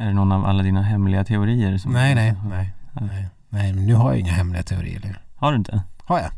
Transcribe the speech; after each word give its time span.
Är 0.00 0.06
det 0.06 0.12
någon 0.12 0.32
av 0.32 0.46
alla 0.46 0.62
dina 0.62 0.82
hemliga 0.82 1.24
teorier? 1.24 1.78
Som 1.78 1.92
Nej, 1.92 2.14
nej, 2.14 2.34
nej, 2.48 2.72
nej, 2.92 3.28
nej, 3.48 3.72
men 3.72 3.86
nu 3.86 3.94
har 3.94 4.10
jag 4.10 4.20
inga 4.20 4.32
hemliga 4.32 4.62
teorier 4.62 5.00
längre. 5.00 5.16
Har 5.36 5.52
du 5.52 5.58
inte? 5.58 5.82
Har 6.04 6.18
jag? 6.18 6.30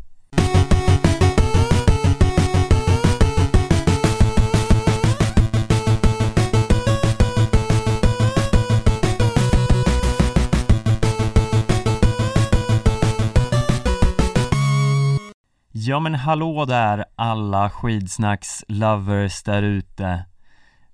Ja 15.73 16.01
men 16.01 16.15
hallå 16.15 16.65
där 16.65 17.05
alla 17.17 17.71
skidsnacks 17.71 18.65
lovers 18.69 19.43
där 19.43 19.63
ute 19.63 20.25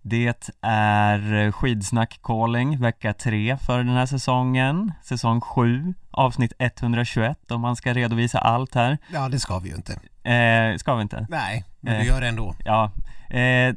Det 0.08 0.50
är 0.62 1.50
skidsnack 1.52 2.20
calling 2.22 2.78
vecka 2.80 3.12
3 3.12 3.56
för 3.56 3.78
den 3.78 3.88
här 3.96 4.06
säsongen 4.06 4.92
Säsong 5.02 5.40
7 5.40 5.94
avsnitt 6.10 6.52
121 6.58 7.50
om 7.50 7.60
man 7.60 7.76
ska 7.76 7.92
redovisa 7.94 8.38
allt 8.38 8.74
här 8.74 8.98
Ja, 9.12 9.28
det 9.28 9.38
ska 9.40 9.58
vi 9.58 9.68
ju 9.68 9.74
inte. 9.76 9.92
eh, 10.30 10.76
Ska 10.76 10.94
vi 10.94 11.02
inte? 11.02 11.26
Nej, 11.30 11.64
men 11.80 11.94
Eh. 11.94 12.00
du 12.00 12.06
gör 12.06 12.20
det 12.20 12.28
ändå. 12.28 12.54
Ja 12.64 12.90
eh, 13.36 13.74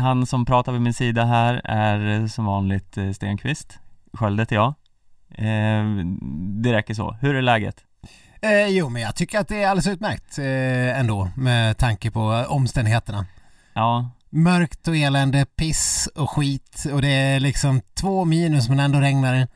Han 0.00 0.26
som 0.26 0.44
pratar 0.44 0.72
vid 0.72 0.80
min 0.80 0.94
sida 0.94 1.24
här 1.24 1.60
är 1.64 2.20
eh, 2.20 2.26
som 2.26 2.44
vanligt 2.44 2.96
eh, 2.98 3.10
Stenqvist 3.12 3.78
Sköld 4.12 4.40
heter 4.40 4.56
jag 4.56 4.68
eh, 5.30 5.84
Det 6.62 6.72
räcker 6.72 6.94
så, 6.94 7.12
hur 7.20 7.34
är 7.34 7.42
läget? 7.42 7.76
Eh, 8.42 8.66
jo, 8.68 8.88
men 8.88 9.02
jag 9.02 9.14
tycker 9.16 9.38
att 9.38 9.48
det 9.48 9.62
är 9.62 9.68
alldeles 9.68 9.86
utmärkt 9.86 10.38
eh, 10.38 10.98
ändå 11.00 11.28
med 11.36 11.78
tanke 11.78 12.10
på 12.10 12.44
omständigheterna. 12.48 13.26
Ja, 13.74 14.10
Mörkt 14.36 14.88
och 14.88 14.96
elände, 14.96 15.46
piss 15.56 16.08
och 16.14 16.30
skit 16.30 16.84
och 16.92 17.02
det 17.02 17.08
är 17.08 17.40
liksom 17.40 17.80
två 17.94 18.24
minus 18.24 18.68
men 18.68 18.80
ändå 18.80 19.00
regnar 19.00 19.34
det. 19.34 19.48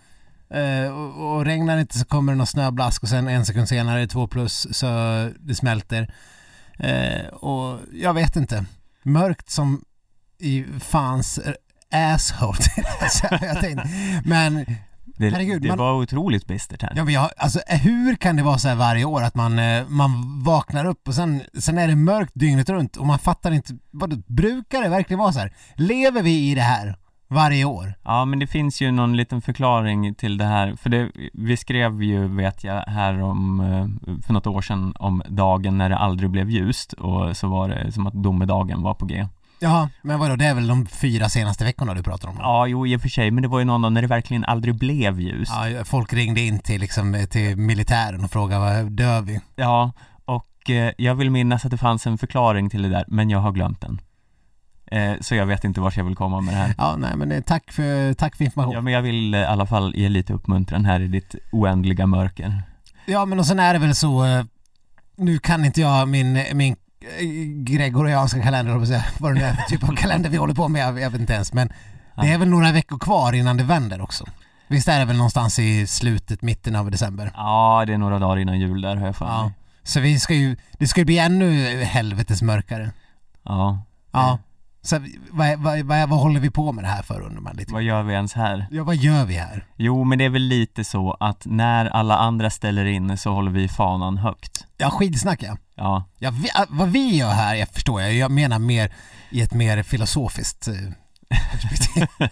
Uh, 0.55 0.92
och, 0.92 1.36
och 1.36 1.45
regnar 1.45 1.74
det 1.74 1.80
inte 1.80 1.98
så 1.98 2.05
kommer 2.05 2.32
det 2.32 2.36
någon 2.36 2.46
snöblask 2.46 3.02
och 3.02 3.08
sen 3.08 3.28
en 3.28 3.47
sekund 3.47 3.69
senare 3.69 3.98
är 3.98 4.00
det 4.00 4.08
två 4.08 4.27
plus 4.27 4.67
så 4.70 4.86
det 5.39 5.55
smälter. 5.55 6.14
Uh, 6.84 7.27
och 7.28 7.80
jag 7.92 8.14
vet 8.14 8.36
inte. 8.36 8.64
Mörkt 9.02 9.50
som 9.50 9.84
i 10.39 10.64
fans 10.80 11.39
eh, 11.39 12.14
asshole. 12.14 12.58
Jag 13.41 13.61
tänkte, 13.61 13.89
men 14.24 14.67
det, 15.19 15.30
Herregud, 15.30 15.62
det 15.62 15.69
man- 15.69 15.78
var 15.78 15.92
otroligt 15.92 16.47
bistert 16.47 16.83
här 16.83 16.92
Ja 16.97 17.05
men 17.05 17.14
jag, 17.14 17.30
alltså 17.36 17.61
hur 17.66 18.16
kan 18.16 18.36
det 18.36 18.42
vara 18.42 18.58
så 18.58 18.69
här 18.69 18.74
varje 18.77 19.05
år 19.05 19.22
att 19.22 19.34
man, 19.34 19.58
eh, 19.58 19.88
man 19.88 20.11
vaknar 20.44 20.84
upp 20.84 21.08
och 21.08 21.14
sen, 21.14 21.42
sen 21.58 21.78
är 21.78 21.88
det 21.88 21.97
mörkt 21.97 22.33
dygnet 22.34 22.69
runt 22.69 22.97
och 22.97 23.06
man 23.06 23.19
fattar 23.19 23.52
inte, 23.52 23.72
vad 23.91 24.22
brukar 24.27 24.83
det 24.83 24.89
verkligen 24.89 25.19
vara 25.19 25.33
så 25.33 25.39
här? 25.39 25.52
Lever 25.74 26.22
vi 26.22 26.50
i 26.50 26.55
det 26.55 26.61
här 26.61 26.96
varje 27.30 27.64
år? 27.64 27.94
Ja 28.05 28.24
men 28.24 28.39
det 28.39 28.46
finns 28.46 28.80
ju 28.80 28.91
någon 28.91 29.16
liten 29.16 29.42
förklaring 29.42 30.14
till 30.14 30.39
det 30.39 30.44
här, 30.44 30.74
för 30.77 30.91
det, 30.91 31.11
vi 31.33 31.56
skrev 31.56 32.02
ju 32.02 32.28
vet 32.36 32.64
jag 32.64 32.80
här 32.83 33.22
om, 33.22 33.61
eh, 33.61 34.22
för 34.27 34.33
något 34.33 34.46
år 34.46 34.61
sedan 34.62 34.94
om 34.98 35.22
dagen 35.28 35.78
när 35.78 35.89
det 35.89 35.96
aldrig 35.96 36.30
blev 36.30 36.50
ljust 36.50 36.92
och 36.92 37.36
så 37.36 37.48
var 37.48 37.69
det 37.69 37.92
som 37.92 38.06
att 38.06 38.14
domedagen 38.14 38.83
var 38.83 38.94
på 38.94 39.06
G 39.06 39.27
Ja, 39.61 39.89
men 40.03 40.19
vadå, 40.19 40.37
det 40.37 40.45
är 40.45 40.55
väl 40.55 40.67
de 40.67 40.87
fyra 40.87 41.28
senaste 41.28 41.64
veckorna 41.64 41.95
du 41.95 42.03
pratar 42.03 42.28
om? 42.28 42.37
Ja 42.39 42.67
jo 42.67 42.87
i 42.87 42.97
och 42.97 43.01
för 43.01 43.09
sig, 43.09 43.31
men 43.31 43.42
det 43.42 43.48
var 43.48 43.59
ju 43.59 43.64
någon 43.64 43.83
dag 43.83 43.92
när 43.92 44.03
det 44.03 44.09
verkligen 44.09 44.45
aldrig 44.45 44.75
blev 44.75 45.20
ljust 45.20 45.53
Ja, 45.77 45.84
folk 45.84 46.12
ringde 46.12 46.41
in 46.41 46.59
till, 46.59 46.81
liksom, 46.81 47.27
till 47.31 47.56
militären 47.56 48.25
och 48.25 48.31
frågade, 48.31 48.83
vad 48.83 48.92
dör 48.92 49.20
vi? 49.20 49.41
Ja, 49.56 49.92
och 50.25 50.70
eh, 50.70 50.92
jag 50.98 51.14
vill 51.14 51.31
minnas 51.31 51.64
att 51.64 51.70
det 51.70 51.77
fanns 51.79 52.06
en 52.06 52.19
förklaring 52.19 52.70
till 52.70 52.83
det 52.83 52.89
där, 52.89 53.05
men 53.09 53.31
jag 53.31 53.39
har 53.39 53.53
glömt 53.53 53.81
den 53.81 54.01
eh, 54.91 55.20
Så 55.20 55.34
jag 55.34 55.47
vet 55.47 55.64
inte 55.64 55.81
vart 55.81 55.97
jag 55.97 56.05
vill 56.05 56.17
komma 56.17 56.41
med 56.41 56.55
det 56.55 56.59
här 56.59 56.75
Ja, 56.79 56.97
nej 56.98 57.17
men 57.17 57.33
eh, 57.33 57.41
tack 57.41 57.73
för, 57.73 58.14
tack 58.14 58.36
för 58.36 58.45
information. 58.45 58.75
Ja 58.75 58.81
men 58.81 58.92
jag 58.92 59.03
vill 59.03 59.34
eh, 59.34 59.41
i 59.41 59.45
alla 59.45 59.67
fall 59.67 59.95
ge 59.97 60.09
lite 60.09 60.33
uppmuntran 60.33 60.84
här 60.84 61.01
i 61.01 61.09
ditt 61.09 61.34
oändliga 61.53 62.06
mörker 62.06 62.62
Ja 63.06 63.25
men 63.25 63.39
och 63.39 63.47
sen 63.47 63.59
är 63.59 63.73
det 63.73 63.79
väl 63.79 63.95
så 63.95 64.25
eh, 64.25 64.45
Nu 65.17 65.39
kan 65.39 65.64
inte 65.64 65.81
jag 65.81 66.09
min, 66.09 66.45
min 66.55 66.77
gregorianska 67.64 68.42
kalender, 68.42 68.85
säga, 68.85 69.05
vad 69.19 69.30
det 69.30 69.35
nu 69.41 69.45
är 69.45 69.55
för 69.55 69.63
typ 69.63 69.89
av 69.89 69.96
kalender 69.96 70.30
vi 70.30 70.36
håller 70.36 70.55
på 70.55 70.69
med, 70.69 70.98
jag 70.98 71.11
vet 71.11 71.20
inte 71.20 71.33
ens 71.33 71.52
men 71.52 71.73
Det 72.20 72.33
är 72.33 72.39
väl 72.39 72.48
några 72.48 72.73
veckor 72.73 72.98
kvar 72.98 73.33
innan 73.33 73.57
det 73.57 73.64
vänder 73.64 74.01
också? 74.01 74.24
Visst 74.69 74.89
är 74.89 74.98
det 74.98 75.05
väl 75.05 75.17
någonstans 75.17 75.58
i 75.58 75.86
slutet, 75.86 76.42
mitten 76.42 76.77
av 76.77 76.91
december? 76.91 77.30
Ja, 77.35 77.85
det 77.86 77.92
är 77.92 77.98
några 77.98 78.18
dagar 78.18 78.36
innan 78.39 78.61
jul 78.61 78.80
där 78.80 78.97
har 78.97 79.07
jag 79.07 79.17
för 79.17 79.24
mig 79.24 79.35
Ja. 79.35 79.52
Så 79.83 80.01
vi 80.01 80.20
ska 80.20 80.35
ju, 80.35 80.57
det 80.79 80.89
ska 80.89 81.01
ju 81.01 81.05
bli 81.05 81.18
ännu 81.18 81.83
helvetes 81.85 82.42
mörkare. 82.42 82.91
Ja, 83.42 83.83
Ja. 84.13 84.39
Så 84.83 84.98
vad, 85.30 85.58
vad, 85.58 85.80
vad, 85.80 86.08
vad 86.08 86.20
håller 86.20 86.41
vi 86.41 86.51
på 86.51 86.73
med 86.73 86.85
det 86.85 86.89
här 86.89 87.02
för 87.02 87.20
undrar 87.20 87.41
man 87.41 87.57
lite? 87.57 87.73
vad 87.73 87.83
gör 87.83 88.02
vi 88.02 88.13
ens 88.14 88.33
här? 88.35 88.67
Ja, 88.70 88.85
vad 88.85 88.97
gör 88.97 89.24
vi 89.24 89.35
här? 89.35 89.64
Jo, 89.77 90.05
men 90.05 90.18
det 90.18 90.24
är 90.24 90.29
väl 90.30 90.42
lite 90.42 90.85
så 90.85 91.17
att 91.20 91.42
när 91.47 91.86
alla 91.86 92.17
andra 92.17 92.51
ställer 92.51 92.85
in 92.85 93.18
så 93.18 93.33
håller 93.33 93.51
vi 93.51 93.68
fanan 93.68 94.18
högt 94.18 94.67
Ja, 94.77 94.91
skidsnack 94.91 95.42
ja. 95.42 95.57
Ja, 95.78 96.05
ja 96.18 96.30
vi, 96.30 96.48
äh, 96.48 96.64
vad 96.68 96.89
vi 96.89 97.16
gör 97.16 97.30
här, 97.33 97.55
jag 97.55 97.68
förstår 97.68 98.00
jag, 98.00 98.14
jag 98.14 98.30
menar 98.30 98.58
mer 98.58 98.92
i 99.30 99.40
ett 99.42 99.52
mer 99.55 99.83
filosofiskt 99.83 100.68
eh, 100.68 100.74
perspektiv. 101.52 102.06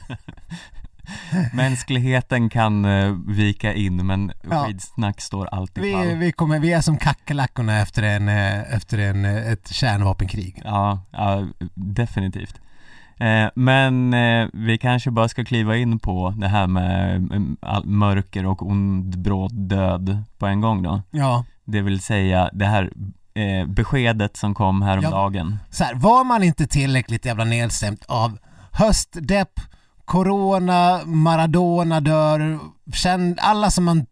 mänskligheten 1.52 2.48
kan 2.48 2.84
eh, 2.84 3.12
vika 3.26 3.74
in 3.74 4.06
men 4.06 4.32
Ja. 4.50 4.64
skidsnack 4.66 5.20
står 5.20 5.46
alltid 5.46 5.84
vi, 5.84 5.92
pall 5.92 6.06
vi, 6.14 6.32
kommer, 6.32 6.58
vi 6.58 6.72
är 6.72 6.80
som 6.80 6.96
kackerlackorna 6.96 7.80
efter, 7.80 8.02
en, 8.02 8.28
eh, 8.28 8.74
efter 8.74 8.98
en, 8.98 9.24
ett 9.24 9.68
kärnvapenkrig. 9.72 10.62
Ja, 10.64 11.00
ja 11.12 11.46
definitivt 11.74 12.60
eh, 13.20 13.48
Men 13.54 14.14
eh, 14.14 14.48
vi 14.52 14.78
kanske 14.78 15.10
bara 15.10 15.28
ska 15.28 15.44
kliva 15.44 15.76
in 15.76 15.98
på 15.98 16.34
det 16.36 16.48
här 16.48 16.66
med 16.66 17.16
eh, 17.32 17.40
all- 17.60 17.86
mörker 17.86 18.46
och 18.46 18.66
ond 18.66 19.18
bråd 19.18 19.54
död 19.68 20.22
på 20.38 20.46
en 20.46 20.60
gång 20.60 20.82
då 20.82 21.02
Ja, 21.10 21.44
Det 21.64 21.80
vill 21.82 22.00
säga 22.00 22.50
det 22.52 22.66
här 22.66 22.92
eh, 23.36 23.66
beskedet 23.66 24.36
som 24.36 24.54
kom 24.54 24.82
häromdagen 24.82 25.58
så 25.70 25.84
här, 25.84 25.94
var 25.94 26.24
man 26.24 26.42
inte 26.42 26.66
tillräckligt 26.66 27.24
jävla 27.24 27.44
nedstämt 27.44 28.04
av 28.06 28.38
höstdepp, 28.72 29.60
corona, 30.04 31.00
Maradona 31.04 32.00
dör, 32.00 32.58
känd, 32.92 33.38
alla 33.42 33.70
som 33.70 33.84
man 33.84 34.06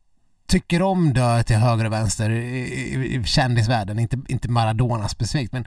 tycker 0.46 0.82
om 0.82 1.12
dör 1.12 1.42
till 1.42 1.56
höger 1.56 1.84
och 1.84 1.92
vänster 1.92 2.30
i, 2.30 2.58
i, 2.58 3.14
i 3.14 3.24
kändisvärlden, 3.24 3.98
inte, 3.98 4.18
inte 4.28 4.50
Maradona 4.50 5.08
specifikt 5.08 5.52
men 5.52 5.66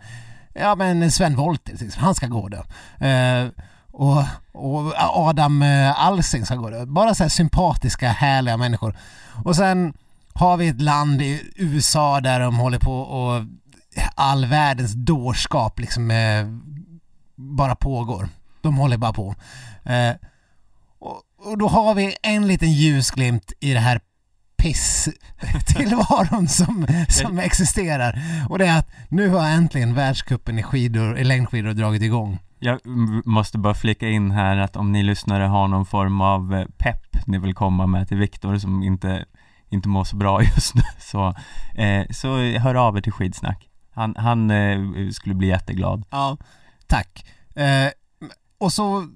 ja 0.53 0.75
men 0.75 1.11
Sven 1.11 1.35
Wollter, 1.35 1.99
han 1.99 2.15
ska 2.15 2.27
gå 2.27 2.49
då. 2.49 2.63
Eh, 3.05 3.47
och, 3.91 4.23
och 4.51 4.93
Adam 4.97 5.61
eh, 5.61 6.05
Alsing 6.05 6.45
ska 6.45 6.55
gå 6.55 6.69
då. 6.69 6.85
Bara 6.85 7.15
så 7.15 7.23
här 7.23 7.29
sympatiska, 7.29 8.09
härliga 8.09 8.57
människor. 8.57 8.97
Och 9.43 9.55
sen 9.55 9.93
har 10.37 10.57
vi 10.57 10.67
ett 10.67 10.81
land 10.81 11.21
i 11.21 11.51
USA 11.55 12.21
där 12.21 12.39
de 12.39 12.57
håller 12.57 12.79
på 12.79 12.99
och 12.99 13.43
all 14.15 14.45
världens 14.45 14.93
dårskap 14.93 15.79
liksom 15.79 16.11
eh, 16.11 16.45
bara 17.35 17.75
pågår. 17.75 18.29
De 18.61 18.77
håller 18.77 18.97
bara 18.97 19.13
på. 19.13 19.35
Eh, 19.83 20.15
och, 20.99 21.21
och 21.37 21.57
då 21.57 21.67
har 21.67 21.95
vi 21.95 22.15
en 22.23 22.47
liten 22.47 22.71
ljusglimt 22.71 23.53
i 23.59 23.73
det 23.73 23.79
här 23.79 23.99
piss 24.57 25.09
tillvaron 25.67 26.47
som, 26.47 26.87
som 27.09 27.39
existerar. 27.39 28.19
Och 28.49 28.59
det 28.59 28.65
är 28.65 28.79
att 28.79 28.89
nu 29.09 29.29
har 29.29 29.47
äntligen 29.49 29.93
världscupen 29.93 30.59
i 30.59 30.63
skidor, 30.63 31.17
i 31.17 31.23
längdskidor 31.23 31.73
dragit 31.73 32.01
igång. 32.01 32.39
Jag 32.59 32.79
måste 33.25 33.57
bara 33.57 33.73
flika 33.73 34.09
in 34.09 34.31
här 34.31 34.57
att 34.57 34.75
om 34.75 34.91
ni 34.91 35.03
lyssnare 35.03 35.43
har 35.43 35.67
någon 35.67 35.85
form 35.85 36.21
av 36.21 36.55
eh, 36.55 36.65
pepp 36.77 37.27
ni 37.27 37.37
vill 37.37 37.53
komma 37.53 37.87
med 37.87 38.07
till 38.07 38.17
Viktor 38.17 38.57
som 38.57 38.83
inte, 38.83 39.25
inte 39.69 39.89
mår 39.89 40.03
så 40.03 40.15
bra 40.15 40.43
just 40.55 40.75
nu 40.75 40.81
så, 40.99 41.35
eh, 41.75 42.05
så 42.09 42.37
hör 42.37 42.75
av 42.75 42.97
er 42.97 43.01
till 43.01 43.11
Skidsnack 43.11 43.69
Han, 43.91 44.15
han 44.17 44.51
eh, 44.51 45.09
skulle 45.11 45.35
bli 45.35 45.47
jätteglad 45.47 46.05
Ja, 46.09 46.37
tack. 46.87 47.25
Eh, 47.55 47.89
och 48.59 48.73
så 48.73 49.07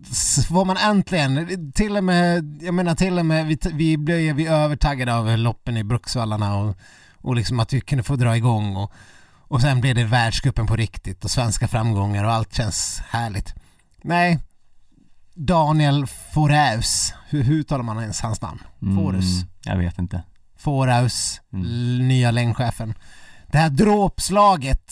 får 0.48 0.66
man 0.66 0.78
äntligen, 0.78 1.72
till 1.72 1.98
och 1.98 2.04
med, 2.04 2.60
jag 2.62 2.74
menar 2.74 2.96
till 2.96 3.20
och 3.20 3.26
med, 3.26 3.46
vi, 3.46 3.58
vi 3.74 3.98
blev 3.98 4.36
vi 4.36 4.48
övertaggade 4.48 5.16
av 5.16 5.38
loppen 5.38 5.78
i 5.78 5.84
Bruksvallarna 5.84 6.56
och, 6.58 6.78
och 7.18 7.36
liksom 7.36 7.60
att 7.60 7.74
vi 7.74 7.82
kunde 7.82 8.04
få 8.04 8.16
dra 8.16 8.38
igång 8.38 8.76
och, 8.76 8.92
och 9.48 9.62
sen 9.62 9.82
blev 9.82 9.96
det 9.96 10.04
världscupen 10.04 10.68
på 10.68 10.76
riktigt 10.76 11.24
och 11.24 11.32
svenska 11.32 11.68
framgångar 11.68 12.24
och 12.24 12.32
allt 12.32 12.56
känns 12.56 13.02
härligt. 13.10 13.54
Nej, 14.04 14.40
Daniel 15.34 16.08
Foraus, 16.08 17.14
hur, 17.30 17.44
hur 17.44 17.56
uttalar 17.56 17.84
man 17.84 18.02
ens 18.02 18.22
hans 18.22 18.42
namn? 18.42 18.60
Forus. 18.80 19.46
Jag 19.66 19.78
vet 19.78 20.00
inte 20.00 20.24
Foraus, 20.62 21.42
Mm. 21.54 22.08
nya 22.08 22.32
längdchefen. 22.32 22.94
Det 23.48 23.58
här 23.58 23.70
dråpslaget 23.70 24.92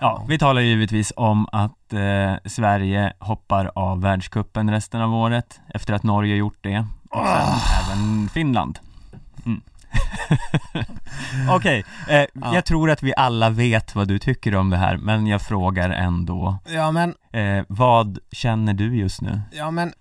Ja, 0.00 0.24
vi 0.28 0.38
talar 0.38 0.60
givetvis 0.60 1.12
om 1.16 1.46
att 1.52 1.92
eh, 1.92 2.34
Sverige 2.44 3.12
hoppar 3.18 3.70
av 3.74 4.00
världskuppen 4.00 4.70
resten 4.70 5.00
av 5.00 5.14
året 5.14 5.60
efter 5.68 5.94
att 5.94 6.02
Norge 6.02 6.36
gjort 6.36 6.58
det 6.60 6.86
och 7.10 7.26
sen 7.26 7.48
Ah. 7.48 7.60
även 7.86 8.28
Finland 8.28 8.78
mm. 9.46 9.60
Okej, 11.50 11.84
eh, 12.08 12.24
Ja. 12.34 12.54
jag 12.54 12.64
tror 12.64 12.90
att 12.90 13.02
vi 13.02 13.12
alla 13.16 13.50
vet 13.50 13.94
vad 13.94 14.08
du 14.08 14.18
tycker 14.18 14.54
om 14.54 14.70
det 14.70 14.76
här, 14.76 14.96
men 14.96 15.26
jag 15.26 15.42
frågar 15.42 15.90
ändå. 15.90 16.58
Ja 16.68 16.90
men, 16.90 17.14
Eh, 17.32 17.64
vad 17.68 18.18
känner 18.32 18.74
du 18.74 18.96
just 18.96 19.20
nu? 19.20 19.40
ja 19.52 19.70
men 19.70 19.92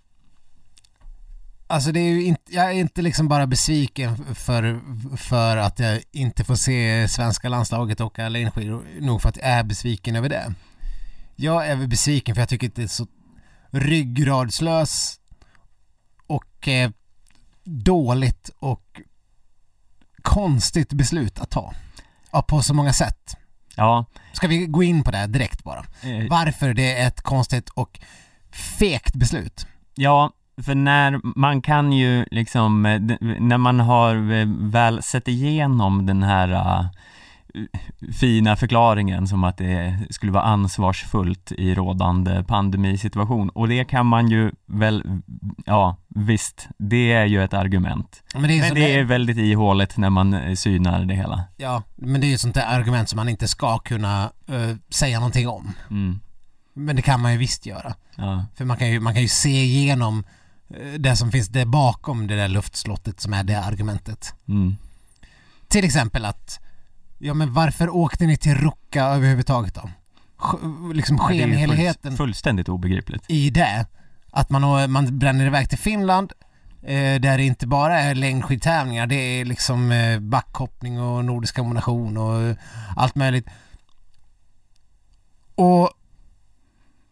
Alltså 1.71 1.91
det 1.91 1.99
är 1.99 2.09
ju 2.09 2.23
inte, 2.23 2.55
jag 2.55 2.65
är 2.65 2.71
inte 2.71 3.01
liksom 3.01 3.27
bara 3.27 3.47
besviken 3.47 4.35
för, 4.35 4.79
för 5.17 5.57
att 5.57 5.79
jag 5.79 6.01
inte 6.11 6.43
får 6.43 6.55
se 6.55 7.07
svenska 7.07 7.49
landslaget 7.49 8.01
åka 8.01 8.29
längdskidor, 8.29 8.85
nog 8.99 9.21
för 9.21 9.29
att 9.29 9.37
jag 9.37 9.45
är 9.45 9.63
besviken 9.63 10.15
över 10.15 10.29
det. 10.29 10.53
Jag 11.35 11.67
är 11.67 11.75
väl 11.75 11.87
besviken 11.87 12.35
för 12.35 12.41
jag 12.41 12.49
tycker 12.49 12.67
att 12.67 12.75
det 12.75 12.83
är 12.83 12.87
så 12.87 13.07
ryggradslös 13.71 15.19
och 16.27 16.67
eh, 16.67 16.91
dåligt 17.63 18.49
och 18.59 19.01
konstigt 20.21 20.93
beslut 20.93 21.39
att 21.39 21.49
ta. 21.49 21.73
Ja, 22.31 22.41
på 22.41 22.61
så 22.63 22.73
många 22.73 22.93
sätt. 22.93 23.37
Ja, 23.75 24.05
Ska 24.33 24.47
vi 24.47 24.65
gå 24.65 24.83
in 24.83 25.03
på 25.03 25.11
det 25.11 25.27
direkt 25.27 25.63
bara? 25.63 25.79
eh, 25.79 26.27
Varför 26.29 26.73
det 26.73 26.93
är 26.97 27.07
ett 27.07 27.21
konstigt 27.21 27.69
och 27.69 27.99
fegt 28.79 29.15
beslut? 29.15 29.67
ja, 29.95 30.31
för 30.63 30.75
när 30.75 31.19
man 31.39 31.61
kan 31.61 31.93
ju 31.93 32.25
liksom, 32.31 32.85
eh, 32.85 33.01
när 33.39 33.57
man 33.57 33.79
har 33.79 34.15
eh, 34.15 34.47
väl 34.59 35.03
sett 35.03 35.27
igenom 35.27 36.05
den 36.05 36.23
här 36.23 36.49
eh, 36.49 36.85
fina 38.19 38.55
förklaringen 38.55 39.27
som 39.27 39.43
att 39.43 39.57
det 39.57 39.99
skulle 40.09 40.31
vara 40.31 40.43
ansvarsfullt 40.43 41.51
i 41.51 41.75
rådande 41.75 42.43
pandemisituation 42.43 43.49
och 43.49 43.67
det 43.67 43.85
kan 43.85 44.05
man 44.05 44.27
ju 44.27 44.51
väl, 44.65 45.03
ja 45.65 45.97
visst, 46.07 46.67
det 46.77 47.11
är 47.11 47.25
ju 47.25 47.43
ett 47.43 47.53
argument. 47.53 48.23
Men 48.33 48.43
det 48.43 48.59
är, 48.59 48.61
Men 48.61 48.75
det 48.75 48.95
är 48.95 49.03
väldigt 49.03 49.37
ihåligt 49.37 49.97
när 49.97 50.09
man 50.09 50.57
synar 50.57 51.05
det 51.05 51.13
hela. 51.13 51.43
Ja, 51.57 51.83
men 51.95 52.21
det 52.21 52.27
är 52.27 52.29
ju 52.29 52.35
ett 52.35 52.41
sånt 52.41 52.55
där 52.55 52.79
argument 52.79 53.09
som 53.09 53.17
man 53.17 53.29
inte 53.29 53.47
ska 53.47 53.77
kunna 53.77 54.31
eh, 54.47 54.75
säga 54.89 55.19
någonting 55.19 55.47
om. 55.47 55.73
Mm. 55.89 56.19
Men 56.73 56.95
det 56.95 57.01
kan 57.01 57.21
man 57.21 57.31
ju 57.31 57.37
visst 57.37 57.65
göra. 57.65 57.93
Ja. 58.15 58.45
För 58.55 58.65
man 58.65 58.77
kan 58.77 58.91
ju, 58.91 58.99
man 58.99 59.13
kan 59.13 59.21
ju 59.21 59.27
se 59.27 59.63
igenom 59.63 60.23
det 60.97 61.15
som 61.15 61.31
finns 61.31 61.47
där 61.47 61.65
bakom 61.65 62.27
det 62.27 62.35
där 62.35 62.47
luftslottet 62.47 63.19
som 63.19 63.33
är 63.33 63.43
det 63.43 63.59
argumentet. 63.59 64.33
Mm. 64.47 64.75
Till 65.67 65.85
exempel 65.85 66.25
att, 66.25 66.59
ja 67.17 67.33
men 67.33 67.53
varför 67.53 67.89
åkte 67.95 68.25
ni 68.25 68.37
till 68.37 68.55
Ruka 68.55 69.05
överhuvudtaget 69.05 69.75
då? 69.75 69.89
Liksom 70.93 71.17
skenheligheten 71.19 72.11
full- 72.11 72.17
fullständigt 72.17 72.69
obegripligt. 72.69 73.23
i 73.27 73.49
det, 73.49 73.85
att 74.31 74.49
man, 74.49 74.91
man 74.91 75.19
bränner 75.19 75.45
iväg 75.45 75.69
till 75.69 75.77
Finland 75.77 76.31
eh, 76.81 77.21
där 77.21 77.37
det 77.37 77.43
inte 77.43 77.67
bara 77.67 77.99
är 77.99 78.15
längdskidtävlingar, 78.15 79.07
det 79.07 79.15
är 79.15 79.45
liksom 79.45 79.91
eh, 79.91 80.19
backhoppning 80.19 81.01
och 81.01 81.25
nordisk 81.25 81.55
kombination 81.55 82.17
och 82.17 82.41
eh, 82.41 82.55
allt 82.95 83.15
möjligt. 83.15 83.47
Och 85.55 85.89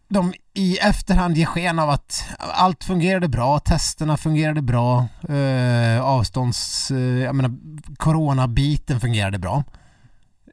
de 0.10 0.34
i 0.54 0.78
efterhand 0.78 1.38
ger 1.38 1.46
sken 1.46 1.80
av 1.80 1.90
att 1.90 2.24
allt 2.38 2.84
fungerade 2.84 3.28
bra, 3.28 3.60
testerna 3.60 4.18
fungerade 4.18 4.62
bra, 4.62 5.08
eh, 5.30 6.02
avstånds... 6.02 6.92
Eh, 6.92 6.98
jag 6.98 7.36
menar, 7.36 7.52
coronabiten 7.98 9.00
fungerade 9.00 9.40
bra. 9.40 9.64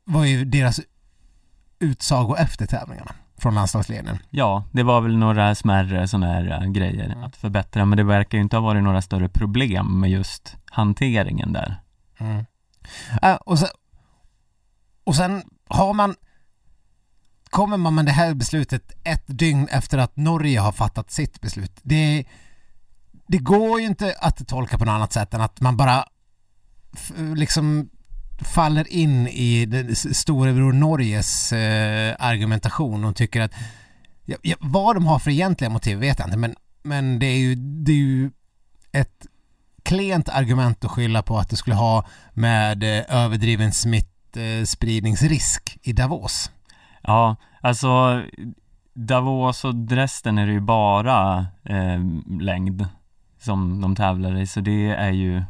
var 0.05 0.25
ju 0.25 0.45
deras 0.45 0.81
utsago 1.79 2.37
efter 2.37 2.67
tävlingarna 2.67 3.13
från 3.39 3.55
landslagsledningen. 3.55 4.19
Ja, 4.31 4.65
det 4.73 4.83
var 4.83 5.01
väl 5.01 5.17
några 5.17 5.55
smärre 5.55 6.09
sådana 6.09 6.27
här 6.27 6.63
äh, 6.63 6.71
grejer 6.71 7.05
Mm. 7.05 7.23
att 7.23 7.37
förbättra, 7.37 7.85
men 7.85 7.97
det 7.97 8.05
verkar 8.05 8.39
ju 8.39 8.43
inte 8.43 8.57
ha 8.57 8.61
varit 8.61 8.83
några 8.83 9.03
större 9.03 9.29
problem 9.29 10.01
med 10.01 10.11
just 10.11 10.57
hanteringen 10.71 11.53
där. 11.53 11.81
Mm. 12.19 12.45
Äh, 13.23 13.35
och, 13.35 13.59
sen, 13.59 13.69
och 15.05 15.17
sen 15.17 15.43
har 15.69 15.95
man 15.95 16.15
kommer 17.57 17.77
man 17.77 17.95
med 17.95 18.07
det 18.07 18.13
här 18.13 18.35
beslutet 18.35 18.93
ett 19.05 19.25
dygn 19.27 19.69
efter 19.69 19.99
att 19.99 20.17
Norge 20.17 20.61
har 20.61 20.73
fattat 20.73 21.11
sitt 21.11 21.41
beslut. 21.41 21.73
Det, 21.83 22.25
det 23.27 23.39
går 23.39 23.81
ju 23.81 23.87
inte 23.87 24.15
att 24.19 24.49
tolka 24.49 24.79
på 24.79 24.85
något 24.85 24.93
annat 24.93 25.13
sätt 25.13 25.35
än 25.35 25.41
att 25.41 25.61
man 25.61 25.77
bara 25.77 26.05
f- 26.93 27.13
liksom 27.37 27.89
faller 28.39 28.93
in 28.93 29.29
i 29.29 29.69
storebror 30.13 30.73
Norges 30.73 31.53
eh, 31.53 32.17
argumentation 32.19 33.05
och 33.05 33.17
tycker 33.17 33.41
att 33.41 33.53
ja, 34.25 34.37
ja, 34.43 34.57
vad 34.61 34.97
de 34.97 35.07
har 35.07 35.19
för 35.19 35.31
egentliga 35.31 35.71
motiv 35.71 35.99
vet 35.99 36.19
jag 36.19 36.29
inte 36.29 36.39
men, 36.39 36.55
men 36.83 37.19
det 37.19 37.27
är 37.27 37.39
ju, 37.39 37.55
det 37.55 37.93
är 37.93 37.97
ju 37.97 38.31
ett 38.93 39.27
klent 39.83 40.29
argument 40.29 40.85
att 40.85 40.91
skylla 40.91 41.23
på 41.23 41.39
att 41.39 41.51
det 41.51 41.57
skulle 41.57 41.77
ha 41.77 42.07
med 42.33 42.83
eh, 42.83 43.05
överdriven 43.09 43.73
smittspridningsrisk 43.73 45.79
i 45.83 45.93
Davos. 45.93 46.51
Ja, 47.07 47.37
alltså 47.61 48.23
Davos 48.95 49.65
och 49.65 49.75
Dresden 49.75 50.39
är 50.39 50.47
det 50.47 50.53
ju 50.53 50.61
bara 50.61 51.47
eh, 51.65 52.01
längd 52.41 52.87
som 53.39 53.81
de 53.81 53.97
tävlar 53.97 54.39
i, 54.39 54.47
så 54.47 54.61
det 54.61 54.87
är 54.87 55.11
ju 55.11 55.43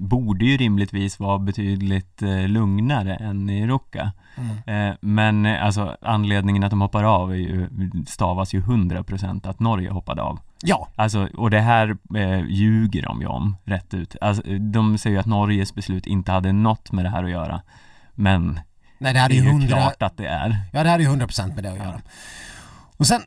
borde 0.00 0.44
ju 0.44 0.56
rimligtvis 0.56 1.20
vara 1.20 1.38
betydligt 1.38 2.22
eh, 2.22 2.48
lugnare 2.48 3.14
än 3.14 3.50
i 3.50 3.66
Ruka. 3.66 4.12
Eh, 4.66 4.94
men 5.00 5.46
eh, 5.46 5.64
alltså 5.64 5.96
anledningen 6.00 6.64
att 6.64 6.70
de 6.70 6.80
hoppar 6.80 7.04
av 7.04 7.32
är 7.32 7.36
ju, 7.36 7.68
stavas 8.06 8.54
ju 8.54 8.60
100% 8.60 9.48
att 9.48 9.60
Norge 9.60 9.90
hoppade 9.90 10.22
av. 10.22 10.40
Ja, 10.62 10.88
Alltså, 10.96 11.28
och 11.36 11.50
det 11.50 11.60
här 11.60 11.96
eh, 12.16 12.44
ljuger 12.48 13.02
de 13.02 13.20
ju 13.20 13.26
om 13.26 13.56
rätt 13.64 13.94
ut. 13.94 14.16
Alltså, 14.20 14.42
de 14.58 14.98
säger 14.98 15.16
ju 15.16 15.20
att 15.20 15.26
Norges 15.26 15.74
beslut 15.74 16.06
inte 16.06 16.32
hade 16.32 16.52
något 16.52 16.92
med 16.92 17.04
det 17.04 17.08
här 17.08 17.24
att 17.24 17.30
göra. 17.30 17.62
Men 18.14 18.60
nej 19.00 19.12
det 19.12 19.20
hade 19.20 19.34
det 19.34 19.40
är 19.40 19.52
ju 19.52 19.60
ju 19.60 19.68
klart 19.68 20.02
att 20.02 20.16
det 20.16 20.26
är. 20.26 20.56
ja 20.72 20.82
det 20.82 20.90
hade 20.90 21.02
ju 21.02 21.08
100% 21.08 21.54
med 21.54 21.64
det 21.64 21.70
att 21.72 21.78
göra. 21.78 22.00
Och 22.96 23.06
sen, 23.06 23.22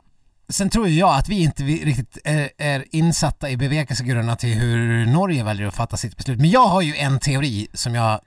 sen 0.49 0.69
tror 0.69 0.87
ju 0.87 0.99
jag 0.99 1.15
att 1.15 1.29
vi 1.29 1.43
inte 1.43 1.63
riktigt 1.63 2.17
är, 2.23 2.49
är 2.57 2.85
insatta 2.91 3.49
i 3.49 3.57
bevekelsegrunderna 3.57 4.35
till 4.35 4.53
hur 4.53 5.05
Norge 5.05 5.43
väljer 5.43 5.67
att 5.67 5.75
fatta 5.75 5.97
sitt 5.97 6.17
beslut. 6.17 6.39
Men 6.39 6.49
jag 6.49 6.67
har 6.67 6.81
ju 6.81 6.95
en 6.95 7.19
teori 7.19 7.67
som 7.73 7.95
jag 7.95 8.19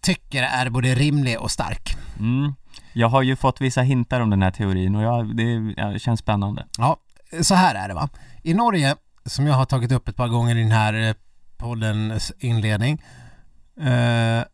tycker 0.00 0.42
är 0.42 0.70
både 0.70 0.94
rimlig 0.94 1.40
och 1.40 1.50
stark. 1.50 1.96
Mm. 2.18 2.54
Jag 2.92 3.08
har 3.08 3.22
ju 3.22 3.36
fått 3.36 3.60
vissa 3.60 3.82
hintar 3.82 4.20
om 4.20 4.30
den 4.30 4.42
här 4.42 4.50
teorin 4.50 4.96
och 4.96 5.02
jag, 5.02 5.36
det 5.36 5.74
ja, 5.76 5.86
det 5.86 5.98
känns 5.98 6.20
spännande. 6.20 6.66
Ja, 6.78 6.96
så 7.42 7.54
här 7.54 7.74
är 7.74 7.88
det 7.88 7.94
va. 7.94 8.08
I 8.42 8.54
Norge, 8.54 8.96
som 9.24 9.46
jag 9.46 9.54
har 9.54 9.64
tagit 9.64 9.92
upp 9.92 10.08
ett 10.08 10.16
par 10.16 10.28
gånger 10.28 10.56
i 10.56 10.62
den 10.62 10.72
här 10.72 11.08
eh, 11.08 11.14
poddens 11.56 12.32
inledning, 12.38 13.02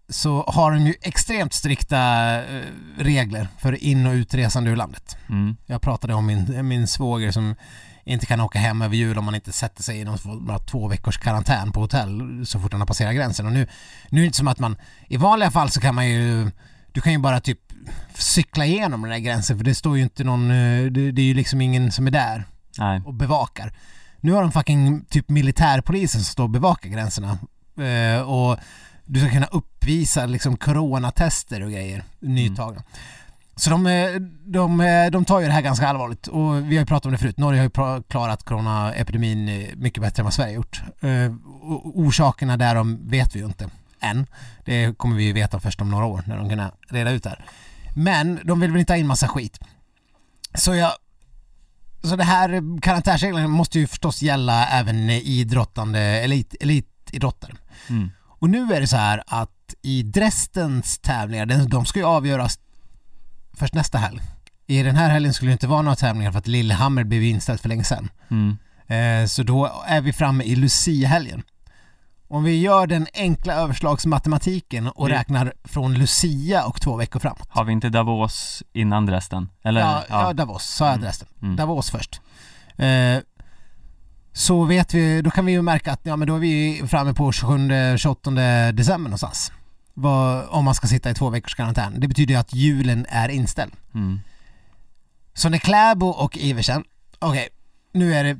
så 0.08 0.44
har 0.46 0.72
de 0.72 0.86
ju 0.86 0.94
extremt 1.02 1.52
strikta 1.52 1.98
eh, 2.42 2.62
regler 2.98 3.48
för 3.58 3.84
in 3.84 4.06
och 4.06 4.12
utresande 4.12 4.70
ur 4.70 4.76
landet. 4.76 5.16
Mm. 5.28 5.56
Jag 5.66 5.82
pratade 5.82 6.14
om 6.14 6.26
min, 6.26 6.68
min 6.68 6.86
svåger 6.86 7.30
som 7.30 7.54
inte 8.04 8.26
kan 8.26 8.40
åka 8.40 8.58
hem 8.58 8.82
över 8.82 8.96
jul 8.96 9.18
om 9.18 9.24
man 9.24 9.34
inte 9.34 9.52
sätter 9.52 9.82
sig 9.82 10.00
i 10.00 10.04
någon 10.04 10.18
två, 10.66 10.88
veckors 10.88 11.18
karantän 11.18 11.72
på 11.72 11.80
hotell 11.80 12.42
så 12.46 12.60
fort 12.60 12.72
han 12.72 12.80
har 12.80 12.86
passerat 12.86 13.14
gränsen. 13.14 13.46
Och 13.46 13.52
nu, 13.52 13.66
nu 14.08 14.20
är 14.20 14.22
det 14.22 14.26
inte 14.26 14.38
som 14.38 14.48
att 14.48 14.58
man, 14.58 14.76
i 15.08 15.16
vanliga 15.16 15.50
fall 15.50 15.70
så 15.70 15.80
kan 15.80 15.94
man 15.94 16.08
ju, 16.08 16.50
du 16.92 17.00
kan 17.00 17.12
ju 17.12 17.18
bara 17.18 17.40
typ 17.40 17.58
cykla 18.14 18.66
igenom 18.66 19.02
den 19.02 19.10
där 19.10 19.18
gränsen 19.18 19.58
för 19.58 19.64
det 19.64 19.74
står 19.74 19.96
ju 19.96 20.02
inte 20.02 20.24
någon, 20.24 20.50
eh, 20.50 20.84
det, 20.84 21.12
det 21.12 21.22
är 21.22 21.26
ju 21.26 21.34
liksom 21.34 21.60
ingen 21.60 21.92
som 21.92 22.06
är 22.06 22.10
där 22.10 22.44
Nej. 22.78 23.02
och 23.06 23.14
bevakar. 23.14 23.72
Nu 24.20 24.32
har 24.32 24.42
de 24.42 24.52
fucking 24.52 25.04
typ 25.04 25.28
militärpolisen 25.28 26.20
som 26.20 26.32
står 26.32 26.44
och 26.44 26.50
bevakar 26.50 26.88
gränserna. 26.88 27.38
Eh, 27.80 28.20
och 28.20 28.58
du 29.08 29.20
ska 29.20 29.30
kunna 29.30 29.46
uppvisa 29.46 30.26
liksom 30.26 30.56
coronatester 30.56 31.62
och 31.62 31.70
grejer, 31.70 32.04
nytagna. 32.20 32.82
Så 33.56 33.70
de, 33.70 33.86
eh, 33.86 34.10
de, 34.46 34.80
eh, 34.80 35.10
de 35.10 35.24
tar 35.24 35.40
ju 35.40 35.46
det 35.46 35.52
här 35.52 35.62
ganska 35.62 35.88
allvarligt 35.88 36.26
och 36.26 36.56
vi 36.56 36.76
har 36.76 36.82
ju 36.82 36.86
pratat 36.86 37.06
om 37.06 37.12
det 37.12 37.18
förut. 37.18 37.38
Norge 37.38 37.60
har 37.60 37.64
ju 37.64 38.02
klarat 38.02 38.44
coronaepidemin 38.44 39.48
eh, 39.48 39.76
mycket 39.76 40.02
bättre 40.02 40.20
än 40.20 40.24
vad 40.24 40.34
Sverige 40.34 40.54
gjort. 40.54 40.82
Och 41.62 41.98
orsakerna 41.98 42.56
därom 42.56 43.08
vet 43.08 43.36
vi 43.36 43.40
ju 43.40 43.46
inte 43.46 43.70
än. 44.00 44.26
Det 44.64 44.98
kommer 44.98 45.16
vi 45.16 45.24
ju 45.24 45.32
veta 45.32 45.60
först 45.60 45.80
om 45.80 45.90
några 45.90 46.04
år 46.04 46.22
när 46.26 46.36
de 46.36 46.48
kan 46.48 46.70
reda 46.88 47.10
ut 47.10 47.22
det 47.22 47.28
här. 47.28 47.44
Men 47.94 48.40
de 48.44 48.60
vill 48.60 48.70
väl 48.70 48.80
inte 48.80 48.92
ha 48.92 48.98
in 48.98 49.06
massa 49.06 49.28
skit. 49.28 49.58
Så 50.54 50.74
jag 50.74 50.92
så 52.02 52.16
det 52.16 52.24
här 52.24 52.80
karantänsreglerna 52.80 53.48
måste 53.48 53.78
ju 53.78 53.86
förstås 53.86 54.22
gälla 54.22 54.66
även 54.66 55.10
idrottande, 55.10 56.00
elit, 56.00 56.54
elitidrottare. 56.60 57.54
Mm. 57.88 58.10
Och 58.38 58.50
nu 58.50 58.74
är 58.74 58.80
det 58.80 58.86
så 58.86 58.96
här 58.96 59.22
att 59.26 59.74
i 59.82 60.02
Dresdens 60.02 60.98
tävlingar, 60.98 61.46
de 61.68 61.86
ska 61.86 61.98
ju 61.98 62.04
avgöras 62.06 62.58
först 63.52 63.74
nästa 63.74 63.98
helg. 63.98 64.20
I 64.66 64.82
den 64.82 64.96
här 64.96 65.10
helgen 65.10 65.34
skulle 65.34 65.50
det 65.50 65.52
inte 65.52 65.66
vara 65.66 65.82
några 65.82 65.96
tävlingar 65.96 66.32
för 66.32 66.38
att 66.38 66.46
Lillehammer 66.46 67.04
blev 67.04 67.22
inställt 67.22 67.60
för 67.60 67.68
länge 67.68 67.84
sedan. 67.84 68.08
Mm. 68.30 68.58
Eh, 68.86 69.26
så 69.26 69.42
då 69.42 69.72
är 69.86 70.00
vi 70.00 70.12
framme 70.12 70.44
i 70.44 70.56
Lucia-helgen. 70.56 71.42
Om 72.30 72.44
vi 72.44 72.60
gör 72.60 72.86
den 72.86 73.06
enkla 73.14 73.54
överslagsmatematiken 73.54 74.88
och 74.88 75.06
Mm. 75.06 75.18
räknar 75.18 75.52
från 75.64 75.94
Lucia 75.94 76.64
och 76.66 76.80
två 76.80 76.96
veckor 76.96 77.20
framåt. 77.20 77.48
Har 77.50 77.64
vi 77.64 77.72
inte 77.72 77.88
Davos 77.88 78.62
innan 78.72 79.06
Dresden? 79.06 79.48
Eller? 79.62 79.80
Ja, 79.80 80.04
ja. 80.08 80.32
Davos, 80.32 80.64
sa 80.64 80.84
jag 80.84 80.92
Mm. 80.94 81.04
Dresden. 81.04 81.28
Mm. 81.42 81.56
Davos 81.56 81.90
först. 81.90 82.20
Eh, 82.76 83.18
så 84.38 84.64
vet 84.64 84.94
vi, 84.94 85.22
då 85.22 85.30
kan 85.30 85.46
vi 85.46 85.52
ju 85.52 85.62
märka 85.62 85.92
att 85.92 86.00
ja, 86.02 86.16
men 86.16 86.28
då 86.28 86.34
är 86.34 86.38
vi 86.38 86.82
framme 86.88 87.14
på 87.14 87.30
27-28 87.30 88.72
december 88.72 89.08
någonstans. 89.08 89.52
Vad, 89.94 90.44
om 90.48 90.64
man 90.64 90.74
ska 90.74 90.86
sitta 90.86 91.10
i 91.10 91.14
två 91.14 91.30
veckors 91.30 91.54
karantän. 91.54 92.00
Det 92.00 92.08
betyder 92.08 92.34
ju 92.34 92.40
att 92.40 92.54
julen 92.54 93.06
är 93.08 93.28
inställd. 93.28 93.72
Mm. 93.94 94.20
Så 95.34 95.48
när 95.48 95.58
Kläbo 95.58 96.06
och 96.06 96.36
Iversen, 96.36 96.84
okej, 97.18 97.48
nu 97.92 98.14
är 98.14 98.24
det 98.24 98.36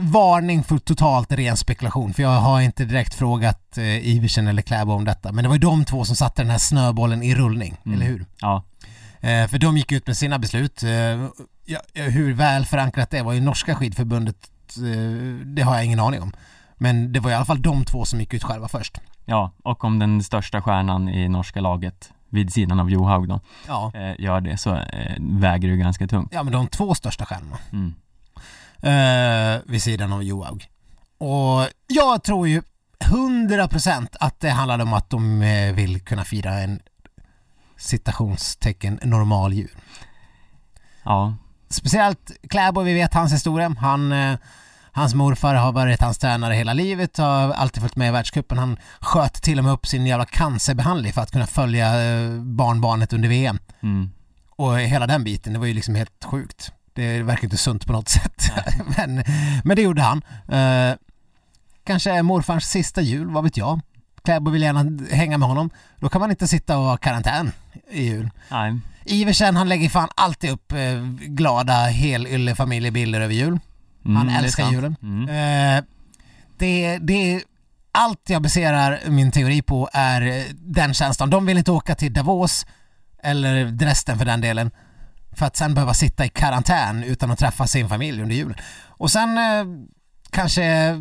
varning 0.00 0.64
för 0.64 0.78
totalt 0.78 1.32
ren 1.32 1.56
spekulation 1.56 2.14
för 2.14 2.22
jag 2.22 2.40
har 2.40 2.60
inte 2.60 2.84
direkt 2.84 3.14
frågat 3.14 3.78
eh, 3.78 4.06
Iversen 4.08 4.46
eller 4.48 4.62
Kläbo 4.62 4.92
om 4.92 5.04
detta 5.04 5.32
men 5.32 5.42
det 5.44 5.48
var 5.48 5.56
ju 5.56 5.60
de 5.60 5.84
två 5.84 6.04
som 6.04 6.16
satte 6.16 6.42
den 6.42 6.50
här 6.50 6.58
snöbollen 6.58 7.22
i 7.22 7.34
rullning, 7.34 7.76
Mm. 7.84 7.96
eller 7.96 8.06
hur? 8.06 8.26
Ja, 8.40 8.64
Eh, 9.24 9.48
för 9.48 9.58
de 9.58 9.76
gick 9.76 9.92
ut 9.92 10.06
med 10.06 10.16
sina 10.16 10.38
beslut. 10.38 10.82
Eh, 10.82 10.90
ja, 11.64 11.80
hur 11.94 12.32
väl 12.34 12.64
förankrat 12.66 13.10
det 13.10 13.22
var 13.22 13.34
i 13.34 13.40
norska 13.40 13.74
skidförbundet, 13.74 14.36
eh, 14.78 15.46
det 15.46 15.62
har 15.62 15.74
jag 15.74 15.84
ingen 15.84 16.00
aning 16.00 16.22
om. 16.22 16.32
Men 16.76 17.12
det 17.12 17.20
var 17.20 17.30
i 17.30 17.34
alla 17.34 17.44
fall 17.44 17.62
de 17.62 17.84
två 17.84 18.04
som 18.04 18.20
gick 18.20 18.34
ut 18.34 18.44
själva 18.44 18.68
först. 18.68 18.98
ja, 19.24 19.52
och 19.62 19.84
om 19.84 19.98
den 19.98 20.22
största 20.22 20.62
stjärnan 20.62 21.08
i 21.08 21.28
norska 21.28 21.60
laget 21.60 22.12
vid 22.28 22.52
sidan 22.52 22.80
av 22.80 22.90
Johaug 22.90 23.28
då, 23.28 23.40
Ja. 23.68 23.92
eh, 23.94 24.20
gör 24.20 24.40
det 24.40 24.56
så 24.56 24.74
eh, 24.76 25.16
väger 25.20 25.68
det 25.68 25.76
ganska 25.76 26.06
tungt. 26.06 26.30
Ja 26.34 26.42
men 26.42 26.52
de 26.52 26.66
två 26.66 26.94
största 26.94 27.26
stjärnorna. 27.26 27.58
Mm. 27.72 27.94
eh, 28.82 29.60
vid 29.66 29.82
sidan 29.82 30.12
av 30.12 30.22
Johaug. 30.22 30.68
Och 31.18 31.68
jag 31.86 32.22
tror 32.22 32.48
ju 32.48 32.62
100% 33.04 34.06
att 34.20 34.40
det 34.40 34.50
handlade 34.50 34.82
om 34.82 34.92
att 34.92 35.10
de 35.10 35.40
vill 35.74 36.00
kunna 36.00 36.24
fira 36.24 36.50
en 36.54 36.80
citationstecken 37.76 38.98
normal 39.02 39.52
jul. 39.52 39.70
Ja, 41.04 41.34
Speciellt 41.68 42.30
Kläbo, 42.50 42.80
vi 42.82 42.94
vet 42.94 43.14
hans 43.14 43.32
historia. 43.32 43.74
Han, 43.78 44.12
eh, 44.12 44.38
hans 44.92 45.14
morfar 45.14 45.54
har 45.54 45.72
varit 45.72 46.00
hans 46.00 46.18
tränare 46.18 46.54
hela 46.54 46.72
livet 46.72 47.18
och 47.18 47.24
har 47.24 47.52
alltid 47.52 47.82
följt 47.82 47.96
med 47.96 48.08
i 48.08 48.10
världscupen. 48.10 48.58
Han 48.58 48.76
sköt 49.00 49.34
till 49.34 49.58
och 49.58 49.64
med 49.64 49.72
upp 49.72 49.86
sin 49.86 50.06
jävla 50.06 50.24
cancerbehandling 50.24 51.12
för 51.12 51.20
att 51.20 51.30
kunna 51.30 51.46
följa 51.46 52.02
eh, 52.02 52.30
barnbarnet 52.40 53.12
under 53.12 53.28
VM. 53.28 53.58
mm. 53.82 54.10
Och 54.56 54.78
hela 54.78 55.06
den 55.06 55.24
biten, 55.24 55.52
det 55.52 55.58
var 55.58 55.66
ju 55.66 55.74
liksom 55.74 55.94
helt 55.94 56.24
sjukt. 56.24 56.72
Det 56.94 57.22
verkar 57.22 57.44
inte 57.44 57.56
sunt 57.56 57.86
på 57.86 57.92
något 57.92 58.08
sätt. 58.08 58.52
men, 58.96 59.24
men 59.64 59.76
det 59.76 59.82
gjorde 59.82 60.02
han. 60.02 60.22
Eh, 60.48 60.96
kanske 61.84 62.10
är 62.10 62.22
morfarns 62.22 62.64
sista 62.64 63.00
jul, 63.00 63.30
vad 63.30 63.44
vet 63.44 63.56
jag. 63.56 63.80
Kläbo 64.24 64.50
vill 64.50 64.62
gärna 64.62 65.06
hänga 65.16 65.38
med 65.38 65.48
honom. 65.48 65.70
Då 65.96 66.08
kan 66.08 66.20
man 66.20 66.30
inte 66.30 66.48
sitta 66.48 66.78
och 66.78 66.84
ha 66.84 66.96
karantän 66.96 67.52
i 67.90 68.02
jul. 68.04 68.30
nej, 68.50 68.78
Iversen 69.04 69.56
han 69.56 69.68
lägger 69.68 69.88
fan 69.88 70.08
alltid 70.14 70.50
upp 70.50 70.72
eh, 70.72 70.78
glada 71.18 71.72
helylle 71.72 72.54
familjebilder 72.54 73.20
över 73.20 73.34
jul. 73.34 73.58
Mm, 74.04 74.16
Han 74.16 74.26
det 74.26 74.32
älskar 74.32 74.62
sant. 74.62 74.74
julen. 74.76 74.96
Mm. 75.02 75.28
Eh, 75.28 75.84
det, 76.58 76.98
det, 76.98 77.42
allt 77.92 78.30
jag 78.30 78.42
baserar 78.42 79.00
min 79.08 79.30
teori 79.32 79.62
på 79.62 79.88
är 79.92 80.44
den 80.54 80.94
känslan. 80.94 81.30
De 81.30 81.46
vill 81.46 81.58
inte 81.58 81.72
åka 81.72 81.94
till 81.94 82.12
Davos 82.12 82.66
eller 83.22 83.64
Dresden 83.64 84.18
för 84.18 84.24
den 84.24 84.40
delen 84.40 84.70
för 85.32 85.46
att 85.46 85.56
sen 85.56 85.74
behöva 85.74 85.94
sitta 85.94 86.24
i 86.24 86.28
karantän 86.28 87.04
utan 87.04 87.30
att 87.30 87.38
träffa 87.38 87.66
sin 87.66 87.88
familj 87.88 88.22
under 88.22 88.36
julen. 88.36 88.56
Och 88.86 89.10
sen 89.10 89.38
eh, 89.38 89.64
kanske 90.30 90.92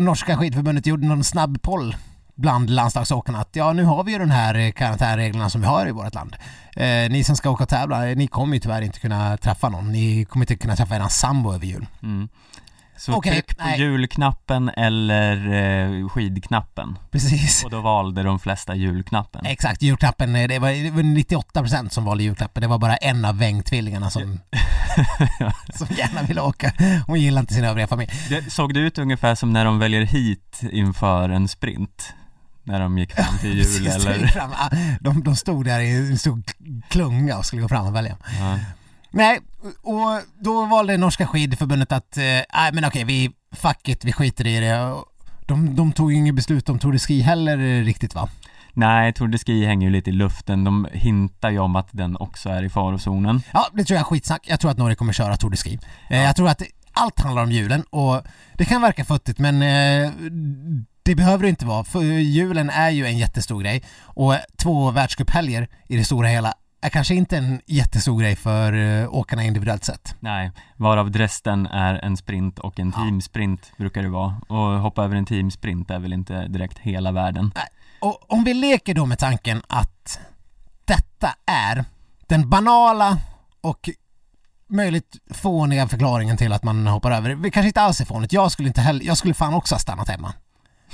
norska 0.00 0.36
skidförbundet 0.36 0.86
gjorde 0.86 1.06
någon 1.06 1.24
snabb 1.24 1.62
poll 1.62 1.96
bland 2.34 2.70
landslagsåkarna 2.70 3.38
att 3.38 3.50
ja 3.52 3.72
nu 3.72 3.84
har 3.84 4.04
vi 4.04 4.12
ju 4.12 4.18
den 4.18 4.30
här 4.30 4.54
eh, 4.54 4.72
karantänreglerna 4.72 5.50
som 5.50 5.60
vi 5.60 5.66
har 5.66 5.88
i 5.88 5.90
vårt 5.90 6.14
land. 6.14 6.36
Eh, 6.76 7.10
ni 7.10 7.24
som 7.24 7.36
ska 7.36 7.50
åka 7.50 7.62
och 7.62 7.68
tävla, 7.68 8.10
eh, 8.10 8.16
ni 8.16 8.26
kommer 8.26 8.54
ju 8.54 8.60
tyvärr 8.60 8.82
inte 8.82 9.00
kunna 9.00 9.36
träffa 9.36 9.68
någon. 9.68 9.92
Ni 9.92 10.24
kommer 10.24 10.42
inte 10.42 10.56
kunna 10.56 10.76
träffa 10.76 10.96
eran 10.96 11.10
sambo 11.10 11.54
över 11.54 11.66
jul. 11.66 11.86
Mm. 12.02 12.28
Så 12.96 13.12
Okej, 13.12 13.32
tryck 13.32 13.58
på 13.58 13.64
nej. 13.64 13.80
julknappen 13.80 14.68
eller 14.76 15.52
eh, 15.52 16.08
skidknappen 16.08 16.98
Precis. 17.10 17.64
och 17.64 17.70
då 17.70 17.80
valde 17.80 18.22
de 18.22 18.38
flesta 18.38 18.74
julknappen. 18.74 19.46
Exakt, 19.46 19.82
julklappen, 19.82 20.36
eh, 20.36 20.48
det 20.48 20.58
var, 20.58 20.68
det 20.70 20.90
var 20.90 21.02
98% 21.02 21.88
som 21.88 22.04
valde 22.04 22.24
julklappen. 22.24 22.60
Det 22.60 22.66
var 22.66 22.78
bara 22.78 22.96
en 22.96 23.24
av 23.24 23.38
Weng-tvillingarna 23.38 24.10
som, 24.10 24.22
som 25.74 25.86
gärna 25.96 26.22
ville 26.22 26.40
åka. 26.40 26.72
Hon 27.06 27.20
gillar 27.20 27.40
inte 27.40 27.54
sin 27.54 27.64
övriga 27.64 27.86
familj. 27.86 28.12
Det 28.28 28.52
såg 28.52 28.74
det 28.74 28.80
ut 28.80 28.98
ungefär 28.98 29.34
som 29.34 29.52
när 29.52 29.64
de 29.64 29.78
väljer 29.78 30.02
hit 30.02 30.60
inför 30.72 31.28
en 31.28 31.48
sprint? 31.48 32.14
När 32.64 32.80
de 32.80 32.98
gick 32.98 33.12
fram 33.12 33.38
till 33.40 33.50
jul 33.54 33.64
Precis, 33.64 34.06
eller? 34.06 34.26
fram. 34.26 34.50
De, 35.00 35.22
de 35.24 35.36
stod 35.36 35.64
där 35.64 35.80
i 35.80 35.90
en 35.96 36.18
stor 36.18 36.42
klunga 36.88 37.38
och 37.38 37.46
skulle 37.46 37.62
gå 37.62 37.68
fram 37.68 37.86
och 37.86 37.94
välja. 37.94 38.16
Ja. 38.40 38.58
Nej, 39.10 39.40
och 39.82 40.20
då 40.38 40.66
valde 40.66 40.96
norska 40.96 41.26
skidförbundet 41.26 41.92
att, 41.92 42.16
eh, 42.16 42.22
nej 42.22 42.72
men 42.72 42.84
okej, 42.84 43.04
vi, 43.04 43.30
fuck 43.52 43.88
it, 43.88 44.04
vi 44.04 44.12
skiter 44.12 44.46
i 44.46 44.60
det. 44.60 44.94
De, 45.46 45.76
de 45.76 45.92
tog 45.92 46.12
ju 46.12 46.18
inget 46.18 46.34
beslut 46.34 46.68
om 46.68 46.78
Tour 46.78 46.92
de 46.92 46.98
Ski 46.98 47.20
heller 47.20 47.58
eh, 47.58 47.84
riktigt 47.84 48.14
va? 48.14 48.28
Nej, 48.72 49.12
Tour 49.12 49.28
de 49.28 49.38
Ski 49.38 49.64
hänger 49.66 49.86
ju 49.86 49.92
lite 49.92 50.10
i 50.10 50.12
luften. 50.12 50.64
De 50.64 50.88
hintar 50.92 51.50
ju 51.50 51.58
om 51.58 51.76
att 51.76 51.88
den 51.90 52.16
också 52.16 52.48
är 52.48 52.62
i 52.62 52.68
farozonen. 52.68 53.42
Ja, 53.52 53.66
det 53.72 53.84
tror 53.84 53.94
jag 53.96 54.00
är 54.00 54.04
skitsnack. 54.04 54.42
Jag 54.46 54.60
tror 54.60 54.70
att 54.70 54.78
Norge 54.78 54.96
kommer 54.96 55.12
köra 55.12 55.36
Tour 55.36 55.50
de 55.50 55.56
Ski. 55.56 55.78
Eh, 56.10 56.18
Jag 56.22 56.36
tror 56.36 56.48
att 56.48 56.62
allt 56.92 57.20
handlar 57.20 57.42
om 57.42 57.52
julen 57.52 57.82
och 57.82 58.22
det 58.54 58.64
kan 58.64 58.82
verka 58.82 59.04
futtigt 59.04 59.38
men 59.38 59.62
eh, 59.62 60.10
det 61.04 61.14
behöver 61.14 61.42
det 61.42 61.48
inte 61.48 61.66
vara 61.66 61.84
för 61.84 62.02
julen 62.02 62.70
är 62.70 62.90
ju 62.90 63.06
en 63.06 63.18
jättestor 63.18 63.62
grej 63.62 63.82
och 64.02 64.34
två 64.56 64.90
världscuphelger 64.90 65.68
i 65.88 65.96
det 65.96 66.04
stora 66.04 66.28
hela 66.28 66.54
är 66.80 66.88
kanske 66.88 67.14
inte 67.14 67.36
en 67.36 67.60
jättestor 67.66 68.20
grej 68.20 68.36
för 68.36 68.72
eh, 69.02 69.14
åkarna 69.14 69.44
individuellt 69.44 69.84
sett. 69.84 70.14
Nej, 70.20 70.50
varav 70.76 71.10
Dresden 71.10 71.66
är 71.66 71.94
en 71.94 72.16
sprint 72.16 72.58
och 72.58 72.78
en 72.80 72.92
Ja. 72.96 73.02
teamsprint 73.02 73.72
brukar 73.76 74.02
det 74.02 74.08
vara. 74.08 74.36
Och 74.48 74.80
hoppa 74.80 75.04
över 75.04 75.16
en 75.16 75.26
teamsprint 75.26 75.90
är 75.90 75.98
väl 75.98 76.12
inte 76.12 76.48
direkt 76.48 76.78
hela 76.78 77.12
världen. 77.12 77.52
Och 78.00 78.32
om 78.32 78.44
vi 78.44 78.54
leker 78.54 78.94
då 78.94 79.06
med 79.06 79.18
tanken 79.18 79.62
att 79.66 80.18
detta 80.84 81.34
är 81.46 81.84
den 82.26 82.50
banala 82.50 83.18
och 83.60 83.88
möjligt 84.66 85.16
fåniga 85.30 85.88
förklaringen 85.88 86.36
till 86.36 86.52
att 86.52 86.62
man 86.64 86.86
hoppar 86.86 87.10
över. 87.10 87.34
Det 87.34 87.50
kanske 87.50 87.66
inte 87.68 87.80
alls 87.80 88.00
är 88.00 88.04
fånigt. 88.04 88.32
Jag 88.32 88.52
skulle 88.52 88.68
inte 88.68 88.80
heller, 88.80 89.04
jag 89.04 89.16
skulle 89.18 89.34
fan 89.34 89.54
också 89.54 89.74
ha 89.74 89.80
stannat 89.80 90.08
hemma. 90.08 90.32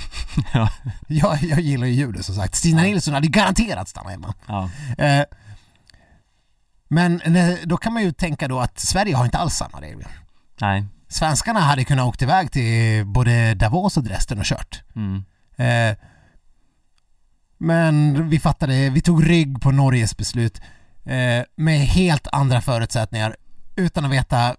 Ja. 0.53 0.69
Jag, 1.07 1.43
jag 1.43 1.59
gillar 1.59 1.87
ju 1.87 1.93
julen 1.93 2.23
som 2.23 2.35
sagt. 2.35 2.55
Stina 2.55 2.81
Nilsson 2.81 3.13
hade 3.13 3.27
garanterat 3.27 3.89
stannat 3.89 4.11
hemma. 4.11 4.33
Ja, 4.47 4.69
Eh, 4.97 5.25
men 6.87 7.21
då 7.63 7.77
kan 7.77 7.93
man 7.93 8.03
ju 8.03 8.11
tänka 8.11 8.47
då 8.47 8.59
att 8.59 8.79
Sverige 8.79 9.15
har 9.15 9.25
inte 9.25 9.37
alls 9.37 9.53
samma 9.55 9.81
regler. 9.81 10.07
nej. 10.61 10.85
Svenskarna 11.07 11.59
hade 11.59 11.83
kunnat 11.83 12.05
åkt 12.05 12.21
iväg 12.21 12.51
till 12.51 13.05
både 13.05 13.53
Davos 13.53 13.97
och 13.97 14.03
Dresden 14.03 14.39
och 14.39 14.45
kört. 14.45 14.83
Mm. 14.95 15.23
Eh, 15.57 15.97
men 17.57 18.29
vi 18.29 18.39
fattade, 18.39 18.89
vi 18.89 19.01
tog 19.01 19.29
rygg 19.29 19.61
på 19.61 19.71
Norges 19.71 20.17
beslut 20.17 20.61
eh, 21.05 21.43
med 21.55 21.79
helt 21.79 22.27
andra 22.31 22.61
förutsättningar 22.61 23.35
utan 23.75 24.05
att 24.05 24.11
veta 24.11 24.55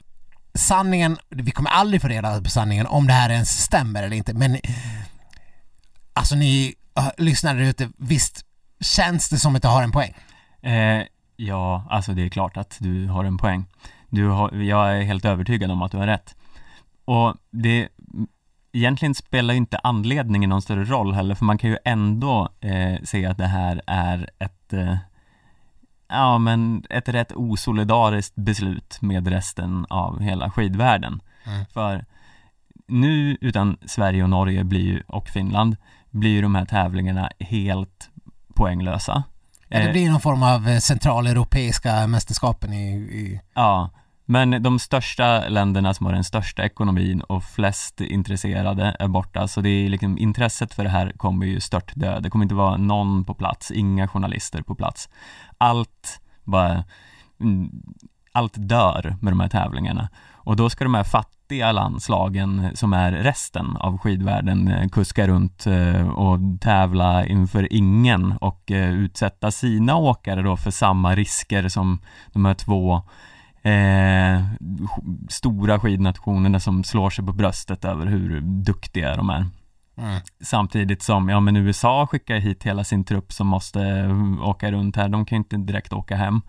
sanningen. 0.55 1.19
Vi 1.29 1.51
kommer 1.51 1.71
aldrig 1.71 2.03
få 2.03 2.09
reda 2.09 2.43
på 2.43 2.51
sanningen 2.51 2.87
om 2.87 3.07
det 3.07 3.13
här 3.13 3.31
ens 3.31 3.63
stämmer 3.63 4.03
eller 4.03 4.17
inte 4.17 4.35
men 4.35 4.59
alltså 6.13 6.35
ni 6.35 6.75
uh, 6.99 7.11
lyssnare 7.19 7.69
ute, 7.69 7.91
visst 7.97 8.45
känns 8.81 9.29
det 9.29 9.39
som 9.39 9.57
att 9.57 9.65
jag 9.65 9.71
har 9.71 9.83
en 9.83 9.93
poäng? 9.93 10.15
Eh, 10.63 11.03
ja, 11.37 11.87
alltså 11.91 12.13
det 12.13 12.23
är 12.23 12.29
klart 12.29 12.57
att 12.57 12.77
du 12.81 13.07
har 13.07 13.25
en 13.25 13.39
poäng. 13.39 13.67
Du 14.09 14.29
har, 14.29 14.53
jag 14.53 14.97
är 14.99 15.03
helt 15.03 15.25
övertygad 15.25 15.71
om 15.71 15.83
att 15.83 15.93
du 15.93 15.99
har 15.99 16.07
rätt. 16.07 16.37
Och 17.05 17.35
det 17.51 17.89
egentligen 18.73 19.15
spelar 19.15 19.55
ju 19.55 19.59
inte 19.59 19.79
anledningen 19.79 20.51
någon 20.51 20.63
större 20.63 20.85
roll 20.85 21.15
heller, 21.15 21.35
för 21.35 21.45
man 21.45 21.59
kan 21.59 21.71
ju 21.71 21.79
ändå 21.85 22.49
eh, 22.61 23.03
se 23.05 23.27
att 23.27 23.39
det 23.39 23.47
här 23.47 23.83
är 23.87 24.31
ett 24.39 24.73
eh, 24.73 24.97
Ja 26.09 26.39
men 26.39 26.85
ett 26.91 27.09
rätt 27.09 27.33
osolidariskt 27.33 28.35
beslut 28.35 28.99
med 29.03 29.29
resten 29.29 29.87
av 29.89 30.21
hela 30.21 30.51
skidvärlden. 30.51 31.21
Mm. 31.45 31.67
För 31.67 32.05
nu 32.87 33.37
utan 33.41 33.77
Sverige 33.87 34.23
och 34.23 34.31
Norge 34.31 34.65
blir 34.65 34.81
ju, 34.81 35.03
och 35.07 35.29
Finland 35.29 35.77
blir 36.13 36.31
ju 36.31 36.43
de 36.43 36.55
här 36.55 36.65
tävlingarna 36.65 37.31
helt 37.41 38.11
poänglösa. 38.55 39.23
Ja, 39.69 39.79
det 39.79 39.85
Eh, 39.87 39.93
blir 39.93 40.11
någon 40.11 40.21
form 40.21 40.43
av 40.43 40.69
eh, 40.69 40.79
centraleuropeiska 40.79 42.07
mästerskapen 42.07 42.73
i, 42.73 42.93
i 42.95 43.41
Ja, 43.55 43.91
men 44.25 44.63
de 44.63 44.79
största 44.79 45.49
länderna 45.49 45.95
som 45.95 46.07
har 46.07 46.13
den 46.13 46.25
största 46.25 46.65
ekonomin 46.65 47.21
och 47.21 47.45
flest 47.45 48.01
intresserade 48.01 48.97
är 48.99 49.09
borta, 49.09 49.49
så 49.49 49.61
det 49.61 49.69
är 49.69 49.89
liksom 49.89 50.19
intresset 50.19 50.75
för 50.75 50.85
det 50.85 50.91
här 50.91 51.13
kommer 51.17 51.47
ju 51.47 51.61
stört 51.61 51.93
dö. 51.95 52.21
Det 52.21 52.31
kommer 52.31 52.45
inte 52.45 52.55
vara 52.55 52.77
någon 52.77 53.25
på 53.25 53.35
plats, 53.35 53.71
inga 53.71 54.09
journalister 54.09 54.63
på 54.63 54.75
plats. 54.75 55.09
Allt 55.59 56.21
bara, 56.45 56.85
mm, 57.41 57.71
allt 58.33 58.55
dör 58.57 59.17
med 59.21 59.33
de 59.33 59.41
här 59.41 59.49
tävlingarna. 59.49 60.09
Och 60.45 60.57
då 60.57 60.71
ska 60.71 60.85
de 60.85 60.95
här 60.95 61.05
fattiga 61.05 61.42
landslagen 61.59 62.71
som 62.75 62.93
är 62.93 63.13
resten 63.13 63.77
av 63.77 63.99
skidvärlden 63.99 64.69
eh, 64.69 64.89
kuska 64.89 65.29
runt 65.29 65.67
eh, 65.67 66.09
och 66.09 66.39
tävla 66.61 67.27
inför 67.27 67.73
ingen 67.73 68.33
och 68.33 68.71
eh, 68.71 68.91
utsätta 68.91 69.51
sina 69.51 69.97
åkare 69.97 70.43
då 70.43 70.57
för 70.57 70.71
samma 70.71 71.15
risker 71.15 71.69
som 71.69 72.01
de 72.33 72.45
här 72.45 72.55
två 72.55 73.03
eh, 73.63 74.45
stora 75.29 75.81
skidnationerna 75.81 76.61
som 76.61 76.85
slår 76.85 77.11
sig 77.11 77.27
på 77.27 77.33
bröstet 77.33 77.85
över 77.85 78.07
hur 78.07 78.41
duktiga 78.41 79.17
de 79.17 79.31
är. 79.31 79.47
Mm. 79.97 80.21
Samtidigt 80.41 81.03
som, 81.03 81.29
ja 81.29 81.41
men 81.41 81.57
USA 81.57 82.07
skickar 82.07 82.37
hit 82.37 82.63
hela 82.63 82.85
sin 82.85 83.05
trupp 83.05 83.33
som 83.33 83.47
måste 83.47 84.09
åka 84.43 84.73
runt 84.73 84.97
här, 84.97 85.09
de 85.09 85.25
kan 85.25 85.37
ju 85.37 85.41
inte 85.41 85.57
direkt 85.57 85.93
åka 85.93 86.17
hem. 86.17 86.41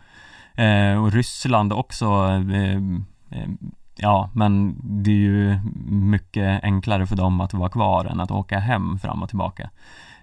Eh, 0.56 1.04
och 1.04 1.12
Ryssland 1.12 1.74
också, 1.74 2.06
eh, 2.54 2.82
ja 3.96 4.30
men 4.34 4.76
det 4.84 5.12
är 5.12 5.16
ju 5.16 5.60
mycket 5.86 6.64
enklare 6.64 7.08
för 7.08 7.16
dem 7.16 7.42
att 7.42 7.54
vara 7.54 7.70
kvar 7.70 8.06
än 8.06 8.20
att 8.20 8.32
åka 8.32 8.60
hem 8.60 9.00
fram 9.00 9.24
och 9.24 9.30
tillbaka. 9.30 9.70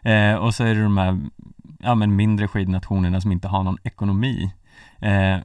Eh, 0.03 0.35
och 0.35 0.55
så 0.55 0.65
är 0.65 0.75
det 0.75 0.83
de 0.83 0.99
här, 0.99 1.21
ja 1.79 1.95
men 1.95 2.17
mindre 2.17 2.49
skidnationerna 2.49 3.21
som 3.21 3.33
inte 3.33 3.49
har 3.49 3.63
någon 3.63 3.79
ekonomi. 3.85 4.53
Eh, 4.99 5.39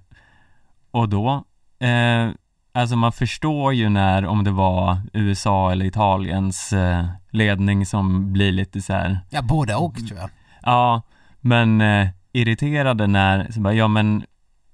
och 0.91 1.10
då, 1.10 1.44
eh, 1.79 2.29
alltså 2.74 2.96
man 2.96 3.12
förstår 3.12 3.74
ju 3.74 3.89
när, 3.89 4.25
om 4.25 4.44
det 4.44 4.51
var 4.51 4.98
USA 5.13 5.72
eller 5.72 5.86
Italiens 5.86 6.74
eh, 6.74 7.05
ledning 7.29 7.86
som 7.86 8.34
blir 8.34 8.51
lite 8.51 8.82
så 8.82 8.94
här, 8.94 9.20
Ja, 9.29 9.41
både 9.41 9.75
och 9.75 9.96
tror 10.08 10.20
jag. 10.20 10.29
ja, 10.63 11.01
men 11.41 11.82
eh, 11.82 12.08
irriterade 12.32 13.08
när, 13.08 13.51
så 13.51 13.60
bara, 13.62 13.74
ja 13.74 13.88
men 13.88 14.25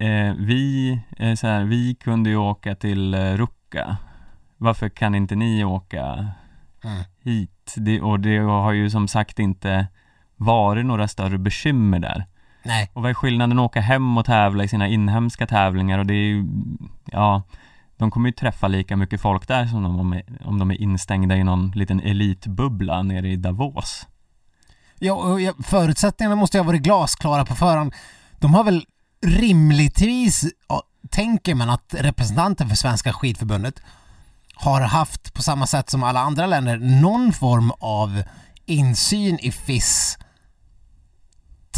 eh, 0.01 0.33
vi, 0.37 0.91
eh, 1.17 1.35
så 1.35 1.47
här, 1.47 1.63
vi 1.63 1.95
kunde 1.95 2.29
ju 2.29 2.35
åka 2.37 2.75
till 2.75 3.13
eh, 3.13 3.33
Ruka, 3.33 3.97
varför 4.57 4.89
kan 4.89 5.15
inte 5.15 5.35
ni 5.35 5.63
åka 5.63 6.27
Mm. 6.83 7.03
hit? 7.23 7.73
Det, 7.77 8.01
och 8.01 8.19
det 8.19 8.37
har 8.37 8.71
ju 8.71 8.89
som 8.89 9.07
sagt 9.07 9.39
inte 9.39 9.87
varit 10.35 10.85
några 10.85 11.07
större 11.07 11.37
bekymmer 11.37 11.99
där. 11.99 12.25
Nej, 12.63 12.89
Och 12.93 13.01
vad 13.01 13.09
är 13.09 13.13
skillnaden 13.13 13.59
att 13.59 13.65
åka 13.65 13.81
hem 13.81 14.17
och 14.17 14.25
tävla 14.25 14.63
i 14.63 14.67
sina 14.67 14.87
inhemska 14.87 15.47
tävlingar 15.47 15.99
och 15.99 16.05
det 16.05 16.13
är 16.13 16.27
ju, 16.27 16.45
ja, 17.11 17.43
de 17.97 18.11
kommer 18.11 18.29
ju 18.29 18.33
träffa 18.33 18.67
lika 18.67 18.95
mycket 18.97 19.21
folk 19.21 19.47
där 19.47 19.65
som 19.65 19.83
de, 19.83 19.99
om, 19.99 20.21
om 20.45 20.59
de 20.59 20.71
är 20.71 20.81
instängda 20.81 21.35
i 21.37 21.43
någon 21.43 21.71
liten 21.75 21.99
elitbubbla 21.99 23.03
nere 23.03 23.29
i 23.29 23.35
Davos. 23.35 24.07
ja, 24.99 25.13
och 25.13 25.65
förutsättningarna 25.65 26.35
måste 26.35 26.57
ju 26.57 26.61
ha 26.63 26.67
varit 26.67 26.81
glasklara 26.81 27.45
på 27.45 27.55
förhand. 27.55 27.93
De 28.39 28.53
har 28.53 28.63
väl 28.63 28.85
rimligtvis, 29.25 30.45
tänker 31.09 31.55
man 31.55 31.69
att 31.69 31.95
representanten 31.97 32.69
för 32.69 32.75
Svenska 32.75 33.13
skidförbundet 33.13 33.75
har 34.53 34.81
haft 34.81 35.33
på 35.33 35.41
samma 35.43 35.67
sätt 35.67 35.89
som 35.89 36.03
alla 36.03 36.19
andra 36.19 36.47
länder 36.47 36.77
någon 36.77 37.33
form 37.33 37.71
av 37.79 38.23
insyn 38.65 39.39
i 39.39 39.51
FIS 39.51 40.17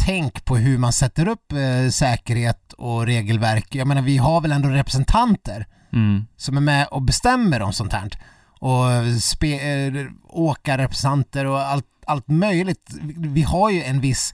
tänk 0.05 0.45
på 0.45 0.57
hur 0.57 0.77
man 0.77 0.93
sätter 0.93 1.27
upp 1.27 1.51
eh, 1.51 1.89
säkerhet 1.89 2.73
och 2.73 3.05
regelverk. 3.05 3.75
Jag 3.75 3.87
menar 3.87 4.01
vi 4.01 4.17
har 4.17 4.41
väl 4.41 4.51
ändå 4.51 4.69
representanter 4.69 5.67
Mm. 5.93 6.25
som 6.37 6.57
är 6.57 6.61
med 6.61 6.87
och 6.87 7.01
bestämmer 7.01 7.61
om 7.61 7.73
sånt 7.73 7.93
här. 7.93 8.09
Och 8.59 9.21
spe, 9.21 9.47
eh, 9.47 10.05
åkarrepresentanter 10.29 11.45
och 11.45 11.61
allt, 11.61 11.85
allt 12.07 12.27
möjligt. 12.27 12.89
Vi 13.17 13.41
har 13.41 13.69
ju 13.69 13.83
en 13.83 14.01
viss 14.01 14.33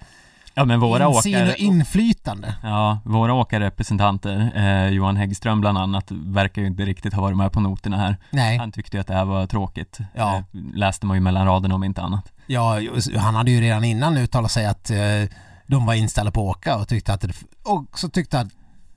Ja 0.60 0.66
men 0.66 0.80
våra 0.80 1.08
insyn 1.08 1.36
åkare, 1.36 1.50
och 1.52 1.58
inflytande. 1.60 2.56
ja, 2.64 3.00
våra 3.06 3.34
åkarrepresentanter, 3.34 4.52
eh, 4.56 4.90
Johan 4.90 5.18
Häggström 5.18 5.62
bland 5.62 5.78
annat, 5.78 6.12
verkar 6.12 6.62
ju 6.62 6.68
inte 6.68 6.86
riktigt 6.86 7.14
ha 7.14 7.22
varit 7.22 7.38
med 7.38 7.52
på 7.52 7.60
noterna 7.60 7.98
här. 7.98 8.18
Nej, 8.32 8.58
Han 8.58 8.72
tyckte 8.72 8.98
ju 8.98 9.02
att 9.02 9.08
det 9.08 9.14
här 9.14 9.26
var 9.26 9.46
tråkigt. 9.48 9.98
Ja. 10.16 10.36
Eh, 10.38 10.44
läste 10.74 11.06
man 11.06 11.18
ju 11.18 11.22
mellan 11.22 11.46
raderna 11.46 11.76
om 11.76 11.84
inte 11.84 12.02
annat. 12.02 12.32
ja, 12.48 12.78
han 13.18 13.36
hade 13.36 13.52
ju 13.52 13.62
redan 13.62 13.84
innan 13.84 14.18
uttalat 14.18 14.52
sig 14.52 14.66
att 14.66 14.90
eh, 14.90 14.98
de 15.68 15.86
var 15.86 15.94
inställda 15.94 16.32
på 16.32 16.50
att 16.52 16.58
åka 16.58 16.76
och 16.78 16.88
tyckte 16.88 17.14
att 17.14 17.22
det, 17.22 17.34
och 17.64 18.00
så 18.00 18.10
tyckte 18.10 18.40
att 18.40 18.48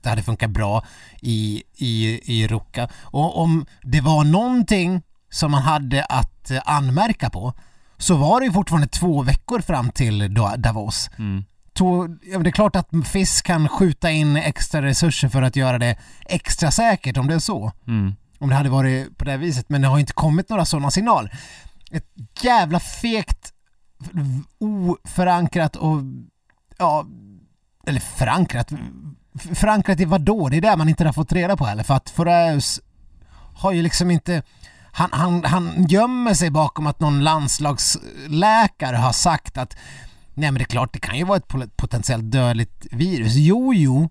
det 0.01 0.09
hade 0.09 0.23
funkat 0.23 0.49
bra 0.49 0.83
i, 1.21 1.63
i, 1.77 2.19
i 2.39 2.47
Ruka. 2.47 2.87
Och 3.03 3.37
om 3.41 3.65
det 3.81 4.01
var 4.01 4.23
någonting 4.23 5.01
som 5.31 5.51
man 5.51 5.61
hade 5.61 6.03
att 6.03 6.51
eh, 6.51 6.61
anmärka 6.65 7.29
på 7.29 7.53
så 7.97 8.15
var 8.15 8.39
det 8.39 8.45
ju 8.45 8.51
fortfarande 8.51 8.87
två 8.87 9.21
veckor 9.21 9.59
fram 9.61 9.89
till 9.91 10.21
Da- 10.21 10.57
Davos. 10.57 11.09
Mm. 11.17 11.45
To, 11.73 12.07
ja, 12.21 12.39
det 12.39 12.49
är 12.49 12.51
klart 12.51 12.75
att 12.75 12.89
FIS 13.05 13.41
kan 13.41 13.69
skjuta 13.69 14.11
in 14.11 14.37
extra 14.37 14.81
resurser 14.81 15.29
för 15.29 15.41
att 15.41 15.55
göra 15.55 15.79
det 15.79 15.95
extra 16.25 16.71
säkert 16.71 17.17
om 17.17 17.27
det 17.27 17.33
är 17.33 17.39
så. 17.39 17.71
Mm. 17.87 18.15
Om 18.39 18.49
det 18.49 18.55
hade 18.55 18.69
varit 18.69 19.17
på 19.17 19.25
det 19.25 19.37
viset, 19.37 19.69
men 19.69 19.81
det 19.81 19.87
har 19.87 19.99
inte 19.99 20.13
kommit 20.13 20.49
några 20.49 20.65
sådana 20.65 20.91
signaler. 20.91 21.39
Ett 21.91 22.07
jävla 22.41 22.79
fegt, 22.79 23.53
oförankrat 24.57 25.75
och, 25.75 25.97
ja, 26.77 27.05
eller 27.87 27.99
förankrat, 27.99 28.71
förankrat 29.53 29.99
i 29.99 30.05
vad 30.05 30.21
då? 30.21 30.49
Det 30.49 30.57
är 30.57 30.61
det 30.61 30.77
man 30.77 30.89
inte 30.89 31.05
har 31.05 31.13
fått 31.13 31.31
reda 31.31 31.57
på 31.57 31.65
heller, 31.65 31.83
för 31.83 31.93
att 31.93 32.09
Foraeus 32.09 32.79
har 33.55 33.71
ju 33.71 33.81
liksom 33.81 34.11
inte 34.11 34.43
han, 34.95 35.09
han, 35.11 35.43
han 35.43 35.85
gömmer 35.87 36.33
sig 36.33 36.49
bakom 36.49 36.87
att 36.87 36.99
någon 36.99 37.23
landslagsläkare 37.23 38.95
har 38.95 39.11
sagt 39.11 39.57
att 39.57 39.77
nej 40.33 40.51
men 40.51 40.53
det 40.53 40.63
är 40.63 40.65
klart 40.65 40.93
det 40.93 40.99
kan 40.99 41.17
ju 41.17 41.23
vara 41.23 41.37
ett 41.37 41.77
potentiellt 41.77 42.31
dödligt 42.31 42.87
virus. 42.91 43.35
Jo, 43.35 43.73
jo, 43.73 44.09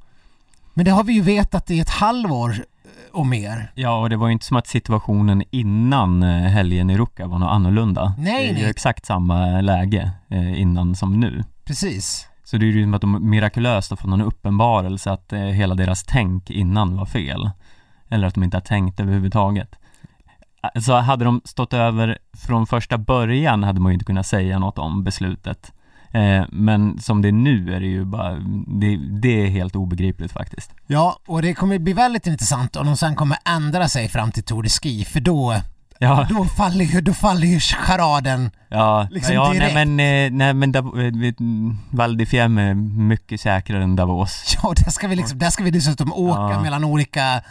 men 0.74 0.84
det 0.84 0.90
har 0.90 1.04
vi 1.04 1.12
ju 1.12 1.22
vetat 1.22 1.70
i 1.70 1.80
ett 1.80 1.90
halvår 1.90 2.50
eh, 2.50 3.18
och 3.18 3.26
mer. 3.26 3.72
Ja, 3.74 4.00
och 4.00 4.10
det 4.10 4.16
var 4.16 4.26
ju 4.26 4.32
inte 4.32 4.46
som 4.46 4.56
att 4.56 4.66
situationen 4.66 5.42
innan 5.50 6.22
eh, 6.22 6.28
helgen 6.28 6.90
i 6.90 6.96
Ruka 6.96 7.26
var 7.26 7.38
något 7.38 7.50
annorlunda. 7.50 8.14
Nej, 8.18 8.42
det 8.42 8.50
är 8.50 8.56
ju 8.56 8.62
nej. 8.62 8.70
exakt 8.70 9.06
samma 9.06 9.60
läge 9.60 10.10
eh, 10.28 10.60
innan 10.60 10.94
som 10.94 11.20
nu. 11.20 11.44
Precis. 11.64 12.28
Så 12.44 12.56
det 12.56 12.66
är 12.66 12.70
ju 12.70 12.82
som 12.82 12.94
att 12.94 13.00
de 13.00 13.30
mirakulöst 13.30 13.90
har 13.90 13.96
fått 13.96 14.10
någon 14.10 14.22
uppenbarelse 14.22 15.10
att 15.10 15.32
hela 15.32 15.74
deras 15.74 16.04
tänk 16.04 16.50
innan 16.50 16.96
var 16.96 17.06
fel. 17.06 17.50
Eller 18.08 18.26
att 18.26 18.34
de 18.34 18.42
inte 18.42 18.56
har 18.56 18.62
tänkt 18.62 19.00
överhuvudtaget. 19.00 19.76
Så 20.80 20.94
hade 20.94 21.24
de 21.24 21.40
stått 21.44 21.72
över 21.72 22.18
från 22.46 22.66
första 22.66 22.98
början 22.98 23.62
hade 23.62 23.80
man 23.80 23.92
ju 23.92 23.94
inte 23.94 24.04
kunnat 24.04 24.26
säga 24.26 24.58
något 24.58 24.78
om 24.78 25.04
beslutet. 25.04 25.72
Eh, 26.12 26.44
men 26.50 26.98
som 27.00 27.22
det 27.22 27.28
är 27.28 27.32
nu 27.32 27.74
är 27.74 27.80
det 27.80 27.86
ju 27.86 28.04
bara, 28.04 28.32
det, 28.66 28.96
det 28.96 29.42
är 29.42 29.46
helt 29.50 29.76
obegripligt 29.76 30.32
faktiskt. 30.32 30.70
Ja, 30.86 31.18
och 31.26 31.42
det 31.42 31.54
kommer 31.54 31.78
bli 31.78 31.92
väldigt 31.92 32.26
intressant 32.26 32.76
om 32.76 32.86
de 32.86 32.96
sen 32.96 33.14
kommer 33.16 33.38
ändra 33.44 33.88
sig 33.88 34.08
fram 34.08 34.32
till 34.32 34.42
Tour 34.42 34.62
de 34.62 34.68
Ski, 34.68 35.04
för 35.04 35.20
då, 35.20 35.54
Ja, 35.98 36.26
då 36.30 36.44
faller 36.44 36.84
ju, 36.84 37.00
då 37.00 37.12
faller 37.12 37.46
ju 37.46 37.60
charaden. 37.60 38.50
ja, 38.68 39.08
Liksom 39.10 39.34
ja 39.34 39.48
nej 39.48 39.58
direkt. 39.58 39.74
men, 39.74 40.00
eh, 40.00 40.30
nej 40.32 40.54
men 40.54 40.74
eh, 40.74 40.82
Val 41.90 42.16
är 42.58 42.74
mycket 42.74 43.40
säkrare 43.40 43.82
än 43.82 43.96
Davos. 43.96 44.56
Ja, 44.62 44.72
där 44.84 44.90
ska 44.90 45.08
vi 45.08 45.16
liksom, 45.16 45.38
där 45.38 45.50
ska 45.50 45.64
vi 45.64 45.70
dessutom 45.70 46.12
åka 46.12 46.40
Ja. 46.52 46.62
mellan 46.62 46.84
olika... 46.84 47.42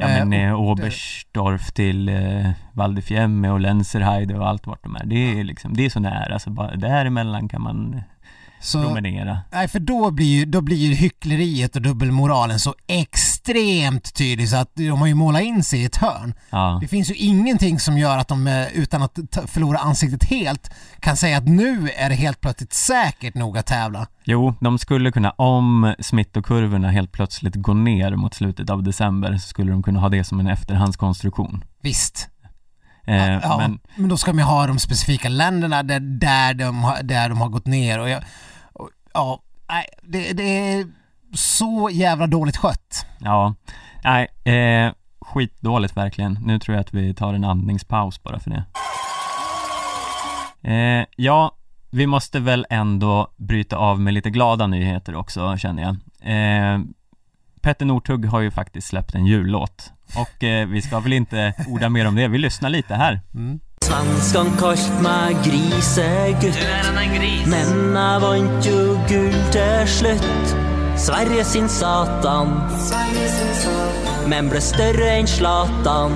Ja 0.00 0.08
men 0.08 0.32
eh, 0.32 0.48
eh, 0.48 0.60
Oberstdorf 0.60 1.72
till 1.72 2.08
eh, 2.08 2.50
Val 2.72 2.94
di 2.94 3.02
Fiemme 3.02 3.50
och 3.50 3.60
Lenzerheide 3.60 4.38
och 4.38 4.48
allt 4.48 4.66
vart 4.66 4.82
de 4.82 4.96
är. 4.96 5.06
Det 5.06 5.40
är 5.40 5.44
liksom, 5.44 5.76
det 5.76 5.84
är 5.84 5.90
så 5.90 6.00
nära 6.00 6.38
så 6.38 6.50
bara 6.50 6.76
däremellan 6.76 7.48
kan 7.48 7.62
man 7.62 8.00
så, 8.60 8.82
promenera. 8.82 9.40
nej, 9.52 9.68
för 9.68 9.80
då 9.80 10.10
blir 10.10 10.26
ju, 10.26 10.44
då 10.44 10.60
blir 10.60 10.76
ju 10.76 10.94
hyckleriet 10.94 11.76
och 11.76 11.82
dubbelmoralen 11.82 12.58
så 12.58 12.74
extremt 13.40 14.14
tydlig 14.14 14.48
så 14.48 14.56
att 14.56 14.70
de 14.74 14.90
har 14.90 15.06
ju 15.06 15.14
målat 15.14 15.42
in 15.42 15.62
sig 15.64 15.80
i 15.80 15.84
ett 15.84 15.96
hörn. 15.96 16.34
Ja, 16.50 16.78
Det 16.80 16.88
finns 16.88 17.10
ju 17.10 17.14
ingenting 17.14 17.80
som 17.80 17.98
gör 17.98 18.18
att 18.18 18.28
de 18.28 18.46
eh, 18.46 18.66
utan 18.74 19.02
att 19.02 19.18
förlora 19.46 19.78
ansiktet 19.78 20.24
helt 20.24 20.70
kan 21.00 21.16
säga 21.16 21.38
att 21.38 21.48
nu 21.48 21.90
är 21.96 22.08
det 22.08 22.14
helt 22.14 22.40
plötsligt 22.40 22.72
säkert 22.72 23.34
nog 23.34 23.58
att 23.58 23.66
tävla. 23.66 24.06
jo, 24.24 24.54
de 24.60 24.78
skulle 24.78 25.12
kunna, 25.12 25.30
om 25.30 25.94
smittokurvorna 25.98 26.90
helt 26.90 27.12
plötsligt 27.12 27.54
går 27.54 27.74
ner 27.74 28.16
mot 28.16 28.34
slutet 28.34 28.70
av 28.70 28.82
december 28.82 29.32
så 29.32 29.48
skulle 29.48 29.70
de 29.70 29.82
kunna 29.82 30.00
ha 30.00 30.08
det 30.08 30.24
som 30.24 30.40
en 30.40 30.46
efterhandskonstruktion. 30.46 31.64
Visst, 31.82 32.28
Eh, 33.06 33.32
ja, 33.42 33.56
men 33.58 33.78
men 33.96 34.08
då 34.08 34.16
ska 34.16 34.32
man 34.32 34.44
ha 34.44 34.66
de 34.66 34.78
specifika 34.78 35.28
länderna 35.28 35.82
där, 35.82 36.00
där, 36.00 36.54
de, 36.54 36.94
där 37.02 37.28
de 37.28 37.40
har 37.40 37.48
gått 37.48 37.66
ner 37.66 37.98
och, 37.98 38.08
jag, 38.08 38.22
och 38.72 38.90
ja, 39.14 39.42
nej, 39.68 39.86
det, 40.02 40.32
det 40.32 40.42
är 40.42 40.86
så 41.34 41.88
jävla 41.92 42.26
dåligt 42.26 42.56
skött. 42.56 43.06
ja, 43.18 43.54
nej, 44.04 44.28
eh, 44.44 44.92
skitdåligt 45.20 45.96
verkligen. 45.96 46.38
Nu 46.44 46.58
tror 46.58 46.76
jag 46.76 46.80
att 46.80 46.94
vi 46.94 47.14
tar 47.14 47.34
en 47.34 47.44
andningspaus 47.44 48.22
bara 48.22 48.40
för 48.40 48.50
det. 48.50 48.64
Eh, 50.62 51.04
ja, 51.16 51.56
vi 51.90 52.06
måste 52.06 52.40
väl 52.40 52.66
ändå 52.70 53.28
bryta 53.36 53.76
av 53.76 54.00
med 54.00 54.14
lite 54.14 54.30
glada 54.30 54.66
nyheter 54.66 55.14
också 55.14 55.56
känner 55.56 55.82
jag. 55.82 55.96
Eh, 56.22 56.80
Petter 57.60 57.86
Northug 57.86 58.24
har 58.24 58.40
ju 58.40 58.50
faktiskt 58.50 58.86
släppt 58.86 59.14
en 59.14 59.26
jullåt 59.26 59.92
och 60.16 60.44
eh, 60.44 60.68
vi 60.68 60.82
ska 60.82 61.00
väl 61.00 61.12
inte 61.12 61.54
orda 61.68 61.88
mer 61.88 62.08
om 62.08 62.14
det, 62.14 62.28
vi 62.28 62.38
lyssnar 62.38 62.70
lite 62.70 62.94
här. 62.94 63.20
Mm. 63.34 63.60
Svenskan. 63.84 64.46
Du 64.56 64.66
er 64.66 64.70
en 66.98 67.14
gris. 67.14 67.46
Men 67.46 67.96
jeg 67.96 68.22
vant 68.22 68.66
jo 68.66 68.98
gull 69.08 69.34
til 69.52 69.88
slutt. 69.88 70.69
Sverige 71.00 71.44
sin 71.44 71.68
Satan. 71.68 72.60
Men 74.26 74.48
blev 74.48 74.60
större 74.60 75.10
än 75.10 75.26
Zlatan. 75.26 76.12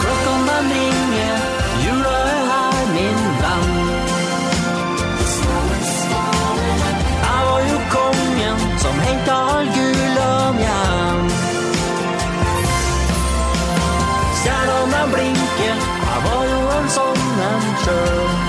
Klockan 0.00 0.46
den 0.46 0.70
ringer, 0.70 1.38
jula 1.84 2.18
är 2.18 2.46
här 2.46 2.86
min 2.94 3.20
vän. 3.40 3.88
Jag 7.22 7.50
var 7.50 7.60
ju 7.60 7.78
kungen 7.90 8.78
som 8.78 8.98
hängde 8.98 9.32
all 9.32 9.64
gul 9.64 10.18
om 10.18 10.58
järn. 10.58 11.30
Stjärnorna 14.44 15.06
blinkar, 15.14 15.76
jag 16.14 16.30
var 16.30 16.44
ju 16.44 16.78
en 16.78 16.88
sån 16.90 17.16
en 17.42 17.84
kör. 17.84 18.47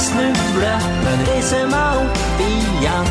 Snubler, 0.00 0.78
men 1.04 1.26
reiser 1.26 1.66
meg 1.70 1.96
opp 2.02 2.40
igjen. 2.40 3.06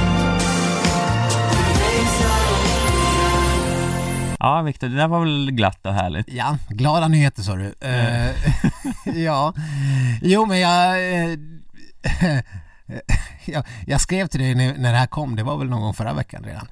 Ja, 4.39 4.61
Viktor, 4.61 4.87
det 4.87 4.95
där 4.95 5.07
var 5.07 5.19
väl 5.19 5.51
glatt 5.51 5.85
och 5.85 5.93
härligt? 5.93 6.29
Ja, 6.29 6.57
glada 6.69 7.07
nyheter 7.07 7.41
sa 7.43 7.55
du. 7.55 7.73
Eh, 7.81 8.31
ja, 9.23 9.53
jo 10.21 10.45
men 10.45 10.59
jag, 10.59 11.13
eh, 11.13 11.37
jag, 13.45 13.63
jag 13.87 14.01
skrev 14.01 14.27
till 14.27 14.39
dig 14.39 14.55
när, 14.55 14.77
när 14.77 14.91
det 14.91 14.97
här 14.97 15.07
kom, 15.07 15.35
det 15.35 15.43
var 15.43 15.57
väl 15.57 15.69
någon 15.69 15.81
gång 15.81 15.93
förra 15.93 16.13
veckan 16.13 16.43
redan. 16.43 16.67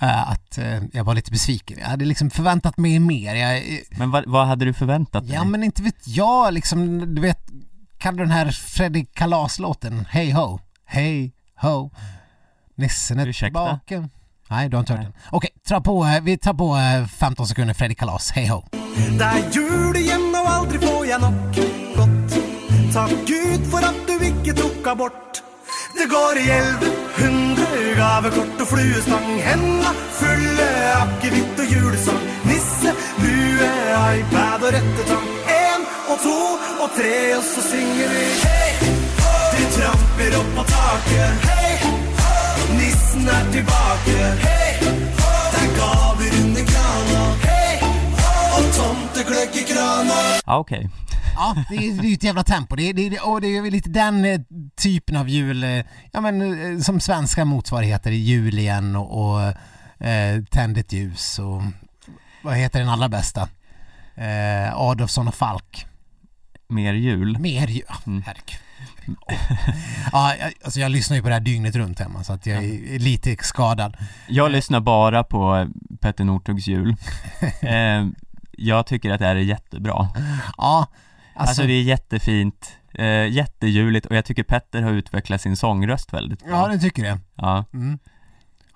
eh, 0.00 0.30
Att 0.30 0.58
jag 0.92 1.04
var 1.04 1.14
lite 1.14 1.30
besviken. 1.30 1.78
Jag 1.80 1.86
hade 1.88 2.04
liksom 2.04 2.30
förväntat 2.30 2.76
mig 2.78 2.98
mer. 2.98 3.34
Jag, 3.34 3.62
Men 3.98 4.10
vad, 4.10 4.24
vad 4.26 4.46
hade 4.46 4.64
du 4.64 4.72
förväntat 4.72 5.26
dig? 5.26 5.34
ja 5.34 5.44
men 5.44 5.62
inte 5.64 5.82
vet 5.82 6.08
jag 6.08 6.54
liksom, 6.54 7.00
du 7.14 7.22
vet, 7.22 7.48
kan 8.04 8.16
du 8.16 8.22
den 8.22 8.32
här 8.32 8.50
Freddy 8.50 9.04
Kalas-låten? 9.04 10.06
Hey 10.10 10.32
ho, 10.32 10.60
hey 10.86 11.32
ho, 11.60 11.90
nissen 12.76 13.18
är 13.18 13.26
Ursäkta? 13.26 13.80
tillbaka. 13.86 14.08
Nej, 14.50 14.68
du 14.68 14.76
har 14.76 14.80
inte 14.80 14.92
hört 14.92 15.02
den. 15.02 15.12
Okej, 15.30 15.50
ta 15.68 15.80
på, 15.80 16.04
eh, 16.06 16.22
vi 16.22 16.38
tar 16.38 16.54
på 16.54 16.76
eh, 16.76 17.06
15 17.06 17.46
sekunder 17.46 17.74
Freddy 17.74 17.94
Kalas, 17.94 18.30
hey 18.30 18.48
ho. 18.48 18.62
Det 19.18 19.24
er 19.24 19.50
jul 19.52 19.96
igjen 19.96 20.34
og 20.34 20.48
aldri 20.48 20.78
får 20.78 21.06
jeg 21.06 21.20
nok 21.20 21.56
godt. 21.96 22.36
Takk 22.92 23.14
Gud 23.30 23.64
for 23.72 23.88
at 23.88 24.02
du 24.06 24.24
ikke 24.28 24.52
tok 24.52 24.86
abort. 24.86 25.42
Det 25.96 26.06
går 26.10 26.42
i 26.44 26.46
elleve 26.58 26.90
hundre 27.16 27.70
gavekort 27.96 28.60
og 28.60 28.68
fluestang. 28.68 29.30
Henda 29.48 29.94
fulle 30.18 30.68
akevitt 30.98 31.64
og 31.64 31.72
julesang. 31.76 32.20
Nisse, 32.52 32.92
lue, 33.24 33.72
iPad 34.18 34.68
og 34.68 34.76
rettetang. 34.76 35.43
Og 36.10 36.18
to 36.20 36.38
og 36.84 36.90
tre, 36.98 37.36
og 37.36 37.42
så 37.42 37.62
synger 37.70 38.08
vi 38.12 38.24
hei. 38.44 38.72
De 39.54 39.62
tramper 39.76 40.34
opp 40.40 40.50
på 40.56 40.64
taket. 40.68 41.46
Hei, 41.48 41.70
nissen 42.78 43.28
er 43.36 43.46
tilbake. 43.54 44.16
Hei, 44.42 44.72
det 45.52 45.62
er 45.62 45.70
gaver 45.78 46.34
under 46.42 46.66
krana. 46.72 47.22
Hei, 47.46 47.78
og 48.56 48.68
tomtegløgg 48.76 49.56
i 49.62 49.64
krana. 49.70 50.18
Ja, 50.46 50.58
okej. 50.58 50.88
Ja, 51.36 51.54
det 51.70 51.76
är, 51.76 52.02
det 52.02 52.08
är 52.08 52.14
ett 52.14 52.22
jävla 52.22 52.44
tempo. 52.44 52.76
Det 52.76 52.82
är, 52.82 52.94
det 52.94 53.20
och 53.20 53.40
det 53.40 53.56
är 53.56 53.70
lite 53.70 53.90
den 53.90 54.24
eh, 54.24 54.40
typen 54.76 55.16
av 55.16 55.28
jul, 55.28 55.64
eh, 55.64 55.84
ja 56.12 56.20
men 56.20 56.42
eh, 56.42 56.80
som 56.80 57.00
svenska 57.00 57.44
motsvarigheter, 57.44 58.10
jul 58.10 58.58
igen 58.58 58.96
och, 58.96 59.24
och 59.24 59.42
eh, 60.06 60.42
Tänd 60.50 60.78
ett 60.78 60.92
ljus 60.92 61.38
och 61.38 61.62
vad 62.42 62.54
heter 62.54 62.78
den 62.78 62.88
allra 62.88 63.08
bästa? 63.08 63.48
Eh, 64.14 64.76
Adolfsson 64.76 65.28
och 65.28 65.34
Falk. 65.34 65.86
Mer 66.68 66.94
jul. 66.94 67.38
Mer 67.38 67.66
jul, 67.66 67.84
oh, 67.88 67.96
Mm. 68.06 68.22
herregud. 68.26 68.60
Ja, 70.12 70.34
jag, 70.40 70.52
alltså 70.64 70.80
jag 70.80 70.90
lyssnar 70.90 71.16
ju 71.16 71.22
på 71.22 71.28
det 71.28 71.34
här 71.34 71.40
dygnet 71.40 71.76
runt 71.76 71.98
hemma 72.00 72.24
så 72.24 72.32
att 72.32 72.46
jag 72.46 72.64
är 72.64 72.98
lite 72.98 73.36
skadad. 73.40 73.96
Jag 74.28 74.50
lyssnar 74.52 74.80
bara 74.80 75.24
på 75.24 75.68
Petter 76.00 76.24
Northugs 76.24 76.66
jul. 76.66 76.96
eh, 77.60 78.06
jag 78.52 78.86
tycker 78.86 79.10
att 79.10 79.18
det 79.20 79.26
här 79.26 79.36
är 79.36 79.40
jättebra. 79.40 80.08
Ja, 80.56 80.86
Alltså, 81.36 81.48
alltså, 81.50 81.62
det 81.66 81.72
är 81.72 81.82
jättefint, 81.82 82.72
eh, 82.94 83.26
jättejuligt 83.28 84.06
och 84.06 84.16
jag 84.16 84.24
tycker 84.24 84.42
Petter 84.42 84.82
har 84.82 84.90
utvecklat 84.90 85.40
sin 85.40 85.56
sångröst 85.56 86.12
väldigt 86.12 86.44
bra. 86.44 86.50
ja 86.50 86.68
du 86.68 86.78
tycker 86.78 87.02
det. 87.02 87.18
Ja. 87.34 87.64
Mm. 87.74 87.98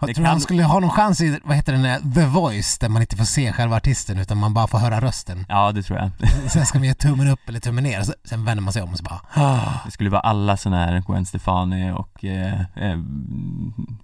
Jag 0.00 0.08
Det 0.08 0.14
tror 0.14 0.22
du 0.24 0.28
han 0.28 0.34
kan- 0.36 0.40
skulle 0.40 0.62
ha 0.62 0.80
någon 0.80 0.90
chans 0.90 1.20
i, 1.20 1.38
vad 1.44 1.56
heter 1.56 1.72
den, 1.72 1.82
där, 1.82 1.98
The 2.14 2.26
Voice, 2.26 2.78
där 2.78 2.88
man 2.88 3.02
inte 3.02 3.16
får 3.16 3.24
se 3.24 3.52
själva 3.52 3.76
artisten 3.76 4.18
utan 4.18 4.38
man 4.38 4.54
bara 4.54 4.66
får 4.66 4.78
höra 4.78 5.00
rösten. 5.00 5.46
ja, 5.48 5.72
det 5.72 5.82
tror 5.82 5.98
jag. 5.98 6.10
Sen 6.50 6.66
ska 6.66 6.78
man 6.78 6.88
ge 6.88 6.94
tummen 6.94 7.28
upp 7.28 7.48
eller 7.48 7.60
tummen 7.60 7.84
ner, 7.84 8.02
sen 8.24 8.44
vänder 8.44 8.62
man 8.62 8.72
sig 8.72 8.82
om 8.82 8.90
och 8.92 8.98
så 8.98 9.04
bara 9.04 9.20
Det 9.84 9.90
skulle 9.90 10.10
vara 10.10 10.20
alla 10.20 10.56
sådana 10.56 10.84
här 10.86 11.02
Gwen 11.06 11.26
Stefani 11.26 11.90
och 11.92 12.24
eh, 12.24 12.60
eh, 12.60 12.98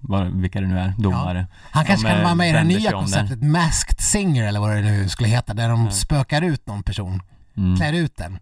vad, 0.01 0.27
vilka 0.41 0.61
det 0.61 0.67
nu 0.67 0.79
är, 0.79 0.95
domare. 0.99 1.47
Han 1.71 1.85
kanske 1.85 2.09
kan 2.09 2.23
vara 2.23 2.35
med 2.35 2.49
i 2.51 2.53
det 2.53 2.65
nya 2.65 2.77
om 2.77 2.83
där. 2.85 2.93
konceptet 2.93 3.43
Masked 3.43 4.01
Singer 4.01 4.45
eller 4.45 4.61
vad 4.61 4.71
det 4.71 4.81
nu 4.83 5.09
skulle 5.09 5.29
heta, 5.29 5.55
där 5.55 5.69
de 5.69 5.85
Ja. 5.85 5.91
spökar 5.91 6.43
ut 6.43 6.67
någon 6.67 6.83
person, 6.83 7.23
Mm. 7.57 7.77
klär 7.77 7.93
ut 7.93 8.17
den. 8.17 8.39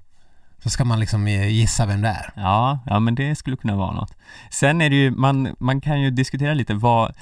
Så 0.62 0.70
ska 0.70 0.84
man 0.84 1.00
liksom 1.00 1.26
eh, 1.26 1.48
gissa 1.48 1.86
vem 1.86 2.02
det 2.02 2.08
är. 2.08 2.32
Ja, 2.36 2.78
ja 2.86 2.98
men 3.00 3.14
det 3.14 3.34
skulle 3.34 3.56
kunna 3.56 3.76
vara 3.76 3.92
något. 3.92 4.14
Sen 4.50 4.80
är 4.80 4.90
det 4.90 4.96
ju, 4.96 5.10
man, 5.10 5.56
man 5.58 5.80
kan 5.80 6.00
ju 6.00 6.10
diskutera 6.10 6.54
lite 6.54 6.74
vad 6.74 7.12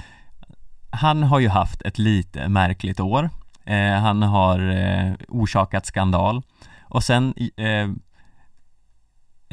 han 0.91 1.23
har 1.23 1.39
ju 1.39 1.49
haft 1.49 1.81
ett 1.81 1.97
lite 1.97 2.47
märkligt 2.47 2.99
år. 2.99 3.29
Eh, 3.65 3.93
Han 3.93 4.21
har 4.23 4.69
eh, 4.69 5.13
orsakat 5.27 5.85
skandal. 5.85 6.41
Och 6.81 7.03
sen 7.03 7.33
eh, 7.57 7.89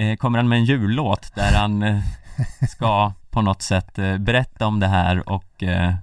eh, 0.07 0.17
kommer 0.17 0.39
han 0.39 0.49
med 0.49 0.59
en 0.59 0.65
jullåt 0.65 1.35
där 1.35 1.53
han 1.59 1.83
eh, 1.83 2.01
ska 2.69 3.13
på 3.31 3.43
något 3.43 3.63
sätt 3.63 3.99
eh, 3.99 4.19
berätta 4.19 4.67
om 4.67 4.81
det 4.81 4.87
här 4.87 5.29
och 5.29 5.63
eh, 5.63 5.95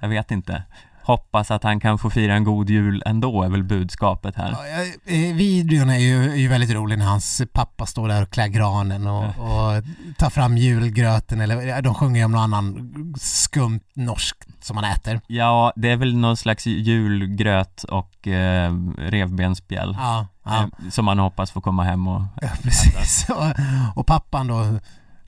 jag 0.00 0.08
vet 0.08 0.30
inte. 0.30 0.62
Hoppas 1.06 1.50
att 1.50 1.62
han 1.62 1.80
kan 1.80 1.98
få 1.98 2.10
fira 2.10 2.34
en 2.34 2.44
god 2.44 2.70
jul 2.70 3.02
ändå 3.06 3.42
är 3.42 3.48
väl 3.48 3.62
budskapet 3.64 4.36
här. 4.36 4.50
Ja, 4.50 5.12
eh, 5.12 5.34
Videon 5.34 5.90
är 5.90 5.98
ju, 5.98 6.32
är 6.32 6.36
ju 6.36 6.48
väldigt 6.48 6.70
rolig 6.70 6.98
när 6.98 7.06
hans 7.06 7.42
pappa 7.52 7.86
står 7.86 8.08
där 8.08 8.22
och 8.22 8.30
klär 8.30 8.48
granen 8.48 9.06
och, 9.06 9.24
och 9.24 9.82
tar 10.18 10.30
fram 10.30 10.56
julgröten 10.58 11.40
eller 11.40 11.82
de 11.82 11.94
sjunger 11.94 12.18
ju 12.18 12.24
om 12.24 12.32
någon 12.32 12.40
annan 12.42 13.14
skumt 13.20 13.80
norskt 13.94 14.48
som 14.64 14.74
man 14.74 14.84
äter. 14.84 15.20
Ja, 15.26 15.72
det 15.76 15.90
är 15.90 15.96
väl 15.96 16.16
någon 16.16 16.36
slags 16.36 16.66
julgröt 16.66 17.82
och 17.84 18.28
eh, 18.28 18.72
revbensspjäll 18.98 19.96
Ja, 19.98 20.26
ja. 20.44 20.62
eh, 20.62 20.90
som 20.90 21.04
man 21.04 21.18
hoppas 21.18 21.50
få 21.50 21.60
komma 21.60 21.84
hem 21.84 22.08
och 22.08 22.22
Ja, 22.42 22.48
precis. 22.62 23.26
Och, 23.30 23.52
och 24.00 24.06
pappan 24.06 24.46
då, 24.46 24.78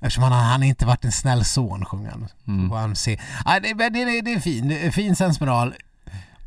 eftersom 0.07 0.25
han, 0.25 0.33
han 0.33 0.63
inte 0.63 0.87
varit 0.87 1.05
en 1.05 1.13
snäll 1.13 1.45
son, 1.45 1.85
sjunger 1.85 2.11
han. 2.11 2.29
mm. 2.47 2.73
Och 2.73 2.79
han 2.79 2.97
ser, 2.97 3.21
det, 3.61 3.73
det, 3.75 3.89
det, 3.91 4.21
det 4.21 4.33
är 4.33 4.41
fin, 4.41 4.69
det 4.69 4.87
är 4.87 4.91
fin 4.91 5.17
sensmoral. 5.17 5.75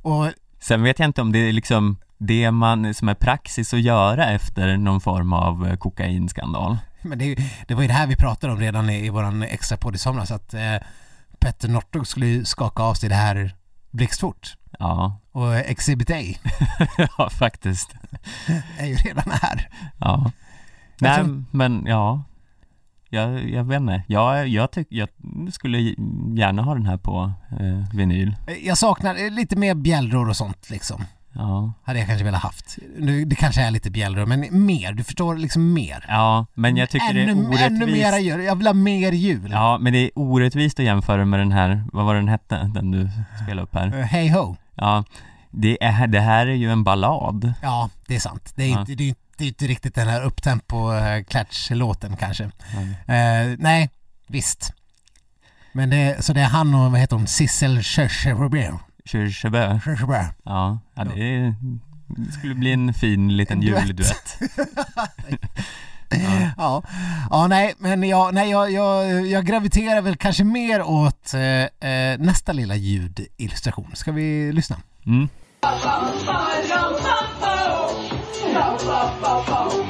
Och 0.02 0.32
Sen 0.60 0.84
vet 0.84 1.00
jag 1.00 1.06
inte 1.10 1.22
om 1.22 1.32
det 1.32 1.40
är 1.40 1.54
liksom 1.54 1.98
det 2.18 2.52
man, 2.52 2.94
som 2.94 3.10
är 3.10 3.14
praxis 3.14 3.74
att 3.74 3.82
göra 3.82 4.26
efter 4.30 4.78
någon 4.78 5.02
form 5.02 5.34
av 5.34 5.68
eh, 5.68 5.76
kokainskandal. 5.76 6.78
Men 7.02 7.18
det, 7.20 7.36
det 7.68 7.76
var 7.76 7.82
ju 7.82 7.88
det 7.88 7.94
här 7.94 8.08
vi 8.08 8.16
pratade 8.16 8.54
om 8.54 8.60
redan 8.60 8.90
i, 8.90 9.06
i 9.06 9.10
våran 9.10 9.44
extra 9.44 9.78
podd 9.78 9.96
i 9.96 9.98
somras 9.98 10.32
att 10.32 10.54
eh, 10.54 10.76
Petter 11.40 11.70
Northug 11.70 12.08
skulle 12.08 12.46
skaka 12.46 12.84
av 12.84 12.94
sig 12.94 13.10
det 13.10 13.16
här 13.16 13.56
blixtfort. 13.92 14.56
Ja, 14.80 15.20
Och 15.32 15.56
Exhibit 15.56 16.10
A 16.12 16.16
ja 17.18 17.30
faktiskt. 17.30 17.90
är 18.78 18.86
ju 18.86 18.96
redan 18.96 19.32
här. 19.42 19.70
Ja. 19.98 20.32
Nej, 21.02 21.16
tror- 21.18 21.44
men 21.52 21.84
ja. 21.88 22.24
Jag, 23.10 23.50
jag 23.50 23.64
vet 23.64 23.80
inte. 23.80 24.04
Jag, 24.08 24.48
jag, 24.48 24.72
tyck, 24.72 24.88
jag 24.90 25.10
skulle 25.52 25.78
gärna 26.36 26.62
ha 26.62 26.74
den 26.74 26.86
här 26.86 26.98
på 26.98 27.32
eh, 27.60 27.96
vinyl. 27.96 28.36
Jag 28.64 28.78
saknar 28.78 29.26
eh, 29.26 29.32
lite 29.32 29.56
mer 29.56 29.76
bjällror 29.76 30.30
och 30.30 30.38
sånt 30.38 30.70
liksom. 30.70 31.04
Ja. 31.34 31.74
Hade 31.84 32.00
jag 32.00 32.08
kanske 32.08 32.26
velat 32.26 32.42
haft. 32.42 32.78
Nu, 32.98 33.26
det 33.26 33.36
kanske 33.36 33.62
är 33.62 33.72
lite 33.72 33.90
bjällror, 33.92 34.26
men 34.26 34.66
mer. 34.66 34.94
Du 34.94 35.04
förstår 35.04 35.36
liksom 35.36 35.74
mer. 35.74 36.06
ja, 36.08 36.46
men 36.54 36.78
jag 36.78 36.90
tycker 36.90 37.14
det 37.14 37.20
är 37.22 37.28
ännu, 37.28 37.48
orättvist. 37.48 37.62
ännu 37.70 37.86
mera 37.92 38.20
jul. 38.20 38.44
Jag 38.44 38.56
vill 38.56 38.68
ha 38.68 38.74
mer 38.74 39.12
jul. 39.12 39.50
Ja, 39.52 39.78
men 39.82 39.94
det 39.94 40.00
är 40.00 40.12
orättvist 40.16 40.80
att 40.80 40.86
jämföra 40.86 41.26
med 41.26 41.40
den 41.40 41.52
här, 41.52 41.84
vad 41.94 42.06
var 42.06 42.16
den 42.16 42.28
hette, 42.28 42.72
den 42.74 42.92
du 42.92 43.10
spelade 43.44 43.62
upp 43.62 43.76
här? 43.76 44.00
Eh, 44.00 44.06
Hey 44.06 44.30
ho. 44.30 44.56
Ja, 44.76 45.04
det, 45.52 45.84
är, 45.84 46.08
det 46.08 46.20
här 46.20 46.48
är 46.48 46.54
ju 46.56 46.72
en 46.72 46.84
ballad. 46.84 47.54
Ja, 47.62 47.90
det 48.08 48.16
är 48.16 48.20
sant. 48.20 48.54
Det 48.56 48.64
är, 48.64 48.70
Ja. 48.70 48.80
inte, 48.80 48.96
det 48.96 49.10
är, 49.10 49.16
det 49.40 49.46
är 49.46 49.48
inte 49.48 49.68
riktigt 49.68 49.96
den 49.96 50.08
här 50.08 50.24
upptempo 50.24 50.92
uh, 50.94 51.24
klatsch-låten 51.24 52.16
kanske. 52.16 52.52
Mm. 52.74 53.52
Eh, 53.52 53.58
nej, 53.60 53.90
visst. 54.28 54.74
Men 55.74 55.90
det, 55.90 56.26
så 56.26 56.34
det 56.34 56.42
är 56.42 56.46
han 56.48 56.76
och 56.76 56.92
vad 56.92 57.00
heter 57.00 57.16
hon, 57.16 57.28
Sissel 57.28 57.84
Kyrkjebø. 57.84 58.72
Kyrkjebø. 59.06 59.80
Kyrkjebø. 59.86 60.24
Ja, 60.44 60.80
ja 60.96 61.04
det, 61.04 61.24
är, 61.24 61.56
det 62.08 62.32
skulle 62.32 62.56
bli 62.56 62.72
en 62.74 62.94
fin 62.94 63.38
liten 63.38 63.58
En 63.58 63.66
duett. 63.66 63.88
julduett. 63.88 64.40
Ja. 66.58 66.84
ja, 67.30 67.48
nej, 67.48 67.74
men 67.78 68.04
jag, 68.04 68.34
nej, 68.34 68.50
jag, 68.50 68.72
jag, 68.72 69.28
jag 69.28 69.46
graviterar 69.46 70.02
väl 70.02 70.16
kanske 70.16 70.44
mer 70.44 70.82
åt 70.82 71.34
eh, 71.34 71.90
eh, 71.92 72.20
nästa 72.20 72.54
lilla 72.54 72.76
ljudillustration. 72.76 73.92
Ska 73.94 74.12
vi 74.12 74.52
lyssna? 74.54 74.78
Mm. 75.06 75.30
Jag, 78.60 79.89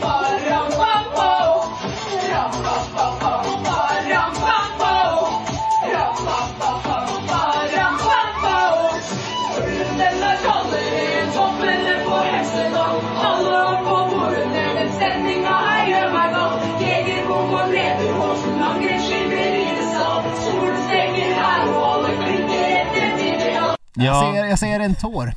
Ja. 24.06 24.32
ser, 24.34 24.46
jag 24.46 24.60
ser 24.60 24.80
en 24.80 24.96
tår 24.96 25.34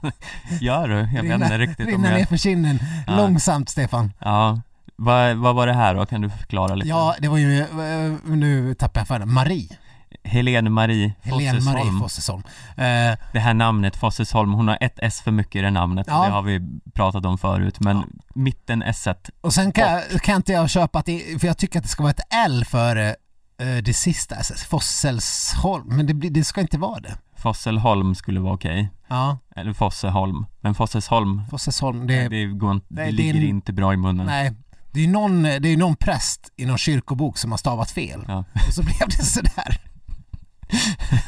Gör 0.60 0.88
du? 0.88 0.94
Jag 0.94 1.04
vet 1.04 1.16
inte 1.16 1.34
rinna, 1.34 1.58
riktigt 1.58 1.86
om 1.86 1.92
rinna 1.92 2.10
ner 2.10 2.18
jag... 2.18 2.28
för 2.28 2.36
kinden. 2.36 2.78
Ja. 3.06 3.16
Långsamt 3.16 3.68
Stefan. 3.68 4.12
Ja. 4.18 4.60
Vad, 4.96 5.36
vad 5.36 5.54
var 5.54 5.66
det 5.66 5.72
här 5.72 5.94
då? 5.94 6.06
Kan 6.06 6.20
du 6.20 6.30
förklara 6.30 6.74
lite? 6.74 6.88
Ja, 6.88 7.14
det 7.18 7.28
var 7.28 7.38
ju, 7.38 7.60
eh, 7.60 8.12
nu 8.24 8.74
tappar 8.74 9.00
jag 9.00 9.08
för 9.08 9.24
Marie. 9.24 9.68
Helene 10.24 10.70
Marie 10.70 11.14
Helene 11.22 11.60
Marie 11.60 11.60
Fossesholm. 11.60 12.00
Fossesholm. 12.00 12.42
Eh, 12.76 13.18
Det 13.32 13.38
här 13.38 13.54
namnet 13.54 13.96
Fossesholm, 13.96 14.52
hon 14.52 14.68
har 14.68 14.78
ett 14.80 14.98
S 15.02 15.20
för 15.20 15.30
mycket 15.30 15.56
i 15.56 15.60
det 15.60 15.70
namnet. 15.70 16.06
Ja. 16.10 16.24
Det 16.24 16.30
har 16.30 16.42
vi 16.42 16.60
pratat 16.94 17.26
om 17.26 17.38
förut. 17.38 17.80
Men 17.80 17.96
Ja. 17.96 18.04
mitten 18.34 18.82
S 18.82 19.08
och 19.40 19.54
sen 19.54 19.72
kan, 19.72 19.92
jag, 19.92 20.22
kan 20.22 20.36
inte 20.36 20.52
jag 20.52 20.70
köpa 20.70 20.98
att 20.98 21.06
det, 21.06 21.40
för 21.40 21.46
jag 21.46 21.58
tycker 21.58 21.78
att 21.78 21.82
det 21.82 21.88
ska 21.88 22.02
vara 22.02 22.10
ett 22.10 22.34
L 22.46 22.64
före 22.64 23.08
eh, 23.60 23.76
det 23.84 23.94
sista, 23.94 24.36
alltså, 24.36 24.54
Fosselsholm, 24.54 25.96
men 25.96 26.06
det, 26.06 26.12
det 26.30 26.44
ska 26.44 26.60
inte 26.60 26.78
vara 26.78 27.00
det. 27.00 27.14
Fosselholm 27.38 28.14
skulle 28.14 28.40
vara 28.40 28.54
okej. 28.54 28.90
Ja, 29.08 29.38
Eller 29.56 29.72
Fosseholm. 29.72 30.46
Men 30.60 30.74
Fossesholm, 30.74 31.42
Fossesholm, 31.50 32.06
det, 32.06 32.28
det, 32.28 32.44
går 32.46 32.72
inte, 32.72 32.86
det 32.88 33.02
nej, 33.02 33.12
det 33.12 33.22
är 33.22 33.32
ligger 33.32 33.48
en- 33.48 33.48
inte 33.56 33.72
bra 33.72 33.92
i 33.94 33.96
munnen. 33.96 34.26
nej. 34.26 34.52
Det 34.92 35.00
är 35.00 35.04
ju 35.04 35.10
någon, 35.12 35.42
det 35.42 35.50
är 35.54 35.66
ju 35.66 35.76
någon 35.76 35.96
präst 35.96 36.52
i 36.56 36.66
någon 36.66 36.78
kyrkobok 36.78 37.38
som 37.38 37.50
har 37.50 37.58
stavat 37.58 37.90
fel. 37.90 38.24
Ja. 38.28 38.44
Och 38.68 38.74
så 38.74 38.82
blev 38.82 39.08
det 39.08 39.24
sådär. 39.24 39.80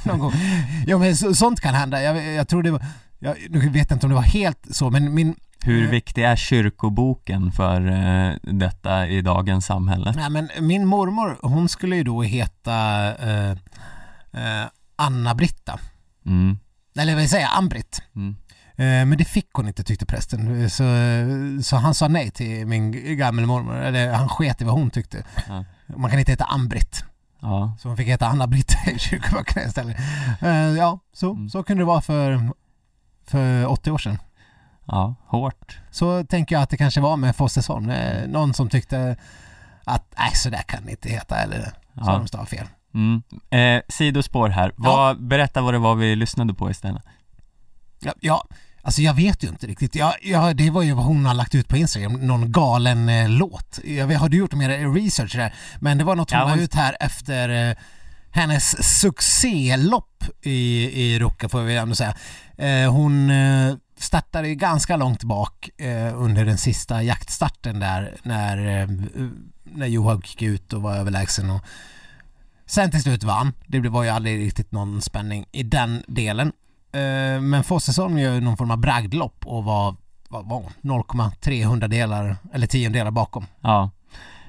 Någon 0.04 0.18
gång. 0.18 0.32
Ja 0.86 0.98
men 0.98 1.16
så, 1.16 1.34
sånt 1.34 1.60
kan 1.60 1.74
hända. 1.74 2.02
Jag, 2.02 2.24
jag 2.34 2.48
tror 2.48 2.62
det 2.62 2.70
var, 2.70 2.84
jag, 3.18 3.36
nu 3.50 3.58
vet 3.68 3.90
jag 3.90 3.96
inte 3.96 4.06
om 4.06 4.10
det 4.10 4.16
var 4.16 4.22
helt 4.22 4.66
så 4.70 4.90
men 4.90 5.14
min, 5.14 5.34
Hur 5.62 5.84
Eh. 5.84 5.90
viktig 5.90 6.22
är 6.24 6.36
kyrkoboken 6.36 7.52
för 7.52 7.86
eh, 7.90 8.34
detta 8.42 9.06
i 9.08 9.22
dagens 9.22 9.66
samhälle? 9.66 10.12
nej, 10.16 10.30
men 10.30 10.48
min 10.60 10.86
mormor 10.86 11.38
hon 11.42 11.68
skulle 11.68 11.96
ju 11.96 12.04
då 12.04 12.22
heta 12.22 13.06
eh, 13.14 13.50
eh, 14.32 14.66
Anna-Britta. 14.96 15.78
Mm. 16.30 16.58
Eller 16.98 17.14
vad 17.16 17.28
säger 17.28 17.44
jag, 17.44 17.56
Ann-Britt. 17.56 18.02
Mm. 18.16 18.36
Eh, 18.76 19.06
Men 19.06 19.18
det 19.18 19.24
fick 19.24 19.48
hon 19.52 19.68
inte 19.68 19.84
tyckte 19.84 20.06
prästen. 20.06 20.70
Så, 20.70 20.84
så 21.62 21.76
han 21.76 21.94
sa 21.94 22.08
nej 22.08 22.30
till 22.30 22.66
min 22.66 23.16
gamla 23.16 23.46
mormor. 23.46 23.76
Eller 23.76 24.12
han 24.12 24.28
sket 24.28 24.60
i 24.60 24.64
vad 24.64 24.74
hon 24.74 24.90
tyckte. 24.90 25.24
Ja. 25.48 25.64
Man 25.96 26.10
kan 26.10 26.18
inte 26.18 26.32
heta 26.32 26.44
Ann-Britt. 26.44 27.04
Ja. 27.40 27.76
Så 27.80 27.88
hon 27.88 27.96
fick 27.96 28.08
heta 28.08 28.26
Anna-Britt 28.26 28.76
i 28.86 28.98
kyrkoböckerna 28.98 29.66
istället. 29.66 29.96
Eh, 30.42 30.50
Ja, 30.50 30.98
så, 31.12 31.30
Mm. 31.32 31.48
så 31.48 31.62
kunde 31.62 31.80
det 31.80 31.86
vara 31.86 32.00
för, 32.00 32.50
för 33.26 33.66
80 33.66 33.90
år 33.90 33.98
sedan. 33.98 34.18
ja, 34.84 35.14
hårt. 35.26 35.78
Så 35.90 36.24
tänker 36.24 36.54
jag 36.56 36.62
att 36.62 36.70
det 36.70 36.76
kanske 36.76 37.00
var 37.00 37.16
med 37.16 37.36
Fossesholm. 37.36 37.90
Eh, 37.90 38.28
Någon 38.28 38.54
som 38.54 38.68
tyckte 38.68 39.16
att 39.84 40.14
nej, 40.18 40.30
så 40.34 40.50
där 40.50 40.62
kan 40.62 40.84
det 40.84 40.90
inte 40.90 41.08
heta 41.08 41.36
eller 41.36 41.72
så 41.94 42.00
har 42.00 42.12
Ja. 42.12 42.18
de 42.18 42.26
stavat 42.28 42.48
fel. 42.48 42.66
Mm. 42.94 43.22
Eh, 43.50 43.82
sidospår 43.88 44.48
här. 44.48 44.72
Vad, 44.76 45.22
Berätta 45.22 45.60
vad 45.62 45.74
det 45.74 45.78
var 45.78 45.94
vi 45.94 46.16
lyssnade 46.16 46.54
på 46.54 46.70
istället. 46.70 47.02
Ja, 48.00 48.12
ja, 48.20 48.44
alltså 48.82 49.02
jag 49.02 49.14
vet 49.14 49.44
ju 49.44 49.48
inte 49.48 49.66
riktigt. 49.66 49.94
Ja, 49.94 50.14
ja, 50.22 50.54
det 50.54 50.70
var 50.70 50.82
ju 50.82 50.92
vad 50.92 51.04
hon 51.04 51.26
har 51.26 51.34
lagt 51.34 51.54
ut 51.54 51.68
på 51.68 51.76
Instagram, 51.76 52.12
någon 52.12 52.52
galen 52.52 53.08
eh, 53.08 53.28
låt. 53.28 53.78
Jag 53.84 54.06
vet, 54.06 54.20
har 54.20 54.28
du 54.28 54.36
gjort 54.36 54.52
mer 54.54 54.94
research 54.94 55.36
där? 55.36 55.54
Men 55.80 55.98
det 55.98 56.04
var 56.04 56.16
något 56.16 56.30
hon 56.30 56.38
Ja, 56.40 56.44
la 56.44 56.50
hon- 56.50 56.60
ut 56.60 56.74
här 56.74 56.96
efter 57.00 57.68
eh, 57.70 57.76
hennes 58.32 58.98
succélopp 59.00 60.24
i, 60.42 60.90
i 61.02 61.18
Ruka 61.18 61.48
får 61.48 61.62
vi 61.62 61.76
ändå 61.76 61.94
säga. 61.94 62.14
Eh, 62.58 62.92
hon 62.92 63.30
eh, 63.30 63.74
startade 63.98 64.48
ju 64.48 64.54
ganska 64.54 64.96
långt 64.96 65.24
bak 65.24 65.70
eh, 65.78 66.20
under 66.22 66.44
den 66.44 66.58
sista 66.58 67.02
jaktstarten 67.02 67.80
där 67.80 68.16
när, 68.22 68.82
eh, 68.82 68.88
när 69.64 69.86
Johaug 69.86 70.26
gick 70.26 70.42
ut 70.42 70.72
och 70.72 70.82
var 70.82 70.96
överlägsen 70.96 71.50
och 71.50 71.60
sen 72.70 72.90
till 72.90 73.02
slut 73.02 73.24
vann. 73.24 73.52
Det 73.66 73.88
var 73.88 74.02
ju 74.02 74.08
aldrig 74.08 74.46
riktigt 74.46 74.72
någon 74.72 75.02
spänning 75.02 75.46
i 75.52 75.62
den 75.62 76.02
delen. 76.06 76.52
Eh, 76.92 77.40
Men 77.40 77.64
Fossesholm 77.64 78.18
gör 78.18 78.34
ju 78.34 78.40
någon 78.40 78.56
form 78.56 78.70
av 78.70 78.78
bragdlopp 78.78 79.46
och 79.46 79.64
var, 79.64 79.96
var 80.28 80.62
hon? 80.62 80.72
0,300 80.80 81.88
delar 81.88 82.36
eller 82.52 82.66
tiondelar 82.66 83.10
bakom. 83.10 83.46
Ja. 83.60 83.90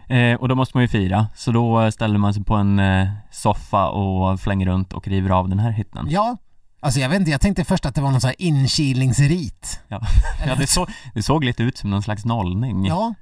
Eh, 0.07 0.35
och 0.35 0.47
då 0.47 0.55
måste 0.55 0.77
man 0.77 0.81
ju 0.81 0.87
fira, 0.87 1.27
så 1.35 1.51
då 1.51 1.91
ställer 1.91 2.17
man 2.17 2.33
sig 2.33 2.43
på 2.43 2.55
en 2.55 2.79
eh, 2.79 3.09
soffa 3.31 3.87
och 3.89 4.39
flänger 4.39 4.65
runt 4.65 4.93
och 4.93 5.07
river 5.07 5.29
av 5.29 5.49
den 5.49 5.59
här 5.59 5.71
hitten. 5.71 6.07
Ja, 6.09 6.37
alltså 6.79 6.99
jag 6.99 7.09
vet 7.09 7.19
inte, 7.19 7.31
jag 7.31 7.41
tänkte 7.41 7.63
först 7.63 7.85
att 7.85 7.95
det 7.95 8.01
var 8.01 8.11
någon 8.11 8.21
sån 8.21 8.27
här 8.27 8.41
inkilningsrit. 8.41 9.79
Ja, 9.87 10.01
ja 10.47 10.55
det, 10.55 10.67
så, 10.67 10.87
det 11.13 11.23
såg 11.23 11.43
lite 11.43 11.63
ut 11.63 11.77
som 11.77 11.89
någon 11.89 12.01
slags 12.01 12.25
nollning. 12.25 12.85
Ja. 12.85 13.13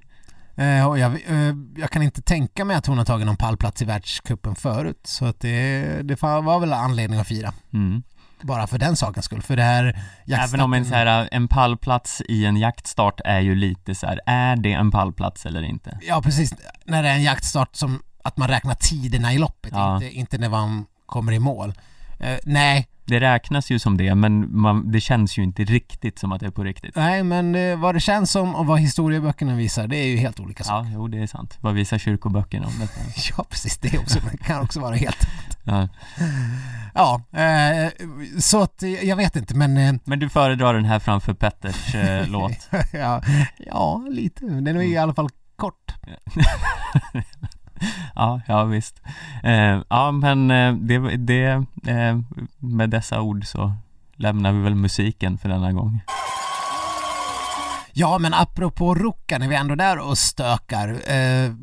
Eh, 0.60 0.88
Och 0.88 1.00
jag, 1.00 1.12
eh, 1.14 1.56
jag 1.78 1.90
kan 1.90 2.02
inte 2.02 2.22
tänka 2.22 2.66
mig 2.66 2.76
att 2.76 2.86
hon 2.86 2.98
har 2.98 3.06
tagit 3.06 3.26
någon 3.26 3.38
pallplats 3.38 3.82
i 3.82 3.86
världscupen 3.86 4.56
förut 4.56 5.00
så 5.04 5.26
att 5.26 5.40
det, 5.40 5.82
det 6.04 6.22
var 6.22 6.60
väl 6.60 6.74
anledning 6.74 7.20
att 7.20 7.28
fira. 7.28 7.54
Mm. 7.74 8.04
Bara 8.42 8.68
för 8.68 8.78
den 8.78 8.96
sakens 8.96 9.26
skull, 9.26 9.42
för 9.42 9.56
det 9.56 9.64
här 9.64 10.04
Även 10.28 10.62
om 10.62 10.74
en, 10.74 10.86
så 10.86 10.96
här, 10.96 11.30
en 11.32 11.48
pallplats 11.48 12.22
i 12.30 12.46
en 12.46 12.58
jaktstart 12.58 13.22
är 13.26 13.40
ju 13.40 13.56
lite 13.56 13.96
så 13.96 14.08
här, 14.08 14.20
är 14.26 14.56
det 14.56 14.74
en 14.74 14.92
pallplats 14.92 15.46
eller 15.46 15.62
inte? 15.64 16.00
Ja 16.02 16.22
precis, 16.22 16.54
när 16.86 17.04
det 17.04 17.10
är 17.10 17.14
en 17.14 17.24
jaktstart 17.24 17.76
som 17.76 18.04
att 18.24 18.38
man 18.38 18.48
räknar 18.48 18.74
tiderna 18.74 19.34
i 19.34 19.38
loppet, 19.38 19.72
Ja. 19.74 19.96
inte, 19.96 20.10
inte 20.18 20.38
när 20.38 20.50
man 20.50 20.86
kommer 21.06 21.32
i 21.32 21.40
mål. 21.40 21.74
Eh, 22.20 22.38
nej, 22.46 22.88
Det 23.06 23.20
räknas 23.20 23.72
ju 23.72 23.80
som 23.80 23.98
det, 23.98 24.16
men 24.16 24.60
man, 24.62 24.92
det 24.92 25.02
känns 25.02 25.38
ju 25.38 25.44
inte 25.44 25.64
riktigt 25.64 26.20
som 26.20 26.32
att 26.32 26.40
det 26.40 26.46
är 26.46 26.52
på 26.52 26.64
riktigt. 26.64 26.96
nej 26.96 27.24
men 27.24 27.56
eh, 27.56 27.80
vad 27.80 27.96
det 27.96 28.00
känns 28.00 28.32
som 28.32 28.56
och 28.56 28.66
vad 28.66 28.80
historieböckerna 28.80 29.56
visar, 29.56 29.88
det 29.88 29.98
är 29.98 30.08
ju 30.08 30.18
helt 30.18 30.40
olika 30.40 30.64
saker. 30.64 30.90
Ja, 30.90 30.94
jo 30.96 31.08
det 31.08 31.18
är 31.18 31.28
sant. 31.28 31.58
Vad 31.62 31.74
visar 31.74 31.98
kyrkoböckerna 31.98 32.68
om 32.68 32.74
detta? 32.80 33.00
Ja, 33.38 33.44
precis, 33.50 33.78
det 33.78 33.98
också, 34.00 34.20
det 34.32 34.38
kan 34.38 34.62
också 34.62 34.80
vara 34.80 34.96
helt... 34.96 35.28
Ja. 35.64 35.88
Ja, 36.94 37.22
eh, 37.40 37.92
så 38.40 38.62
att 38.62 38.84
eh, 38.84 38.90
jag 38.90 39.16
vet 39.16 39.36
inte 39.36 39.56
men 39.56 39.78
eh, 39.78 39.94
Men 40.06 40.20
du 40.20 40.30
föredrar 40.30 40.74
den 40.74 40.86
här 40.86 41.00
framför 41.00 41.34
Petters 41.34 41.96
eh, 41.96 42.28
låt? 42.32 42.70
ja, 42.94 43.22
ja, 43.58 44.06
lite. 44.10 44.46
Den 44.46 44.68
är 44.78 44.82
ju 44.82 44.90
i 44.90 44.98
alla 44.98 45.14
fall 45.14 45.30
kort. 45.56 45.92
Ja, 48.16 48.42
ja 48.48 48.64
visst. 48.64 49.02
Eh, 49.44 49.82
ja, 49.90 50.12
men 50.12 50.52
eh, 50.52 50.74
det, 50.74 51.18
det 51.18 51.46
eh, 51.88 52.20
med 52.58 52.90
dessa 52.90 53.22
ord 53.22 53.46
så 53.46 53.74
lämnar 54.16 54.52
vi 54.52 54.60
väl 54.60 54.76
musiken 54.76 55.38
för 55.38 55.50
denna 55.50 55.72
gång. 55.72 56.02
Ja, 57.94 58.18
men 58.18 58.34
apropå 58.34 58.96
Ruka, 58.96 59.38
när 59.38 59.48
vi 59.48 59.56
är 59.56 59.60
ändå 59.60 59.76
där 59.76 60.00
och 60.00 60.18
stökar. 60.18 60.90
Eh, 60.90 61.54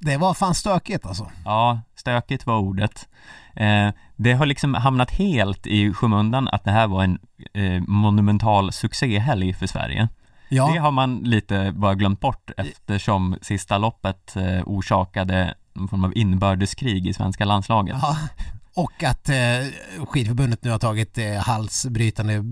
det 0.00 0.16
var 0.16 0.34
fan 0.34 0.54
stökigt 0.54 1.06
alltså. 1.06 1.30
Ja, 1.44 1.80
stökigt 1.96 2.46
var 2.46 2.58
ordet. 2.58 3.08
Eh, 3.56 3.88
det 4.16 4.32
har 4.32 4.46
liksom 4.46 4.74
hamnat 4.74 5.10
helt 5.10 5.66
i 5.66 5.92
skymundan 5.92 6.48
att 6.48 6.64
det 6.64 6.70
här 6.70 6.86
var 6.86 7.02
en 7.04 7.18
monumental 7.86 8.72
succéhelg 8.72 9.52
för 9.52 9.66
Sverige. 9.66 10.08
Ja, 10.48 10.70
Det 10.72 10.78
har 10.78 10.90
man 10.90 11.18
lite 11.18 11.72
bara 11.76 11.94
glömt 11.94 12.20
bort 12.20 12.50
eftersom 12.56 13.36
sista 13.42 13.78
loppet 13.78 14.36
eh, 14.36 14.62
orsakade 14.66 15.54
någon 15.72 15.88
form 15.88 16.04
av 16.04 16.12
inbördeskrig 16.16 17.06
i 17.06 17.14
svenska 17.14 17.44
landslaget. 17.44 17.96
ja. 18.02 18.16
Och 18.74 19.02
att 19.02 19.28
eh, 19.28 20.06
skidförbundet 20.06 20.64
nu 20.64 20.70
har 20.70 20.78
tagit 20.78 21.18
eh, 21.18 21.34
halsbrytande 21.34 22.44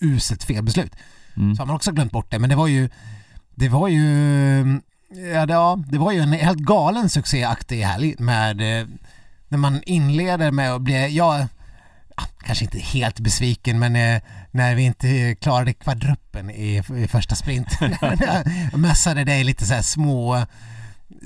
uselt 0.00 0.44
felbeslut. 0.44 0.96
Mm. 1.36 1.54
Så 1.54 1.62
har 1.62 1.66
man 1.66 1.76
också 1.76 1.92
glömt 1.92 2.12
bort 2.12 2.30
det, 2.30 2.38
men 2.38 2.50
det 2.50 2.56
var 2.56 2.66
ju 2.66 2.88
det 3.54 3.68
var 3.68 3.88
ju 3.88 4.80
ja, 5.34 5.46
det, 5.46 5.52
ja, 5.52 5.78
det 5.86 5.98
var 5.98 6.12
ju 6.12 6.20
en 6.20 6.32
helt 6.32 6.58
galen 6.58 7.08
succéaktig 7.08 7.82
helg 7.82 8.14
med 8.18 8.80
eh, 8.80 8.86
när 9.48 9.58
man 9.58 9.82
inleder 9.82 10.50
med 10.50 10.74
att 10.74 10.80
bli, 10.82 11.16
ja 11.16 11.46
kanske 12.42 12.64
inte 12.64 12.78
helt 12.78 13.20
besviken 13.20 13.78
men 13.78 13.96
eh, 13.96 14.22
när 14.50 14.74
vi 14.74 14.82
inte 14.82 15.34
klarade 15.34 15.72
kvadruppen 15.72 16.50
i, 16.50 16.82
i 16.96 17.08
första 17.08 17.34
sprinten. 17.34 17.96
jag 18.00 18.78
mässade 18.78 19.24
dig 19.24 19.44
lite 19.44 19.66
så 19.66 19.82
små 19.82 20.46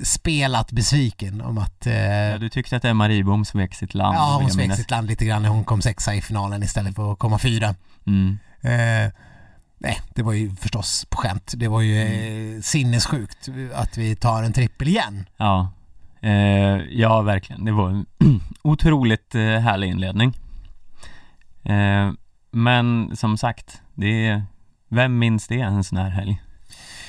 spelat 0.03 0.71
besviken 0.71 1.41
om 1.41 1.57
att 1.57 1.87
eh, 1.87 1.93
Ja, 1.93 2.37
du 2.37 2.49
tyckte 2.49 2.75
att 2.75 2.85
Emma 2.85 3.09
Ribom 3.09 3.45
svek 3.45 3.73
sitt 3.73 3.93
land? 3.93 4.15
ja, 4.15 4.39
hon 4.41 4.51
svek 4.51 4.75
sitt 4.75 4.91
land 4.91 5.07
lite 5.07 5.25
grann 5.25 5.41
när 5.41 5.49
hon 5.49 5.63
kom 5.63 5.81
sexa 5.81 6.15
i 6.15 6.21
finalen 6.21 6.63
istället 6.63 6.95
för 6.95 7.11
att 7.11 7.19
komma 7.19 7.39
fyra. 7.39 7.75
Mm. 8.07 8.37
Eh, 8.61 9.11
nej, 9.77 10.01
det 10.15 10.23
var 10.23 10.33
ju 10.33 10.55
förstås 10.55 11.05
på 11.09 11.17
skämt. 11.17 11.53
Det 11.57 11.67
var 11.67 11.81
ju 11.81 12.01
eh, 12.55 12.61
sinnessjukt 12.61 13.49
att 13.73 13.97
vi 13.97 14.15
tar 14.15 14.43
en 14.43 14.53
trippel 14.53 14.87
igen. 14.87 15.29
Ja, 15.37 15.71
eh, 16.21 16.31
ja 16.89 17.21
verkligen. 17.21 17.65
Det 17.65 17.71
var 17.71 17.89
en 17.89 18.05
otroligt 18.61 19.35
eh, 19.35 19.41
härlig 19.41 19.87
inledning. 19.87 20.33
Eh, 21.65 22.11
men 22.51 23.15
som 23.15 23.37
sagt, 23.37 23.81
det 23.93 24.27
är, 24.27 24.43
vem 24.89 25.19
minns 25.19 25.47
det 25.47 25.59
en 25.61 25.83
sån 25.83 25.97
här 25.97 26.09
helg? 26.09 26.41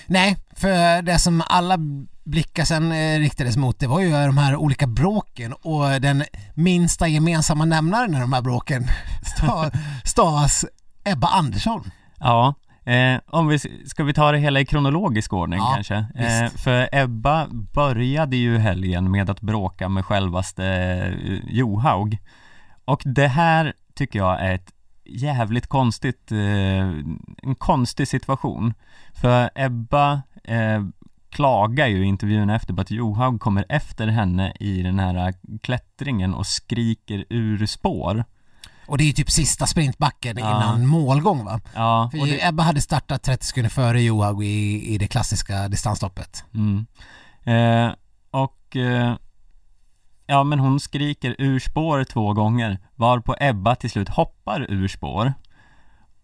Nej, 0.07 0.37
för 0.57 1.03
det 1.03 1.19
som 1.19 1.42
alla 1.47 1.77
blickar 2.25 2.64
sen 2.64 2.92
eh, 2.92 3.19
riktades 3.19 3.57
mot 3.57 3.79
det 3.81 3.87
var 3.87 4.01
ju 4.01 4.11
de 4.11 4.38
här 4.38 4.57
olika 4.57 4.87
bråken 4.87 5.53
och 5.53 6.01
den 6.01 6.25
minsta 6.55 7.09
gemensamma 7.09 7.64
nämnaren 7.64 8.14
i 8.14 8.21
de 8.21 8.33
här 8.33 8.42
bråken 8.42 8.85
sta- 9.37 9.71
stavas 10.05 10.64
Ebba 11.05 11.27
Andersson. 11.29 11.90
Ja, 12.19 12.55
eh, 12.85 13.21
om 13.27 13.47
vi, 13.49 13.59
ska 13.87 14.05
vi 14.05 14.14
ta 14.14 14.33
det 14.33 14.38
hela 14.38 14.61
i 14.61 14.66
kronologisk 14.66 15.33
ordning 15.33 15.59
Ja, 15.59 15.73
kanske? 15.75 15.95
Eh, 16.14 16.51
för 16.51 16.88
Ebba 16.92 17.47
började 17.51 18.37
ju 18.37 18.59
helgen 18.59 19.11
med 19.11 19.31
att 19.31 19.40
bråka 19.40 19.88
med 19.88 20.05
självaste 20.05 20.64
eh, 20.66 21.38
Johaug. 21.55 22.19
Och 22.85 23.03
det 23.05 23.29
här 23.29 23.73
tycker 23.97 24.19
jag 24.19 24.41
är 24.41 24.55
ett 24.55 24.73
jävligt 25.05 25.67
konstigt, 25.67 26.33
eh, 26.33 26.39
en 27.43 27.55
konstig 27.59 28.09
situation. 28.09 28.75
För 29.15 29.51
Ebba 29.55 30.23
eh, 30.45 30.85
klagar 31.31 31.87
ju 31.87 32.03
i 32.05 32.05
intervjun 32.07 32.51
efter 32.51 32.75
på 32.75 32.81
att 32.81 32.91
Johaug 32.91 33.41
kommer 33.41 33.65
efter 33.69 34.07
henne 34.07 34.53
i 34.61 34.83
den 34.83 34.99
här 34.99 35.35
klättringen 35.63 36.35
och 36.35 36.47
skriker 36.47 37.25
ur 37.31 37.67
spår. 37.67 38.25
Och 38.87 38.99
det 38.99 39.05
är 39.05 39.07
ju 39.07 39.13
typ 39.13 39.31
sista 39.31 39.67
sprintbacken 39.67 40.39
Ja. 40.39 40.57
innan 40.57 40.87
målgång 40.87 41.45
va? 41.45 41.61
Ja, 41.75 42.11
För 42.13 42.27
det, 42.27 42.47
Ebba 42.47 42.63
hade 42.63 42.81
startat 42.81 43.23
30 43.23 43.47
sekunder 43.47 43.71
före 43.71 44.03
Johaug 44.03 44.45
i, 44.45 44.95
i 44.95 44.99
det 44.99 45.09
klassiska 45.09 45.69
distansloppet. 45.69 46.45
mm. 46.55 46.87
eh, 47.45 47.95
och 48.31 48.77
eh, 48.77 49.15
ja 50.27 50.45
men 50.45 50.59
hon 50.59 50.81
skriker 50.81 51.37
ur 51.39 51.59
spår 51.59 52.05
två 52.05 52.33
gånger 52.33 52.79
varpå 52.95 53.37
Ebba 53.41 53.75
till 53.75 53.91
slut 53.91 54.09
hoppar 54.09 54.67
ur 54.71 54.89
spår. 54.89 55.33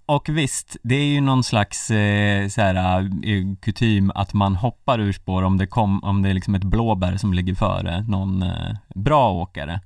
Och 0.06 0.28
visst, 0.28 0.76
det 0.82 0.94
är 0.94 1.04
ju 1.04 1.20
någon 1.20 1.44
slags 1.44 1.90
eh, 1.90 2.48
så 2.48 2.60
här, 2.60 2.98
eh, 3.24 3.56
kutym 3.60 4.12
att 4.14 4.34
man 4.34 4.56
hoppar 4.56 5.00
ur 5.00 5.12
spår 5.12 5.42
om 5.42 5.58
det, 5.58 5.66
kom, 5.66 6.04
om 6.04 6.22
det 6.22 6.28
är 6.28 6.34
liksom 6.34 6.54
ett 6.54 6.64
blåbär 6.64 7.16
som 7.16 7.32
ligger 7.34 7.54
före 7.54 8.02
någon 8.02 8.42
eh, 8.42 8.76
bra 8.94 9.32
åkare. 9.32 9.80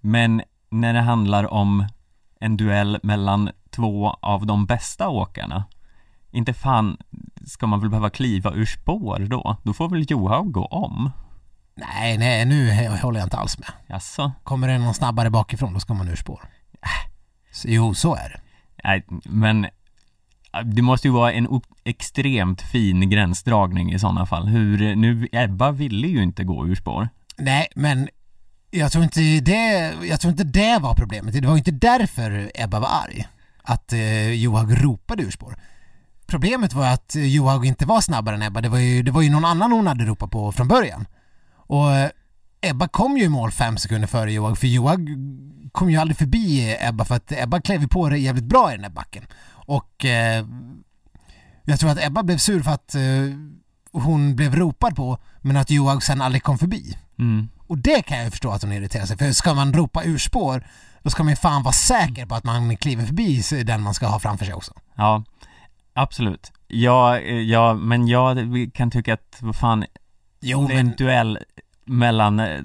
Men 0.00 0.42
när 0.68 0.92
det 0.92 1.00
handlar 1.00 1.52
om 1.52 1.86
en 2.40 2.56
duell 2.56 2.98
mellan 3.02 3.50
två 3.70 4.10
av 4.10 4.46
de 4.46 4.66
bästa 4.66 5.08
åkarna, 5.08 5.64
inte 6.30 6.54
fan 6.54 6.96
ska 7.46 7.66
man 7.66 7.80
väl 7.80 7.90
behöva 7.90 8.10
kliva 8.10 8.52
ur 8.52 8.66
spår 8.66 9.26
då? 9.30 9.56
Då 9.62 9.72
får 9.72 9.88
väl 9.88 10.06
Johaug 10.08 10.52
gå 10.52 10.64
om? 10.64 11.10
Nej, 11.80 12.18
nej, 12.18 12.44
nu 12.44 12.88
håller 13.02 13.20
jag 13.20 13.26
inte 13.26 13.36
alls 13.36 13.58
med. 13.58 13.68
Jaså? 13.86 14.32
Kommer 14.44 14.68
det 14.68 14.78
någon 14.78 14.94
snabbare 14.94 15.30
bakifrån, 15.30 15.74
då 15.74 15.80
ska 15.80 15.94
man 15.94 16.08
ur 16.08 16.16
spår. 16.16 16.40
Så, 17.52 17.68
jo, 17.68 17.94
så 17.94 18.14
är 18.14 18.28
det. 18.28 18.40
Nej, 18.84 19.04
men 19.24 19.64
äh, 19.64 20.60
det 20.64 20.82
måste 20.82 21.08
ju 21.08 21.12
vara 21.12 21.32
en 21.32 21.60
extremt 21.84 22.62
fin 22.62 23.10
gränsdragning 23.10 23.92
i 23.92 23.98
sådana 23.98 24.26
fall. 24.26 24.48
Hur, 24.48 24.96
nu, 24.96 25.28
Ebba 25.32 25.70
ville 25.70 26.08
ju 26.08 26.22
inte 26.22 26.44
gå 26.44 26.66
ur 26.66 26.74
spår. 26.74 27.08
Nej, 27.36 27.68
men 27.74 28.08
jag 28.70 28.92
tror 28.92 29.04
inte 29.04 29.20
det, 29.40 29.94
jag 30.02 30.20
tror 30.20 30.30
inte 30.30 30.44
det 30.44 30.78
var 30.80 30.94
problemet. 30.94 31.34
Det 31.34 31.46
var 31.46 31.54
ju 31.54 31.58
inte 31.58 31.70
därför 31.70 32.50
Ebba 32.54 32.80
var 32.80 32.88
arg. 32.88 33.28
Att 33.62 33.92
eh, 33.92 34.32
Johaug 34.32 34.84
ropade 34.84 35.22
ur 35.22 35.30
spår. 35.30 35.56
Problemet 36.26 36.72
var 36.72 36.86
att 36.86 37.16
eh, 37.16 37.26
Johaug 37.26 37.66
inte 37.66 37.86
var 37.86 38.00
snabbare 38.00 38.34
än 38.34 38.42
Ebba. 38.42 38.60
Det 38.60 38.68
var, 38.68 38.78
ju, 38.78 39.02
det 39.02 39.10
var 39.10 39.22
ju 39.22 39.30
någon 39.30 39.44
annan 39.44 39.72
hon 39.72 39.86
hade 39.86 40.04
ropat 40.04 40.30
på 40.30 40.52
från 40.52 40.68
början. 40.68 41.06
Och 41.70 41.92
eh, 41.92 42.10
Ebba 42.60 42.88
kom 42.88 43.16
ju 43.18 43.24
i 43.24 43.28
mål 43.28 43.50
fem 43.50 43.76
sekunder 43.76 44.08
före 44.08 44.32
Johaug, 44.32 44.58
för 44.58 44.66
Johaug 44.66 45.08
kom 45.72 45.90
ju 45.90 45.96
aldrig 45.96 46.16
förbi 46.16 46.76
Ebba 46.80 47.04
för 47.04 47.14
att 47.14 47.32
Ebba 47.32 47.60
klev 47.60 47.88
på 47.88 48.08
det 48.08 48.18
jävligt 48.18 48.44
bra 48.44 48.70
i 48.70 48.72
den 48.72 48.82
där 48.82 48.90
backen. 48.90 49.24
Och 49.50 50.04
eh, 50.04 50.46
jag 51.64 51.80
tror 51.80 51.90
att 51.90 52.04
Ebba 52.04 52.22
blev 52.22 52.38
sur 52.38 52.62
för 52.62 52.70
att 52.70 52.94
eh, 52.94 53.02
hon 53.92 54.36
blev 54.36 54.56
ropad 54.56 54.96
på, 54.96 55.18
men 55.40 55.56
att 55.56 55.70
Johaug 55.70 56.02
sen 56.02 56.22
aldrig 56.22 56.42
kom 56.42 56.58
förbi. 56.58 56.96
Mm. 57.18 57.48
Och 57.66 57.78
det 57.78 58.02
kan 58.02 58.16
jag 58.16 58.24
ju 58.24 58.30
förstå 58.30 58.50
att 58.50 58.62
hon 58.62 58.72
irriterar 58.72 59.06
sig 59.06 59.18
för 59.18 59.32
ska 59.32 59.54
man 59.54 59.72
ropa 59.72 60.04
ur 60.04 60.18
spår 60.18 60.66
då 61.02 61.10
ska 61.10 61.22
man 61.22 61.32
ju 61.32 61.36
fan 61.36 61.62
vara 61.62 61.72
säker 61.72 62.26
på 62.26 62.34
att 62.34 62.44
man 62.44 62.76
kliver 62.76 63.06
förbi 63.06 63.42
den 63.64 63.82
man 63.82 63.94
ska 63.94 64.06
ha 64.06 64.18
framför 64.18 64.44
sig 64.44 64.54
också. 64.54 64.72
Ja, 64.94 65.24
absolut. 65.94 66.52
Ja, 66.68 67.18
eh, 67.18 67.34
ja, 67.34 67.74
men 67.74 68.08
jag 68.08 68.38
kan 68.74 68.90
tycka 68.90 69.14
att, 69.14 69.36
vad 69.40 69.56
fan, 69.56 69.84
Jo 70.40 70.68
men, 70.68 70.94
duell 70.98 71.38
mellan 71.90 72.40
eh, 72.40 72.62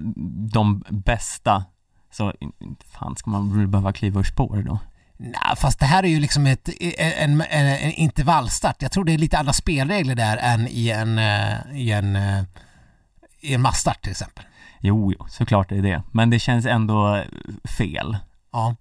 de 0.54 0.84
bästa, 0.90 1.66
så 2.12 2.34
fan 2.92 3.16
ska 3.16 3.30
man 3.30 3.72
behöva 3.72 3.94
kliva 3.94 4.20
ur 4.20 4.24
spår 4.24 4.64
då? 4.66 4.80
nej, 5.18 5.56
fast 5.58 5.80
det 5.80 5.86
här 5.86 6.04
är 6.04 6.08
ju 6.08 6.20
liksom 6.20 6.48
ett, 6.48 6.70
en, 6.98 7.42
en, 7.42 7.68
en 7.68 7.92
intervallstart. 7.92 8.82
Jag 8.82 8.92
tror 8.92 9.06
det 9.06 9.14
är 9.14 9.18
lite 9.18 9.38
andra 9.38 9.54
spelregler 9.54 10.16
där 10.16 10.38
än 10.38 10.68
i 10.68 10.90
en, 10.90 11.20
eh, 11.20 11.80
i 11.82 11.92
en, 11.92 12.16
eh, 12.16 12.44
i 13.40 13.54
en 13.54 13.62
massstart 13.62 14.02
till 14.02 14.12
exempel. 14.12 14.46
Jo, 14.80 15.14
jo, 15.20 15.26
såklart 15.30 15.72
är 15.72 15.82
det. 15.82 16.04
Men 16.12 16.30
det 16.30 16.40
känns 16.40 16.66
ändå 16.66 17.24
fel. 17.78 18.18
Ja. 18.52 18.76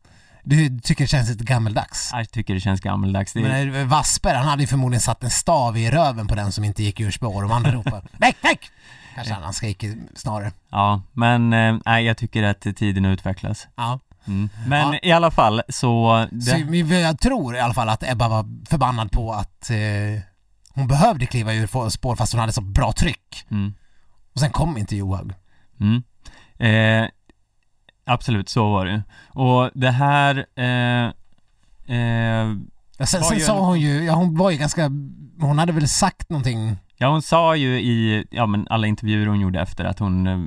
Du 0.46 0.80
tycker 0.80 1.04
det 1.04 1.09
känns 1.09 1.28
lite 1.28 1.44
gammeldags? 1.44 2.11
Jag 2.12 2.30
tycker 2.30 2.54
det 2.54 2.61
känns 2.61 2.80
gammeldags. 2.80 3.33
Det 3.33 3.40
Men 3.40 3.88
Wasper, 3.88 4.35
han 4.35 4.46
hade 4.46 4.62
ju 4.62 4.66
förmodligen 4.66 5.00
satt 5.00 5.24
en 5.24 5.30
stav 5.30 5.78
i 5.78 5.90
röven 5.90 6.26
på 6.26 6.35
den 6.35 6.52
som 6.52 6.64
inte 6.64 6.83
gick 6.83 7.00
ur 7.00 7.11
spår 7.11 7.35
och 7.35 7.42
de 7.42 7.52
andra 7.52 7.72
ropar 7.72 8.02
väck, 8.18 8.37
väck! 8.42 8.70
Kanske 9.14 9.35
han 9.35 9.53
skriker 9.53 9.96
snarare. 10.14 10.53
Ja, 10.70 11.03
men 11.12 11.53
eh, 11.53 11.77
nej, 11.87 12.05
jag 12.05 12.16
tycker 12.16 12.42
att 12.42 12.61
tiden 12.61 13.05
utvecklas. 13.05 13.66
Ja. 13.77 14.00
Mm. 14.27 14.48
Men 14.66 14.92
Ja. 14.92 14.98
i 15.03 15.12
alla 15.12 15.31
fall 15.31 15.62
så, 15.68 16.27
det, 16.31 16.42
Så 16.42 16.94
jag 16.94 17.18
tror 17.20 17.57
i 17.57 17.61
alla 17.61 17.74
fall 17.74 17.88
att 17.88 18.03
Ebba 18.03 18.29
var 18.29 18.66
förbannad 18.70 19.12
på 19.12 19.33
att 19.33 19.70
eh, 19.70 20.20
hon 20.74 20.88
behövde 20.88 21.27
kliva 21.27 21.53
ur 21.55 21.88
spår 21.90 22.16
fast 22.16 22.33
hon 22.33 22.40
hade 22.40 22.53
så 22.53 22.61
bra 22.61 22.92
tryck. 22.92 23.46
mm, 23.50 23.74
Och 24.35 24.40
sen 24.40 24.50
kom 24.50 24.79
inte 24.79 24.96
Johaug. 24.96 25.33
mm. 25.81 26.03
Eh, 26.59 27.09
absolut, 28.07 28.48
så 28.48 28.72
var 28.72 28.87
det 28.87 29.03
Och 29.29 29.70
det 29.74 29.90
här, 29.90 30.46
eh, 30.57 31.05
eh, 31.96 32.55
Ja, 32.98 33.07
sen 33.07 33.22
sen 33.24 33.38
gör- 33.38 33.46
sa 33.46 33.61
hon 33.66 33.80
ju, 33.80 34.04
ja 34.04 34.14
hon 34.14 34.37
var 34.37 34.50
ju 34.50 34.57
ganska, 34.57 34.90
hon 35.40 35.59
hade 35.59 35.72
väl 35.72 35.88
sagt 35.88 36.30
någonting. 36.30 36.76
ja 36.98 37.09
hon 37.11 37.22
sa 37.22 37.57
ju 37.57 37.80
i, 37.80 38.24
ja 38.30 38.46
men 38.46 38.66
alla 38.70 38.87
intervjuer 38.87 39.26
hon 39.26 39.40
gjorde 39.40 39.61
efter 39.61 39.85
att 39.85 39.98
hon 39.98 40.26
eh, 40.26 40.38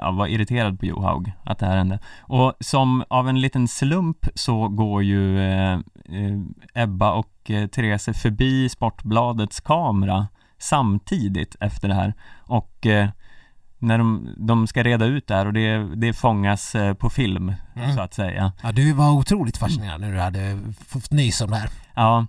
ja, 0.00 0.10
var 0.10 0.26
irriterad 0.26 0.80
på 0.80 0.86
Johaug, 0.86 1.32
att 1.44 1.58
det 1.58 1.66
här 1.66 1.76
hände. 1.76 1.98
Och 2.20 2.52
som 2.60 3.04
av 3.08 3.28
en 3.28 3.40
liten 3.40 3.68
slump 3.68 4.26
så 4.34 4.68
går 4.68 5.02
ju 5.02 5.38
eh, 5.40 5.72
eh, 5.72 6.38
Ebba 6.74 7.12
och 7.12 7.50
eh, 7.50 7.66
Therese 7.66 8.08
förbi 8.22 8.68
Sportbladets 8.68 9.60
kamera 9.60 10.28
samtidigt 10.58 11.56
efter 11.60 11.88
det 11.88 11.94
här 11.94 12.14
och 12.46 12.86
eh, 12.86 13.08
när 13.80 13.98
de, 13.98 14.34
de 14.38 14.66
ska 14.66 14.82
reda 14.82 15.04
ut 15.04 15.26
det 15.26 15.34
här 15.34 15.46
och 15.46 15.52
det, 15.52 15.96
det 15.96 16.12
fångas 16.12 16.74
eh, 16.74 16.94
på 16.94 17.10
film 17.10 17.54
Mm. 17.76 17.94
så 17.96 18.00
att 18.00 18.14
säga. 18.14 18.52
Ja 18.62 18.72
du 18.72 18.92
var 18.92 19.10
otroligt 19.10 19.56
fascinerad 19.56 20.00
när 20.00 20.12
du 20.12 20.18
hade 20.20 20.58
fått 20.88 21.10
nys 21.10 21.40
om 21.40 21.50
det 21.50 21.56
här. 21.56 21.70
Ja, 21.94 22.26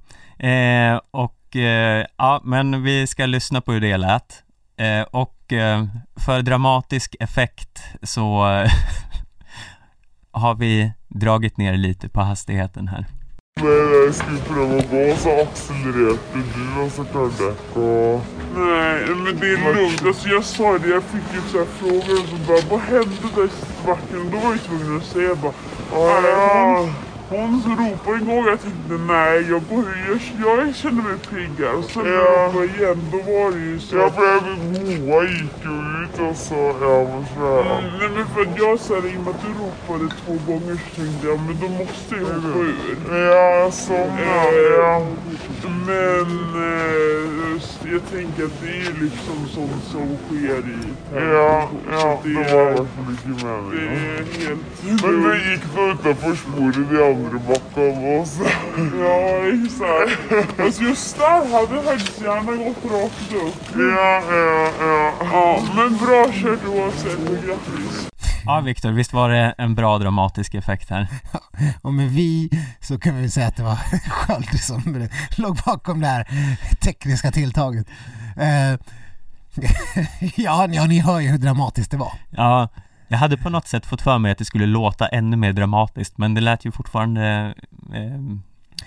eh, 0.47 0.99
och 1.11 1.55
eh, 1.55 2.05
ja, 2.17 2.41
men 2.43 2.83
vi 2.83 3.07
ska 3.07 3.25
lyssna 3.25 3.61
på 3.61 3.71
hur 3.71 3.81
det 3.81 3.97
lät. 3.97 4.43
Eh, 4.77 5.01
och 5.01 5.53
eh, 5.53 5.85
för 6.15 6.41
dramatisk 6.41 7.15
effekt 7.19 7.83
så 8.03 8.43
har 10.31 10.55
vi 10.55 10.91
dragit 11.07 11.57
ner 11.57 11.77
lite 11.77 12.09
på 12.09 12.21
hastigheten 12.21 12.87
här. 12.87 13.05
Men 13.55 13.67
jag 14.05 14.15
skulle 14.15 14.37
pröva 14.39 14.77
att 14.77 14.91
gå 14.91 15.15
så 15.17 15.41
accelererat 15.41 16.19
du 16.33 16.81
och 16.85 16.91
så 16.91 17.03
kunde. 17.05 17.53
Och... 17.73 18.25
Nej, 18.55 19.05
men 19.15 19.39
det 19.39 19.47
är 19.47 19.73
lugnt. 19.75 20.05
Alltså 20.05 20.29
jag 20.29 20.43
sa 20.43 20.77
det, 20.77 20.89
jag 20.89 21.03
fick 21.03 21.33
ju 21.33 21.41
så 21.51 21.57
här 21.57 21.65
frågor 21.65 22.21
och 22.21 22.29
så 22.29 22.35
bara, 22.47 22.61
vad 22.69 22.79
hände 22.79 23.11
där 23.35 23.45
i 23.45 23.85
backen? 23.85 24.29
Då 24.31 24.37
var 24.37 24.51
jag 24.51 24.63
tvungen 24.63 24.97
att 24.97 25.05
säga 25.05 25.35
bara, 25.35 25.53
ja, 25.93 26.89
hon, 27.31 27.63
ropade 27.77 28.17
en 28.17 28.25
gång, 28.25 28.45
jag 28.45 28.61
tänkte 28.61 28.93
nej, 29.07 29.49
jag, 29.49 29.61
går, 29.69 29.85
jag, 30.07 30.19
jag 30.59 30.75
känner 30.75 31.03
mig 31.03 31.17
piggare. 31.29 31.73
Och 31.73 31.83
sen 31.83 32.03
när 32.03 32.11
jag 32.11 32.47
ropade 32.47 32.65
igen, 32.65 33.01
då 33.11 33.17
var 33.17 33.51
det 33.51 33.59
ju 33.59 33.79
så. 33.79 33.95
Ja, 33.95 34.09
för 34.09 34.39
Moa 35.07 35.23
gick 35.23 35.53
ju 35.63 36.03
ut 36.03 36.29
och 36.29 36.37
så, 36.37 36.75
ja 36.81 37.23
så 37.35 37.61
mm, 37.61 37.99
Nej 37.99 38.09
men 38.15 38.25
för 38.27 38.41
att 38.41 38.57
jag 38.57 38.79
sa 38.79 39.01
det, 39.01 39.09
i 39.09 39.17
och 39.17 39.21
med 39.21 39.29
att 39.35 39.41
du 39.41 39.47
ropade 39.63 40.13
två 40.25 40.51
gånger 40.51 40.75
så 40.75 41.01
tänkte 41.01 41.27
jag, 41.27 41.39
men 41.39 41.57
då 41.61 41.67
måste 41.67 42.15
jag 42.15 42.25
hoppa 42.25 42.59
ur. 42.59 43.17
Ja, 43.17 43.71
så 43.71 43.93
ja. 43.93 45.07
Men 45.87 46.55
eh, 46.55 47.01
jag 47.91 48.09
tänker 48.11 48.45
att 48.45 48.61
det 48.61 48.69
är 48.69 49.03
liksom 49.03 49.47
sånt 49.47 49.83
som 49.91 50.17
sker 50.27 50.57
i 50.57 50.93
Ja, 51.13 51.69
ja, 51.91 52.19
det, 52.23 52.29
det 52.29 52.53
var 52.53 52.75
för 52.75 53.11
mycket 53.11 53.43
med 53.43 53.63
Det 53.71 53.81
är 53.81 54.45
helt... 54.45 55.03
Men 55.03 55.23
du 55.23 55.51
gick 55.51 55.61
då 55.75 55.81
utanför 55.81 56.35
spåret 56.35 56.77
i 56.77 56.95
backen 57.29 58.19
och 58.19 58.27
så. 58.27 58.43
Ja, 58.99 59.39
exakt. 59.65 60.59
Alltså 60.59 60.83
just 60.83 61.17
där 61.17 61.51
hade 61.51 61.75
gärna 62.21 62.51
gått 62.51 62.91
rakt 62.91 63.33
upp. 63.33 63.75
Ja, 63.75 64.21
ja, 64.29 64.69
ja. 64.79 65.13
Ja, 65.31 65.63
men 65.75 65.97
bra 65.97 66.31
kört 66.31 66.65
oavsett 66.65 67.29
och 67.29 67.45
grattis. 67.45 68.07
Ja 68.45 68.59
Viktor, 68.59 68.91
visst 68.91 69.13
var 69.13 69.29
det 69.29 69.55
en 69.57 69.75
bra 69.75 69.97
dramatisk 69.97 70.53
effekt 70.53 70.89
här? 70.89 71.07
Och 71.81 71.93
med 71.93 72.09
vi 72.09 72.49
så 72.79 72.99
kan 72.99 73.15
vi 73.15 73.29
säga 73.29 73.47
att 73.47 73.55
det 73.55 73.63
var 73.63 73.75
Sköld 74.09 74.59
som 74.59 75.07
låg 75.37 75.57
bakom 75.65 76.01
det 76.01 76.07
här 76.07 76.27
tekniska 76.79 77.31
tilltaget. 77.31 77.87
Eh, 78.37 78.79
ja, 80.35 80.67
ja, 80.71 80.85
ni 80.85 80.99
hör 80.99 81.19
ju 81.19 81.27
hur 81.27 81.37
dramatiskt 81.37 81.91
det 81.91 81.97
var. 81.97 82.13
Ja, 82.29 82.69
jag 83.11 83.17
hade 83.17 83.37
på 83.37 83.49
något 83.49 83.67
sätt 83.67 83.85
fått 83.85 84.01
för 84.01 84.17
mig 84.17 84.31
att 84.31 84.37
det 84.37 84.45
skulle 84.45 84.65
låta 84.65 85.07
ännu 85.07 85.37
mer 85.37 85.53
dramatiskt 85.53 86.17
men 86.17 86.33
det 86.33 86.41
lät 86.41 86.65
ju 86.65 86.71
fortfarande 86.71 87.55
eh, 87.93 88.21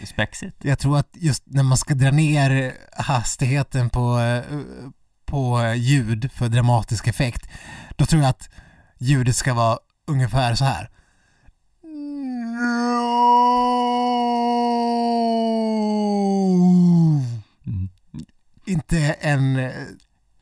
spexigt. 0.06 0.64
Jag 0.64 0.78
tror 0.78 0.98
att 0.98 1.08
just 1.12 1.42
när 1.46 1.62
man 1.62 1.78
ska 1.78 1.94
dra 1.94 2.10
ner 2.10 2.72
hastigheten 2.96 3.90
på, 3.90 4.18
eh, 4.18 4.42
på 5.24 5.74
ljud 5.76 6.32
för 6.32 6.48
dramatisk 6.48 7.06
effekt, 7.06 7.50
då 7.96 8.06
tror 8.06 8.22
jag 8.22 8.28
att 8.30 8.50
ljudet 8.98 9.36
ska 9.36 9.54
vara 9.54 9.78
ungefär 10.06 10.54
så 10.54 10.64
här. 10.64 10.90
Mm. 17.66 17.88
Inte 18.66 18.98
en 19.20 19.56
eh, 19.56 19.72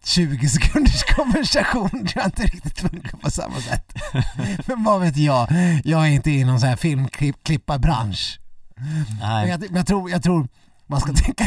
20 0.04 0.48
sekunders 0.48 1.02
konversation, 1.16 2.08
jag 2.14 2.24
inte 2.24 2.42
riktigt 2.42 2.80
funkar 2.80 3.18
på 3.18 3.30
samma 3.30 3.56
sätt. 3.60 3.92
Men 4.66 4.84
vad 4.84 5.00
vet 5.00 5.16
jag, 5.16 5.48
jag 5.84 6.02
är 6.06 6.10
inte 6.10 6.30
i 6.30 6.44
någon 6.44 6.60
sån 6.60 6.68
här 6.68 6.76
filmklipparbransch. 6.76 8.38
Men 8.76 9.04
Nej, 9.20 9.48
jag, 9.48 9.60
men 9.60 9.76
jag, 9.76 9.86
tror, 9.86 10.10
jag 10.10 10.22
tror 10.22 10.48
man 10.86 11.00
ska 11.00 11.12
tänka 11.12 11.44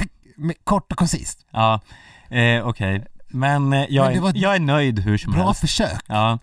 kort 0.64 0.92
och 0.92 0.98
koncist. 0.98 1.46
ja, 1.52 1.80
eh, 2.30 2.68
okej. 2.68 3.06
Men 3.28 3.74
eh, 3.74 3.86
jag, 3.90 4.14
Men 4.14 4.22
var- 4.22 4.32
jag 4.36 4.56
är 4.56 4.60
nöjd 4.60 5.00
hur 5.00 5.18
som 5.18 5.32
Bra 5.34 5.46
helst. 5.46 5.62
försök. 5.62 6.02
Ja, 6.08 6.40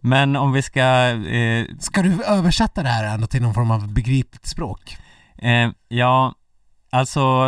men 0.00 0.36
om 0.36 0.52
vi 0.52 0.62
ska, 0.62 0.82
eh, 1.10 1.66
Ska 1.80 2.02
du 2.02 2.24
översätta 2.24 2.82
det 2.82 2.88
här 2.88 3.04
ändå 3.14 3.26
till 3.26 3.42
någon 3.42 3.54
form 3.54 3.70
av 3.70 3.92
begripligt 3.92 4.46
språk? 4.46 4.96
eh, 5.38 5.70
ja, 5.88 6.34
alltså 6.90 7.44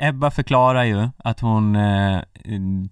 Ebba 0.00 0.30
förklarar 0.30 0.84
ju 0.84 1.08
att 1.18 1.40
hon 1.40 1.76
eh, 1.76 2.20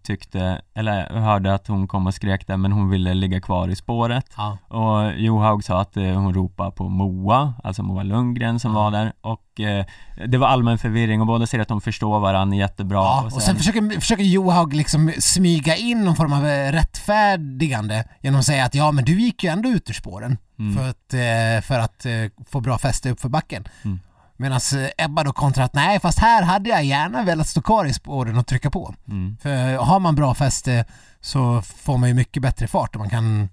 tyckte, 0.03 0.61
eller 0.75 1.11
hörde 1.21 1.55
att 1.55 1.67
hon 1.67 1.89
kom 1.89 2.07
och 2.07 2.15
skrek 2.15 2.47
där 2.47 2.57
men 2.57 2.73
hon 2.73 2.89
ville 2.91 3.15
ligga 3.15 3.41
kvar 3.41 3.69
i 3.69 3.77
spåret 3.77 4.27
Ja. 4.37 4.59
och 4.69 5.13
Johaug 5.21 5.65
sa 5.65 5.81
att 5.81 5.97
eh, 5.97 6.05
hon 6.05 6.35
ropade 6.35 6.71
på 6.71 6.89
Moa, 6.89 7.55
alltså 7.65 7.83
Moa 7.83 8.03
Lundgren 8.03 8.61
som 8.61 8.71
Ja. 8.75 8.79
var 8.83 8.91
där 8.91 9.13
och 9.21 9.61
eh, 9.61 9.85
det 10.27 10.39
var 10.39 10.49
allmän 10.49 10.79
förvirring 10.79 11.21
och 11.21 11.27
båda 11.27 11.47
säger 11.47 11.63
att 11.63 11.69
de 11.69 11.81
förstår 11.81 12.21
varandra 12.21 12.57
jättebra 12.57 12.99
Ja, 12.99 13.31
och 13.35 13.43
sen 13.43 13.57
försöker, 13.57 14.01
försöker 14.01 14.25
Johaug 14.25 14.75
liksom 14.75 15.13
smyga 15.19 15.77
in 15.77 16.05
någon 16.05 16.17
form 16.17 16.33
av 16.33 16.47
eh, 16.47 16.73
rättfärdigande 16.73 18.05
genom 18.21 18.39
att 18.41 18.47
säga 18.47 18.65
att 18.65 18.75
ja 18.75 18.93
men 18.93 19.05
du 19.05 19.21
gick 19.21 19.45
ju 19.45 19.51
ändå 19.51 19.69
ut 19.69 19.91
ur 19.91 19.95
spåren 19.95 20.39
Mm. 20.59 20.77
för 20.77 20.89
att, 20.91 21.15
eh, 21.15 21.63
för 21.67 21.79
att 21.79 22.07
eh, 22.07 22.13
få 22.51 22.61
bra 22.61 22.79
fäste 22.79 23.11
upp 23.11 23.21
för 23.21 23.29
backen. 23.29 23.65
Mm. 23.85 24.01
Medan 24.37 24.61
eh, 24.77 25.05
Ebba 25.05 25.25
då 25.25 25.33
kontrar 25.33 25.65
att 25.65 25.75
nej 25.75 26.01
fast 26.01 26.19
här 26.19 26.43
hade 26.43 26.71
jag 26.71 26.85
gärna 26.85 27.23
velat 27.23 27.49
stå 27.49 27.63
kvar 27.63 27.85
i 27.85 27.93
spåren 27.93 28.39
och 28.39 28.47
trycka 28.47 28.71
på. 28.71 28.95
mm, 29.09 29.37
För 29.43 29.77
har 29.77 30.01
man 30.01 30.15
bra 30.15 30.35
fäste 30.35 30.85
så 31.21 31.63
får 31.63 31.99
man 31.99 32.09
ju 32.09 32.15
mycket 32.15 32.43
bättre 32.43 32.67
fart 32.67 32.95
och 32.95 33.01
man 33.01 33.11
kan, 33.11 33.49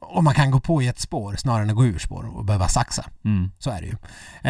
och 0.00 0.24
man 0.24 0.34
kan 0.34 0.50
gå 0.50 0.60
på 0.60 0.82
i 0.82 0.88
ett 0.88 1.00
spår 1.00 1.36
snarare 1.36 1.62
än 1.62 1.70
att 1.70 1.76
gå 1.76 1.86
ur 1.86 1.98
spår 1.98 2.36
och 2.36 2.44
behöva 2.44 2.68
saxa. 2.68 3.04
mm, 3.24 3.50
Så 3.58 3.70
är 3.70 3.80
det 3.80 3.86
ju. 3.86 3.96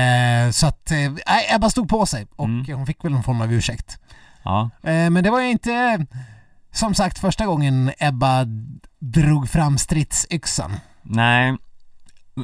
Eh, 0.01 0.51
så 0.51 0.67
att 0.67 0.91
eh, 0.91 1.55
Ebba 1.55 1.71
stod 1.71 1.89
på 1.89 2.07
sig 2.07 2.27
och 2.37 2.45
Mm. 2.49 2.77
hon 2.77 2.87
fick 2.87 3.05
väl 3.05 3.13
någon 3.13 3.23
form 3.23 3.41
av 3.41 3.53
ursäkt. 3.53 3.99
ja, 4.43 4.71
Eh, 4.83 5.11
men 5.11 5.25
det 5.25 5.31
var 5.31 5.41
ju 5.41 5.51
inte 5.51 6.07
som 6.73 6.95
sagt 6.95 7.19
första 7.19 7.47
gången 7.47 7.93
Ebba 7.99 8.45
drog 8.99 9.49
fram 9.51 9.79
stridsyxan. 9.79 10.77
nej 11.03 11.57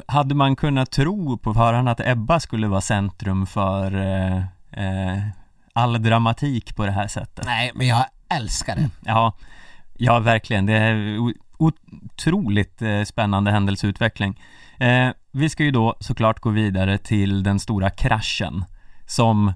hade 0.07 0.35
man 0.35 0.55
kunnat 0.55 0.91
tro 0.91 1.37
på 1.37 1.53
förhand 1.53 1.89
att 1.89 1.99
Ebba 1.99 2.39
skulle 2.39 2.67
vara 2.67 2.81
centrum 2.81 3.45
för 3.45 3.95
eh, 3.95 4.37
eh, 4.71 5.21
all 5.73 6.03
dramatik 6.03 6.75
på 6.75 6.85
det 6.85 6.91
här 6.91 7.07
sättet? 7.07 7.45
Nej, 7.45 7.71
men 7.75 7.87
jag 7.87 8.05
älskar 8.29 8.75
det. 8.75 8.89
Ja, 9.05 9.33
ja 9.93 10.19
verkligen. 10.19 10.65
Det 10.65 10.77
är 10.77 11.17
otroligt 11.57 12.81
eh, 12.81 13.03
spännande 13.03 13.51
händelseutveckling. 13.51 14.41
Eh, 14.79 15.09
vi 15.31 15.49
ska 15.49 15.63
ju 15.63 15.71
då 15.71 15.95
såklart 15.99 16.39
gå 16.39 16.49
vidare 16.49 16.97
till 16.97 17.43
den 17.43 17.59
stora 17.59 17.89
kraschen 17.89 18.65
som 19.05 19.53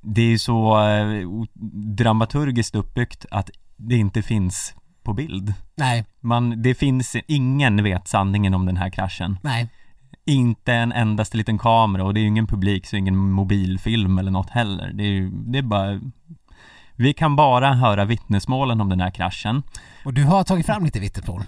det 0.00 0.32
är 0.32 0.38
så 0.38 0.86
eh, 0.88 1.26
dramaturgiskt 1.96 2.74
uppbyggt 2.74 3.26
att 3.30 3.50
det 3.76 3.96
inte 3.96 4.22
finns 4.22 4.74
på 5.04 5.12
bild. 5.12 5.54
Nej, 5.74 6.04
Man, 6.20 6.62
det 6.62 6.74
finns, 6.74 7.16
ingen 7.26 7.82
vet 7.84 8.08
sanningen 8.08 8.54
om 8.54 8.66
den 8.66 8.76
här 8.76 8.90
kraschen. 8.90 9.38
nej. 9.42 9.68
Inte 10.24 10.72
en 10.74 10.92
endaste 10.92 11.36
liten 11.36 11.58
kamera 11.58 12.04
och 12.04 12.14
det 12.14 12.20
är 12.20 12.22
ju 12.22 12.28
ingen 12.28 12.46
publik 12.46 12.86
så 12.86 12.96
ingen 12.96 13.16
mobilfilm 13.16 14.18
eller 14.18 14.30
något 14.30 14.50
heller. 14.50 14.90
Det 14.94 15.02
är 15.02 15.08
ju, 15.08 15.30
det 15.30 15.58
är 15.58 15.62
bara 15.62 16.00
Vi 16.96 17.12
kan 17.12 17.36
bara 17.36 17.72
höra 17.72 18.04
vittnesmålen 18.04 18.80
om 18.80 18.88
den 18.88 19.00
här 19.00 19.10
kraschen. 19.10 19.62
Och 20.04 20.14
du 20.14 20.24
har 20.24 20.44
tagit 20.44 20.66
fram 20.66 20.84
lite 20.84 21.00
vittnesmål. 21.00 21.42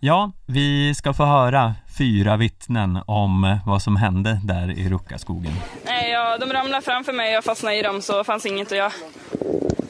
Ja, 0.00 0.32
vi 0.46 0.94
ska 0.94 1.12
få 1.12 1.24
höra 1.24 1.74
fyra 1.98 2.36
vittnen 2.36 2.98
om 3.06 3.58
vad 3.66 3.82
som 3.82 3.96
hände 3.96 4.40
där 4.44 4.70
i 4.78 4.88
Ruckaskogen. 4.88 5.52
Nej, 5.86 6.10
ja, 6.10 6.38
de 6.38 6.52
ramlade 6.52 6.82
framför 6.82 7.12
mig, 7.12 7.32
jag 7.32 7.44
fastnade 7.44 7.76
i 7.78 7.82
dem 7.82 8.02
så 8.02 8.24
fanns 8.24 8.46
inget 8.46 8.72
att 8.72 8.78
göra. 8.78 8.92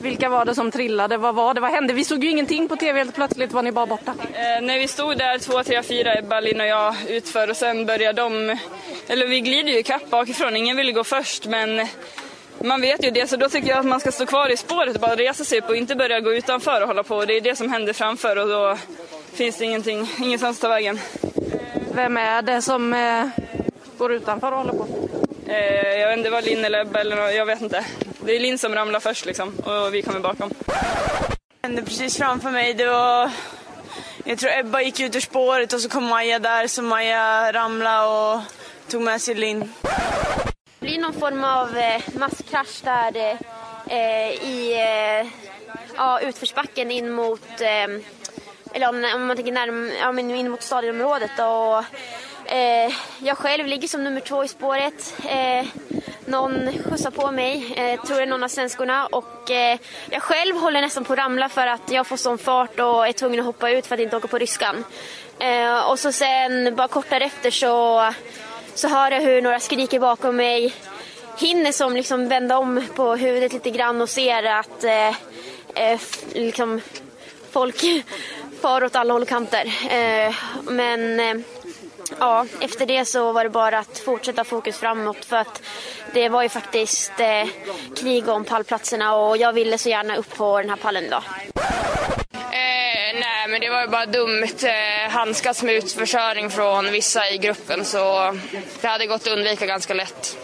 Vilka 0.07 0.29
var 0.29 0.45
det 0.45 0.55
som 0.55 0.71
trillade? 0.71 1.17
Vad 1.17 1.35
var 1.35 1.55
det? 1.55 1.61
Vad 1.61 1.71
hände? 1.71 1.93
Vi 1.93 2.05
såg 2.05 2.25
ju 2.25 2.31
ingenting 2.31 2.69
på 2.69 2.77
tv. 2.77 2.99
Helt 2.99 3.15
plötsligt 3.15 3.53
var 3.53 3.63
ni 3.63 3.73
bara 3.73 3.87
borta. 3.87 4.15
Eh, 4.33 4.63
när 4.63 4.79
vi 4.79 4.89
stod 4.89 5.19
där, 5.19 5.39
två, 5.39 5.63
tre, 5.63 5.83
fyra, 5.83 6.19
Ebba, 6.19 6.41
Linn 6.41 6.61
och 6.61 6.67
jag 6.67 6.95
utför 7.09 7.51
och 7.51 7.57
sen 7.57 7.87
började 7.87 8.23
de, 8.23 8.59
eller 9.09 9.27
vi 9.27 9.41
glider 9.41 9.73
ju 9.73 9.79
ikapp 9.79 10.11
bakifrån, 10.11 10.57
ingen 10.57 10.77
ville 10.77 10.93
gå 10.93 11.05
först 11.05 11.47
men 11.47 11.87
man 12.59 12.81
vet 12.81 13.05
ju 13.05 13.11
det 13.11 13.27
så 13.31 13.37
då 13.37 13.49
tycker 13.49 13.69
jag 13.69 13.79
att 13.79 13.87
man 13.87 14.01
ska 14.01 14.13
stå 14.13 14.27
kvar 14.27 14.49
i 14.49 14.57
spåret 14.57 14.95
och 14.95 15.01
bara 15.01 15.17
resa 15.17 15.45
sig 15.45 15.59
upp 15.59 15.69
och 15.69 15.77
inte 15.77 15.95
börja 15.95 16.21
gå 16.21 16.35
utanför 16.35 16.81
och 16.81 16.89
hålla 16.89 17.03
på. 17.03 17.25
Det 17.25 17.37
är 17.37 17.41
det 17.41 17.57
som 17.57 17.73
händer 17.73 17.93
framför 17.93 18.37
och 18.37 18.49
då 18.49 18.77
finns 19.35 19.59
det 19.59 19.65
ingenting, 19.65 20.11
ingenstans 20.19 20.57
att 20.57 20.63
ta 20.63 20.69
vägen. 20.69 20.99
Vem 21.95 22.17
är 22.17 22.43
det 22.43 22.63
som 22.63 22.93
eh, 22.93 23.29
går 23.99 24.13
utanför 24.13 24.53
och 24.53 24.59
håller 24.59 24.73
på? 24.73 24.87
Eh, 25.47 26.01
jag 26.01 26.09
vet 26.09 26.19
inte, 26.19 26.29
det 26.29 26.35
var 26.35 26.43
Linn 26.43 26.65
eller 26.65 26.81
Ebba 26.81 27.01
eller 27.01 27.31
jag 27.31 27.47
vet 27.47 27.61
inte. 27.61 27.85
Det 28.27 28.37
är 28.37 28.41
Linn 28.41 28.59
som 28.59 28.75
ramlar 28.75 29.01
först 29.01 29.27
liksom 29.27 29.55
och 29.59 29.95
vi 29.95 30.03
kommer 30.03 30.21
bakom. 30.21 30.51
hände 31.63 31.83
precis 31.83 32.17
framför 32.17 32.51
mig. 32.51 32.75
Det 32.75 32.87
var... 32.87 33.31
Jag 34.25 34.39
tror 34.39 34.59
Ebba 34.59 34.83
gick 34.83 35.01
ut 35.01 35.17
ur 35.17 35.21
spåret 35.21 35.73
och 35.73 35.81
så 35.81 35.89
kom 35.89 36.05
Maja 36.05 36.39
där 36.39 36.67
så 36.67 36.83
Maja 36.83 37.53
ramlade 37.53 38.07
och 38.07 38.41
tog 38.89 39.03
med 39.03 39.23
sig 39.23 39.35
Linn. 39.35 39.73
Det 40.79 40.87
blir 40.87 40.99
någon 40.99 41.13
form 41.13 41.45
av 41.45 41.77
eh, 41.77 42.03
masskrasch 42.19 42.81
där 42.85 43.39
eh, 43.89 44.31
i 44.31 44.73
eh, 44.73 45.27
ja, 45.97 46.21
utförsbacken 46.21 46.91
in 46.91 47.11
mot, 47.11 47.61
eh, 47.61 48.03
eller 48.73 48.89
om, 48.89 49.11
om 49.15 49.27
man 49.27 49.37
tänker 49.37 49.53
närm, 49.53 49.93
ja, 50.01 50.13
men 50.13 50.31
in 50.31 50.51
mot 50.51 50.63
stadionområdet. 50.63 51.31
Och, 51.39 51.85
eh, 52.53 52.93
jag 53.19 53.39
själv 53.39 53.67
ligger 53.67 53.89
som 53.89 54.05
nummer 54.05 54.21
två 54.21 54.45
i 54.45 54.49
spåret. 54.49 55.15
Eh, 55.29 55.67
någon 56.27 56.73
skjutsar 56.85 57.11
på 57.11 57.31
mig, 57.31 57.75
eh, 57.77 58.03
tror 58.03 58.17
det 58.17 58.23
är 58.23 58.27
någon 58.27 58.43
av 58.43 58.49
svenskorna. 58.49 59.07
Och 59.07 59.51
eh, 59.51 59.79
jag 60.11 60.23
själv 60.23 60.57
håller 60.57 60.81
nästan 60.81 61.05
på 61.05 61.13
att 61.13 61.19
ramla 61.19 61.49
för 61.49 61.67
att 61.67 61.91
jag 61.91 62.07
får 62.07 62.17
sån 62.17 62.39
fart 62.39 62.81
och 62.81 63.09
är 63.09 63.13
tvungen 63.13 63.41
att 63.41 63.47
hoppa 63.47 63.71
ut 63.71 63.87
för 63.87 63.95
att 63.95 64.01
inte 64.01 64.17
åka 64.17 64.29
på 64.29 64.39
ryskan. 64.39 64.85
Eh, 65.39 65.91
och 65.91 65.99
så 65.99 66.13
sen 66.13 66.77
bara 66.77 66.89
kort 66.89 67.11
därefter 67.11 67.51
så 67.51 68.03
så 68.75 68.89
hör 68.89 69.11
jag 69.11 69.21
hur 69.21 69.43
några 69.43 69.61
skriker 69.61 70.01
bakom 70.01 70.37
mig. 70.37 70.75
Hinner 71.39 71.73
som 71.73 71.93
liksom 71.93 72.29
vända 72.29 72.59
om 72.59 72.85
på 72.95 73.17
huvudet 73.17 73.53
lite 73.53 73.71
grann 73.71 74.03
och 74.03 74.09
ser 74.09 74.43
att 74.43 74.85
eh, 74.85 75.09
eh, 75.75 76.01
liksom 76.33 76.81
folk 77.51 77.85
far 78.61 78.85
åt 78.85 78.97
alla 78.97 79.13
håll 79.13 79.23
och 79.23 79.29
kanter. 79.29 79.67
Eh, 79.91 80.35
men 80.63 81.21
eh, 81.21 81.37
ja, 82.19 82.47
efter 82.61 82.87
det 82.87 83.05
så 83.05 83.33
var 83.33 83.45
det 83.45 83.51
bara 83.51 83.79
att 83.79 83.99
fortsätta 83.99 84.45
fokus 84.45 84.79
framåt 84.79 85.25
för 85.25 85.37
att 85.37 85.63
det 86.13 86.29
var 86.29 86.43
ju 86.43 86.49
faktiskt 86.49 87.21
eh, 87.21 87.49
krig 87.97 88.29
om 88.29 88.45
pallplatserna 88.45 89.17
och 89.17 89.37
jag 89.37 89.53
ville 89.53 89.79
så 89.79 89.89
gärna 89.89 90.17
upp 90.17 90.37
på 90.37 90.59
den 90.59 90.71
här 90.71 90.77
pallen 90.77 91.05
idag. 91.05 91.23
Eh, 92.35 93.21
nej, 93.21 93.49
men 93.49 93.61
det 93.61 93.71
var 93.71 93.83
ju 93.83 93.89
bara 93.89 94.07
dumt. 94.07 94.49
Eh, 94.63 95.11
handskas 95.11 95.63
med 95.63 95.75
utförsöring 95.75 96.51
från 96.51 96.93
vissa 96.93 97.31
i 97.31 97.39
gruppen 97.39 97.85
så 97.85 98.35
det 98.81 98.89
hade 98.89 99.07
gått 99.07 99.27
att 99.27 99.33
undvika 99.33 99.67
ganska 99.67 99.95
lätt. 99.95 100.37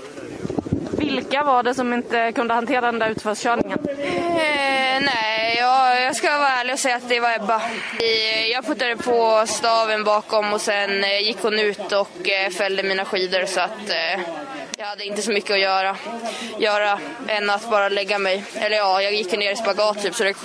Vilka 1.14 1.44
var 1.44 1.62
det 1.62 1.74
som 1.74 1.92
inte 1.92 2.32
kunde 2.32 2.54
hantera 2.54 2.80
den 2.80 2.98
där 2.98 3.08
utförskörningen? 3.10 3.78
Eh, 3.88 5.00
nej, 5.02 5.56
jag, 5.58 6.02
jag 6.02 6.16
ska 6.16 6.38
vara 6.38 6.48
ärlig 6.48 6.72
och 6.72 6.78
säga 6.78 6.96
att 6.96 7.08
det 7.08 7.20
var 7.20 7.34
Ebba. 7.36 7.56
Eh, 8.00 8.46
Jag 8.52 8.66
puttade 8.66 8.96
på 8.96 9.44
staven 9.46 10.04
bakom 10.04 10.52
och 10.52 10.60
sen 10.60 11.04
eh, 11.04 11.18
gick 11.26 11.42
hon 11.42 11.58
ut 11.58 11.92
och 11.92 12.28
eh, 12.28 12.50
fällde 12.50 12.82
mina 12.82 13.04
skidor 13.04 13.46
så 13.46 13.60
att 13.60 13.90
eh, 13.90 14.20
jag 14.78 14.86
hade 14.86 15.04
inte 15.06 15.22
så 15.22 15.32
mycket 15.32 15.50
att 15.50 15.60
göra, 15.60 15.96
göra 16.58 16.98
än 17.28 17.50
att 17.50 17.70
bara 17.70 17.88
lägga 17.88 18.18
mig. 18.18 18.44
Eller 18.54 18.76
ja, 18.76 19.02
jag 19.02 19.14
gick 19.14 19.32
ner 19.32 19.52
i 19.52 19.56
spagat 19.56 20.02
typ 20.02 20.14
så 20.14 20.24
det 20.24 20.30
är 20.30 20.36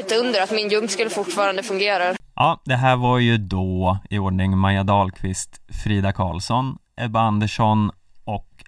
ett 0.00 0.12
under 0.12 0.42
att 0.42 0.50
min 0.50 0.68
jump 0.68 0.90
skulle 0.90 1.10
fortfarande 1.10 1.62
fungera. 1.62 2.14
Ja, 2.34 2.60
det 2.64 2.74
här 2.76 2.96
var 2.96 3.18
ju 3.18 3.38
då 3.38 3.98
i 4.10 4.18
ordning 4.18 4.58
Maja 4.58 4.82
Dahlqvist, 4.82 5.50
Frida 5.84 6.12
Karlsson, 6.12 6.76
Ebba 7.00 7.20
Andersson 7.20 7.90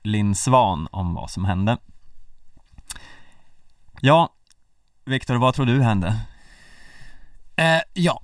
Linn 0.05 0.35
Svan 0.35 0.89
om 0.91 1.15
vad 1.15 1.31
som 1.31 1.45
hände. 1.45 1.79
Ja, 4.01 4.35
Viktor, 5.05 5.37
vad 5.37 5.55
tror 5.55 5.67
du 5.67 5.83
hände? 5.83 6.21
Eh, 7.57 7.81
ja, 7.93 8.23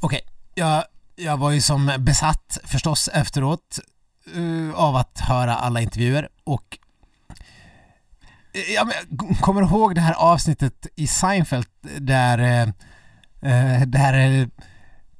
okej. 0.00 0.20
Jag, 0.54 0.84
jag 1.16 1.36
var 1.36 1.50
ju 1.50 1.60
som 1.60 1.92
besatt 1.98 2.58
förstås 2.64 3.08
efteråt 3.08 3.78
uh, 4.36 4.74
av 4.74 4.96
att 4.96 5.20
höra 5.20 5.54
alla 5.54 5.80
intervjuer 5.80 6.28
och 6.44 6.78
eh, 8.52 8.74
jag 8.74 8.92
kommer 9.40 9.62
ihåg 9.62 9.94
det 9.94 10.00
här 10.00 10.14
avsnittet 10.14 10.86
i 10.94 11.06
Seinfeld 11.06 11.66
där, 11.98 12.38
eh, 13.40 13.80
där 13.86 14.48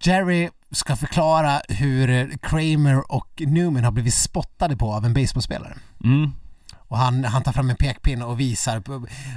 Jerry 0.01 0.51
ska 0.71 0.97
förklara 0.97 1.61
hur 1.69 2.37
Kramer 2.39 3.13
och 3.13 3.43
Newman 3.47 3.85
har 3.85 3.93
blivit 3.93 4.15
spottade 4.15 4.77
på 4.77 4.95
av 4.95 5.05
en 5.05 5.15
baseballspelare. 5.15 5.77
Mm. 6.05 6.33
Och 6.89 6.99
han, 6.99 7.25
han 7.25 7.43
tar 7.43 7.53
fram 7.53 7.71
en 7.71 7.77
pekpinne 7.77 8.25
och 8.25 8.41
visar. 8.41 8.83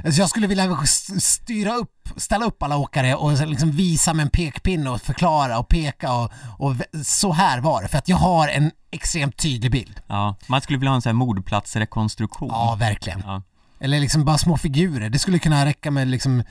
Alltså 0.06 0.22
jag 0.22 0.30
skulle 0.30 0.48
vilja 0.48 0.78
styra 1.20 1.76
upp, 1.76 2.10
ställa 2.16 2.46
upp 2.46 2.64
alla 2.64 2.78
åkare 2.78 3.16
och 3.16 3.48
liksom 3.48 3.72
visa 3.72 4.14
med 4.14 4.24
en 4.24 4.30
pekpinne 4.30 4.90
och 4.90 5.02
förklara 5.02 5.60
och 5.60 5.68
peka 5.68 6.14
och, 6.14 6.32
och 6.58 6.76
så 7.06 7.32
här 7.32 7.60
var 7.60 7.82
det. 7.82 7.88
För 7.88 7.98
att 7.98 8.10
jag 8.10 8.18
har 8.18 8.48
en 8.48 8.72
extremt 8.92 9.38
tydlig 9.38 9.72
bild. 9.72 10.02
Ja, 10.08 10.36
man 10.48 10.62
skulle 10.62 10.80
vilja 10.80 10.92
ha 10.92 10.96
en 10.96 11.02
sån 11.02 11.10
här 11.10 11.16
mordplatsrekonstruktion. 11.16 12.50
Ja, 12.52 12.76
verkligen. 12.80 13.24
Ja. 13.26 13.42
Eller 13.80 14.00
liksom 14.00 14.26
bara 14.26 14.38
små 14.38 14.58
figurer. 14.58 15.10
Det 15.10 15.20
skulle 15.20 15.40
kunna 15.40 15.66
räcka 15.66 15.92
med 15.92 16.08
liksom 16.08 16.44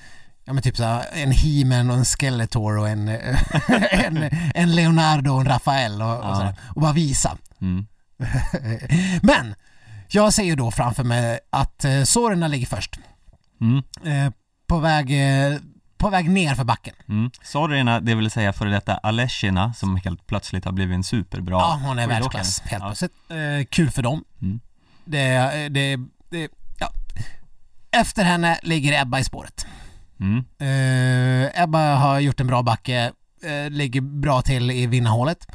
Ja 0.49 0.55
men 0.55 0.63
typ 0.63 0.77
såhär, 0.77 1.07
en 1.13 1.33
He-Man 1.33 1.91
och 1.91 1.97
en 1.97 2.05
Skeletor 2.05 2.79
och 2.79 2.89
en, 2.89 3.09
en, 3.91 4.31
en 4.55 4.75
Leonardo 4.75 5.31
och 5.31 5.41
en 5.41 5.47
Rafael 5.47 6.03
och, 6.03 6.17
och 6.17 6.37
sådär. 6.37 6.55
Och 6.75 6.81
bara 6.81 6.93
visa. 6.93 7.37
Mm. 7.61 7.87
men! 9.23 9.55
Jag 10.09 10.33
ser 10.33 10.43
ju 10.43 10.57
då 10.57 10.71
framför 10.71 11.05
mig 11.05 11.41
att 11.51 11.85
eh, 11.85 12.03
Sorena 12.03 12.49
ligger 12.49 12.67
först. 12.67 12.99
Mm. 13.61 13.83
Eh, 14.05 14.33
på 14.67 14.79
väg 14.79 15.11
eh, 15.11 15.59
på 15.99 16.11
väg 16.11 16.31
ner 16.31 16.55
för 16.55 16.65
backen. 16.65 16.95
Mm. 17.09 17.31
Sorrina, 17.43 18.01
det 18.01 18.15
vill 18.15 18.31
säga 18.31 18.53
före 18.53 18.71
detta 18.71 18.95
Aleshina 18.95 19.75
som 19.75 19.97
helt 19.97 20.27
plötsligt 20.27 20.65
har 20.65 20.73
blivit 20.73 20.95
en 20.95 21.05
superbra 21.05 21.57
Ja, 21.57 21.81
hon 21.85 21.99
är 21.99 22.09
världsklass 22.09 22.61
helt 22.61 22.83
ja. 22.83 22.89
plötsligt. 22.89 23.13
Eh, 23.29 23.67
kul 23.71 23.91
för 23.91 24.03
dem. 24.03 24.25
Mm. 24.43 24.61
Det, 25.05 25.69
det, 25.69 25.97
det, 26.31 26.49
ja. 26.79 26.93
Efter 27.91 28.25
henne 28.25 28.59
ligger 28.63 29.03
Ebba 29.03 29.19
i 29.19 29.25
spåret. 29.25 29.67
Mm. 30.21 30.45
Eh, 30.59 31.62
Ebba 31.62 31.95
har 31.95 32.21
gjort 32.21 32.41
en 32.41 32.47
bra 32.47 32.62
backe, 32.62 33.12
eh, 33.43 33.71
ligger 33.71 34.01
bra 34.01 34.43
till 34.43 34.71
i 34.71 34.87
vinnarhålet. 34.87 35.47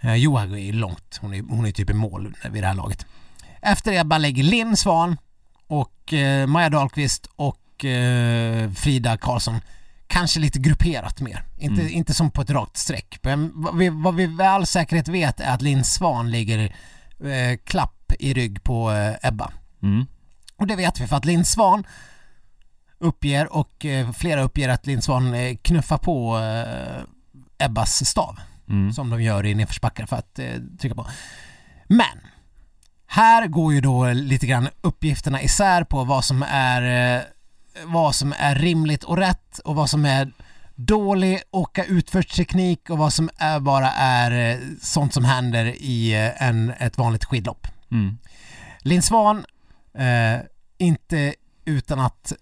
Eh, 0.00 0.14
Johaug 0.14 0.58
är 0.68 0.72
långt, 0.72 1.18
hon 1.20 1.34
är, 1.34 1.42
hon 1.42 1.66
är 1.66 1.72
typ 1.72 1.90
i 1.90 1.94
mål 1.94 2.34
vid 2.50 2.62
det 2.62 2.66
här 2.66 2.74
laget. 2.74 3.06
Efter 3.62 3.92
Ebba 4.00 4.18
ligger 4.18 4.42
Linn 4.42 4.76
Svan 4.76 5.16
och 5.66 6.12
eh, 6.12 6.46
Maja 6.46 6.68
Dahlqvist 6.70 7.26
och 7.36 7.84
eh, 7.84 8.70
Frida 8.70 9.16
Karlsson. 9.16 9.60
Kanske 10.06 10.40
lite 10.40 10.58
grupperat 10.58 11.20
mer, 11.20 11.44
inte, 11.58 11.80
Mm. 11.82 11.92
inte 11.92 12.14
som 12.14 12.30
på 12.30 12.42
ett 12.42 12.50
rakt 12.50 12.76
streck. 12.76 13.18
Men 13.22 13.52
vad 13.54 13.76
vi, 13.78 13.88
vad 13.88 14.14
vi 14.14 14.26
med 14.28 14.48
all 14.50 14.66
säkerhet 14.66 15.08
vet 15.08 15.40
är 15.40 15.54
att 15.54 15.62
Linn 15.62 15.84
Svan 15.84 16.30
ligger 16.30 16.58
eh, 17.24 17.56
klapp 17.64 18.12
i 18.18 18.34
rygg 18.34 18.62
på 18.62 18.92
eh, 18.92 19.28
Ebba. 19.28 19.52
Mm. 19.82 20.06
Och 20.56 20.66
det 20.66 20.76
vet 20.76 21.00
vi 21.00 21.06
för 21.06 21.16
att 21.16 21.24
Linn 21.24 21.44
Svan 21.44 21.84
uppger 23.02 23.52
och 23.52 23.84
eh, 23.84 24.12
flera 24.12 24.42
uppger 24.42 24.68
att 24.68 24.86
Linn 24.86 25.02
Svan 25.02 25.34
eh, 25.34 25.56
knuffar 25.62 25.98
på 25.98 26.38
eh, 26.38 27.66
Ebbas 27.66 28.06
stav 28.08 28.40
Mm. 28.68 28.92
som 28.92 29.10
de 29.10 29.22
gör 29.22 29.46
i 29.46 29.54
nedförsbackar 29.54 30.06
för 30.06 30.16
att 30.16 30.40
trycka 30.80 30.94
på. 30.94 31.06
Men 31.86 32.18
här 33.06 33.46
går 33.46 33.74
ju 33.74 33.80
då 33.80 34.12
lite 34.12 34.46
grann 34.46 34.68
uppgifterna 34.80 35.42
isär 35.42 35.84
på 35.84 36.04
vad 36.04 36.24
som 36.24 36.44
är 36.48 37.24
vad 37.84 38.14
som 38.14 38.34
är 38.38 38.54
rimligt 38.54 39.04
och 39.04 39.16
rätt 39.16 39.58
och 39.58 39.74
vad 39.74 39.90
som 39.90 40.04
är 40.04 40.32
dålig 40.74 41.42
åka 41.50 41.84
utförsteknik 41.84 42.90
och 42.90 42.98
vad 42.98 43.12
som 43.12 43.30
är, 43.36 43.60
bara 43.60 43.90
är 43.92 44.60
sånt 44.82 45.14
som 45.14 45.24
händer 45.24 45.64
i 45.64 46.14
en, 46.36 46.70
ett 46.70 46.98
vanligt 46.98 47.24
skidlopp. 47.24 47.66
Mm. 47.90 48.18
Linn 48.80 49.02
Svan, 49.02 49.44
eh, 49.94 50.40
inte 50.78 51.34
utan 51.64 52.00
att 52.00 52.32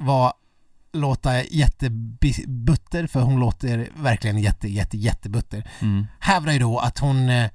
vara 0.00 0.32
låta 0.92 1.42
jättebutter, 1.44 3.06
för 3.06 3.20
hon 3.20 3.40
låter 3.40 3.88
verkligen 3.94 4.38
jätte, 4.38 4.68
jätte, 4.68 4.96
jättebutter. 4.96 5.70
Mm. 5.80 6.06
Hävdar 6.20 6.52
ju 6.52 6.58
då 6.58 6.78
att 6.78 6.98
hon, 6.98 7.28
eh, 7.28 7.50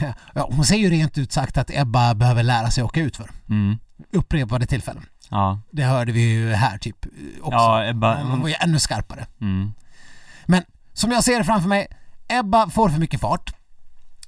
ja, 0.34 0.48
hon 0.52 0.64
säger 0.64 0.82
ju 0.82 0.90
rent 0.90 1.18
ut 1.18 1.32
sagt 1.32 1.58
att 1.58 1.70
Ebba 1.70 2.14
behöver 2.14 2.42
lära 2.42 2.70
sig 2.70 2.84
åka 2.84 3.00
utför. 3.00 3.30
Mm. 3.48 3.78
Upprepade 4.12 4.66
tillfällen. 4.66 5.06
Ja. 5.28 5.60
Det 5.70 5.82
hörde 5.82 6.12
vi 6.12 6.20
ju 6.20 6.52
här 6.52 6.78
typ 6.78 7.04
eh, 7.04 7.10
också. 7.40 7.52
Ja, 7.52 7.84
Ebba, 7.84 8.22
Hon 8.22 8.40
var 8.40 8.48
ju 8.48 8.54
ännu 8.60 8.78
skarpare. 8.78 9.26
Mm. 9.40 9.72
Men 10.46 10.62
som 10.92 11.10
jag 11.10 11.24
ser 11.24 11.38
det 11.38 11.44
framför 11.44 11.68
mig, 11.68 11.86
Ebba 12.28 12.70
får 12.70 12.88
för 12.88 13.00
mycket 13.00 13.20
fart. 13.20 13.54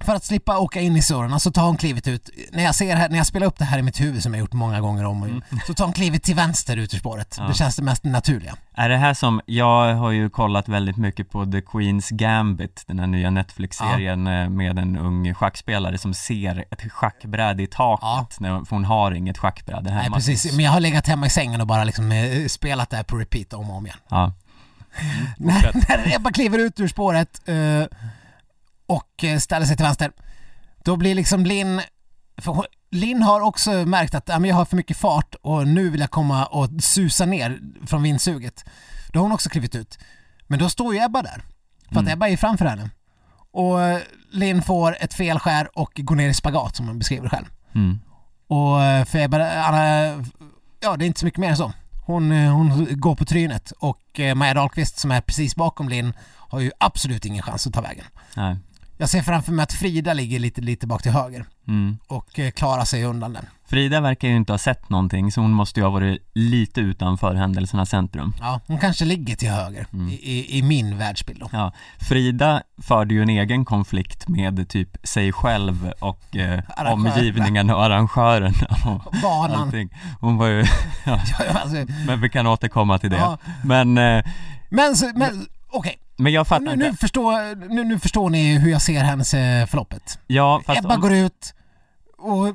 För 0.01 0.15
att 0.15 0.25
slippa 0.25 0.59
åka 0.59 0.81
in 0.81 0.97
i 0.97 1.03
surrarna 1.03 1.39
så 1.39 1.51
tar 1.51 1.63
hon 1.67 1.77
klivet 1.77 2.09
ut, 2.09 2.31
när 2.53 2.63
jag 2.65 2.75
ser 2.75 2.97
här, 2.97 3.09
när 3.09 3.17
jag 3.17 3.27
spelar 3.27 3.47
upp 3.47 3.59
det 3.59 3.65
här 3.65 3.79
i 3.79 3.83
mitt 3.83 4.01
huvud 4.01 4.23
som 4.23 4.35
jag 4.35 4.41
gjort 4.41 4.53
många 4.53 4.81
gånger 4.81 5.05
om 5.05 5.23
och 5.23 5.29
så 5.67 5.75
tar 5.75 5.85
hon 5.85 5.93
klivet 5.95 6.23
till 6.23 6.35
vänster 6.35 6.77
ut 6.77 6.95
ur 6.95 6.99
spåret. 6.99 7.35
Ja. 7.39 7.45
Det 7.49 7.55
känns 7.55 7.77
det 7.77 7.83
mest 7.83 8.05
naturliga. 8.05 8.55
Är 8.75 8.89
det 8.89 8.97
här 8.97 9.15
som, 9.15 9.41
jag 9.47 9.95
har 9.95 10.11
ju 10.11 10.31
kollat 10.31 10.69
väldigt 10.69 10.97
mycket 10.97 11.31
på 11.31 11.45
The 11.45 11.61
Queen's 11.61 12.15
Gambit, 12.15 12.85
den 12.87 12.99
här 12.99 13.07
nya 13.07 13.31
Netflix-serien 13.31 14.27
eh, 14.27 14.49
med 14.49 14.79
en 14.79 14.97
ung 14.99 15.35
schackspelare 15.35 15.99
som 15.99 16.15
ser 16.15 16.65
ett 16.71 16.93
schackbräde 16.93 17.63
i 17.63 17.67
taket, 17.67 18.41
när, 18.41 18.51
hon- 18.51 18.67
för 18.67 18.77
hon 18.77 18.85
har 18.85 19.13
inget 19.13 19.39
schackbräde 19.39 19.91
hemma. 19.91 20.03
Nej 20.03 20.11
precis, 20.11 20.53
men 20.53 20.65
jag 20.65 20.73
har 20.73 20.81
legat 20.81 21.07
hemma 21.07 21.27
i 21.27 21.31
sängen 21.31 21.61
och 21.61 21.67
bara 21.67 21.85
liksom 21.85 22.13
eh, 22.13 22.47
spelat 22.47 22.91
det 22.91 22.97
här 22.97 23.05
på 23.05 23.17
repeat 23.17 23.53
om 23.53 23.71
och 23.71 23.77
om 23.77 23.87
igen. 23.87 23.99
Ja. 24.09 24.33
när, 25.37 25.73
när 25.89 26.17
Ebba 26.17 26.31
kliver 26.31 26.59
ut 26.59 26.81
ur 26.81 26.89
spåret 26.89 27.41
eh, 27.49 27.55
och 28.87 29.25
eh, 29.25 29.39
ställer 29.39 29.67
sig 29.67 29.77
till 29.77 29.85
vänster, 29.85 30.13
då 30.85 30.97
blir 30.97 31.15
liksom 31.15 31.47
Linn, 31.47 31.81
för 32.39 32.67
Linn 32.91 33.23
har 33.23 33.41
också 33.41 33.71
märkt 33.71 34.15
att 34.15 34.29
jag 34.29 34.55
har 34.55 34.65
för 34.65 34.77
mycket 34.77 34.97
fart 34.97 35.35
och 35.43 35.69
nu 35.69 35.91
vill 35.91 36.01
jag 36.01 36.11
komma 36.11 36.47
och 36.47 36.69
susa 36.81 37.27
ner 37.27 37.61
från 37.87 38.03
vindsuget. 38.03 38.65
Då 39.13 39.19
har 39.19 39.23
hon 39.23 39.33
också 39.33 39.49
klivit 39.49 39.75
ut. 39.75 39.99
Men 40.47 40.59
då 40.59 40.69
står 40.69 40.95
ju 40.95 41.05
Ebba 41.05 41.23
där, 41.23 41.43
för 41.89 41.97
att 41.97 42.03
Mm. 42.03 42.13
Ebba 42.13 42.29
är 42.29 42.37
framför 42.37 42.65
henne. 42.65 42.91
Och 43.51 43.83
eh, 43.83 44.01
Linn 44.31 44.63
får 44.63 44.97
ett 45.01 45.15
felskär 45.15 45.79
och 45.79 45.91
går 45.95 46.17
ner 46.17 46.29
i 46.29 46.35
spagat 46.35 46.77
som 46.77 46.87
hon 46.89 46.99
beskriver 46.99 47.29
själv. 47.29 47.47
Mm. 47.75 48.01
Och 48.47 48.83
eh, 48.83 49.05
för 49.05 49.19
Ebba, 49.19 49.39
ja 50.81 50.97
det 50.97 51.05
är 51.05 51.07
inte 51.07 51.21
så 51.21 51.27
mycket 51.27 51.41
mer 51.41 51.51
än 51.51 51.57
så. 51.57 51.73
Hon, 52.07 52.33
hon 52.33 53.01
går 53.01 53.15
på 53.15 53.25
trynet 53.25 53.71
och 53.71 54.21
Maja 54.37 54.55
Dahlqvist 54.55 54.99
som 54.99 55.11
är 55.11 55.21
precis 55.21 55.57
bakom 55.57 55.89
Linn 55.89 56.13
har 56.49 56.61
ju 56.61 56.71
absolut 56.79 57.25
ingen 57.25 57.43
chans 57.43 57.67
att 57.67 57.73
ta 57.73 57.81
vägen. 57.81 58.05
Nej. 58.37 58.57
Jag 58.99 59.09
ser 59.09 59.23
framför 59.23 59.53
mig 59.53 59.63
att 59.63 59.73
Frida 59.73 60.13
ligger 60.13 60.39
lite, 60.39 60.61
lite 60.61 60.87
bak 60.87 61.03
till 61.03 61.13
höger 61.13 61.45
Mm. 61.69 61.99
och 62.07 62.39
eh, 62.39 62.51
klarar 62.51 62.85
sig 62.85 63.05
undan 63.05 63.33
den. 63.33 63.47
Frida 63.69 64.01
verkar 64.01 64.29
ju 64.29 64.37
inte 64.37 64.53
ha 64.53 64.59
sett 64.59 64.89
någonting, 64.91 65.33
så 65.33 65.41
hon 65.41 65.51
måste 65.53 65.81
ju 65.81 65.85
ha 65.85 65.91
varit 65.91 66.23
lite 66.35 66.81
utanför 66.81 67.35
händelsernas 67.35 67.91
centrum. 67.91 68.35
Ja, 68.41 68.61
hon 68.67 68.79
kanske 68.79 69.05
ligger 69.05 69.37
till 69.37 69.51
höger 69.51 69.87
i, 70.11 70.15
i, 70.33 70.59
i 70.59 70.63
min 70.63 70.99
världsbild 70.99 71.41
då. 71.41 71.49
Ja, 71.53 71.73
Frida 72.09 72.63
förde 72.83 73.15
ju 73.15 73.23
en 73.23 73.29
egen 73.29 73.65
konflikt 73.65 74.29
med 74.29 74.69
typ 74.69 74.97
sig 75.03 75.33
själv 75.33 75.93
och 75.99 76.37
eh, 76.37 76.61
omgivningen 76.93 77.71
och 77.71 77.85
arrangörerna 77.85 78.67
och 79.05 79.15
Banan. 79.23 79.61
allting. 79.63 79.89
Hon 80.21 80.37
var 80.37 80.47
ju, 80.47 80.61
ja, 81.05 81.21
Ja, 81.39 81.45
alltså, 81.59 81.87
men 82.07 82.21
vi 82.21 82.29
kan 82.29 82.47
återkomma 82.47 82.99
till 82.99 83.11
det. 83.11 83.17
Ja. 83.17 83.39
Men, 83.65 83.99
eh, 83.99 84.25
men 84.69 84.97
så- 84.97 85.13
men 85.17 85.47
okej, 85.71 85.99
men 86.17 86.33
jag 86.33 86.47
fattar 86.47 86.65
nu, 86.67 86.73
inte. 86.73 86.91
nu, 86.91 86.97
förstår, 86.97 87.55
nu, 87.75 87.85
nu 87.85 87.99
förstår 87.99 88.31
ni 88.31 88.59
hur 88.59 88.71
jag 88.71 88.83
ser 88.83 89.05
hennes 89.05 89.35
eh, 89.35 89.67
förloppet. 89.67 90.19
Ja, 90.27 90.63
fast 90.67 90.79
Ebba 90.79 90.95
om- 90.95 91.01
går 91.01 91.13
ut 91.13 91.55
och 92.19 92.55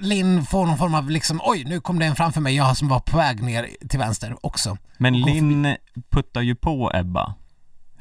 Linn 0.00 0.44
får 0.46 0.66
någon 0.66 0.78
form 0.78 0.94
av 0.94 1.10
liksom, 1.10 1.40
oj 1.44 1.64
nu 1.64 1.80
kom 1.80 1.98
det 1.98 2.06
en 2.06 2.16
framför 2.16 2.40
mig, 2.40 2.56
jag 2.56 2.76
som 2.76 2.88
var 2.88 3.00
på 3.00 3.16
väg 3.16 3.42
ner 3.42 3.68
till 3.88 3.98
vänster 3.98 4.36
också. 4.40 4.76
Men 4.98 5.20
Linn 5.20 5.76
puttar 6.10 6.40
ju 6.40 6.54
på 6.54 6.90
Ebba. 6.94 7.34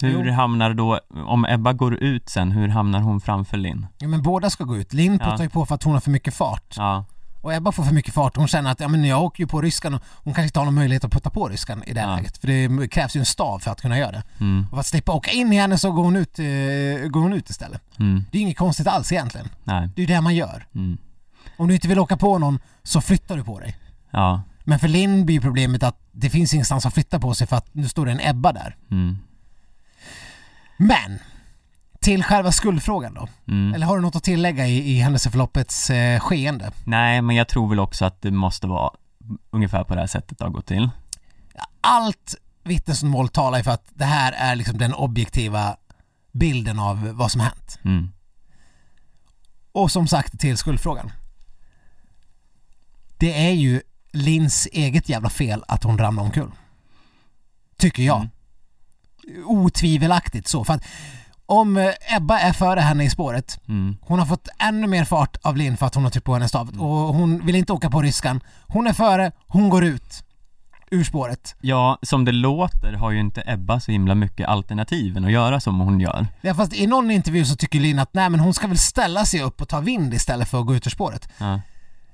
Hur 0.02 0.26
Jo. 0.26 0.34
hamnar 0.34 0.74
då, 0.74 1.00
om 1.28 1.46
Ebba 1.46 1.74
går 1.74 1.96
ut 1.96 2.30
sen, 2.30 2.52
hur 2.52 2.68
hamnar 2.68 3.00
hon 3.00 3.22
framför 3.22 3.58
Linn? 3.58 3.88
Ja 3.98 4.08
men 4.08 4.22
båda 4.22 4.50
ska 4.50 4.64
gå 4.64 4.78
ut. 4.78 4.94
Linn 4.94 5.20
Ja. 5.22 5.32
puttar 5.32 5.44
ju 5.44 5.50
på 5.50 5.66
för 5.66 5.76
att 5.76 5.84
hon 5.84 5.94
har 5.94 6.00
för 6.02 6.12
mycket 6.12 6.34
fart. 6.36 6.74
Ja, 6.78 7.06
Och 7.46 7.54
Ebba 7.54 7.72
får 7.72 7.84
för 7.84 7.94
mycket 7.94 8.14
fart. 8.14 8.38
Hon 8.38 8.48
känner 8.48 8.72
att 8.72 8.80
ja, 8.80 8.88
men 8.88 9.06
jag 9.06 9.24
åker 9.24 9.44
ju 9.44 9.48
på 9.48 9.62
ryskan 9.62 9.94
och 9.94 10.02
hon 10.24 10.34
kanske 10.34 10.46
inte 10.48 10.60
har 10.60 10.66
någon 10.66 10.74
möjlighet 10.74 11.04
att 11.04 11.12
putta 11.12 11.30
på 11.30 11.50
ryskan 11.50 11.84
i 11.88 11.94
det 11.94 12.00
här 12.02 12.10
Ja. 12.10 12.16
läget. 12.16 12.38
För 12.38 12.48
det 12.48 12.88
krävs 12.88 13.16
ju 13.16 13.20
en 13.20 13.26
stav 13.26 13.60
för 13.60 13.72
att 13.72 13.82
kunna 13.82 13.98
göra 13.98 14.12
det. 14.12 14.24
mm, 14.40 14.64
Och 14.64 14.70
för 14.70 14.80
att 14.80 14.86
slippa 14.86 15.12
åka 15.14 15.32
in 15.32 15.54
i 15.54 15.56
henne 15.56 15.78
så 15.78 15.92
går 15.92 16.04
hon 16.04 16.16
ut, 16.16 16.40
eh, 16.40 17.08
går 17.10 17.20
hon 17.22 17.34
ut 17.34 17.50
istället. 17.50 17.82
mm, 18.00 18.26
Det 18.32 18.38
är 18.38 18.42
inget 18.42 18.58
konstigt 18.58 18.88
alls 18.88 19.12
egentligen. 19.12 19.50
nej, 19.64 19.90
Det 19.96 20.02
är 20.02 20.08
ju 20.08 20.14
det 20.16 20.22
man 20.22 20.36
gör. 20.36 20.66
mm, 20.76 20.98
Om 21.58 21.68
du 21.68 21.74
inte 21.74 21.88
vill 21.88 22.00
åka 22.00 22.18
på 22.18 22.38
någon 22.38 22.60
så 22.84 23.02
flyttar 23.02 23.38
du 23.38 23.44
på 23.44 23.60
dig. 23.60 23.78
ja, 24.12 24.42
Men 24.64 24.80
för 24.80 24.88
Linn 24.88 25.26
blir 25.26 25.42
problemet 25.42 25.84
att 25.84 26.00
det 26.12 26.30
finns 26.30 26.54
ingenstans 26.54 26.86
att 26.86 26.94
flytta 26.94 27.20
på 27.20 27.34
sig 27.34 27.48
för 27.48 27.56
att 27.56 27.74
nu 27.76 27.88
står 27.90 28.06
det 28.06 28.12
en 28.12 28.20
Ebba 28.30 28.54
där. 28.54 28.76
mm, 28.92 29.18
Men! 30.78 31.20
Till 32.06 32.24
själva 32.24 32.52
skuldfrågan 32.52 33.14
då. 33.14 33.28
mm. 33.48 33.74
Eller 33.74 33.86
har 33.86 33.96
du 33.96 34.02
något 34.02 34.16
att 34.16 34.24
tillägga 34.24 34.68
i, 34.68 34.92
i 34.92 35.00
händelseförloppets 35.00 35.90
eh, 35.90 36.20
skeende? 36.20 36.72
Nej, 36.84 37.22
men 37.22 37.36
jag 37.36 37.48
tror 37.48 37.70
väl 37.70 37.80
också 37.80 38.06
att 38.06 38.22
det 38.22 38.32
måste 38.32 38.68
vara 38.68 38.92
ungefär 39.52 39.84
på 39.84 39.94
det 39.96 40.00
här 40.02 40.08
sättet 40.08 40.38
det 40.38 40.46
har 40.46 40.52
gått 40.52 40.66
till. 40.66 40.90
allt 41.82 42.36
vittnesmål 42.64 43.30
talar 43.30 43.58
ju 43.58 43.64
för 43.64 43.72
att 43.72 43.86
det 43.94 44.06
här 44.06 44.32
är 44.32 44.56
liksom 44.56 44.78
den 44.78 44.94
objektiva 44.94 45.78
bilden 46.32 46.80
av 46.80 47.08
vad 47.14 47.32
som 47.32 47.42
hänt. 47.42 47.80
Mm, 47.86 48.12
Och 49.72 49.92
som 49.92 50.08
sagt 50.08 50.40
till 50.40 50.58
skuldfrågan. 50.58 51.12
Det 53.18 53.48
är 53.48 53.52
ju 53.52 53.82
Lins 54.12 54.68
eget 54.72 55.10
jävla 55.10 55.30
fel 55.30 55.64
att 55.68 55.84
hon 55.84 55.98
ramlade 55.98 56.26
omkull. 56.28 56.52
Tycker 57.78 58.04
jag. 58.04 58.18
Mm. 58.18 58.30
Otvivelaktigt 59.46 60.48
så. 60.48 60.64
För 60.64 60.74
att 60.74 60.84
om 61.46 61.78
eh, 61.78 61.92
Ebba 62.16 62.40
är 62.40 62.54
före 62.54 62.80
henne 62.80 63.04
i 63.04 63.10
spåret, 63.10 63.60
Mm. 63.68 63.98
hon 64.02 64.20
har 64.20 64.26
fått 64.26 64.48
ännu 64.60 64.88
mer 64.88 65.06
fart 65.06 65.38
av 65.44 65.58
Linn 65.58 65.78
för 65.78 65.86
att 65.86 65.96
hon 65.96 66.04
har 66.04 66.12
tryckt 66.12 66.26
på 66.26 66.34
hennes 66.34 66.50
stav 66.50 66.70
och 66.82 67.16
hon 67.16 67.46
vill 67.46 67.56
inte 67.56 67.74
åka 67.74 67.90
på 67.90 68.02
ryskan. 68.02 68.42
Hon 68.68 68.88
är 68.88 68.94
före, 68.94 69.32
hon 69.48 69.70
går 69.70 69.84
ut 69.86 70.24
ur 70.92 71.04
spåret. 71.04 71.56
Ja, 71.62 71.98
som 72.02 72.26
det 72.26 72.32
låter 72.32 72.94
har 72.94 73.12
ju 73.12 73.20
inte 73.20 73.44
Ebba 73.48 73.80
så 73.80 73.92
himla 73.92 74.16
mycket 74.16 74.48
alternativ 74.48 75.18
än 75.18 75.26
att 75.26 75.32
göra 75.32 75.60
som 75.60 75.80
hon 75.80 76.00
gör. 76.00 76.28
Ja, 76.42 76.54
fast 76.54 76.74
i 76.74 76.88
någon 76.88 77.12
intervju 77.12 77.46
så 77.46 77.56
tycker 77.56 77.80
Linn 77.80 78.00
att 78.00 78.14
nej 78.14 78.30
men 78.30 78.40
hon 78.40 78.54
ska 78.54 78.68
väl 78.68 78.78
ställa 78.78 79.26
sig 79.26 79.42
upp 79.42 79.62
och 79.62 79.68
ta 79.70 79.80
vind 79.80 80.14
istället 80.14 80.48
för 80.50 80.60
att 80.60 80.66
gå 80.66 80.76
ut 80.76 80.88
ur 80.88 80.92
spåret. 80.92 81.30
Ja. 81.38 81.62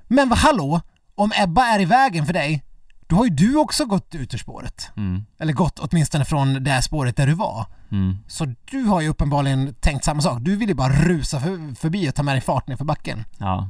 Men 0.07 0.29
vad 0.29 0.38
hallå? 0.38 0.82
Om 1.15 1.32
Ebba 1.36 1.65
är 1.65 1.79
i 1.79 1.86
vägen 1.86 2.25
för 2.25 2.34
dig, 2.34 2.63
då 3.12 3.18
har 3.18 3.26
ju 3.26 3.30
du 3.30 3.55
också 3.55 3.86
gått 3.86 4.16
ut 4.16 4.34
ur 4.34 4.38
spåret. 4.38 4.91
Mm. 4.97 5.26
Eller 5.39 5.53
gått 5.53 5.80
åtminstone 5.80 6.26
från 6.26 6.64
det 6.64 6.82
spåret 6.82 7.16
där 7.16 7.28
du 7.28 7.34
var. 7.34 7.66
Mm. 7.91 8.18
Så 8.28 8.55
du 8.66 8.84
har 8.84 9.01
ju 9.01 9.07
uppenbarligen 9.07 9.74
tänkt 9.74 10.05
samma 10.05 10.22
sak. 10.22 10.38
Du 10.41 10.55
vill 10.55 10.70
ju 10.70 10.76
bara 10.76 10.93
rusa 10.93 11.39
för, 11.39 11.76
förbi 11.76 12.09
och 12.09 12.16
ta 12.16 12.24
med 12.24 12.36
dig 12.36 12.41
fart 12.41 12.68
ner 12.68 12.76
för 12.76 12.86
backen. 12.86 13.26
Ja. 13.38 13.70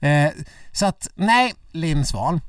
Eh, 0.00 0.30
så 0.72 0.86
att, 0.86 1.08
nej, 1.14 1.54
Linn 1.72 2.04
Svan. 2.04 2.40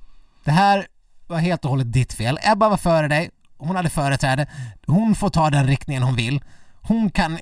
Det 0.44 0.52
här 0.52 0.88
var 1.28 1.38
helt 1.38 1.66
och 1.66 1.72
hållet 1.72 1.94
ditt 1.94 2.14
fel. 2.14 2.40
Ebba 2.44 2.70
var 2.70 2.78
före 2.78 3.08
dig. 3.08 3.30
Hon 3.58 3.76
hade 3.76 3.90
företräde. 3.90 4.48
Hon 4.88 5.16
får 5.16 5.30
ta 5.30 5.50
den 5.50 5.68
riktningen 5.68 6.04
hon 6.04 6.16
vill. 6.16 6.44
Hon 6.82 7.10
kan... 7.10 7.38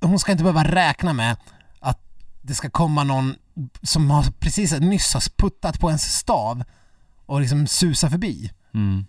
Hon 0.00 0.18
ska 0.18 0.32
inte 0.32 0.44
behöva 0.44 0.64
räkna 0.64 1.12
med 1.12 1.36
att 1.80 2.00
det 2.42 2.54
ska 2.54 2.70
komma 2.70 3.04
någon 3.04 3.34
som 3.82 4.10
har 4.10 4.22
precis 4.22 4.80
nyss 4.80 5.14
har 5.14 5.36
puttat 5.36 5.80
på 5.80 5.88
ens 5.88 6.02
stav 6.02 6.64
och 7.26 7.40
liksom 7.40 7.66
susa 7.66 8.10
förbi. 8.10 8.50
Mm. 8.74 9.06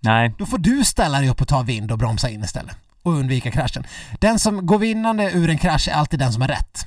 Nej, 0.00 0.34
Då 0.38 0.46
får 0.46 0.58
du 0.58 0.84
ställa 0.84 1.20
dig 1.20 1.28
upp 1.28 1.40
och 1.40 1.48
ta 1.48 1.62
vind 1.62 1.92
och 1.92 1.98
bromsa 1.98 2.30
in 2.30 2.44
istället. 2.44 2.76
Och 3.02 3.12
undvika 3.12 3.50
kraschen. 3.50 3.84
Den 4.20 4.38
som 4.38 4.66
går 4.66 4.78
vinnande 4.78 5.30
ur 5.32 5.50
en 5.50 5.58
krasch 5.58 5.88
är 5.88 5.92
alltid 5.92 6.18
den 6.18 6.32
som 6.32 6.42
har 6.42 6.48
rätt. 6.48 6.86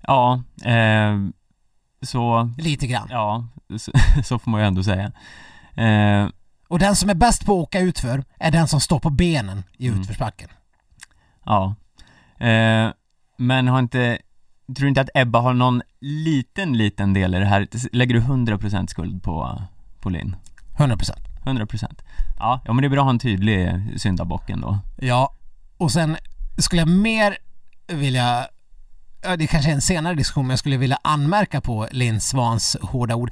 ja, 0.00 0.42
eh, 0.64 1.16
så, 2.02 2.50
Lite 2.58 2.86
grann. 2.86 3.08
ja, 3.10 3.48
så, 3.78 3.92
så 4.24 4.38
får 4.38 4.50
man 4.50 4.60
ju 4.60 4.66
ändå 4.66 4.82
säga. 4.82 5.12
Eh, 5.74 6.28
Och 6.68 6.78
den 6.78 6.96
som 6.96 7.10
är 7.10 7.14
bäst 7.14 7.44
på 7.46 7.52
att 7.52 7.62
åka 7.62 7.80
utför 7.80 8.24
är 8.38 8.50
den 8.50 8.68
som 8.68 8.80
står 8.80 8.98
på 9.00 9.10
benen 9.10 9.62
i 9.78 9.86
Mm. 9.88 10.00
utförsbacken. 10.00 10.48
ja. 11.44 11.74
Eh, 12.46 12.90
men 13.38 13.68
har 13.68 13.78
inte, 13.78 14.18
tror 14.74 14.84
du 14.84 14.88
inte 14.88 15.00
att 15.00 15.10
Ebba 15.14 15.40
har 15.40 15.54
någon 15.54 15.82
liten, 16.00 16.76
liten 16.76 17.12
del 17.12 17.34
i 17.34 17.38
det 17.38 17.44
här? 17.44 17.68
Lägger 17.92 18.14
du 18.14 18.20
100% 18.20 18.86
skuld 18.86 19.22
på, 19.22 19.62
på 20.00 20.10
Linn? 20.10 20.36
100%. 20.76 21.10
100%? 21.44 21.84
Ja, 22.38 22.60
ja 22.64 22.72
men 22.72 22.82
det 22.82 22.86
är 22.86 22.88
bra 22.88 23.00
att 23.00 23.04
ha 23.04 23.10
en 23.10 23.18
tydlig 23.18 23.82
syndabock 23.96 24.50
ändå. 24.50 24.78
Ja, 24.96 25.34
och 25.76 25.92
sen 25.92 26.16
skulle 26.58 26.82
jag 26.82 26.88
mer 26.88 27.38
vilja 27.86 28.46
ja, 29.22 29.36
det 29.36 29.46
kanske 29.46 29.70
är 29.70 29.74
en 29.74 29.80
senare 29.80 30.14
diskussion, 30.14 30.46
men 30.46 30.50
jag 30.50 30.58
skulle 30.58 30.76
vilja 30.76 30.98
anmärka 31.02 31.60
på 31.60 31.88
Linn 31.90 32.20
Svans 32.20 32.76
hårda 32.82 33.14
ord. 33.14 33.30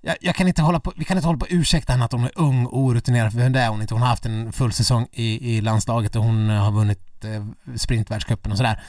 Jag, 0.00 0.16
jag 0.20 0.34
kan 0.34 0.48
inte 0.48 0.62
hålla 0.62 0.80
på, 0.80 0.92
vi 0.96 1.04
kan 1.04 1.16
inte 1.16 1.26
hålla 1.26 1.38
på 1.38 1.44
och 1.44 1.52
ursäkta 1.52 1.92
henne 1.92 2.04
att 2.04 2.12
hon 2.12 2.24
är 2.24 2.32
ung 2.34 2.66
och 2.66 2.78
orutinerad, 2.78 3.32
för 3.32 3.50
det 3.50 3.60
är 3.60 3.68
hon 3.68 3.80
inte. 3.80 3.94
Hon 3.94 4.02
har 4.02 4.08
haft 4.08 4.26
en 4.26 4.52
full 4.52 4.72
säsong 4.72 5.06
i, 5.12 5.56
i 5.56 5.60
landslaget 5.60 6.16
och 6.16 6.24
hon 6.24 6.48
har 6.48 6.72
vunnit 6.72 7.24
eh, 7.24 7.46
sprintvärldscupen 7.76 8.52
och 8.52 8.58
sådär. 8.58 8.82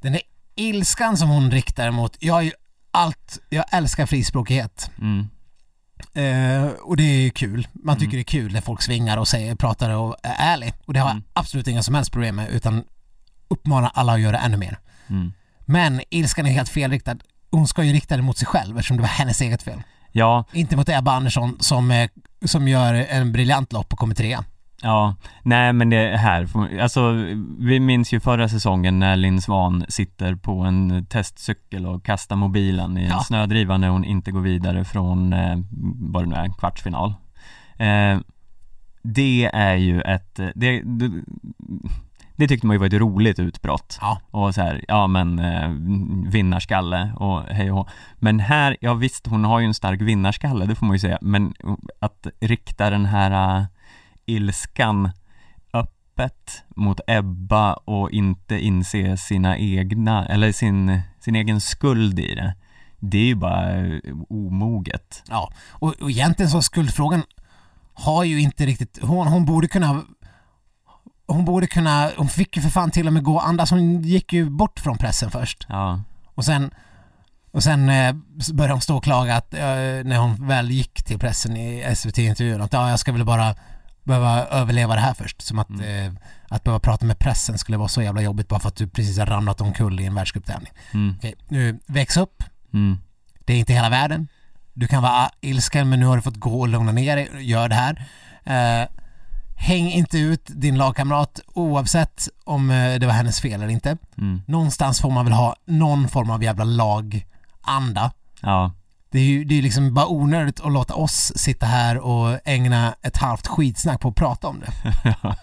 Den 0.00 0.12
där 0.12 0.22
ilskan 0.56 1.16
som 1.16 1.28
hon 1.28 1.50
riktar 1.50 1.90
mot, 1.90 2.16
jag 2.20 2.46
är 2.46 2.52
allt, 2.90 3.38
jag 3.48 3.64
älskar 3.72 4.06
frispråkighet. 4.06 4.90
Mm. 4.98 5.28
Eh, 6.14 6.70
och 6.70 6.96
det 6.96 7.02
är 7.02 7.22
ju 7.22 7.30
kul. 7.30 7.68
Man 7.72 7.98
tycker 7.98 8.12
det 8.12 8.20
är 8.20 8.24
kul 8.24 8.52
när 8.52 8.60
folk 8.60 8.82
svingar 8.82 9.16
och 9.16 9.28
säger, 9.28 9.54
pratar 9.54 9.90
och 9.90 10.16
är 10.22 10.34
ärlig. 10.38 10.72
Och 10.84 10.94
det 10.94 11.00
har 11.00 11.08
jag 11.08 11.22
absolut 11.32 11.68
inga 11.68 11.82
som 11.82 11.94
helst 11.94 12.12
problem 12.12 12.36
med, 12.36 12.48
utan 12.48 12.84
uppmanar 13.48 13.90
alla 13.94 14.12
att 14.12 14.20
göra 14.20 14.38
ännu 14.38 14.56
mer. 14.56 14.78
Mm. 15.06 15.32
Men 15.60 16.00
ilskan 16.10 16.46
är 16.46 16.50
helt 16.50 16.68
felriktad. 16.68 17.16
Hon 17.50 17.68
ska 17.68 17.84
ju 17.84 17.92
rikta 17.92 18.16
den 18.16 18.24
mot 18.24 18.38
sig 18.38 18.46
själv 18.46 18.78
eftersom 18.78 18.96
det 18.96 19.00
var 19.00 19.08
hennes 19.08 19.40
eget 19.40 19.62
fel. 19.62 19.82
Ja, 20.12 20.44
Inte 20.52 20.76
mot 20.76 20.88
Ebba 20.88 21.12
Andersson 21.12 21.56
som, 21.60 22.08
som 22.44 22.68
gör 22.68 22.94
en 22.94 23.32
briljant 23.32 23.72
lopp 23.72 23.92
och 23.92 23.98
kommer 23.98 24.14
trea. 24.14 24.44
Ja, 24.82 25.14
nej 25.42 25.72
men 25.72 25.90
det 25.90 26.16
här, 26.16 26.48
alltså 26.82 27.12
vi 27.58 27.80
minns 27.80 28.12
ju 28.12 28.20
förra 28.20 28.48
säsongen 28.48 28.98
när 28.98 29.16
Linn 29.16 29.40
Svan 29.40 29.84
sitter 29.88 30.34
på 30.34 30.60
en 30.60 31.06
testcykel 31.06 31.86
och 31.86 32.04
kastar 32.04 32.36
mobilen 32.36 32.98
i 32.98 33.02
en 33.02 33.08
Ja. 33.08 33.18
snödriva 33.20 33.76
när 33.76 33.88
hon 33.88 34.04
inte 34.04 34.30
går 34.30 34.40
vidare 34.40 34.84
från, 34.84 35.32
eh, 35.32 35.56
vad 36.00 36.22
det 36.22 36.28
nu 36.28 36.34
är, 36.34 36.58
kvartsfinal. 36.58 37.14
Eh, 37.76 38.18
det 39.02 39.50
är 39.52 39.74
ju 39.74 40.00
ett, 40.00 40.34
det, 40.54 40.82
det, 40.84 41.10
det 42.36 42.48
tyckte 42.48 42.66
man 42.66 42.74
ju 42.74 42.78
var 42.80 42.86
ett 42.86 42.92
roligt 42.92 43.38
utbrott. 43.38 43.98
Ja. 44.00 44.20
Och 44.30 44.54
så 44.54 44.60
här, 44.62 44.84
ja 44.88 45.06
men 45.06 45.38
eh, 45.38 45.70
vinnarskalle 46.32 47.12
och 47.16 47.42
hej 47.42 47.72
och. 47.72 47.88
Men 48.18 48.40
här, 48.40 48.76
ja 48.80 48.94
visst 48.94 49.26
hon 49.26 49.44
har 49.44 49.60
ju 49.60 49.66
en 49.66 49.74
stark 49.74 50.00
vinnarskalle, 50.00 50.66
det 50.66 50.74
får 50.74 50.86
man 50.86 50.94
ju 50.94 51.00
säga, 51.00 51.18
men 51.20 51.54
att 52.00 52.26
rikta 52.40 52.90
den 52.90 53.04
här 53.06 53.58
eh, 53.58 53.64
ilskan 54.26 55.10
öppet 55.72 56.62
mot 56.76 57.00
Ebba 57.06 57.74
och 57.74 58.10
inte 58.10 58.58
inse 58.58 59.16
sina 59.16 59.58
egna, 59.58 60.26
eller 60.26 60.52
sin, 60.52 61.00
sin 61.20 61.36
egen 61.36 61.60
skuld 61.60 62.18
i 62.18 62.34
det. 62.34 62.54
Det 62.98 63.18
är 63.18 63.24
ju 63.24 63.34
bara 63.34 63.86
eh, 63.86 64.00
omoget. 64.28 65.22
Ja, 65.28 65.52
och, 65.70 65.94
och 66.02 66.10
egentligen 66.10 66.50
så 66.50 66.62
skuldfrågan 66.62 67.22
har 67.94 68.24
ju 68.24 68.40
inte 68.40 68.66
riktigt, 68.66 68.98
hon, 69.02 69.26
hon 69.26 69.44
borde 69.44 69.68
kunna 69.68 70.02
hon 71.28 71.44
borde 71.44 71.66
kunna, 71.66 72.10
hon 72.16 72.28
fick 72.28 72.56
ju 72.56 72.62
för 72.62 72.70
fan 72.70 72.90
till 72.90 73.06
och 73.06 73.12
med 73.12 73.22
gå 73.22 73.38
andas, 73.38 73.70
hon 73.70 74.02
gick 74.02 74.32
ju 74.32 74.50
bort 74.50 74.80
från 74.80 74.98
pressen 74.98 75.30
först. 75.30 75.66
Ja, 75.68 76.00
Och 76.34 76.44
sen, 76.44 76.70
och 77.50 77.62
sen 77.62 77.88
eh, 77.88 78.14
började 78.52 78.74
hon 78.74 78.80
stå 78.80 78.96
och 78.96 79.04
klaga 79.04 79.36
att, 79.36 79.54
eh, 79.54 79.60
när 80.04 80.18
hon 80.18 80.48
väl 80.48 80.70
gick 80.70 81.04
till 81.04 81.18
pressen 81.18 81.56
i 81.56 81.94
SVT-intervjun 81.96 82.62
att 82.62 82.72
ja, 82.72 82.90
jag 82.90 82.98
ska 82.98 83.12
väl 83.12 83.24
bara 83.24 83.54
behöva 84.06 84.46
överleva 84.46 84.94
det 84.94 85.00
här 85.00 85.14
först. 85.14 85.42
Som 85.42 85.58
att, 85.58 85.70
eh, 85.70 86.12
att 86.48 86.64
behöva 86.64 86.80
prata 86.80 87.06
med 87.06 87.18
pressen 87.18 87.58
skulle 87.58 87.78
vara 87.78 87.88
så 87.88 88.02
jävla 88.02 88.22
jobbigt 88.22 88.48
bara 88.48 88.60
för 88.60 88.68
att 88.68 88.76
du 88.76 88.88
precis 88.88 89.18
har 89.18 89.26
ramlat 89.26 89.60
omkull 89.60 90.00
i 90.00 90.04
en 90.06 90.14
världscuptävling. 90.14 90.72
mm, 90.94 91.14
Okej, 91.18 91.34
nu 91.48 91.78
väx 91.86 92.16
upp. 92.16 92.42
mm, 92.72 92.98
Det 93.44 93.52
är 93.52 93.58
inte 93.58 93.72
hela 93.72 93.88
världen. 93.90 94.28
Du 94.74 94.86
kan 94.88 95.02
vara 95.02 95.30
ilsken 95.40 95.88
men 95.88 96.00
nu 96.00 96.06
har 96.06 96.16
du 96.16 96.22
fått 96.22 96.36
gå 96.36 96.60
och 96.60 96.68
lugna 96.68 96.92
ner 96.92 97.16
dig. 97.16 97.30
Gör 97.40 97.68
det 97.68 97.74
här. 97.74 98.06
Eh, 98.44 98.88
häng 99.58 99.90
inte 99.90 100.18
ut 100.18 100.42
din 100.46 100.78
lagkamrat 100.78 101.40
oavsett 101.46 102.28
om 102.44 102.70
eh, 102.70 102.98
det 102.98 103.06
var 103.06 103.12
hennes 103.14 103.40
fel 103.40 103.62
eller 103.62 103.72
inte. 103.72 103.96
mm, 104.18 104.42
Någonstans 104.46 105.00
får 105.00 105.10
man 105.10 105.24
väl 105.24 105.34
ha 105.34 105.56
någon 105.64 106.08
form 106.08 106.30
av 106.30 106.42
jävla 106.42 106.64
laganda. 106.64 108.10
ja, 108.40 108.72
Det 109.10 109.18
är 109.18 109.24
ju 109.24 109.44
det 109.44 109.58
är 109.58 109.62
liksom 109.62 109.94
bara 109.94 110.06
onödigt 110.08 110.60
att 110.60 110.72
låta 110.72 110.94
oss 110.94 111.32
sitta 111.36 111.66
här 111.66 111.98
och 111.98 112.38
ägna 112.44 112.94
ett 113.02 113.16
halvt 113.16 113.46
skitsnack 113.46 114.00
på 114.00 114.08
att 114.08 114.14
prata 114.14 114.48
om 114.48 114.60
det. 114.60 114.72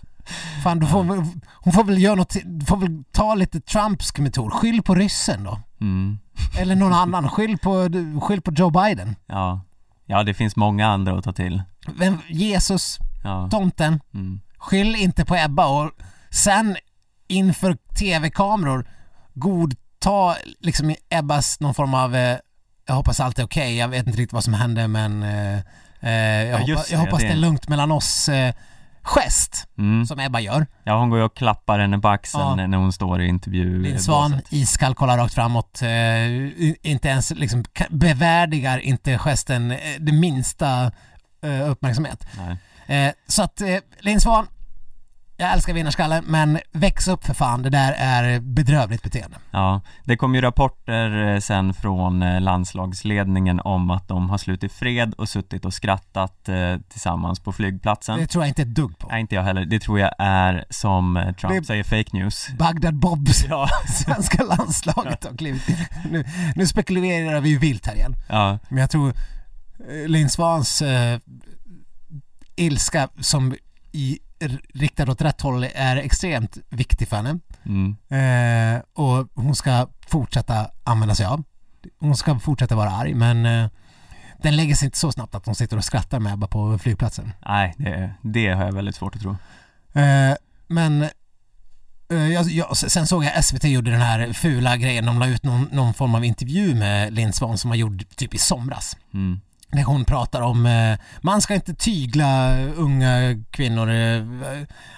Fan, 0.64 0.80
du 0.80 0.88
får, 0.88 1.04
väl- 1.04 1.26
hon 1.54 1.74
får 1.74 1.84
väl 1.84 2.02
göra 2.02 2.16
något, 2.16 2.36
du 2.46 2.66
får 2.66 2.78
väl 2.78 3.04
ta 3.12 3.36
lite 3.36 3.62
Trumpsk 3.62 4.20
metod. 4.20 4.54
Skyll 4.54 4.82
på 4.84 4.96
ryssen 4.96 5.44
då. 5.44 5.60
mm, 5.82 6.18
Eller 6.60 6.76
någon 6.76 6.94
annan. 6.94 7.30
Skyll 7.30 7.58
på, 7.58 7.90
skyll 8.22 8.42
på 8.42 8.52
Joe 8.54 8.70
Biden. 8.70 9.16
ja. 9.28 9.62
Ja, 10.06 10.24
det 10.24 10.34
finns 10.34 10.56
många 10.56 10.88
andra 10.88 11.18
att 11.18 11.24
ta 11.24 11.34
till. 11.34 11.64
Vem, 11.98 12.18
Jesus, 12.30 12.98
Ja, 13.24 13.48
tomten. 13.52 14.00
mm, 14.14 14.42
Skyll 14.58 14.96
inte 14.96 15.26
på 15.26 15.36
Ebba 15.36 15.66
och 15.66 15.92
sen 16.30 16.78
inför 17.28 17.78
tv-kameror 18.00 18.88
godta 19.34 20.36
liksom 20.60 20.96
Ebbas 21.10 21.60
någon 21.60 21.74
form 21.74 21.94
av 21.94 22.16
eh, 22.16 22.38
jag 22.86 22.94
hoppas 22.96 23.20
allt 23.20 23.40
är 23.40 23.44
okej, 23.46 23.78
jag 23.78 23.88
vet 23.88 24.08
inte 24.08 24.20
riktigt 24.20 24.34
vad 24.34 24.44
som 24.44 24.54
hände 24.54 24.88
men 24.88 25.24
eh, 25.24 25.58
eh, 26.02 26.12
jag, 26.12 26.48
Ja, 26.48 26.58
hoppas, 26.76 26.88
det, 26.88 26.94
jag 26.94 27.00
hoppas 27.00 27.22
det- 27.22 27.28
är 27.28 27.36
lugnt 27.36 27.68
mellan 27.68 27.92
oss 27.92 28.30
eh, 28.30 28.54
gest 29.06 29.68
mm. 29.78 30.06
som 30.06 30.20
Ebba 30.20 30.40
gör. 30.40 30.68
Ja, 30.84 31.00
hon 31.00 31.10
går 31.10 31.20
ju 31.20 31.26
och 31.26 31.36
klappar 31.36 31.80
henne 31.80 32.00
på 32.00 32.08
axeln 32.10 32.60
Ja. 32.60 32.68
när 32.68 32.78
hon 32.78 32.94
står 32.94 33.22
i 33.22 33.28
intervju 33.28 33.82
Linn 33.82 34.00
Svan, 34.00 34.42
iskall, 34.50 34.96
kollar 34.96 35.18
rakt 35.18 35.34
framåt, 35.34 35.82
eh, 35.82 36.88
inte 36.92 37.08
ens 37.08 37.30
liksom 37.32 37.64
bevärdigar 37.90 38.78
inte 38.80 39.18
gesten 39.18 39.72
eh, 39.72 39.78
det 40.00 40.12
minsta 40.12 40.92
eh, 41.44 41.70
uppmärksamhet. 41.70 42.26
Eh, 42.88 43.12
så 43.28 43.44
att 43.44 43.62
eh, 43.62 43.78
Linn 44.00 44.22
Svan, 44.22 44.48
jag 45.44 45.54
älskar 45.54 45.74
vinnarskallen 45.74 46.24
men 46.28 46.60
väx 46.72 47.08
upp 47.08 47.24
för 47.26 47.34
fan, 47.34 47.62
det 47.62 47.70
där 47.70 47.92
är 47.98 48.40
bedrövligt 48.40 49.04
beteende. 49.04 49.38
Ja, 49.52 49.82
det 50.04 50.18
kom 50.18 50.36
ju 50.36 50.42
rapporter 50.42 51.34
eh, 51.34 51.40
sen 51.40 51.74
från 51.74 52.22
eh, 52.24 52.42
landslagsledningen 52.42 53.60
om 53.60 53.92
att 53.92 54.08
de 54.08 54.30
har 54.30 54.38
slutit 54.38 54.74
fred 54.74 55.14
och 55.14 55.30
suttit 55.30 55.66
och 55.66 55.74
skrattat 55.74 56.50
eh, 56.50 56.78
tillsammans 56.90 57.40
på 57.40 57.52
flygplatsen. 57.52 58.20
Det 58.20 58.28
tror 58.28 58.44
jag 58.44 58.50
inte 58.50 58.62
ett 58.62 58.76
dugg 58.76 58.98
på. 58.98 59.08
Nej, 59.08 59.22
inte 59.22 59.36
jag 59.36 59.44
heller. 59.44 59.66
Det 59.66 59.80
tror 59.80 60.00
jag 60.00 60.12
är 60.20 60.66
som 60.70 61.34
Trump 61.40 61.54
Det- 61.62 61.66
säger 61.68 61.84
fake 61.84 62.18
news. 62.18 62.48
Bagdad 62.60 62.96
Bobs, 62.96 63.46
Ja, 63.50 63.68
svenska 64.06 64.44
landslaget 64.44 65.24
har 65.24 65.38
klivit 65.38 65.70
in. 65.70 65.76
nu, 66.12 66.26
nu 66.56 66.68
spekulerar 66.68 67.42
vi 67.42 67.50
ju 67.50 67.58
vilt 67.58 67.86
här 67.86 67.96
igen. 67.96 68.16
ja, 68.30 68.60
Men 68.70 68.78
jag 68.78 68.90
tror 68.90 69.14
Linn 70.08 70.30
Svans 70.30 70.82
eh, 70.82 71.20
ilska 72.56 73.10
som 73.20 73.56
i 73.92 74.20
riktad 74.74 75.12
åt 75.12 75.22
rätt 75.22 75.42
håll 75.42 75.68
är 75.76 75.96
extremt 75.96 76.58
viktig 76.70 77.08
för 77.08 77.16
henne. 77.16 77.40
Mm. 77.66 77.96
Eh, 78.10 78.82
och 78.94 79.28
hon 79.34 79.56
ska 79.56 79.88
fortsätta 80.08 80.70
använda 80.84 81.16
sig 81.16 81.26
av. 81.26 81.44
Hon 82.00 82.16
ska 82.16 82.40
fortsätta 82.40 82.76
vara 82.76 82.92
arg 82.92 83.14
men 83.14 83.46
eh, 83.46 83.70
den 84.44 84.56
lägger 84.56 84.76
sig 84.76 84.86
inte 84.86 84.98
så 84.98 85.12
snabbt 85.12 85.36
att 85.36 85.46
hon 85.46 85.56
sitter 85.56 85.78
och 85.78 85.86
skrattar 85.86 86.20
med 86.20 86.34
Ebba 86.34 86.48
på 86.48 86.78
flygplatsen. 86.78 87.32
Nej, 87.46 87.74
det, 87.78 88.14
det 88.22 88.48
har 88.48 88.66
jag 88.66 88.74
väldigt 88.74 88.96
svårt 88.96 89.16
att 89.16 89.22
tro. 89.22 89.32
Eh, 89.94 90.36
men 90.68 91.02
eh, 92.10 92.32
jag, 92.34 92.46
jag, 92.46 92.78
sen 92.78 93.08
såg 93.08 93.24
jag 93.24 93.46
SVT 93.46 93.64
gjorde 93.64 93.92
den 93.92 94.02
här 94.02 94.34
fula 94.34 94.78
grejen, 94.78 95.06
de 95.06 95.20
la 95.20 95.28
ut 95.28 95.44
någon, 95.44 95.70
någon 95.72 95.94
form 95.94 96.16
av 96.16 96.26
intervju 96.26 96.76
med 96.76 97.14
Linn 97.14 97.34
Svahn 97.34 97.58
som 97.58 97.70
var 97.70 97.78
gjord 97.78 98.04
typ 98.16 98.34
i 98.34 98.38
somras. 98.38 98.98
Mm. 99.14 99.42
Där 99.74 99.84
hon 99.84 100.06
pratar 100.06 100.42
om, 100.42 100.66
eh, 100.66 100.98
man 101.22 101.42
ska 101.42 101.54
inte 101.56 101.74
tygla 101.74 102.58
unga 102.64 103.44
kvinnor. 103.52 103.90
Eh, 103.92 104.24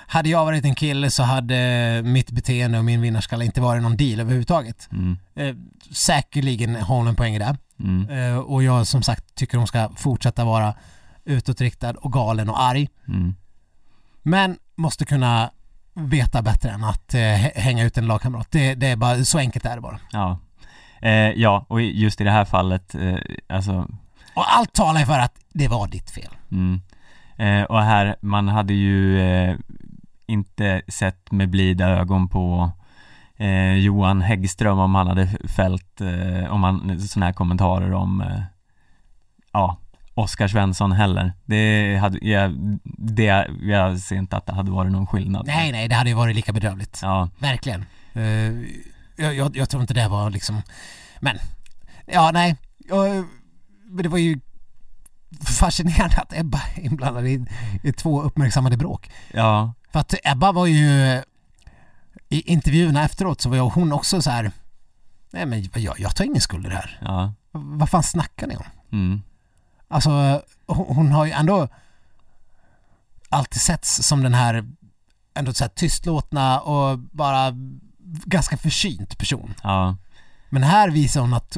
hade 0.07 0.29
jag 0.29 0.45
varit 0.45 0.65
en 0.65 0.75
kille 0.75 1.11
så 1.11 1.23
hade 1.23 2.01
mitt 2.05 2.31
beteende 2.31 2.77
och 2.77 2.85
min 2.85 3.01
vinnarskalle 3.01 3.45
inte 3.45 3.61
varit 3.61 3.83
någon 3.83 3.97
deal 3.97 4.19
överhuvudtaget. 4.19 4.89
Mm. 4.91 5.17
Eh, 5.35 5.55
säkerligen 5.91 6.75
har 6.75 6.95
hon 6.97 7.07
en 7.07 7.15
poäng 7.15 7.35
i 7.35 7.39
det. 7.39 7.57
Mm. 7.79 8.09
Eh, 8.09 8.37
och 8.37 8.63
jag 8.63 8.87
som 8.87 9.03
sagt 9.03 9.35
tycker 9.35 9.57
hon 9.57 9.67
ska 9.67 9.89
fortsätta 9.95 10.43
vara 10.45 10.73
utåtriktad 11.25 11.91
och 11.93 12.13
galen 12.13 12.49
och 12.49 12.61
arg. 12.61 12.89
Mm. 13.07 13.35
Men 14.23 14.57
måste 14.75 15.05
kunna 15.05 15.49
veta 15.93 16.41
bättre 16.41 16.69
än 16.69 16.83
att 16.83 17.13
eh, 17.13 17.19
hä- 17.19 17.51
hänga 17.59 17.83
ut 17.83 17.97
en 17.97 18.07
lagkamrat. 18.07 18.47
Det, 18.51 18.75
det 18.75 18.87
är 18.87 18.95
bara, 18.95 19.23
så 19.25 19.37
enkelt 19.37 19.65
är 19.65 19.75
det 19.75 19.81
bara. 19.81 19.99
Ja. 20.11 20.39
Eh, 21.01 21.11
ja, 21.11 21.65
och 21.69 21.81
just 21.81 22.21
i 22.21 22.23
det 22.23 22.31
här 22.31 22.45
fallet, 22.45 22.95
eh, 22.95 23.15
alltså 23.49 23.87
Och 24.35 24.55
allt 24.55 24.73
talar 24.73 24.99
ju 24.99 25.05
för 25.05 25.19
att 25.19 25.35
det 25.53 25.67
var 25.67 25.87
ditt 25.87 26.11
fel. 26.11 26.35
Mm. 26.51 26.81
Eh, 27.37 27.63
och 27.63 27.81
här, 27.81 28.15
man 28.21 28.47
hade 28.47 28.73
ju 28.73 29.19
eh, 29.19 29.55
inte 30.27 30.81
sett 30.87 31.31
med 31.31 31.49
blida 31.49 31.89
ögon 31.89 32.27
på 32.27 32.71
eh, 33.37 33.73
Johan 33.73 34.21
Häggström 34.21 34.79
om 34.79 34.95
han 34.95 35.07
hade 35.07 35.27
fällt, 35.47 36.01
eh, 36.01 36.53
om 36.53 36.63
han, 36.63 36.99
sådana 36.99 37.25
här 37.25 37.33
kommentarer 37.33 37.93
om, 37.93 38.21
eh, 38.21 38.41
ja, 39.51 39.77
Oskar 40.13 40.47
Svensson 40.47 40.91
heller. 40.91 41.33
Det 41.45 41.95
hade, 41.97 42.27
jag, 42.27 42.79
det, 42.83 43.47
jag 43.61 43.99
ser 43.99 44.15
inte 44.15 44.37
att 44.37 44.45
det 44.45 44.53
hade 44.53 44.71
varit 44.71 44.91
någon 44.91 45.07
skillnad. 45.07 45.47
Nej, 45.47 45.71
nej, 45.71 45.87
det 45.87 45.95
hade 45.95 46.09
ju 46.09 46.15
varit 46.15 46.35
lika 46.35 46.53
bedrövligt. 46.53 46.99
Ja, 47.01 47.29
Verkligen. 47.39 47.85
Eh, 48.13 48.23
jag, 49.15 49.35
jag, 49.35 49.57
jag 49.57 49.69
tror 49.69 49.81
inte 49.81 49.93
det 49.93 50.07
var 50.07 50.29
liksom, 50.29 50.61
men, 51.19 51.37
ja 52.05 52.31
nej, 52.33 52.55
jag, 52.77 53.25
men 53.95 54.03
det 54.03 54.09
var 54.09 54.17
ju 54.17 54.39
fascinerande 55.45 56.17
att 56.17 56.33
Ebba 56.33 56.61
är 56.75 56.81
inblandad 56.81 57.27
i, 57.27 57.45
i 57.83 57.91
två 57.93 58.21
uppmärksammade 58.21 58.77
bråk. 58.77 59.11
ja, 59.33 59.73
För 59.91 59.99
att 59.99 60.13
Ebba 60.23 60.51
var 60.51 60.65
ju, 60.65 61.21
i 62.29 62.41
intervjuerna 62.51 63.03
efteråt 63.03 63.41
så 63.41 63.49
var 63.49 63.57
jag, 63.57 63.65
hon 63.69 63.93
också 63.93 64.21
så 64.21 64.29
här, 64.29 64.51
nej 65.31 65.45
men 65.45 65.69
jag, 65.75 65.99
jag 65.99 66.15
tar 66.15 66.25
ingen 66.25 66.41
skuld 66.41 66.65
i 66.65 66.69
det 66.69 66.75
här. 66.75 66.99
ja, 67.01 67.33
Vad 67.51 67.89
fan 67.89 68.03
snackar 68.03 68.47
ni 68.47 68.55
om? 68.57 68.63
mm, 68.91 69.21
Alltså 69.87 70.41
hon, 70.67 70.95
hon 70.95 71.11
har 71.11 71.25
ju 71.25 71.31
ändå 71.31 71.67
alltid 73.29 73.61
setts 73.61 74.07
som 74.07 74.23
den 74.23 74.33
här 74.33 74.65
ändå 75.33 75.53
så 75.53 75.63
här 75.63 75.69
tystlåtna 75.69 76.59
och 76.59 76.99
bara 76.99 77.53
ganska 78.25 78.57
försynt 78.57 79.17
person. 79.17 79.53
ja, 79.63 79.97
Men 80.49 80.63
här 80.63 80.89
visar 80.89 81.21
hon 81.21 81.33
att 81.33 81.57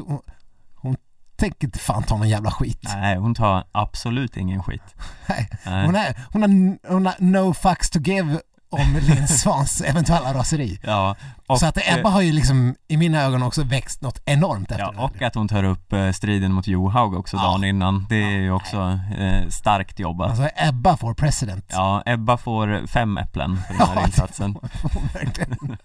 tänker 1.38 1.66
inte 1.66 1.78
fan 1.78 2.02
ta 2.02 2.16
någon 2.16 2.28
jävla 2.28 2.50
skit. 2.50 2.82
nej 2.96 3.16
hon 3.16 3.34
tar 3.34 3.64
absolut 3.72 4.36
ingen 4.36 4.62
skit. 4.62 4.82
Nej. 5.28 5.48
Hon, 5.64 5.94
är, 5.96 6.16
hon, 6.32 6.42
har, 6.42 6.92
hon 6.92 7.06
har 7.06 7.14
no 7.18 7.54
fucks 7.54 7.90
to 7.90 7.98
give 7.98 8.40
om 8.70 8.96
Linn 9.02 9.28
Svans 9.28 9.80
eventuella 9.86 10.34
raseri. 10.34 10.78
Ja, 10.82 11.16
och, 11.46 11.58
så 11.60 11.66
att 11.66 11.78
Ebba 11.98 12.08
har 12.08 12.20
ju 12.20 12.32
liksom 12.32 12.74
i 12.88 12.96
mina 12.96 13.22
ögon 13.22 13.42
också 13.42 13.62
växt 13.62 14.02
något 14.02 14.22
enormt 14.24 14.70
efter 14.70 14.84
Ja, 14.84 14.92
det 14.92 14.98
och 15.02 15.22
att 15.22 15.34
hon 15.34 15.48
tar 15.48 15.64
upp 15.64 15.92
eh, 15.92 16.10
striden 16.10 16.52
mot 16.52 16.66
Johaug 16.66 17.14
också 17.14 17.36
Ja. 17.36 17.42
dagen 17.42 17.64
innan. 17.64 18.06
Det 18.08 18.22
är 18.22 18.38
ju 18.38 18.50
också 18.52 18.98
eh, 19.18 19.48
starkt 19.48 19.98
jobbat. 19.98 20.30
Alltså 20.30 20.48
Ebba 20.56 20.96
får 20.96 21.14
president. 21.14 21.64
Ja, 21.72 22.02
Ebba 22.06 22.36
får 22.36 22.86
fem 22.86 23.18
äpplen 23.18 23.58
för 23.66 23.74
den 23.74 23.86
här 23.88 23.94
Ja, 23.94 24.00
det 24.00 24.06
insatsen. 24.06 24.54
får 24.54 24.90
hon 24.94 25.08
verkligen. 25.14 25.76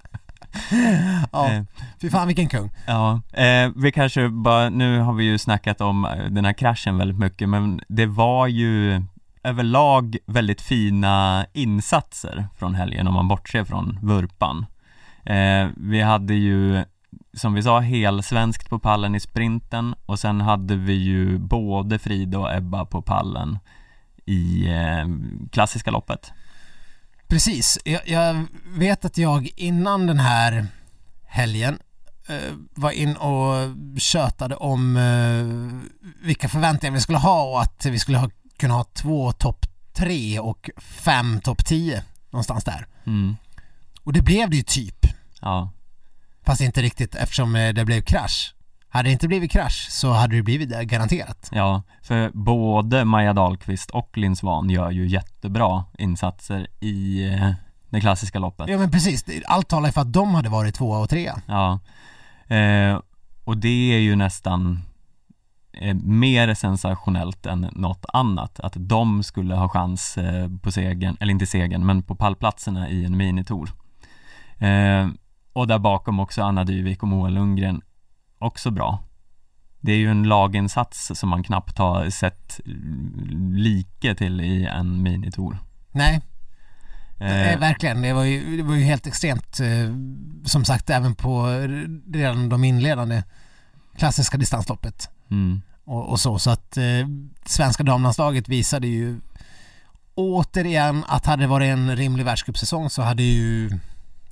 ja, 1.32 1.52
Eh, 1.52 1.64
fy 2.02 2.10
fan 2.10 2.28
vilken 2.28 2.50
kung. 2.50 2.72
Ja, 2.88 3.22
eh, 3.34 3.72
vi 3.76 3.92
kanske 3.92 4.30
bara, 4.30 4.70
nu 4.70 5.00
har 5.00 5.14
vi 5.14 5.24
ju 5.24 5.38
snackat 5.38 5.82
om 5.82 6.06
eh, 6.06 6.26
den 6.26 6.46
här 6.46 6.54
kraschen 6.54 6.98
väldigt 6.98 7.20
mycket 7.20 7.50
men 7.50 7.82
det 7.88 8.06
var 8.06 8.48
ju 8.48 9.04
överlag 9.44 10.18
väldigt 10.26 10.62
fina 10.62 11.46
insatser 11.54 12.48
från 12.58 12.76
helgen 12.76 13.08
om 13.08 13.14
man 13.14 13.28
bortser 13.28 13.64
från 13.64 14.00
vurpan. 14.02 14.66
Eh, 15.26 15.68
vi 15.78 16.02
hade 16.02 16.34
ju 16.34 16.84
som 17.34 17.54
vi 17.54 17.64
sa 17.64 17.80
helsvenskt 17.80 18.70
på 18.70 18.80
pallen 18.80 19.16
i 19.16 19.20
sprinten 19.20 19.96
och 20.06 20.20
sen 20.20 20.42
hade 20.42 20.76
vi 20.76 20.94
ju 20.94 21.38
både 21.38 22.00
Frida 22.00 22.40
och 22.40 22.54
Ebba 22.54 22.86
på 22.86 23.02
pallen 23.02 23.60
i 24.26 24.68
eh, 24.68 25.08
klassiska 25.52 25.92
loppet. 25.92 26.32
Precis, 27.34 27.80
jag, 27.86 28.02
jag 28.06 28.46
vet 28.66 29.06
att 29.06 29.18
jag 29.18 29.50
innan 29.56 30.08
den 30.08 30.20
här 30.20 30.68
helgen 31.26 31.80
eh, 32.28 32.54
var 32.76 32.92
in 32.92 33.16
och 33.16 33.56
tjötade 33.98 34.56
om 34.56 34.98
eh, 34.98 36.26
vilka 36.26 36.50
förväntningar 36.50 36.94
vi 36.94 37.02
skulle 37.02 37.18
ha 37.18 37.44
och 37.44 37.62
att 37.62 37.86
vi 37.86 38.00
skulle 38.00 38.18
ha, 38.18 38.30
kunna 38.58 38.74
ha 38.74 38.84
två 38.84 39.32
topp 39.32 39.66
tre 39.94 40.40
och 40.40 40.70
fem 40.78 41.42
topp 41.42 41.66
tio 41.66 42.04
någonstans 42.30 42.64
där. 42.64 42.88
Mm. 43.06 43.36
Och 44.04 44.14
det 44.14 44.22
blev 44.22 44.50
det 44.50 44.58
ju 44.58 44.64
typ, 44.64 45.06
Ja, 45.42 45.72
fast 46.46 46.62
inte 46.62 46.82
riktigt 46.82 47.16
eftersom 47.16 47.56
eh, 47.56 47.74
det 47.74 47.86
blev 47.86 48.02
krasch. 48.02 48.54
Hade 48.94 49.10
det 49.10 49.14
inte 49.14 49.28
blivit 49.28 49.52
krasch 49.52 49.88
så 49.90 50.12
hade 50.12 50.36
det 50.36 50.44
blivit 50.44 50.70
det 50.70 50.86
garanterat. 50.86 51.50
Ja, 51.52 51.84
för 52.02 52.32
både 52.34 53.06
Maja 53.06 53.34
Dahlqvist 53.34 53.90
och 53.92 54.18
Linn 54.18 54.36
Svan 54.36 54.70
gör 54.70 54.92
ju 54.92 55.08
jättebra 55.08 55.84
insatser 55.98 56.68
i 56.80 57.28
eh, 57.28 57.52
det 57.90 58.02
klassiska 58.02 58.40
loppet. 58.40 58.70
Ja 58.70 58.78
men 58.78 58.92
precis, 58.92 59.26
allt 59.46 59.68
talar 59.68 59.92
för 59.92 60.02
att 60.02 60.14
de 60.14 60.36
hade 60.36 60.50
varit 60.50 60.76
tvåa 60.76 61.00
och 61.00 61.10
trea. 61.10 61.42
Ja, 61.48 61.80
eh, 62.56 63.00
och 63.44 63.58
det 63.58 63.94
är 63.94 64.00
ju 64.00 64.16
nästan 64.16 64.80
eh, 65.74 65.96
mer 65.96 66.54
sensationellt 66.54 67.46
än 67.46 67.62
något 67.72 68.06
annat 68.14 68.60
att 68.60 68.74
de 68.76 69.24
skulle 69.24 69.56
ha 69.56 69.70
chans 69.70 70.18
eh, 70.18 70.50
på 70.62 70.72
segern, 70.72 71.18
eller 71.20 71.32
inte 71.32 71.46
segern, 71.46 71.86
men 71.86 72.04
på 72.04 72.16
pallplatserna 72.16 72.90
i 72.90 73.06
en 73.06 73.18
minitour. 73.18 73.70
Eh, 74.58 75.08
och 75.54 75.68
där 75.68 75.80
bakom 75.80 76.20
också 76.20 76.44
Anna 76.44 76.64
Dyvik 76.64 77.04
och 77.04 77.10
Moa 77.10 77.30
Lundgren 77.30 77.82
också 78.44 78.72
bra. 78.72 79.04
Det 79.80 79.92
är 79.92 79.98
ju 79.98 80.12
en 80.12 80.24
laginsats 80.24 81.12
som 81.16 81.30
man 81.30 81.44
knappt 81.44 81.78
har 81.78 82.10
sett 82.10 82.60
like 83.54 84.16
till 84.16 84.42
i 84.42 84.66
en 84.66 85.02
minitour. 85.02 85.58
Nej, 85.92 86.22
Eh, 87.24 87.60
verkligen, 87.60 88.02
det 88.02 88.14
var, 88.14 88.24
ju, 88.24 88.58
det 88.58 88.64
var 88.64 88.76
ju 88.76 88.84
helt 88.84 89.08
extremt 89.08 89.60
eh, 89.60 89.68
som 90.46 90.66
sagt 90.66 90.90
även 90.90 91.16
på 91.16 91.48
redan 92.14 92.50
de 92.50 92.64
inledande 92.64 93.24
klassiska 93.98 94.38
distansloppet 94.38 95.10
mm, 95.32 95.62
och, 95.84 96.10
och 96.10 96.20
så 96.20 96.40
så 96.40 96.50
att 96.50 96.78
eh, 96.78 97.08
svenska 97.46 97.84
damlandslaget 97.84 98.50
visade 98.50 98.88
ju 98.88 99.20
återigen 100.16 101.04
att 101.08 101.26
hade 101.26 101.44
det 101.44 101.48
varit 101.48 101.68
en 101.68 101.96
rimlig 101.96 102.26
världscupsäsong 102.26 102.90
så 102.90 103.02
hade 103.02 103.24
ju 103.24 103.70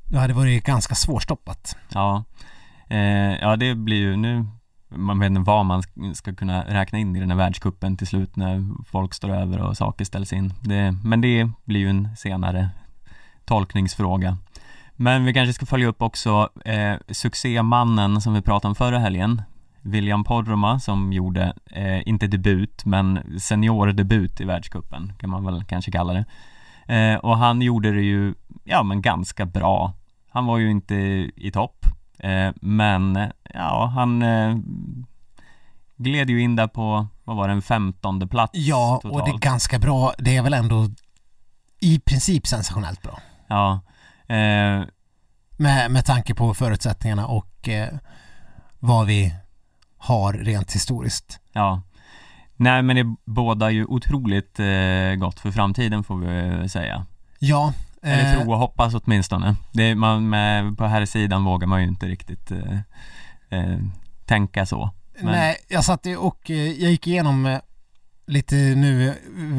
det 0.07 0.19
hade 0.19 0.33
varit 0.33 0.63
ganska 0.63 0.95
svårstoppat. 0.95 1.75
Ja, 1.89 2.23
eh, 2.91 3.39
ja 3.41 3.55
det 3.55 3.75
blir 3.75 3.97
ju 3.97 4.15
nu 4.15 4.45
man 4.95 5.19
vet 5.19 5.27
inte 5.27 5.41
vad 5.41 5.65
man 5.65 5.83
ska 6.13 6.33
kunna 6.33 6.63
räkna 6.63 6.99
in 6.99 7.15
i 7.15 7.19
den 7.19 7.29
här 7.31 7.37
världskuppen 7.37 7.97
till 7.97 8.07
slut 8.07 8.35
när 8.35 8.65
folk 8.85 9.13
står 9.13 9.29
över 9.29 9.61
och 9.61 9.77
saker 9.77 10.05
ställs 10.05 10.33
in. 10.33 10.53
Det, 10.61 10.95
men 11.03 11.21
det 11.21 11.49
blir 11.65 11.79
ju 11.79 11.89
en 11.89 12.15
senare 12.17 12.69
tolkningsfråga. 13.45 14.37
Men 14.95 15.25
vi 15.25 15.33
kanske 15.33 15.53
ska 15.53 15.65
följa 15.65 15.87
upp 15.87 16.01
också 16.01 16.49
eh, 16.65 16.95
succémannen 17.07 18.21
som 18.21 18.33
vi 18.33 18.41
pratade 18.41 18.69
om 18.69 18.75
förra 18.75 18.99
helgen, 18.99 19.41
William 19.81 20.23
Poromaa 20.23 20.79
som 20.79 21.13
gjorde, 21.13 21.53
eh, 21.71 22.07
inte 22.07 22.27
debut, 22.27 22.85
men 22.85 23.39
seniordebut 23.39 24.41
i 24.41 24.45
världskuppen 24.45 25.13
kan 25.19 25.29
man 25.29 25.45
väl 25.45 25.63
kanske 25.63 25.91
kalla 25.91 26.13
det. 26.13 26.25
Eh, 26.95 27.19
och 27.19 27.37
han 27.37 27.61
gjorde 27.61 27.91
det 27.91 28.01
ju, 28.01 28.33
ja 28.63 28.83
men 28.83 29.01
ganska 29.01 29.45
bra. 29.45 29.93
Han 30.29 30.45
var 30.45 30.57
ju 30.57 30.71
inte 30.71 30.95
i 31.35 31.51
topp, 31.53 31.85
men 32.61 33.31
ja, 33.53 33.85
han 33.95 34.21
eh, 34.21 34.55
gled 35.97 36.29
ju 36.29 36.41
in 36.41 36.55
där 36.55 36.67
på, 36.67 37.07
vad 37.23 37.35
var 37.37 37.47
det, 37.47 37.53
en 37.53 37.61
femtonde 37.61 38.27
plats 38.27 38.51
Ja, 38.55 38.99
totalt. 39.01 39.21
och 39.21 39.27
det 39.29 39.35
är 39.35 39.39
ganska 39.39 39.79
bra. 39.79 40.13
Det 40.17 40.37
är 40.37 40.41
väl 40.41 40.53
ändå 40.53 40.89
i 41.79 41.99
princip 41.99 42.47
sensationellt 42.47 43.01
bra. 43.01 43.19
Ja, 43.47 43.79
eh, 44.27 44.81
Med, 45.57 45.91
med 45.91 46.05
tanke 46.05 46.35
på 46.35 46.53
förutsättningarna 46.53 47.27
och 47.27 47.69
eh, 47.69 47.87
vad 48.79 49.07
vi 49.07 49.35
har 49.97 50.33
rent 50.33 50.75
historiskt. 50.75 51.39
ja. 51.51 51.81
Nej 52.55 52.81
men 52.81 52.95
det 52.95 53.15
bådar 53.25 53.69
ju 53.69 53.85
otroligt 53.85 54.59
eh, 54.59 55.15
gott 55.17 55.39
för 55.39 55.51
framtiden 55.51 56.03
får 56.03 56.15
vi 56.17 56.69
säga. 56.69 57.05
Ja. 57.39 57.73
Eller 58.03 58.33
eh, 58.35 58.41
tro 58.41 58.51
och 58.51 58.57
hoppas 58.59 58.93
åtminstone. 58.93 59.55
Det 59.71 59.83
är, 59.83 59.95
man, 59.95 60.29
med, 60.29 60.77
på 60.77 60.85
här 60.85 61.05
sidan 61.05 61.43
vågar 61.43 61.67
man 61.67 61.81
ju 61.81 61.87
inte 61.87 62.05
riktigt 62.05 62.51
eh, 62.51 62.77
eh, 63.49 63.77
tänka 64.25 64.65
så. 64.65 64.89
Men- 65.21 65.31
Nej, 65.31 65.57
jag 65.67 65.83
satt 65.83 66.05
och 66.17 66.51
eh, 66.51 66.55
jag 66.57 66.91
gick 66.91 67.07
igenom 67.07 67.45
eh, 67.45 67.59
lite 68.27 68.55
nu, 68.55 69.13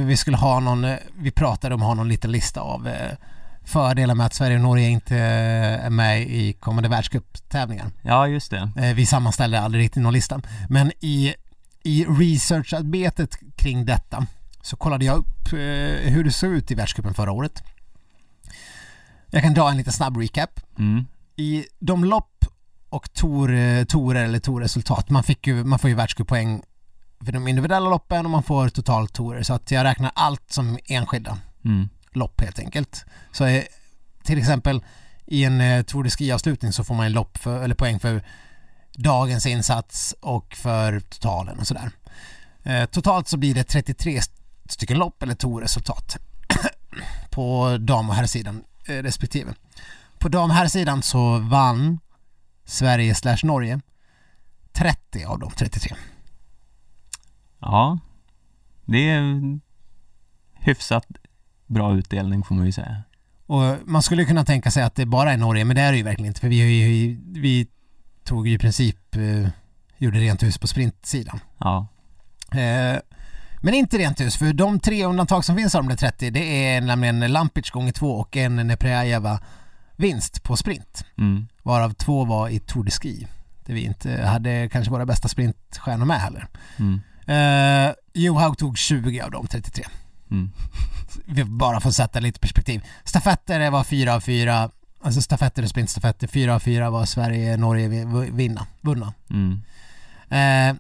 vi 0.07 0.17
skulle 0.17 0.37
ha 0.37 0.61
någon, 0.61 0.87
vi 1.19 1.31
pratade 1.31 1.75
om 1.75 1.83
att 1.83 1.87
ha 1.87 1.95
någon 1.95 2.09
liten 2.09 2.33
lista 2.33 2.61
av 2.61 2.89
fördelar 3.65 4.15
med 4.15 4.27
att 4.27 4.35
Sverige 4.35 4.57
och 4.57 4.63
Norge 4.63 4.89
inte 4.89 5.17
är 5.17 5.91
med 5.91 6.21
i 6.23 6.53
kommande 6.53 6.89
världscuptävlingar. 6.89 7.91
Ja, 8.03 8.27
just 8.29 8.51
det. 8.51 8.71
Vi 8.97 9.07
sammanställde 9.07 9.61
aldrig 9.61 9.85
riktigt 9.85 10.03
någon 10.03 10.13
lista. 10.13 10.41
Men 10.69 10.93
i, 11.01 11.35
i 11.85 12.05
researcharbetet 12.05 13.39
kring 13.57 13.85
detta 13.87 14.27
så 14.63 14.77
kollade 14.77 15.05
jag 15.05 15.17
upp 15.17 15.53
hur 16.05 16.25
det 16.25 16.31
såg 16.33 16.51
ut 16.53 16.71
i 16.71 16.75
världscupen 16.75 17.15
förra 17.15 17.33
året. 17.33 17.63
Jag 19.35 19.43
kan 19.43 19.55
dra 19.55 19.71
en 19.71 19.77
liten 19.77 19.93
snabb 19.93 20.17
recap. 20.17 20.61
Mm. 20.79 21.05
I 21.37 21.65
de 21.79 22.05
lopp 22.05 22.45
och 22.89 23.13
tor, 23.13 23.85
torer 23.85 24.25
eller 24.25 24.39
torresultat, 24.39 25.11
man, 25.11 25.23
fick 25.23 25.47
ju, 25.47 25.65
man 25.65 25.79
får 25.79 25.91
ju 25.91 25.97
världscuppoäng 25.97 26.63
för 27.25 27.33
de 27.33 27.49
individuella 27.49 27.91
loppen 27.91 28.25
och 28.25 28.31
man 28.31 28.43
får 28.43 28.69
totalt 28.69 29.13
torer 29.13 29.43
så 29.43 29.55
att 29.55 29.71
jag 29.71 29.85
räknar 29.85 30.11
allt 30.15 30.53
som 30.53 30.79
enskilda 30.85 31.39
Mm. 31.65 31.89
lopp 32.13 32.41
helt 32.41 32.59
enkelt. 32.59 33.05
Så 33.33 33.45
eh, 33.45 33.63
till 34.25 34.39
exempel 34.39 34.85
i 35.27 35.45
en 35.45 35.61
eh, 35.61 35.83
Tour 35.83 36.05
de 36.05 36.11
Ski-avslutning 36.11 36.73
så 36.73 36.85
får 36.85 36.95
man 36.95 37.07
en 37.07 37.13
lopp 37.13 37.39
för, 37.39 37.63
eller 37.63 37.75
poäng 37.75 38.01
för 38.01 38.23
dagens 38.95 39.47
insats 39.47 40.15
och 40.21 40.57
för 40.57 41.01
totalen 41.01 41.59
och 41.59 41.67
sådär. 41.67 41.91
Eh, 42.63 42.85
totalt 42.85 43.29
så 43.29 43.37
blir 43.37 43.55
det 43.55 43.65
33 43.65 44.21
stycken 44.69 44.99
lopp 44.99 45.23
eller 45.23 45.35
Tour-resultat 45.35 46.17
på 47.31 47.77
dam 47.81 48.09
och 48.09 48.15
herrsidan 48.15 48.65
respektive. 48.87 49.55
På 50.19 50.29
dam 50.29 50.51
och 50.51 50.57
herrsidan 50.57 51.03
så 51.03 51.39
vann 51.39 51.99
Sverige 52.65 53.15
slash 53.15 53.39
Norge 53.43 53.81
30 54.73 55.25
av 55.25 55.39
de 55.39 55.51
33. 55.51 55.97
Ja, 57.59 57.99
det 58.85 59.09
är 59.09 59.41
hyfsat 60.55 61.07
bra 61.67 61.97
utdelning 61.97 62.45
får 62.45 62.55
man 62.55 62.67
ju 62.67 62.73
säga. 62.73 63.03
Och 63.47 63.79
man 63.85 64.03
skulle 64.03 64.25
kunna 64.25 64.45
tänka 64.45 64.71
sig 64.71 64.83
att 64.83 64.95
det 64.95 65.07
bara 65.07 65.33
är 65.33 65.37
Norge, 65.37 65.65
men 65.65 65.77
det 65.77 65.83
är 65.83 65.93
det 65.93 65.99
ju 65.99 66.05
verkligen 66.05 66.29
inte 66.29 66.41
för 66.41 66.49
vi, 66.49 66.57
ju, 66.57 67.21
vi 67.27 67.67
tog 68.25 68.49
ju 68.49 68.55
i 68.55 68.59
princip, 68.59 69.17
eh, 69.17 69.49
gjorde 69.99 70.19
rent 70.19 70.43
hus 70.43 70.59
på 70.59 70.67
sprintsidan. 70.67 71.41
Ja, 71.59 71.87
Eh, 72.55 72.99
men 73.63 73.75
inte 73.75 73.99
rent 73.99 74.21
hus, 74.21 74.37
för 74.37 74.53
de 74.53 74.81
tre 74.81 75.05
undantag 75.05 75.45
som 75.45 75.57
finns 75.57 75.75
av 75.75 75.83
de 75.83 75.89
där 75.89 75.97
30, 75.97 76.31
det 76.31 76.67
är 76.75 76.81
nämligen 76.81 77.33
Lampic 77.33 77.71
gånger 77.71 77.93
två 77.93 78.11
och 78.11 78.37
en 78.37 78.57
Neprjajeva 78.57 79.41
vinst 79.97 80.43
på 80.43 80.57
sprint. 80.57 81.05
mm. 81.19 81.47
Varav 81.63 81.93
två 81.93 82.25
var 82.25 82.49
i 82.49 82.59
Tour 82.59 82.85
de 82.85 82.91
Ski. 82.91 83.27
Där 83.67 83.75
vi 83.75 83.85
inte 83.85 84.23
hade 84.23 84.69
kanske 84.73 84.91
våra 84.93 85.07
bästa 85.07 85.29
sprintstjärnor 85.29 86.05
med 86.07 86.21
heller. 86.21 86.47
Mm. 86.79 87.01
Eh, 87.27 87.95
Johaug 88.13 88.59
tog 88.59 88.79
20 88.79 89.21
av 89.21 89.31
de 89.31 89.47
33. 89.47 89.85
Mm. 90.31 90.51
Bara 91.59 91.81
får 91.81 91.91
sätta 91.91 92.21
lite 92.21 92.41
perspektiv. 92.41 92.83
Stafetter 93.05 93.71
var 93.71 93.85
fyra 93.85 94.15
av 94.15 94.21
fyra. 94.21 94.71
Alltså 95.03 95.23
stafetter 95.23 95.63
och 95.63 95.69
sprintstafetter. 95.69 96.27
Fyra 96.27 96.55
av 96.55 96.59
fyra 96.59 96.91
var 96.91 97.05
Sverige, 97.05 97.57
Norge 97.57 97.89
vinna, 98.33 98.67
vunna. 98.81 99.15
Mm. 99.31 99.63
Eh, 100.31 100.77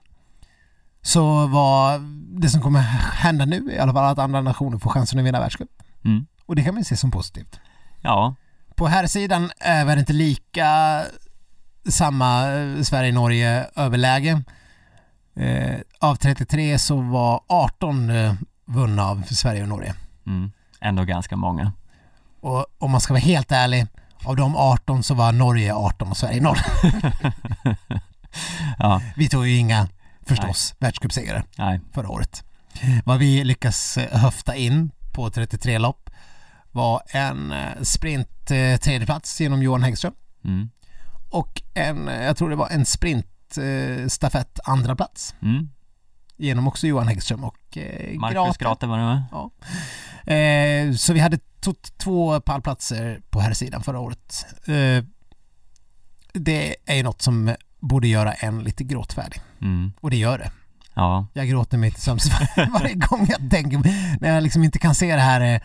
så 1.02 1.46
var 1.46 1.98
det 2.40 2.48
som 2.48 2.60
kommer 2.62 2.80
hända 2.80 3.44
nu 3.44 3.72
i 3.72 3.78
alla 3.78 3.92
fall 3.92 4.12
att 4.12 4.18
andra 4.18 4.40
nationer 4.40 4.78
får 4.78 4.90
chansen 4.90 5.18
att 5.18 5.24
vinna 5.24 5.40
världscup. 5.40 5.68
Mm. 6.04 6.26
Och 6.46 6.56
det 6.56 6.62
kan 6.62 6.76
vi 6.76 6.84
se 6.84 6.96
som 6.96 7.10
positivt. 7.10 7.60
Ja, 8.00 8.34
På 8.74 8.86
här 8.86 9.06
sidan 9.06 9.50
är 9.60 9.84
väl 9.84 9.98
inte 9.98 10.12
lika 10.12 11.02
samma 11.88 12.52
eh, 12.52 12.82
Sverige-Norge 12.82 13.66
överläge. 13.76 14.42
Eh, 15.36 15.74
av 16.00 16.16
33 16.16 16.78
så 16.78 17.00
var 17.00 17.40
18 17.46 18.10
eh, 18.10 18.34
vunna 18.64 19.04
av 19.04 19.22
Sverige 19.22 19.62
och 19.62 19.68
Norge. 19.68 19.94
mm. 20.26 20.52
ändå 20.80 21.04
ganska 21.04 21.36
många. 21.36 21.72
Och 22.40 22.66
om 22.78 22.90
man 22.90 23.00
ska 23.00 23.12
vara 23.12 23.20
helt 23.20 23.52
ärlig, 23.52 23.86
av 24.24 24.36
de 24.36 24.56
18 24.56 25.02
så 25.02 25.14
var 25.14 25.32
Norge 25.32 25.74
18 25.74 26.10
och 26.10 26.16
Sverige 26.16 26.40
0. 26.40 26.56
Ja, 28.78 29.00
Vi 29.16 29.28
tog 29.28 29.46
ju 29.46 29.56
inga, 29.56 29.88
förstås, 30.36 30.74
nej. 31.58 31.80
förra 31.92 32.08
året. 32.08 32.44
Vad 33.04 33.18
vi 33.18 33.44
lyckas 33.44 33.96
eh, 33.98 34.18
höfta 34.20 34.56
in 34.56 34.90
på 35.12 35.30
33 35.30 35.78
lopp 35.78 36.10
var 36.70 37.02
en 37.08 37.52
eh, 37.52 37.82
sprint 37.82 38.50
eh, 38.50 38.76
tredjeplats 38.76 39.40
genom 39.40 39.62
Johan 39.62 39.82
Häggström 39.82 40.14
Mm. 40.44 40.70
och 41.30 41.62
en, 41.74 42.06
jag 42.06 42.36
tror 42.36 42.50
det 42.50 42.56
var 42.56 42.68
en 42.68 42.84
sprint 42.86 43.26
stafett 44.08 44.60
andra 44.64 44.96
plats 44.96 45.34
Mm. 45.42 45.68
genom 46.36 46.68
också 46.68 46.86
Johan 46.86 47.08
Häggström 47.08 47.44
och 47.44 47.78
eh, 47.78 48.18
Marcus 48.18 48.56
Grate. 48.56 48.86
Var 48.86 48.98
det 48.98 49.04
med? 49.04 49.22
Eh, 50.90 50.94
så 50.94 51.12
vi 51.12 51.20
hade 51.20 51.38
två 51.98 52.40
pallplatser 52.40 53.22
på 53.30 53.40
här 53.40 53.52
sidan 53.52 53.82
förra 53.82 53.98
året. 54.00 54.46
Eh, 54.66 55.04
det 56.32 56.76
är 56.86 56.94
ju 56.96 57.02
något 57.02 57.22
som 57.22 57.54
borde 57.82 58.08
göra 58.08 58.32
en 58.32 58.58
lite 58.64 58.84
gråtfärdig. 58.84 59.40
Mm. 59.60 59.92
Och 60.00 60.10
det 60.10 60.16
gör 60.16 60.38
det. 60.38 60.50
Ja, 60.94 61.26
Jag 61.32 61.48
gråter 61.48 61.78
mig 61.78 61.90
till 61.90 62.02
sömns 62.02 62.30
var- 62.30 62.72
varje 62.80 62.94
gång 62.94 63.26
jag 63.30 63.50
tänker, 63.50 63.78
när 64.20 64.34
jag 64.34 64.42
liksom 64.42 64.64
inte 64.64 64.78
kan 64.78 64.94
se 64.94 65.14
det 65.16 65.22
här 65.22 65.40
eh, 65.54 65.60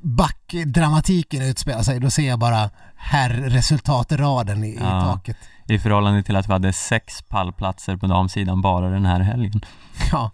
backdramatiken 0.00 1.42
utspela 1.42 1.84
sig, 1.84 2.00
då 2.00 2.10
ser 2.10 2.28
jag 2.28 2.38
bara 2.38 2.70
här 2.96 3.30
resultatraden 3.30 4.64
i, 4.64 4.78
Ja. 4.80 4.98
i 5.02 5.04
taket. 5.04 5.36
i 5.66 5.78
förhållande 5.78 6.22
till 6.22 6.36
att 6.36 6.48
vi 6.48 6.52
hade 6.52 6.72
sex 6.72 7.22
pallplatser 7.22 7.96
på 7.96 8.06
damsidan 8.06 8.60
bara 8.62 8.88
den 8.90 9.04
här 9.06 9.20
helgen. 9.20 9.60
Ja, 10.12 10.30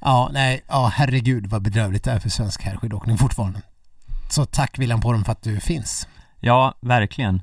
ja 0.00 0.30
nej, 0.32 0.60
ja 0.68 0.92
herregud 0.94 1.46
vad 1.46 1.62
bedrövligt 1.62 2.04
det 2.04 2.10
är 2.12 2.18
för 2.18 2.28
svensk 2.30 2.62
herrskidåkning 2.62 3.18
fortfarande. 3.18 3.62
Så 4.30 4.44
tack 4.46 4.78
William 4.78 5.00
Porm 5.00 5.24
för 5.24 5.32
att 5.32 5.42
du 5.42 5.60
finns. 5.60 6.08
Ja, 6.40 6.74
verkligen. 6.80 7.42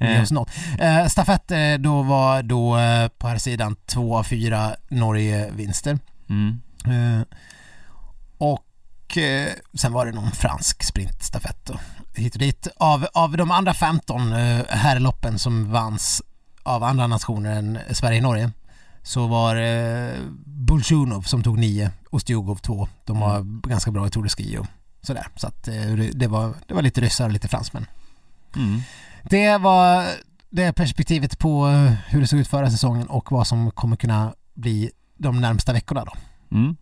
Eh, 0.00 0.24
något. 0.30 0.50
Eh, 0.78 1.06
stafett 1.06 1.50
eh, 1.50 1.74
då 1.78 2.02
var 2.02 2.42
då 2.42 2.78
eh, 2.78 3.08
på 3.08 3.28
här 3.28 3.38
sidan 3.38 3.76
två 3.86 4.18
av 4.18 4.22
fyra 4.22 4.74
Norge-vinster. 4.88 5.98
mm. 6.28 6.60
Eh, 6.84 7.22
och 8.38 9.16
eh, 9.16 9.52
sen 9.74 9.92
var 9.92 10.06
det 10.06 10.12
någon 10.12 10.30
fransk 10.30 10.82
sprintstafett 10.82 11.70
och 11.70 11.80
hit 12.14 12.34
och 12.34 12.38
dit. 12.38 12.68
Av, 12.76 13.06
av 13.14 13.36
de 13.36 13.50
andra 13.50 13.74
15 13.74 14.32
eh, 14.32 14.64
herrloppen 14.68 15.38
som 15.38 15.72
vanns 15.72 16.22
av 16.62 16.84
andra 16.84 17.06
nationer 17.06 17.56
än 17.56 17.78
Sverige 17.90 18.18
och 18.18 18.22
Norge 18.22 18.50
så 19.02 19.26
var 19.26 19.54
det 19.54 20.14
Bulshunov 20.44 21.22
som 21.22 21.42
tog 21.42 21.58
nio 21.58 21.90
och 22.10 22.26
Stjugov 22.26 22.56
två. 22.56 22.88
De 23.04 23.20
var 23.20 23.68
ganska 23.68 23.90
bra 23.90 24.06
i 24.06 24.10
Tour 24.10 24.22
de 24.22 24.28
Ski 24.28 24.58
och 24.58 24.66
sådär. 25.02 25.28
Så 25.36 25.46
att 25.46 25.64
det, 26.14 26.26
var, 26.26 26.54
det 26.66 26.74
var 26.74 26.82
lite 26.82 27.00
ryssar 27.00 27.24
och 27.24 27.32
lite 27.32 27.48
fransmän. 27.48 27.86
Mm. 28.56 28.80
Det 29.22 29.58
var 29.58 30.04
det 30.50 30.72
perspektivet 30.72 31.38
på 31.38 31.68
eh, 31.68 31.92
hur 32.08 32.20
det 32.20 32.26
såg 32.26 32.40
ut 32.40 32.48
förra 32.48 32.70
säsongen 32.70 33.06
och 33.06 33.32
vad 33.32 33.46
som 33.46 33.70
kommer 33.70 33.96
kunna 33.96 34.34
bli 34.54 34.90
de 35.16 35.40
närmsta 35.40 35.72
veckorna 35.72 36.04
då. 36.04 36.12
Mm. 36.56 36.76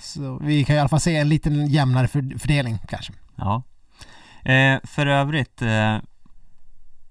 Så 0.00 0.38
vi 0.42 0.64
kan 0.64 0.76
i 0.76 0.78
alla 0.78 0.88
fall 0.88 1.00
se 1.00 1.16
en 1.16 1.28
liten 1.28 1.66
jämnare 1.66 2.08
för, 2.08 2.38
fördelning 2.38 2.78
kanske. 2.88 3.12
Ja. 3.36 3.62
Eh, 4.52 4.80
för 4.84 5.06
övrigt, 5.06 5.62
eh, 5.62 5.96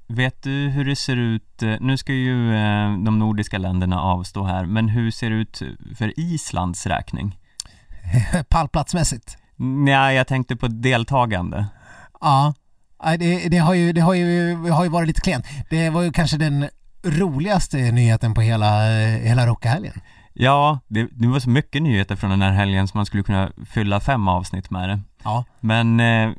vet 0.07 0.43
du 0.43 0.69
hur 0.69 0.85
det 0.85 0.95
ser 0.95 1.15
ut, 1.17 1.63
eh, 1.63 1.75
nu 1.79 1.97
ska 1.97 2.13
ju 2.13 2.55
eh, 2.55 2.97
de 2.97 3.19
nordiska 3.19 3.57
länderna 3.57 4.01
avstå 4.01 4.43
här, 4.43 4.65
men 4.65 4.89
hur 4.89 5.11
ser 5.11 5.29
det 5.29 5.35
ut 5.35 5.61
för 5.97 6.19
Islands 6.19 6.87
räkning? 6.87 7.37
Pallplatsmässigt. 8.49 9.37
Nej, 9.55 10.15
jag 10.15 10.27
tänkte 10.27 10.55
på 10.55 10.67
deltagande. 10.67 11.65
Ja, 12.21 12.53
det, 13.19 13.49
det, 13.49 13.57
har 13.57 13.73
ju, 13.73 13.93
det 13.93 14.01
har, 14.01 14.13
ju, 14.13 14.55
har 14.69 14.83
ju 14.83 14.89
varit 14.89 15.07
lite 15.07 15.21
klent. 15.21 15.45
Det 15.69 15.89
var 15.89 16.01
ju 16.01 16.11
kanske 16.11 16.37
den 16.37 16.69
roligaste 17.03 17.77
nyheten 17.77 18.33
på 18.33 18.41
hela, 18.41 18.81
hela 19.17 19.47
rockahelgen. 19.47 19.93
Ja, 20.33 20.79
det, 20.87 21.07
det 21.11 21.27
var 21.27 21.39
så 21.39 21.49
mycket 21.49 21.81
nyheter 21.81 22.15
från 22.15 22.29
den 22.29 22.41
här 22.41 22.51
helgen 22.51 22.87
som 22.87 22.97
man 22.97 23.05
skulle 23.05 23.23
kunna 23.23 23.51
fylla 23.65 23.99
fem 23.99 24.27
avsnitt 24.27 24.69
med 24.69 24.89
det. 24.89 24.99
Ja. 25.23 25.43
Men 25.59 25.99
eh, 25.99 26.29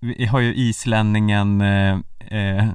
vi 0.00 0.26
har 0.26 0.40
ju 0.40 0.54
islänningen, 0.54 1.60
eh, 1.60 1.98
eh, 2.38 2.68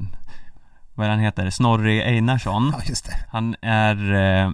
vad 0.95 1.07
han 1.07 1.19
heter, 1.19 1.49
Snorri 1.49 2.01
Einarsson. 2.03 2.73
Ja, 2.77 2.83
just 2.85 3.05
det. 3.05 3.15
Han 3.29 3.55
är 3.61 4.13
eh, 4.13 4.51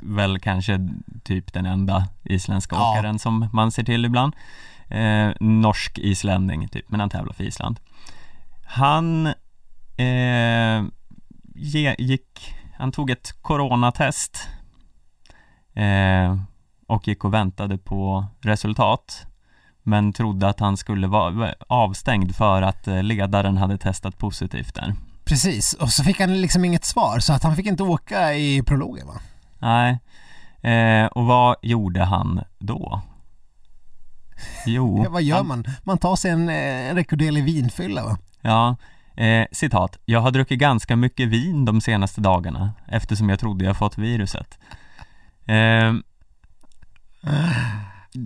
väl 0.00 0.38
kanske 0.38 0.88
typ 1.24 1.52
den 1.52 1.66
enda 1.66 2.08
isländska 2.24 2.76
Ja. 2.76 2.92
åkaren 2.92 3.18
som 3.18 3.48
man 3.52 3.70
ser 3.72 3.82
till 3.82 4.04
ibland. 4.04 4.32
Eh, 4.88 5.28
norsk 5.40 5.98
islänning 5.98 6.68
typ, 6.68 6.84
men 6.88 7.00
han 7.00 7.10
tävlar 7.10 7.32
för 7.32 7.44
Island. 7.44 7.80
Han 8.70 9.26
eh, 9.96 10.84
gick, 11.98 12.54
han 12.78 12.92
tog 12.92 13.10
ett 13.10 13.42
coronatest 13.42 14.48
eh, 15.74 16.38
och 16.86 17.08
gick 17.08 17.24
och 17.24 17.34
väntade 17.34 17.78
på 17.78 18.26
resultat. 18.40 19.26
Men 19.82 20.12
trodde 20.12 20.48
att 20.48 20.60
han 20.60 20.76
skulle 20.76 21.06
vara 21.06 21.54
avstängd 21.68 22.34
för 22.34 22.62
att 22.62 22.88
eh, 22.88 23.02
ledaren 23.02 23.56
hade 23.56 23.78
testat 23.78 24.18
positivt 24.18 24.74
där. 24.74 24.94
Precis, 25.24 25.72
och 25.72 25.88
så 25.88 26.04
fick 26.04 26.20
han 26.20 26.40
liksom 26.40 26.64
inget 26.64 26.84
svar 26.84 27.18
så 27.18 27.32
att 27.32 27.42
han 27.42 27.56
fick 27.56 27.66
inte 27.66 27.82
åka 27.82 28.34
i 28.34 28.62
prologen 28.62 29.06
va? 29.06 29.20
Nej. 29.58 29.98
Eh, 30.72 31.06
och 31.06 31.24
vad 31.24 31.56
gjorde 31.62 32.04
han 32.04 32.40
då? 32.58 33.00
Jo, 34.66 35.02
Ja, 35.04 35.10
vad 35.10 35.22
gör 35.22 35.36
han, 35.36 35.46
man? 35.46 35.64
Man 35.82 35.98
tar 35.98 36.16
sig 36.16 36.30
en, 36.30 36.48
eh, 36.48 36.88
en 36.88 36.94
rekorderlig 36.96 37.44
vinfylla 37.44 38.04
va? 38.04 38.18
Ja, 38.40 38.76
eh, 39.16 39.46
citat. 39.52 39.98
Jag 40.04 40.20
har 40.20 40.30
druckit 40.30 40.58
ganska 40.58 40.96
mycket 40.96 41.28
vin 41.28 41.64
de 41.64 41.80
senaste 41.80 42.20
dagarna 42.20 42.72
eftersom 42.88 43.28
jag 43.28 43.38
trodde 43.40 43.64
jag 43.64 43.76
fått 43.76 43.98
viruset. 43.98 44.58
Eh, 45.46 45.92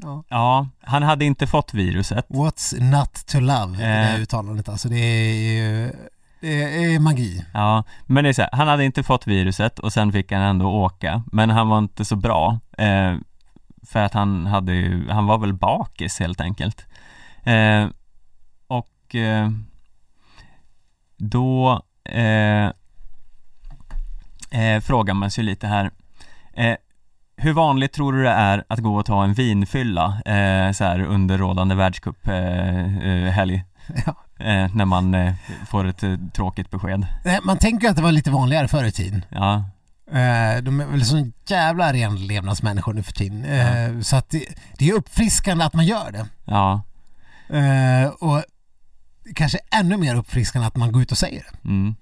Ja. 0.02 0.24
ja, 0.28 0.68
han 0.80 1.02
hade 1.02 1.24
inte 1.24 1.46
fått 1.46 1.74
viruset. 1.74 2.26
What's 2.28 2.80
not 2.80 3.26
to 3.26 3.40
love, 3.40 3.76
det 3.76 3.84
där 3.84 4.14
Eh. 4.16 4.20
uttalandet 4.22 4.68
alltså. 4.68 4.88
Det 4.88 4.96
är 4.96 5.34
ju, 5.34 5.92
det 6.40 6.84
är 6.94 6.98
magi. 7.00 7.44
Ja, 7.54 7.84
men 8.06 8.24
det 8.24 8.30
är 8.30 8.32
så 8.32 8.42
här, 8.42 8.50
han 8.52 8.68
hade 8.68 8.84
inte 8.84 9.02
fått 9.02 9.26
viruset 9.26 9.78
och 9.78 9.92
sen 9.92 10.12
fick 10.12 10.32
han 10.32 10.42
ändå 10.42 10.66
åka, 10.66 11.22
men 11.32 11.50
han 11.50 11.68
var 11.68 11.78
inte 11.78 12.04
så 12.04 12.16
bra. 12.16 12.58
Eh, 12.78 13.14
för 13.86 13.98
att 14.04 14.14
han 14.14 14.46
hade 14.46 14.72
ju, 14.72 15.08
han 15.10 15.26
var 15.26 15.38
väl 15.38 15.52
bakis 15.54 16.18
helt 16.20 16.40
enkelt. 16.40 16.86
Eh, 17.42 17.86
och 18.66 19.14
eh, 19.14 19.50
då 21.22 21.82
eh, 22.04 22.66
eh, 24.60 24.80
frågar 24.82 25.14
man 25.14 25.30
sig 25.30 25.44
lite 25.44 25.66
här. 25.66 25.90
Eh, 26.54 26.76
hur 27.36 27.52
vanligt 27.52 27.92
tror 27.92 28.12
du 28.12 28.22
det 28.22 28.30
är 28.30 28.64
att 28.68 28.78
gå 28.78 28.96
och 28.96 29.06
ta 29.06 29.24
en 29.24 29.34
vinfylla 29.34 30.06
eh, 30.26 30.72
så 30.72 30.84
här 30.84 31.00
under 31.00 31.38
rådande 31.38 31.74
världscuphelg? 31.74 33.54
Eh, 33.54 33.56
eh? 33.56 33.60
Ja. 34.06 34.14
när 34.74 34.84
man 34.84 35.16
får 35.68 35.84
ett 35.86 36.02
tråkigt 36.34 36.70
besked. 36.70 37.06
Nej, 37.24 37.38
Man 37.44 37.56
tänker 37.58 37.86
ju 37.86 37.90
att 37.90 37.96
det 37.96 38.02
var 38.02 38.12
lite 38.12 38.30
vanligare 38.30 38.68
förr 38.68 38.84
i 38.84 38.92
tiden. 38.92 39.24
Ja, 39.28 39.64
De 40.62 40.80
är 40.80 40.86
väl 40.90 41.04
så 41.04 41.30
jävla 41.46 41.92
renlevnadsmänniskor 41.92 42.92
nu 42.94 43.02
för 43.02 43.12
tiden. 43.12 43.44
Eh, 43.44 44.00
Så 44.00 44.16
att 44.16 44.30
det, 44.30 44.44
det 44.78 44.88
är 44.88 44.92
uppfriskande 44.94 45.64
att 45.64 45.74
man 45.74 45.86
gör 45.86 46.10
det. 46.12 46.26
ja, 46.44 46.82
Och 48.20 48.42
kanske 49.34 49.58
ännu 49.70 49.96
mer 49.96 50.14
uppfriskande 50.16 50.66
att 50.68 50.76
man 50.76 50.92
går 50.92 51.02
ut 51.02 51.12
och 51.12 51.18
säger 51.18 51.42
det. 51.62 51.68
mm, 51.68 51.94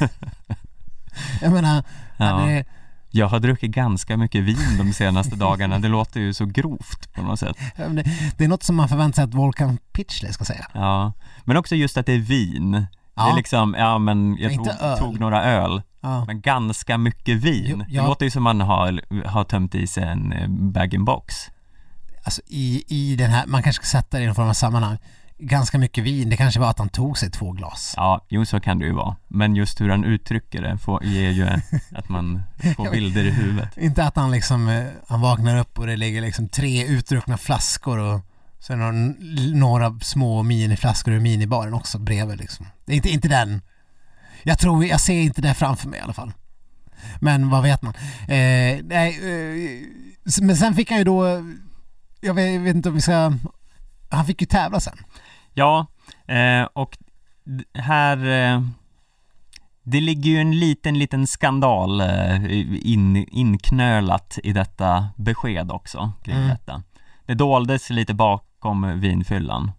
Jag 1.42 1.52
menar, 1.52 1.84
ja. 2.16 2.24
hade, 2.24 2.64
Jag 3.10 3.26
har 3.28 3.40
druckit 3.40 3.70
ganska 3.70 4.16
mycket 4.16 4.42
vin 4.42 4.76
de 4.78 4.92
senaste 4.92 5.36
dagarna. 5.36 5.78
Det 5.78 5.88
låter 5.88 6.20
ju 6.20 6.34
så 6.34 6.44
grovt 6.46 7.12
på 7.14 7.22
något 7.22 7.38
sätt. 7.40 7.56
det, 7.76 8.04
det 8.36 8.44
är 8.44 8.48
något 8.48 8.62
som 8.62 8.76
man 8.76 8.88
förväntar 8.88 9.14
sig 9.16 9.24
att 9.24 9.34
Volkan 9.34 9.78
Pitchley 9.92 10.32
ska 10.32 10.44
säga. 10.44 10.66
Ja, 10.74 11.12
men 11.44 11.56
också 11.56 11.74
just 11.74 11.96
att 11.96 12.06
det 12.06 12.12
är 12.12 12.18
vin. 12.18 12.70
Det 12.72 12.86
Ja. 13.14 13.32
är 13.32 13.36
liksom, 13.36 13.74
ja 13.78 13.98
men 13.98 14.36
jag 14.38 14.52
Inte 14.52 14.74
tog, 14.74 14.98
tog 14.98 15.20
några 15.20 15.44
öl, 15.44 15.82
Ja. 16.00 16.24
men 16.24 16.40
ganska 16.40 16.98
mycket 16.98 17.36
vin. 17.36 17.64
Jo, 17.78 17.84
ja. 17.88 18.02
Det 18.02 18.08
låter 18.08 18.24
ju 18.24 18.30
som 18.30 18.42
man 18.42 18.60
har, 18.60 19.00
har 19.26 19.44
tömt 19.44 19.74
i 19.74 19.86
sig 19.86 20.04
en 20.04 20.32
eh, 20.32 20.48
bag-in-box. 20.48 21.34
Alltså 22.24 22.42
i, 22.46 22.84
i 22.88 23.16
den 23.16 23.30
här, 23.30 23.46
man 23.46 23.62
kanske 23.62 23.86
ska 23.86 23.98
sätta 23.98 24.16
det 24.18 24.22
i 24.22 24.26
någon 24.26 24.34
form 24.34 24.48
av 24.48 24.52
sammanhang. 24.54 24.98
Ganska 25.42 25.78
mycket 25.78 26.04
vin, 26.04 26.30
det 26.30 26.36
kanske 26.36 26.60
var 26.60 26.70
att 26.70 26.78
han 26.78 26.88
tog 26.88 27.18
sig 27.18 27.30
två 27.30 27.52
glas. 27.52 27.94
Ja, 27.96 28.26
jo 28.28 28.44
så 28.44 28.60
kan 28.60 28.78
det 28.78 28.84
ju 28.84 28.92
vara. 28.92 29.16
Men 29.28 29.56
just 29.56 29.80
hur 29.80 29.88
han 29.88 30.04
uttrycker 30.04 30.62
det 30.62 30.78
får, 30.78 31.04
ger 31.04 31.30
ju 31.30 31.44
att 31.94 32.08
man 32.08 32.42
får 32.76 32.90
bilder 32.90 33.24
i 33.24 33.30
huvudet. 33.30 33.76
Inte 33.76 34.04
att 34.04 34.16
han 34.16 34.30
liksom, 34.30 34.68
eh, 34.68 34.86
han 35.08 35.20
vaknar 35.20 35.58
upp 35.58 35.78
och 35.78 35.86
det 35.86 35.96
ligger 35.96 36.20
liksom 36.20 36.48
tre 36.48 36.86
utdruckna 36.86 37.38
flaskor 37.38 37.98
och 37.98 38.20
sen 38.60 38.78
några, 38.78 38.92
några 39.58 40.00
små 40.00 40.42
miniflaskor 40.42 41.14
ur 41.14 41.20
minibaren 41.20 41.74
också 41.74 41.98
bredvid 41.98 42.38
liksom. 42.38 42.66
Det 42.84 42.92
är 42.92 42.96
inte, 42.96 43.08
inte 43.08 43.28
den. 43.28 43.62
Jag 44.42 44.58
tror, 44.58 44.84
jag 44.84 45.00
ser 45.00 45.20
inte 45.20 45.42
det 45.42 45.54
framför 45.54 45.88
mig 45.88 45.98
i 45.98 46.02
alla 46.02 46.12
fall. 46.12 46.32
Men 47.20 47.50
vad 47.50 47.62
vet 47.62 47.82
man? 47.82 47.94
Eh, 48.22 48.78
nej, 48.84 49.18
eh, 49.22 50.42
men 50.42 50.56
sen 50.56 50.74
fick 50.74 50.90
han 50.90 50.98
ju 50.98 51.04
då, 51.04 51.44
jag 52.20 52.34
vet, 52.34 52.54
jag 52.54 52.60
vet 52.60 52.76
inte 52.76 52.88
om 52.88 52.94
vi 52.94 53.00
ska, 53.00 53.32
han 54.08 54.26
fick 54.26 54.40
ju 54.40 54.46
tävla 54.46 54.80
sen. 54.80 54.98
Ja, 55.54 55.86
eh, 56.26 56.62
och 56.72 56.98
här 57.74 58.16
eh, 58.16 58.62
Det 59.82 60.00
ligger 60.00 60.30
ju 60.30 60.38
en 60.40 60.58
liten, 60.58 60.98
liten 60.98 61.26
skandal 61.26 62.00
eh, 62.00 62.44
in, 62.90 63.16
inknölat 63.16 64.38
i 64.44 64.52
detta 64.52 65.08
besked 65.16 65.70
också 65.72 66.12
kring 66.22 66.36
Mm. 66.36 66.48
detta. 66.48 66.82
Det 67.26 67.34
doldes 67.34 67.90
lite 67.90 68.14
bakom 68.14 69.00
vinfyllan. 69.00 69.72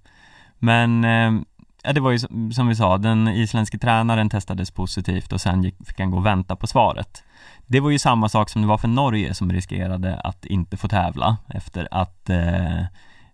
Men 0.60 1.04
eh, 1.04 1.42
ja, 1.84 1.94
det 1.94 2.02
var 2.02 2.12
ju 2.12 2.20
som, 2.20 2.52
som 2.54 2.68
vi 2.68 2.76
sa, 2.76 2.98
den 2.98 3.28
isländske 3.28 3.78
tränaren 3.78 4.30
testades 4.30 4.72
positivt 4.72 5.34
och 5.34 5.42
sen 5.42 5.64
gick, 5.64 5.76
fick 5.88 6.00
han 6.00 6.12
gå 6.12 6.18
och 6.18 6.26
vänta 6.26 6.56
på 6.56 6.68
svaret. 6.68 7.24
Det 7.68 7.80
var 7.80 7.90
ju 7.90 8.00
samma 8.00 8.30
sak 8.30 8.50
som 8.50 8.62
det 8.62 8.68
var 8.68 8.78
för 8.78 8.88
Norge 8.88 9.34
som 9.34 9.52
riskerade 9.52 10.16
att 10.20 10.46
inte 10.46 10.78
få 10.78 10.88
tävla 10.88 11.38
efter 11.54 11.88
att 11.92 12.30
eh, 12.30 12.84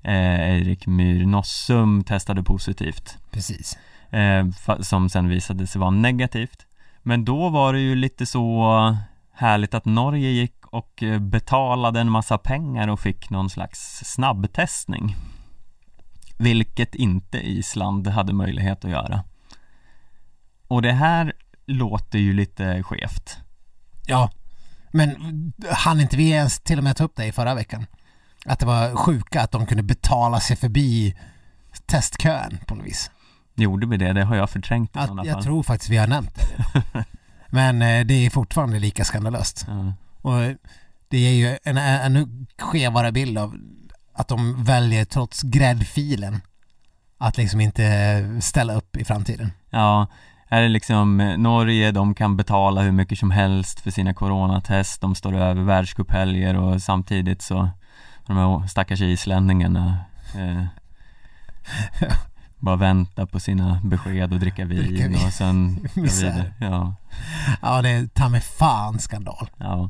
eh, 0.08 0.42
Eirik 0.42 0.88
Myhr 0.88 1.26
Nossum 1.26 2.04
testade 2.04 2.44
positivt 2.44 3.18
Precis. 3.32 3.78
eh, 4.10 4.48
som 4.82 5.10
sen 5.10 5.30
visade 5.30 5.68
sig 5.68 5.80
vara 5.80 5.92
negativt. 5.92 6.66
Men 7.04 7.26
då 7.26 7.50
var 7.50 7.74
det 7.74 7.80
ju 7.80 7.96
lite 7.96 8.26
så 8.26 8.98
härligt 9.32 9.74
att 9.74 9.86
Norge 9.86 10.30
gick 10.30 10.66
och 10.66 11.04
eh, 11.04 11.20
betalade 11.20 12.00
en 12.00 12.12
massa 12.12 12.38
pengar 12.38 12.88
och 12.88 13.00
fick 13.00 13.30
någon 13.30 13.50
slags 13.50 14.02
snabbtestning. 14.06 15.16
Vilket 16.38 16.96
inte 16.96 17.38
Island 17.38 18.08
hade 18.08 18.34
möjlighet 18.34 18.86
att 18.86 18.92
göra. 18.92 19.24
Och 20.68 20.82
det 20.82 20.92
här 20.92 21.34
låter 21.66 22.20
ju 22.20 22.34
lite 22.34 22.84
skevt. 22.84 23.38
Ja, 24.06 24.32
men 24.92 25.54
han 25.70 26.00
inte 26.00 26.18
vi 26.18 26.30
ens 26.30 26.60
till 26.60 26.78
och 26.78 26.84
med 26.84 26.96
ta 26.96 27.04
upp 27.04 27.16
det 27.16 27.26
i 27.26 27.32
förra 27.32 27.56
veckan? 27.56 27.86
Att 28.48 28.60
det 28.60 28.66
var 28.66 28.96
sjuka 28.96 29.42
att 29.42 29.52
de 29.52 29.66
kunde 29.66 29.84
betala 29.84 30.40
sig 30.40 30.56
förbi 30.56 31.16
testkön 31.86 32.58
på 32.68 32.76
något 32.76 32.86
vis. 32.86 33.12
Gjorde 33.56 33.88
vi 33.88 33.98
det? 33.98 34.14
Det 34.14 34.24
har 34.24 34.36
jag 34.36 34.50
förträngt 34.50 34.96
i 34.96 35.00
Att, 35.00 35.10
jag 35.26 35.34
fall. 35.34 35.44
tror 35.44 35.64
faktiskt 35.64 35.92
vi 35.92 35.98
har 35.98 36.08
nämnt 36.08 36.36
det. 36.36 37.06
Men 37.50 37.82
eh, 37.82 38.06
det 38.06 38.26
är 38.26 38.30
fortfarande 38.30 38.80
lika 38.80 39.04
skandalöst. 39.06 39.66
Ja. 39.68 39.94
Och 40.22 40.56
det 41.08 41.18
är 41.18 41.34
ju 41.34 41.58
en 41.64 41.78
en 41.78 42.02
ännu 42.02 42.46
skevare 42.60 43.12
bild 43.12 43.38
av 43.38 43.56
att 44.14 44.28
de 44.28 44.64
väljer 44.64 45.06
trots 45.06 45.42
gräddfilen 45.42 46.42
att 47.18 47.38
liksom 47.38 47.62
inte 47.62 48.42
ställa 48.42 48.74
upp 48.74 48.98
i 48.98 49.06
framtiden. 49.06 49.52
Ja, 49.70 50.08
är 50.50 50.62
det 50.62 50.70
liksom 50.70 51.20
eh, 51.20 51.38
Norge, 51.38 51.92
de 51.92 52.16
kan 52.16 52.38
betala 52.38 52.82
hur 52.82 52.92
mycket 52.92 53.20
som 53.20 53.32
helst 53.32 53.80
för 53.80 53.92
sina 53.92 54.14
coronatest, 54.14 55.02
de 55.02 55.16
står 55.16 55.36
över 55.36 55.62
världscuphelger 55.62 56.56
och 56.56 56.82
samtidigt 56.82 57.42
så 57.42 57.70
de 58.28 58.38
här 58.38 58.68
stackars 58.68 59.02
islänningarna 59.02 59.98
eh, 60.36 60.64
bara 62.60 62.76
vänta 62.76 63.26
på 63.26 63.40
sina 63.40 63.82
besked 63.84 64.34
och 64.34 64.40
dricka 64.40 64.66
vin 64.66 64.78
Dricka 64.84 65.08
vin. 65.08 65.26
och 65.26 65.34
sen 65.34 65.88
vidare. 65.96 66.54
Ja, 66.60 66.96
Ja, 67.62 67.82
det 67.82 67.90
är 67.90 68.08
ta 68.08 68.30
mig 68.30 68.42
fan 68.42 69.00
skandal. 69.00 69.50
ja. 69.58 69.90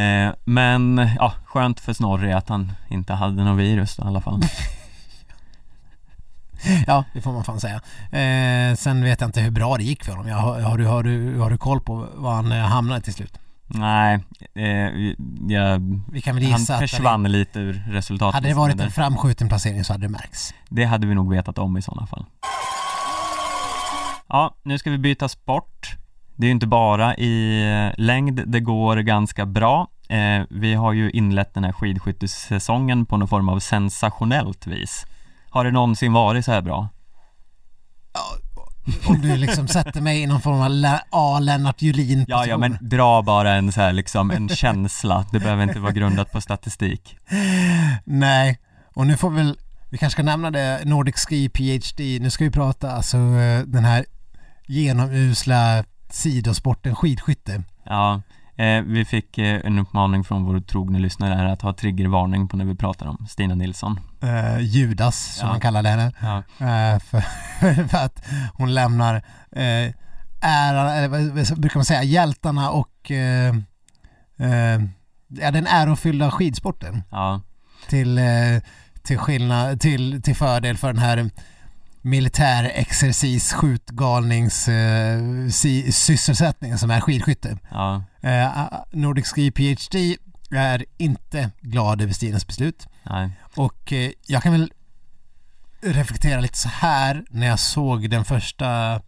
Eh, 0.00 0.32
men 0.44 1.10
ja, 1.16 1.32
skönt 1.44 1.80
för 1.80 1.92
Snorri 1.92 2.32
att 2.32 2.48
han 2.48 2.72
inte 2.88 3.12
hade 3.14 3.44
något 3.44 3.58
virus 3.58 3.96
då, 3.96 4.04
i 4.04 4.06
alla 4.06 4.20
fall. 4.20 4.42
Ja, 6.86 7.04
det 7.12 7.20
får 7.20 7.32
man 7.32 7.44
fan 7.44 7.60
säga. 7.60 7.80
Eh, 8.20 8.76
sen 8.76 9.02
vet 9.04 9.20
jag 9.20 9.28
inte 9.28 9.40
hur 9.40 9.50
bra 9.50 9.76
det 9.76 9.84
gick 9.84 10.04
för 10.04 10.12
honom. 10.12 10.28
Jag, 10.28 10.36
har, 10.36 10.60
har, 10.60 10.78
du, 10.78 10.86
har, 10.86 11.02
du, 11.02 11.38
har 11.38 11.50
du 11.50 11.58
koll 11.58 11.80
på 11.80 12.06
var 12.14 12.34
han 12.34 12.52
eh, 12.52 12.58
hamnade 12.64 13.00
till 13.00 13.14
slut? 13.14 13.38
Nej, 13.74 14.24
eh, 14.54 14.64
jag, 15.48 16.02
Vi 16.12 16.20
kan 16.20 16.34
väl 16.34 16.44
han 16.44 16.60
gissa 16.60 16.74
att 16.74 16.80
försvann 16.80 17.22
lite 17.22 17.58
ur 17.58 17.84
resultatet. 17.88 18.34
hade 18.34 18.48
det 18.48 18.54
varit 18.54 18.80
en 18.80 18.90
framskjuten 18.90 19.48
placering 19.48 19.84
så 19.84 19.92
hade 19.92 20.06
det 20.06 20.12
märkts. 20.12 20.54
Det 20.68 20.84
hade 20.84 21.06
vi 21.06 21.14
nog 21.14 21.30
vetat 21.30 21.58
om 21.58 21.76
i 21.76 21.82
sådana 21.82 22.06
fall. 22.06 22.24
Ja, 24.28 24.54
nu 24.62 24.78
ska 24.78 24.90
vi 24.90 24.98
byta 24.98 25.28
sport. 25.28 25.96
Det 26.36 26.46
är 26.46 26.48
ju 26.48 26.52
inte 26.52 26.66
bara 26.66 27.16
i 27.16 27.62
eh, 27.72 28.04
längd 28.04 28.42
det 28.46 28.60
går 28.60 28.96
ganska 28.96 29.46
bra. 29.46 29.88
Eh, 30.08 30.42
vi 30.50 30.74
har 30.74 30.92
ju 30.92 31.10
inlett 31.10 31.54
den 31.54 31.64
här 31.64 31.72
skidskyttesäsongen 31.72 33.06
på 33.06 33.16
någon 33.16 33.28
form 33.28 33.48
av 33.48 33.58
sensationellt 33.58 34.66
vis. 34.66 35.06
Har 35.50 35.64
det 35.64 35.70
någonsin 35.70 36.12
varit 36.12 36.44
så 36.44 36.52
här 36.52 36.62
bra? 36.62 36.88
Om 39.06 39.20
du 39.20 39.36
liksom 39.36 39.68
sätter 39.68 40.00
mig 40.00 40.22
i 40.22 40.26
någon 40.26 40.40
form 40.40 40.84
av 40.84 40.98
A. 41.10 41.38
Lennart 41.40 41.82
Julin 41.82 42.24
Ja, 42.28 42.46
ja, 42.46 42.58
men 42.58 42.78
dra 42.80 43.22
bara 43.22 43.54
en 43.54 43.72
så 43.72 43.80
här 43.80 43.92
liksom 43.92 44.30
en 44.30 44.48
känsla. 44.48 45.26
Det 45.32 45.38
behöver 45.38 45.62
inte 45.62 45.80
vara 45.80 45.92
grundat 45.92 46.32
på 46.32 46.40
statistik. 46.40 47.16
Nej, 48.04 48.58
och 48.94 49.06
nu 49.06 49.16
får 49.16 49.30
vi 49.30 49.36
väl, 49.36 49.58
vi 49.90 49.98
kanske 49.98 50.14
ska 50.14 50.22
nämna 50.22 50.50
det, 50.50 50.80
Nordic 50.84 51.16
Ski 51.16 51.48
PhD, 51.48 52.18
nu 52.20 52.30
ska 52.30 52.44
vi 52.44 52.50
prata 52.50 52.90
alltså 52.90 53.16
eh, 53.16 53.60
den 53.60 53.84
här 53.84 54.04
genomusla 54.66 55.84
sidosporten 56.10 56.94
skidskytte. 56.94 57.62
Ja, 57.84 58.22
Eh, 58.62 58.82
vi 58.82 59.04
fick 59.04 59.38
eh, 59.38 59.60
en 59.64 59.78
uppmaning 59.78 60.24
från 60.24 60.44
vår 60.44 60.60
trogne 60.60 60.98
lyssnare 60.98 61.34
här 61.34 61.44
att 61.44 61.62
ha 61.62 61.72
triggervarning 61.74 62.48
på 62.48 62.56
när 62.56 62.64
vi 62.64 62.74
pratar 62.74 63.06
om 63.06 63.26
Stina 63.28 63.54
Nilsson. 63.54 64.00
Eh, 64.22 64.58
Judas, 64.60 65.36
som 65.36 65.46
Ja. 65.46 65.52
man 65.52 65.60
kallade 65.60 65.88
henne. 65.88 66.12
Ja, 66.20 66.36
Eh, 66.66 66.98
för, 66.98 67.20
för 67.88 67.98
att 67.98 68.24
hon 68.54 68.74
lämnar 68.74 69.14
eh, 69.52 69.94
äran, 70.40 70.88
eller 70.88 71.08
vad 71.08 71.60
brukar 71.60 71.78
man 71.78 71.84
säga, 71.84 72.02
hjältarna 72.02 72.70
och 72.70 73.10
eh, 73.10 73.54
ja, 75.28 75.50
den 75.50 75.66
ärofyllda 75.66 76.30
skidsporten 76.30 77.02
ja, 77.10 77.40
till, 77.88 78.20
till, 79.02 79.18
skillnad, 79.18 79.80
till, 79.80 80.22
till 80.22 80.36
fördel 80.36 80.76
för 80.76 80.88
den 80.92 81.02
här 81.02 81.30
militär 82.02 82.70
exercis 82.74 83.52
skjutgalnings 83.52 84.68
eh, 84.68 85.48
si, 85.50 85.92
sysselsättningen 85.92 86.78
som 86.78 86.90
är 86.90 87.00
skidskytte. 87.00 87.58
ja, 87.70 88.02
Eh, 88.20 88.50
Nordic 88.92 89.26
Ski 89.26 89.50
PhD 89.50 90.16
är 90.50 90.84
inte 90.98 91.50
glad 91.60 92.00
över 92.02 92.12
Stinas 92.12 92.46
beslut. 92.46 92.86
nej, 93.02 93.30
Och 93.56 93.92
eh, 93.92 94.10
jag 94.26 94.42
kan 94.42 94.52
väl 94.52 94.72
reflektera 95.82 96.40
lite 96.40 96.58
så 96.58 96.68
här 96.68 97.24
när 97.30 97.46
jag 97.46 97.58
såg 97.58 98.10
den 98.10 98.24
första 98.24 99.00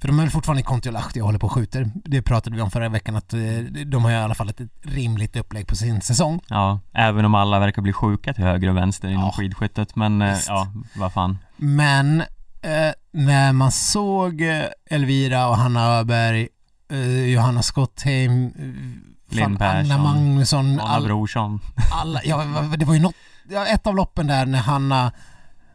för 0.00 0.08
de 0.08 0.18
är 0.18 0.22
väl 0.22 0.30
fortfarande 0.30 0.60
i 0.60 0.64
Kontiolahti 0.64 1.20
och 1.20 1.24
håller 1.26 1.38
på 1.38 1.46
och 1.46 1.52
skjuter. 1.52 1.90
Det 1.94 2.22
pratade 2.22 2.56
vi 2.56 2.62
om 2.62 2.70
förra 2.70 2.88
veckan 2.88 3.16
att 3.16 3.32
eh, 3.34 3.40
de 3.86 4.04
har 4.04 4.10
i 4.10 4.14
alla 4.16 4.34
fall 4.34 4.48
ett 4.48 4.60
rimligt 4.82 5.36
upplägg 5.36 5.66
på 5.66 5.76
sin 5.76 6.00
säsong. 6.00 6.40
ja, 6.48 6.80
även 6.92 7.24
om 7.24 7.34
alla 7.34 7.58
verkar 7.58 7.82
bli 7.82 7.92
sjuka 7.92 8.34
till 8.34 8.44
höger 8.44 8.68
och 8.68 8.76
vänster 8.76 9.08
inom 9.08 9.22
Ja, 9.24 9.32
skidskyttet, 9.32 9.96
men 9.96 10.22
eh, 10.22 10.34
visst. 10.34 10.48
ja, 10.48 10.72
vad 10.96 11.12
fan. 11.12 11.38
Men 11.56 12.20
eh, 12.62 12.92
när 13.12 13.52
man 13.52 13.72
såg 13.72 14.40
eh, 14.42 14.64
Elvira 14.90 15.48
och 15.48 15.56
Hanna 15.56 15.84
Öberg, 15.86 16.48
eh, 16.90 17.24
Johanna 17.24 17.62
Skottheim, 17.62 18.46
eh, 18.46 19.36
Linn 19.36 19.56
Persson, 19.56 20.00
Magnusson, 20.02 20.66
Anna 20.80 20.82
all, 20.82 21.04
Brorsson. 21.04 21.60
alla, 21.92 22.20
ja, 22.24 22.44
det 22.78 22.84
var 22.84 22.94
ju 22.94 23.00
något, 23.00 23.14
ja, 23.50 23.66
ett 23.66 23.86
av 23.86 23.94
loppen 23.96 24.26
där 24.26 24.46
när 24.46 24.58
Hanna, 24.58 25.12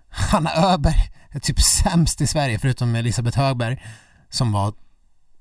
Hanna 0.10 0.52
Öberg 0.56 1.10
är 1.30 1.40
typ 1.40 1.62
sämst 1.62 2.22
i 2.22 2.28
Sverige 2.28 2.60
förutom 2.60 2.96
Elisabeth 2.96 3.38
Högberg 3.40 3.84
som 4.30 4.52
var 4.52 4.74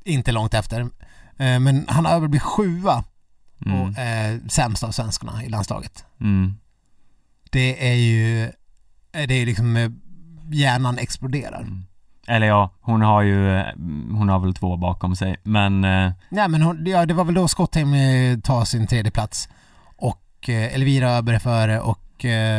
inte 0.04 0.32
långt 0.32 0.54
efter. 0.54 0.80
Eh, 1.36 1.58
Men 1.60 1.84
Hanna 1.88 2.10
Öberg 2.10 2.28
blir 2.30 2.40
sjua 2.40 3.04
Mm, 3.66 3.80
och 3.80 3.98
eh, 3.98 4.38
sämst 4.48 4.82
av 4.84 4.90
svenskarna 4.90 5.44
i 5.44 5.48
landslaget. 5.48 6.04
mm, 6.20 6.54
Det 7.50 7.88
är 7.90 7.94
ju, 7.94 8.44
eh, 9.12 9.26
det 9.28 9.34
är 9.34 9.46
liksom 9.46 10.00
hjärnan 10.52 10.98
exploderar. 10.98 11.60
mm. 11.60 11.84
Eller 12.26 12.46
ja, 12.46 12.70
hon 12.80 13.02
har 13.02 13.22
ju, 13.22 13.56
eh, 13.58 13.66
hon 14.12 14.28
har 14.28 14.38
väl 14.38 14.54
två 14.54 14.76
bakom 14.76 15.16
sig, 15.16 15.36
men 15.42 15.84
eh, 15.84 16.12
Nej 16.28 16.48
men 16.48 16.62
hon, 16.62 16.86
ja, 16.86 17.06
det 17.06 17.14
var 17.14 17.24
väl 17.24 17.34
då 17.34 17.48
Skottheim 17.48 17.94
eh, 17.94 18.38
tar 18.38 18.64
sin 18.64 18.86
tredje 18.86 19.10
plats 19.10 19.48
och 19.96 20.48
Elvira 20.48 21.10
Öberg 21.10 21.36
är 21.36 21.40
före 21.40 21.80
och 21.80 21.98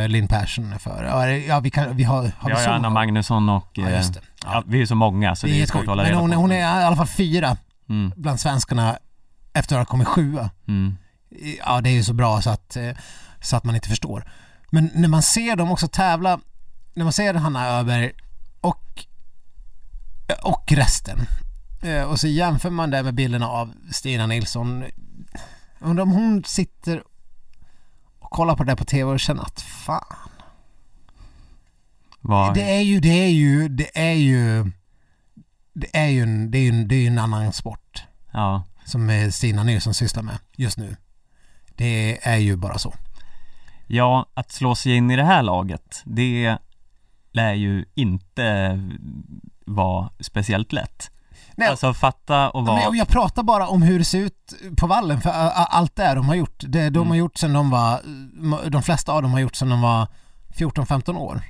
Linn 0.08 0.28
Persson 0.28 0.72
är 0.72 0.78
före. 0.78 1.38
Ja, 1.38 1.60
vi, 1.60 1.70
kan, 1.70 1.96
vi 1.96 2.04
har, 2.04 2.16
har 2.38 2.48
vi 2.48 2.54
har 2.54 2.62
ju 2.62 2.66
Anna? 2.68 2.90
Magnusson 2.90 3.48
och 3.48 3.68
Ja 3.72 3.90
just 3.90 4.14
det. 4.14 4.20
ja. 4.44 4.50
Ja. 4.52 4.62
vi 4.66 4.76
är 4.76 4.80
ju 4.80 4.86
så 4.86 4.94
många 4.94 5.34
så 5.36 5.46
det 5.46 5.52
det 5.52 5.62
är 5.62 5.66
svårt 5.66 5.80
att 5.82 5.86
hålla 5.88 6.02
Men 6.02 6.10
reda 6.10 6.20
hon, 6.20 6.30
på. 6.30 6.36
hon 6.36 6.52
är 6.52 6.58
i 6.80 6.84
alla 6.84 6.96
fall 6.96 7.06
fyra 7.06 7.56
mm, 7.88 8.12
bland 8.16 8.40
svenskarna 8.40 8.98
efter 9.52 9.76
att 9.76 9.80
ha 9.80 9.84
kommit 9.90 10.08
sjua. 10.08 10.50
mm, 10.68 10.96
Ja 11.66 11.80
det 11.80 11.90
är 11.90 11.94
ju 11.94 12.02
så 12.02 12.12
bra 12.14 12.40
så 12.40 12.50
att, 12.50 12.76
så 13.40 13.56
att 13.56 13.64
man 13.64 13.74
inte 13.74 13.88
förstår. 13.88 14.24
Men 14.70 14.90
när 14.94 15.08
man 15.08 15.22
ser 15.22 15.56
dem 15.56 15.70
också 15.70 15.88
tävla, 15.88 16.38
när 16.94 17.04
man 17.04 17.12
ser 17.12 17.34
Hanna 17.34 17.68
Öberg 17.68 18.12
och, 18.60 19.04
och 20.42 20.72
resten 20.72 21.18
eh, 21.82 22.02
och 22.02 22.20
så 22.20 22.26
jämför 22.26 22.70
man 22.70 22.90
det 22.90 23.02
med 23.02 23.14
bilderna 23.14 23.48
av 23.48 23.74
Stina 23.92 24.26
Nilsson. 24.26 24.84
Undrar 25.80 26.02
om 26.02 26.10
hon 26.10 26.44
sitter 26.44 27.02
och 28.18 28.30
kollar 28.30 28.56
på 28.56 28.64
det 28.64 28.76
på 28.76 28.84
tv 28.84 29.10
och 29.10 29.20
känner 29.20 29.42
att 29.42 29.60
fan. 29.60 30.30
vad, 32.20 32.54
Det 32.54 32.76
är 32.76 32.80
ju, 32.80 33.00
det 33.00 33.24
är 33.24 33.28
ju, 33.28 33.68
det 33.68 33.98
är 33.98 34.12
ju 34.12 34.70
det 35.72 35.96
är 35.96 36.08
ju 36.08 36.22
en, 36.22 36.50
det 36.50 36.58
är 36.58 36.62
ju 36.62 36.68
en, 36.68 36.88
det 36.88 36.94
är 36.94 37.00
ju 37.00 37.06
en 37.06 37.18
annan 37.18 37.52
sport 37.52 38.02
ja, 38.32 38.62
som 38.84 39.10
eh, 39.10 39.30
Stina 39.30 39.64
Nilsson 39.64 39.94
sysslar 39.94 40.22
med 40.22 40.38
just 40.56 40.78
nu. 40.78 40.96
Det 41.76 42.28
är 42.28 42.36
ju 42.36 42.56
bara 42.56 42.78
så. 42.78 42.94
ja, 43.86 44.26
att 44.34 44.52
slå 44.52 44.74
sig 44.74 44.96
in 44.96 45.10
i 45.10 45.16
det 45.16 45.24
här 45.24 45.42
laget, 45.42 46.02
det 46.04 46.58
lär 47.32 47.52
ju 47.52 47.84
inte 47.94 48.78
vara 49.66 50.10
speciellt 50.20 50.72
lätt. 50.72 51.10
Nej, 51.56 51.68
Alltså 51.68 51.94
fatta 51.94 52.50
och 52.50 52.66
vara, 52.66 52.88
och 52.88 52.96
jag 52.96 53.08
pratar 53.08 53.42
bara 53.42 53.68
om 53.68 53.82
hur 53.82 53.98
det 53.98 54.04
ser 54.04 54.18
ut 54.18 54.52
på 54.76 54.86
vallen 54.86 55.20
för 55.20 55.30
ä- 55.30 55.32
ä- 55.32 55.66
allt 55.70 55.96
det 55.96 56.14
de 56.14 56.28
har 56.28 56.34
gjort. 56.34 56.64
Det 56.68 56.90
de 56.90 56.98
Mm. 56.98 57.08
har 57.08 57.16
gjort 57.16 57.38
sen 57.38 57.52
de 57.52 57.70
var, 57.70 58.00
de 58.70 58.82
flesta 58.82 59.12
av 59.12 59.22
dem 59.22 59.32
har 59.32 59.40
gjort 59.40 59.54
sen 59.56 59.68
de 59.68 59.80
var 59.80 60.06
14-15 60.56 61.16
år. 61.16 61.42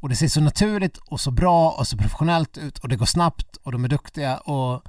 Och 0.00 0.08
det 0.08 0.16
ser 0.16 0.28
så 0.28 0.40
naturligt 0.40 0.96
och 0.96 1.20
så 1.20 1.30
bra 1.30 1.70
och 1.70 1.86
så 1.86 1.96
professionellt 1.96 2.58
ut 2.58 2.78
och 2.78 2.88
det 2.88 2.96
går 2.96 3.06
snabbt 3.06 3.56
och 3.56 3.72
de 3.72 3.84
är 3.84 3.88
duktiga 3.88 4.36
och 4.36 4.82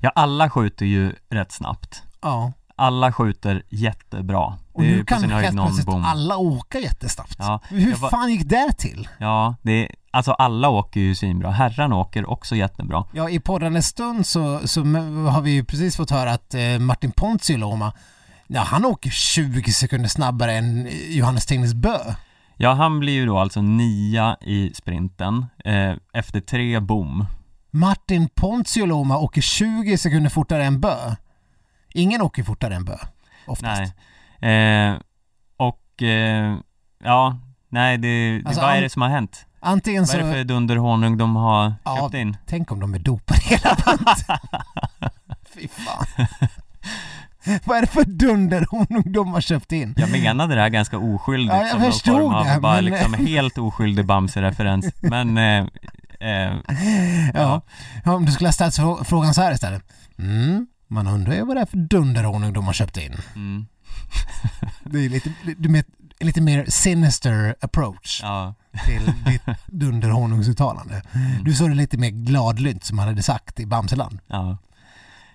ja 0.00 0.12
alla 0.14 0.50
skjuter 0.50 0.86
ju 0.86 1.14
rätt 1.30 1.52
snabbt. 1.52 2.02
ja. 2.22 2.52
Alla 2.76 3.12
skjuter 3.12 3.62
jättebra. 3.68 4.58
Och 4.72 4.82
nu 4.82 5.04
kan 5.04 5.30
helt 5.30 5.52
plötsligt 5.56 5.86
bom. 5.86 6.04
alla 6.04 6.36
åka 6.36 6.78
jättesnabbt. 6.78 7.36
Ja, 7.38 7.60
Hur 7.68 7.94
var- 7.94 8.10
fan 8.10 8.30
gick 8.30 8.48
det 8.48 8.72
till? 8.78 9.08
Ja, 9.18 9.54
det 9.62 9.72
är, 9.72 9.88
alltså 10.10 10.32
alla 10.32 10.68
åker 10.68 11.00
ju 11.00 11.14
svinbra. 11.14 11.50
Herrarna 11.50 11.96
åker 11.96 12.30
också 12.30 12.56
jättebra. 12.56 13.04
Ja, 13.12 13.30
i 13.30 13.40
poddande 13.40 13.82
stund 13.82 14.26
så, 14.26 14.60
så 14.68 14.80
har 15.30 15.40
vi 15.40 15.50
ju 15.50 15.64
precis 15.64 15.96
fått 15.96 16.10
höra 16.10 16.32
att 16.32 16.54
eh, 16.54 16.78
Martin 16.78 17.10
Ponsiluoma, 17.12 17.92
ja 18.46 18.60
han 18.60 18.84
åker 18.84 19.10
20 19.10 19.72
sekunder 19.72 20.08
snabbare 20.08 20.52
än 20.52 20.86
eh, 20.86 20.92
Johannes 21.16 21.46
Tingnes 21.46 21.74
Bö. 21.74 21.98
Ja, 22.56 22.72
han 22.72 23.00
blir 23.00 23.12
ju 23.12 23.26
då 23.26 23.38
alltså 23.38 23.62
nia 23.62 24.36
i 24.40 24.72
sprinten 24.74 25.46
eh, 25.64 25.92
efter 26.12 26.40
tre 26.40 26.80
bom. 26.80 27.26
Martin 27.70 28.28
Ponsiluoma 28.34 29.18
åker 29.18 29.40
20 29.40 29.98
sekunder 29.98 30.30
fortare 30.30 30.64
än 30.64 30.80
Bö. 30.80 31.14
Ingen 31.94 32.22
åker 32.22 32.42
fortare 32.42 32.74
än 32.74 32.84
Bö, 32.84 32.96
oftast. 33.46 33.92
Nej. 34.40 34.88
Eh, 34.90 34.96
och 35.56 36.02
eh, 36.02 36.56
ja, 37.04 37.38
nej 37.68 37.98
det, 37.98 38.42
Alltså, 38.46 38.60
vad 38.60 38.76
är 38.76 38.82
det 38.82 38.90
som 38.90 39.02
har 39.02 39.08
hänt? 39.08 39.46
Antingen 39.60 40.04
Vad 40.04 40.14
är 40.14 40.18
det 40.18 40.24
så, 40.24 40.32
för 40.32 40.44
dunderhonung 40.44 41.18
de 41.18 41.36
har 41.36 41.74
Ja. 41.84 41.96
köpt 41.96 42.14
in? 42.14 42.36
tänk 42.46 42.72
om 42.72 42.80
de 42.80 42.94
är 42.94 42.98
dopade 42.98 43.40
hela 43.42 43.76
bandet. 43.86 44.26
Fy 45.54 45.68
fan. 45.68 46.26
Vad 47.64 47.76
är 47.76 47.80
det 47.80 47.86
för 47.86 48.04
dunderhonung 48.04 49.12
de 49.12 49.32
har 49.32 49.40
köpt 49.40 49.72
in? 49.72 49.94
Jag 49.96 50.10
menade 50.10 50.54
det 50.54 50.60
här 50.60 50.68
ganska 50.68 50.98
oskyldigt 50.98 51.52
Ja, 51.54 51.60
jag 51.60 51.70
som 51.70 51.80
någon 51.80 51.92
förstod 51.92 52.14
form 52.20 52.34
av 52.34 52.44
det, 52.46 52.60
bara 52.60 52.74
men- 52.74 52.84
liksom 52.84 53.14
helt 53.14 53.58
oskyldig 53.58 54.04
Bamse-referens. 54.04 54.92
Men 55.00 55.38
eh, 55.38 55.66
eh, 56.20 56.56
Ja. 57.34 57.60
ja, 58.04 58.12
om 58.14 58.24
du 58.26 58.32
skulle 58.32 58.48
ha 58.48 58.52
ställt 58.52 58.74
frå- 58.78 59.04
frågan 59.04 59.34
så 59.34 59.42
här 59.42 59.52
istället. 59.52 59.82
Mm, 60.18 60.66
man 60.92 61.06
undrar 61.06 61.34
ju 61.34 61.44
vad 61.44 61.56
det 61.56 61.60
är 61.60 61.66
för 61.66 61.76
dunderhonung 61.76 62.52
de 62.52 62.64
har 62.66 62.72
köpt 62.72 62.96
in. 62.96 63.16
mm, 63.34 63.66
Det 64.84 65.04
är 65.04 65.08
lite, 65.08 65.32
du 65.58 65.82
lite 66.20 66.40
mer 66.40 66.64
sinister 66.68 67.54
approach 67.60 68.20
ja, 68.22 68.54
till 68.86 69.02
ditt 69.26 69.42
dunderhonungsuttalande. 69.66 71.02
Mm. 71.12 71.44
Du 71.44 71.54
såg 71.54 71.68
det 71.70 71.74
lite 71.74 71.98
mer 71.98 72.10
gladlynt 72.10 72.84
som 72.84 72.96
man 72.96 73.08
hade 73.08 73.22
sagt 73.22 73.60
i 73.60 73.66
Bamseland. 73.66 74.18
ja. 74.26 74.50
Eh, 74.50 74.58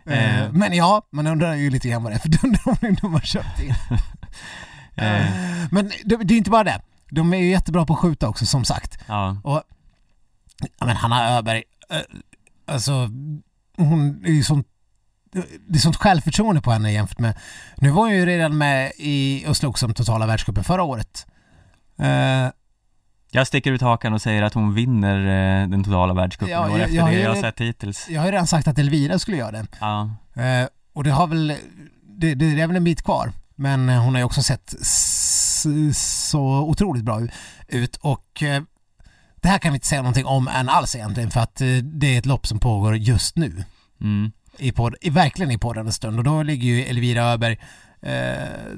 Eh. 0.10 0.52
Men 0.52 0.74
ja, 0.74 1.02
man 1.12 1.28
undrar 1.28 1.54
ju 1.56 1.70
lite 1.70 1.90
grann 1.90 2.04
vad 2.04 2.12
det 2.12 2.16
är 2.16 2.20
för 2.20 2.30
dunderhonung 2.42 2.98
de 3.02 3.14
har 3.14 3.20
köpt 3.20 3.60
in. 3.62 3.74
Eh, 4.96 5.26
Men 5.72 5.92
det, 6.06 6.16
det 6.16 6.34
är 6.34 6.38
inte 6.38 6.50
bara 6.50 6.64
det. 6.64 6.82
De 7.12 7.34
är 7.34 7.38
ju 7.38 7.50
jättebra 7.50 7.86
på 7.86 7.94
att 7.94 8.00
skjuta 8.00 8.28
också 8.30 8.46
som 8.46 8.66
sagt. 8.66 8.98
ja, 9.08 9.38
Och 9.44 9.62
ja, 10.80 10.86
men 10.86 10.96
Hanna 10.96 11.30
Öberg, 11.38 11.64
eh, 11.90 12.00
alltså 12.68 13.10
hon 13.78 14.26
är 14.26 14.32
ju 14.32 14.44
sånt 14.44 14.68
det 15.68 15.76
är 15.78 15.80
sånt 15.80 15.96
självförtroende 15.96 16.62
på 16.62 16.72
henne 16.72 16.92
jämfört 16.94 17.20
med 17.20 17.38
Nu 17.78 17.90
var 17.90 18.02
hon 18.02 18.14
ju 18.16 18.26
redan 18.26 18.58
med 18.58 18.92
i 18.98 19.46
och 19.48 19.58
slogs 19.58 19.84
om 19.84 19.94
totala 19.94 20.26
världscupen 20.28 20.64
förra 20.64 20.84
året. 20.84 21.26
Eh, 22.00 22.48
Jag 23.32 23.48
sticker 23.48 23.72
ut 23.72 23.82
hakan 23.82 24.14
och 24.14 24.22
säger 24.22 24.44
att 24.44 24.54
hon 24.54 24.74
vinner 24.74 25.18
eh, 25.64 25.68
den 25.70 25.84
totala 25.84 26.14
världscupen 26.14 26.54
Ja, 26.54 26.70
jag- 26.70 26.80
efter 26.80 26.96
jag 26.96 27.08
det 27.08 27.20
jag 27.20 27.30
har 27.36 27.42
sett 27.42 27.60
hittills. 27.62 28.10
jag 28.10 28.22
har 28.22 28.26
ju 28.28 28.32
redan 28.32 28.48
sagt 28.48 28.68
att 28.68 28.80
Elvira 28.80 29.20
skulle 29.20 29.38
göra 29.38 29.52
det. 29.52 29.66
Ja, 29.80 30.10
Eh, 30.36 30.68
och 30.94 31.04
det 31.04 31.12
har 31.12 31.28
väl, 31.28 31.54
det, 32.18 32.36
det 32.36 32.62
är 32.62 32.68
väl 32.68 32.76
en 32.76 32.84
bit 32.84 33.02
kvar. 33.04 33.32
Men 33.56 33.90
eh, 33.90 34.02
hon 34.04 34.14
har 34.14 34.20
ju 34.20 34.26
också 34.26 34.44
sett 34.44 34.74
så 35.94 36.42
otroligt 36.62 37.04
bra 37.04 37.22
ut 37.68 37.96
och 37.96 38.44
eh, 38.44 38.64
det 39.36 39.48
här 39.48 39.58
kan 39.58 39.72
vi 39.72 39.76
inte 39.76 39.88
säga 39.88 40.02
någonting 40.02 40.26
om 40.26 40.48
än 40.48 40.70
alls 40.70 40.96
egentligen 40.96 41.32
för 41.32 41.40
att 41.40 41.62
eh, 41.62 41.68
det 41.84 42.08
är 42.16 42.20
ett 42.20 42.26
lopp 42.26 42.48
som 42.48 42.60
pågår 42.60 42.98
just 42.98 43.36
nu. 43.38 43.64
mm, 44.02 44.32
i, 44.60 44.72
podd, 44.72 44.96
i 45.02 45.10
verkligen 45.10 45.52
i 45.52 45.58
poddande 45.58 45.92
stund 45.92 46.18
och 46.18 46.24
då 46.24 46.44
ligger 46.44 46.68
ju 46.68 46.84
Elvira 46.84 47.24
Öberg 47.24 47.58
eh, 48.02 48.78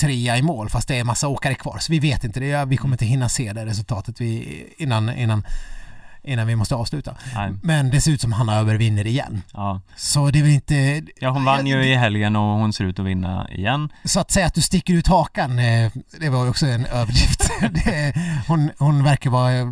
trea 0.00 0.38
i 0.38 0.42
mål 0.42 0.68
fast 0.68 0.88
det 0.88 0.98
är 0.98 1.04
massa 1.04 1.28
åkare 1.28 1.54
kvar 1.54 1.78
så 1.78 1.92
vi 1.92 1.98
vet 1.98 2.24
inte 2.24 2.40
det. 2.40 2.64
Vi 2.64 2.76
kommer 2.76 2.94
inte 2.94 3.04
hinna 3.04 3.28
se 3.28 3.52
det 3.52 3.66
resultatet 3.66 4.20
vi, 4.20 4.64
innan, 4.76 5.10
innan, 5.10 5.44
innan 6.22 6.46
vi 6.46 6.56
måste 6.56 6.74
avsluta. 6.74 7.14
Nej. 7.34 7.52
Men 7.62 7.90
det 7.90 8.00
ser 8.00 8.10
ut 8.10 8.20
som 8.20 8.32
Hanna 8.32 8.58
Öberg 8.58 8.76
vinner 8.76 9.06
igen. 9.06 9.42
Ja. 9.52 9.80
Så 9.96 10.30
det 10.30 10.38
är 10.38 10.42
väl 10.42 10.52
inte... 10.52 11.02
ja, 11.20 11.30
hon 11.30 11.44
vann 11.44 11.66
ju 11.66 11.84
i 11.84 11.94
helgen 11.94 12.36
och 12.36 12.42
hon 12.58 12.72
ser 12.72 12.84
ut 12.84 12.98
att 12.98 13.06
vinna 13.06 13.50
igen. 13.50 13.92
Så 14.04 14.20
att 14.20 14.30
säga 14.30 14.46
att 14.46 14.54
du 14.54 14.62
sticker 14.62 14.94
ut 14.94 15.06
hakan, 15.06 15.58
eh, 15.58 15.92
det 16.20 16.28
var 16.28 16.44
ju 16.44 16.50
också 16.50 16.66
en 16.66 16.86
överdrift. 16.86 17.50
hon, 18.48 18.70
hon 18.78 19.04
verkar 19.04 19.30
vara 19.30 19.52
eh, 19.52 19.66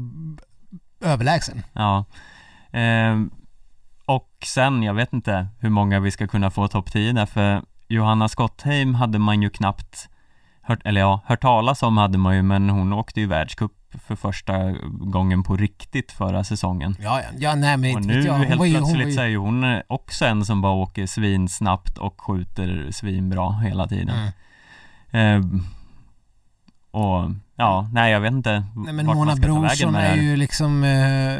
överlägsen. 1.00 1.62
Ja. 1.72 2.04
Ehm, 2.72 3.30
och 4.14 4.28
sen, 4.44 4.82
jag 4.82 4.94
vet 4.94 5.12
inte 5.12 5.46
hur 5.60 5.70
många 5.70 6.00
vi 6.00 6.10
ska 6.10 6.26
kunna 6.26 6.50
få 6.50 6.68
topp 6.68 6.92
10 6.92 7.12
där, 7.12 7.26
för 7.26 7.62
Johanna 7.88 8.28
Skottheim 8.28 8.94
hade 8.94 9.18
man 9.18 9.42
ju 9.42 9.50
knappt 9.50 10.08
hört, 10.62 10.80
eller 10.84 11.00
ja, 11.00 11.20
hört 11.26 11.40
talas 11.40 11.82
om 11.82 11.96
hade 11.96 12.18
man 12.18 12.36
ju, 12.36 12.42
men 12.42 12.70
hon 12.70 12.92
åkte 12.92 13.20
ju 13.20 13.26
världscup 13.26 13.72
för 14.06 14.16
första 14.16 14.72
gången 14.90 15.42
på 15.42 15.56
riktigt 15.56 16.12
förra 16.12 16.44
säsongen. 16.44 16.96
Ja, 17.00 17.20
ja, 17.20 17.28
ja 17.38 17.54
nej 17.54 17.76
men 17.76 17.94
Och 17.96 18.04
nu 18.04 18.16
vet 18.16 18.24
jag. 18.24 18.32
Hon 18.32 18.46
helt 18.46 18.58
var 18.58 18.66
ju- 18.66 18.72
hon 18.74 18.82
plötsligt 18.82 19.04
var 19.04 19.10
ju- 19.10 19.14
så 19.16 19.20
är 19.20 19.26
ju 19.26 19.36
hon 19.36 19.80
också 19.86 20.24
en 20.24 20.44
som 20.44 20.62
bara 20.62 20.72
åker 20.72 21.06
svinsnabbt 21.06 21.98
och 21.98 22.20
skjuter 22.20 22.88
svinbra 22.90 23.52
hela 23.52 23.88
tiden. 23.88 24.16
Mm. 24.18 24.32
Ehm, 25.10 25.60
och 26.90 27.30
ja, 27.56 27.88
nej 27.92 28.12
jag 28.12 28.20
vet 28.20 28.32
inte 28.32 28.64
Nej 28.74 28.92
men 28.92 29.06
Mona 29.06 29.36
Brorsson 29.36 29.94
är 29.94 30.16
ju 30.16 30.36
liksom 30.36 30.84
eh, 30.84 31.38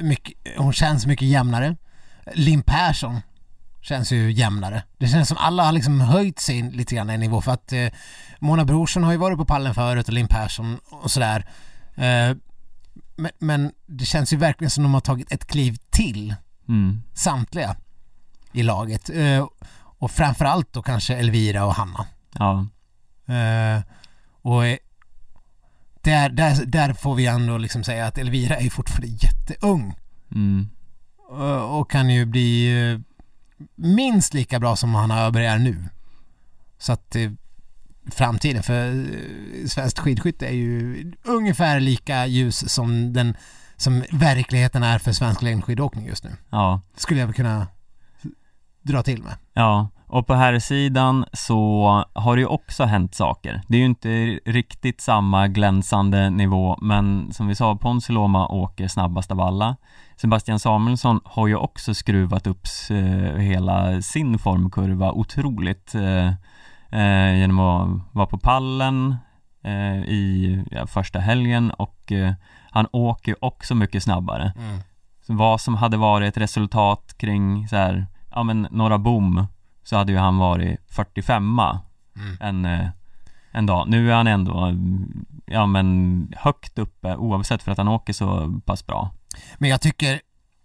mycket, 0.00 0.34
hon 0.56 0.72
känns 0.72 1.06
mycket 1.06 1.28
jämnare. 1.28 1.76
Linn 2.34 2.62
Persson 2.62 3.20
känns 3.82 4.12
ju 4.12 4.32
jämnare. 4.32 4.82
Det 4.98 5.08
känns 5.08 5.28
som 5.28 5.36
alla 5.36 5.64
har 5.64 5.72
liksom 5.72 6.00
höjt 6.00 6.38
sig 6.38 6.62
lite 6.62 6.94
grann 6.94 7.10
i 7.10 7.18
nivå 7.18 7.40
för 7.40 7.52
att 7.52 7.72
eh, 7.72 7.86
Mona 8.38 8.64
Brorsson 8.64 9.04
har 9.04 9.12
ju 9.12 9.18
varit 9.18 9.38
på 9.38 9.44
pallen 9.44 9.74
förut 9.74 10.08
och 10.08 10.14
Linn 10.14 10.28
Persson 10.28 10.78
och 10.90 11.10
sådär. 11.10 11.46
Eh, 11.94 12.36
men, 13.16 13.30
men 13.38 13.72
det 13.86 14.04
känns 14.04 14.32
ju 14.32 14.36
verkligen 14.36 14.70
som 14.70 14.82
de 14.82 14.94
har 14.94 15.00
tagit 15.00 15.32
ett 15.32 15.46
kliv 15.46 15.76
till 15.90 16.34
Mm. 16.68 17.02
samtliga 17.14 17.76
i 18.52 18.62
laget. 18.62 19.10
Eh, 19.10 19.46
och 19.98 20.10
framförallt 20.10 20.72
då 20.72 20.82
kanske 20.82 21.16
Elvira 21.16 21.64
och 21.64 21.74
Hanna. 21.74 22.06
Ja, 22.38 22.66
Eh, 23.34 23.82
och 24.42 24.66
eh, 24.66 24.76
där, 26.00 26.28
där, 26.28 26.64
där 26.66 26.92
får 26.92 27.14
vi 27.14 27.26
ändå 27.26 27.58
liksom 27.58 27.84
säga 27.84 28.06
att 28.06 28.18
Elvira 28.18 28.56
är 28.56 28.70
fortfarande 28.70 29.06
jätteung 29.06 29.94
mm. 30.34 30.68
eh, 31.30 31.74
och 31.74 31.90
kan 31.90 32.10
ju 32.10 32.24
bli 32.24 32.80
eh, 32.92 33.00
minst 33.74 34.34
lika 34.34 34.60
bra 34.60 34.76
som 34.76 34.94
Hanna 34.94 35.20
Öberg 35.20 35.46
är 35.46 35.58
nu. 35.58 35.84
Så 36.78 36.92
att 36.92 37.16
eh, 37.16 37.30
framtiden 38.10 38.62
för 38.62 39.06
svenskt 39.68 39.98
skidskytte 39.98 40.46
är 40.46 40.54
ju 40.54 41.12
ungefär 41.22 41.80
lika 41.80 42.26
ljus 42.26 42.72
som 42.72 43.12
den 43.12 43.36
som 43.76 44.04
verkligheten 44.12 44.82
är 44.82 44.98
för 44.98 45.12
svensk 45.12 45.42
längdskidåkning 45.42 46.06
just 46.06 46.24
nu. 46.24 46.30
ja, 46.50 46.80
Skulle 46.96 47.20
jag 47.20 47.36
kunna 47.36 47.66
dra 48.82 49.02
till 49.02 49.22
med. 49.22 49.34
ja. 49.52 49.88
Och 50.12 50.26
på 50.26 50.34
här 50.34 50.58
sidan 50.58 51.24
så 51.32 52.04
har 52.14 52.36
det 52.36 52.40
ju 52.40 52.46
också 52.46 52.84
hänt 52.84 53.14
saker. 53.14 53.62
Det 53.68 53.76
är 53.76 53.78
ju 53.78 53.86
inte 53.86 54.40
riktigt 54.44 55.00
samma 55.00 55.48
glänsande 55.48 56.30
nivå, 56.30 56.78
men 56.82 57.32
som 57.32 57.46
vi 57.46 57.54
sa, 57.54 57.76
Ponsi 57.76 58.12
Loma 58.12 58.48
åker 58.48 58.88
snabbast 58.88 59.30
av 59.30 59.40
alla. 59.40 59.76
Sebastian 60.16 60.58
Samuelsson 60.58 61.20
har 61.24 61.46
ju 61.46 61.56
också 61.56 61.94
skruvat 61.94 62.46
upp 62.46 62.66
eh, 62.90 63.36
hela 63.36 64.02
sin 64.02 64.38
formkurva 64.38 65.12
otroligt 65.12 65.94
eh, 65.94 66.26
eh, 67.00 67.38
genom 67.38 67.60
att 67.60 68.00
vara 68.12 68.26
på 68.26 68.38
pallen 68.38 69.16
eh, 69.64 69.96
i 69.96 70.64
ja, 70.70 70.86
första 70.86 71.18
helgen 71.18 71.70
och 71.70 72.12
eh, 72.12 72.32
han 72.70 72.86
åker 72.92 73.32
ju 73.32 73.36
också 73.40 73.74
mycket 73.74 74.02
snabbare. 74.02 74.52
Så 75.26 75.34
vad 75.34 75.60
som 75.60 75.74
hade 75.74 75.96
varit 75.96 76.36
resultat 76.36 77.14
kring 77.18 77.68
så 77.68 77.76
här, 77.76 78.06
ja 78.30 78.42
men 78.42 78.68
några 78.70 78.98
bom 78.98 79.46
så 79.90 79.96
hade 79.96 80.12
ju 80.12 80.18
han 80.18 80.38
varit 80.38 80.80
45 80.88 81.60
Mm. 82.16 82.36
en, 82.40 82.64
eh, 82.64 82.88
en 83.52 83.66
dag. 83.66 83.88
Nu 83.88 84.10
är 84.10 84.14
han 84.14 84.26
ändå, 84.26 84.74
ja 85.46 85.66
men 85.66 86.32
högt 86.36 86.78
uppe 86.78 87.16
oavsett 87.16 87.62
för 87.62 87.72
att 87.72 87.78
han 87.78 87.88
åker 87.88 88.12
så 88.12 88.60
pass 88.64 88.86
bra. 88.86 89.10
Men 89.58 89.70
jag 89.70 89.80
tycker 89.80 90.20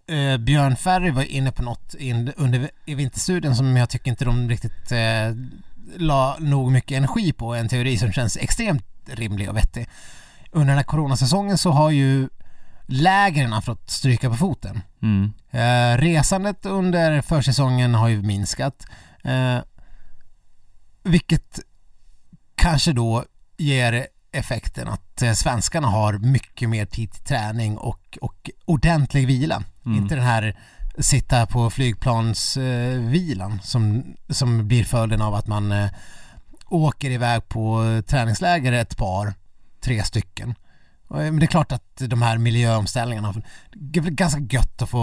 eh, 0.06 0.36
Björn 0.36 0.76
Ferry 0.76 1.10
var 1.10 1.22
inne 1.22 1.52
på 1.52 1.62
något 1.62 1.94
in, 1.94 2.32
under 2.36 2.70
i 2.84 2.94
vinterstudien 2.94 3.56
som 3.56 3.76
jag 3.76 3.90
tycker 3.90 4.10
inte 4.10 4.24
de 4.24 4.48
riktigt 4.48 4.92
eh, 4.92 5.34
la 5.96 6.36
nog 6.40 6.72
mycket 6.72 6.96
energi 6.98 7.32
på. 7.32 7.54
En 7.54 7.68
teori 7.68 7.98
som 7.98 8.12
känns 8.12 8.36
extremt 8.36 8.84
rimlig 9.06 9.48
och 9.48 9.56
vettig. 9.56 9.88
Under 10.50 10.68
den 10.68 10.76
här 10.76 10.84
coronasäsongen 10.84 11.58
så 11.58 11.70
har 11.70 11.90
ju 11.90 12.28
lägren 12.86 13.62
fått 13.62 13.90
stryka 13.90 14.30
på 14.30 14.36
foten. 14.36 14.80
Mm. 15.02 15.32
Eh, 15.50 15.98
resandet 15.98 16.66
under 16.66 17.20
försäsongen 17.20 17.94
har 17.94 18.08
ju 18.08 18.22
minskat. 18.22 18.86
Eh, 19.26 19.62
vilket 21.02 21.60
kanske 22.54 22.92
då 22.92 23.24
ger 23.56 24.06
effekten 24.32 24.88
att 24.88 25.22
eh, 25.22 25.32
svenskarna 25.32 25.88
har 25.88 26.12
mycket 26.12 26.68
mer 26.68 26.86
tid 26.86 27.12
till 27.12 27.24
träning 27.24 27.78
och, 27.78 28.18
och 28.20 28.50
ordentlig 28.64 29.26
vila. 29.26 29.62
Mm. 29.86 29.98
Inte 29.98 30.14
den 30.14 30.24
här 30.24 30.56
sitta 30.98 31.46
på 31.46 31.70
flygplansvilan 31.70 33.52
eh, 33.52 33.60
som, 33.60 34.04
som 34.28 34.68
blir 34.68 34.84
följden 34.84 35.22
av 35.22 35.34
att 35.34 35.46
man 35.46 35.72
eh, 35.72 35.90
åker 36.66 37.10
iväg 37.10 37.48
på 37.48 37.82
träningsläger 38.06 38.72
ett 38.72 38.96
par, 38.96 39.34
tre 39.80 40.02
stycken. 40.02 40.54
Och, 41.08 41.22
eh, 41.22 41.32
Men 41.32 41.40
det 41.40 41.44
är 41.44 41.48
klart 41.48 41.72
att 41.72 41.96
de 41.96 42.22
här 42.22 42.38
miljöomställningarna, 42.38 43.34
det 43.72 44.00
är 44.00 44.02
ganska 44.02 44.40
gött 44.40 44.82
att 44.82 44.90
få 44.90 44.98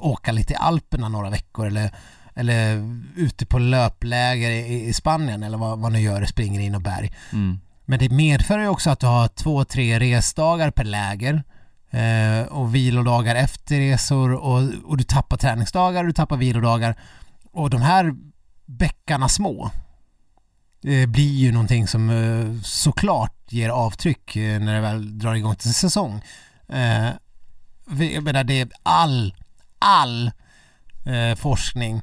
åka 0.00 0.32
lite 0.32 0.52
i 0.52 0.56
Alperna 0.56 1.08
några 1.08 1.30
veckor 1.30 1.66
eller, 1.66 1.90
eller 2.38 2.82
ute 3.16 3.46
på 3.46 3.58
löpläger 3.58 4.50
i, 4.50 4.88
i 4.88 4.92
Spanien 4.92 5.42
eller 5.42 5.58
vad 5.58 5.78
man 5.78 5.92
nu 5.92 6.00
gör, 6.00 6.24
springer 6.24 6.60
in 6.60 6.74
och 6.74 6.82
berg. 6.82 7.12
Mm. 7.32 7.60
Men 7.84 7.98
det 7.98 8.08
medför 8.08 8.58
ju 8.58 8.68
också 8.68 8.90
att 8.90 9.00
du 9.00 9.06
har 9.06 9.28
två, 9.28 9.64
tre 9.64 9.98
resdagar 9.98 10.70
per 10.70 10.84
läger 10.84 11.42
eh, 11.90 12.46
och 12.48 12.74
vilodagar 12.74 13.34
efter 13.34 13.78
resor 13.78 14.32
och, 14.32 14.62
och 14.84 14.96
du 14.96 15.04
tappar 15.04 15.36
träningsdagar 15.36 16.00
och 16.00 16.06
du 16.06 16.12
tappar 16.12 16.36
vilodagar. 16.36 16.96
Och 17.52 17.70
de 17.70 17.82
här 17.82 18.14
bäckarna 18.66 19.28
små 19.28 19.70
eh, 20.84 21.06
blir 21.08 21.34
ju 21.34 21.52
någonting 21.52 21.88
som 21.88 22.10
eh, 22.10 22.62
såklart 22.62 23.52
ger 23.52 23.68
avtryck 23.68 24.36
eh, 24.36 24.60
när 24.60 24.74
det 24.74 24.80
väl 24.80 25.18
drar 25.18 25.34
igång 25.34 25.56
till 25.56 25.74
säsong. 25.74 26.22
Eh, 26.68 27.08
jag 28.14 28.22
menar 28.22 28.44
det 28.44 28.60
är 28.60 28.68
all, 28.82 29.34
all 29.78 30.30
eh, 31.04 31.34
forskning 31.36 32.02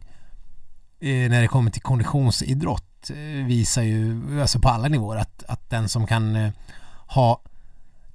när 1.14 1.41
det 1.41 1.48
kommer 1.48 1.72
till 1.72 1.82
konditionsidrott 1.82 3.10
eh, 3.10 3.45
visar 3.45 3.82
ju 3.82 4.22
alltså 4.41 4.60
på 4.60 4.69
alla 4.69 4.88
nivåer 4.88 5.18
att, 5.18 5.44
att 5.48 5.69
den 5.69 5.90
som 5.90 6.07
kan 6.07 6.36
eh, 6.36 6.52
ha 7.07 7.41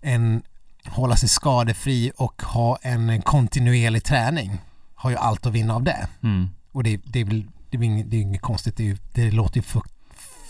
en 0.00 0.42
hålla 0.86 1.16
sig 1.16 1.28
skadefri 1.28 2.12
och 2.16 2.42
ha 2.42 2.78
en 2.82 3.22
kontinuerlig 3.22 4.04
träning 4.04 4.58
har 4.94 5.10
ju 5.10 5.16
allt 5.16 5.46
att 5.46 5.52
vinna 5.52 5.74
av 5.74 5.82
det. 5.82 6.08
Mm. 6.22 6.50
Och 6.72 6.82
det, 6.82 7.00
det 7.04 7.20
är 7.20 7.24
väl 7.24 7.44
det 7.70 7.76
är 7.76 7.82
inget, 7.82 8.10
det 8.10 8.16
är 8.16 8.20
inget 8.20 8.42
konstigt, 8.42 8.76
det, 8.76 8.90
är 8.90 8.98
det 9.14 9.30
låter 9.30 9.56
ju 9.56 9.62
för, 9.62 9.82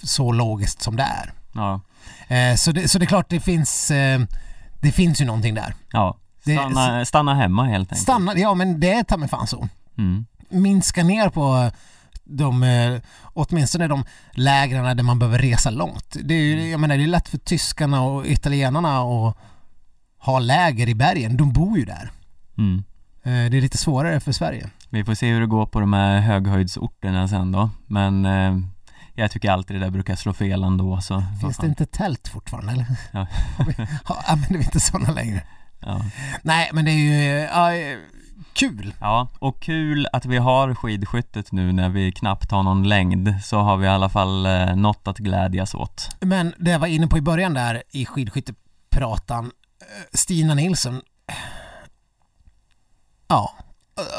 så 0.03 0.33
logiskt 0.33 0.83
som 0.83 0.97
det 0.97 1.03
är. 1.03 1.33
Ja, 1.53 1.81
Eh, 2.29 2.55
så, 2.57 2.73
det, 2.73 2.89
så 2.89 2.99
det 2.99 3.05
är 3.05 3.07
klart 3.07 3.29
det 3.29 3.41
finns, 3.41 3.91
eh, 3.91 4.21
det 4.81 4.93
finns 4.93 5.21
ju 5.21 5.25
någonting 5.25 5.55
där. 5.55 5.75
ja. 5.93 6.17
Det- 6.45 6.55
Stanna, 6.55 7.05
stanna 7.05 7.35
hemma 7.35 7.65
helt 7.65 7.89
enkelt. 7.93 8.03
Stanna, 8.03 8.35
ja 8.37 8.55
men 8.55 8.81
det 8.81 8.93
är 8.93 9.03
ta 9.03 9.17
mig 9.17 9.29
fan 9.29 9.47
så. 9.47 9.69
Mm. 9.99 10.27
minska 10.49 11.05
ner 11.05 11.29
på 11.29 11.71
de, 12.31 12.63
eh, 12.63 13.01
åtminstone 13.23 13.89
de 13.89 14.05
lägren 14.33 14.97
där 14.97 15.05
man 15.05 15.19
behöver 15.19 15.39
resa 15.39 15.71
långt. 15.71 16.17
Det 16.23 16.35
är, 16.35 16.39
ju- 16.39 16.71
jag 16.71 16.81
menar, 16.81 16.97
det 16.97 17.03
är 17.03 17.07
lätt 17.07 17.29
för 17.29 17.39
tyskarna 17.39 18.03
och 18.03 18.27
italienarna 18.27 18.99
att 19.01 19.37
ha 20.19 20.39
läger 20.39 20.89
i 20.89 20.95
bergen. 20.95 21.37
De 21.37 21.53
bor 21.53 21.79
ju 21.79 21.85
där. 21.85 22.11
Mm. 22.59 22.85
Eh, 23.23 23.51
Det 23.51 23.57
är 23.57 23.61
lite 23.61 23.79
svårare 23.79 24.21
för 24.21 24.33
Sverige. 24.33 24.71
Vi 24.91 25.05
får 25.05 25.15
se 25.15 25.31
hur 25.33 25.41
det 25.41 25.47
går 25.47 25.67
på 25.67 25.81
de 25.81 25.93
här 25.93 26.21
höghöjdsorterna 26.21 27.29
sen 27.29 27.53
då, 27.53 27.71
men 27.87 28.27
eh, 28.27 28.59
jag 29.15 29.31
tycker 29.31 29.51
alltid 29.51 29.77
det 29.77 29.81
där 29.81 29.91
brukar 29.91 30.17
slå 30.17 30.33
fel 30.33 30.63
ändå 30.65 31.01
så 31.01 31.25
Finns 31.41 31.57
det 31.57 31.67
inte 31.67 31.87
tält 31.87 32.29
fortfarande 32.29 32.73
eller? 32.73 32.87
Ja. 33.13 33.27
Använder 34.27 34.59
vi 34.59 34.65
inte 34.65 34.81
sådana 34.81 35.13
längre? 35.13 35.43
Ja. 35.81 36.01
Nej, 36.43 36.71
men 36.73 36.85
det 36.85 36.91
är 36.91 36.95
ju 36.95 37.39
ja, 37.41 37.71
kul. 38.53 38.95
ja, 39.01 39.29
och 39.39 39.61
kul 39.61 40.07
att 40.13 40.27
vi 40.27 40.37
har 40.37 40.75
skidskyttet 40.75 41.53
nu 41.53 41.73
när 41.73 41.89
vi 41.89 42.13
knappt 42.13 42.51
har 42.51 42.63
någon 42.63 42.89
längd 42.89 43.35
så 43.45 43.59
har 43.59 43.77
vi 43.77 43.87
i 43.87 43.89
alla 43.89 44.09
fall 44.09 44.47
eh, 44.47 44.77
något 44.77 45.09
att 45.09 45.19
glädjas 45.19 45.75
åt. 45.75 46.09
Men 46.21 46.55
det 46.59 46.71
jag 46.71 46.79
var 46.79 46.87
inne 46.87 47.07
på 47.07 47.19
i 47.19 47.21
början 47.21 47.55
där 47.55 47.83
i 47.91 48.07
skidskyttepratan, 48.07 49.45
eh, 49.45 50.07
Stina 50.13 50.55
Nilsson. 50.55 51.01
Ja, 53.29 53.55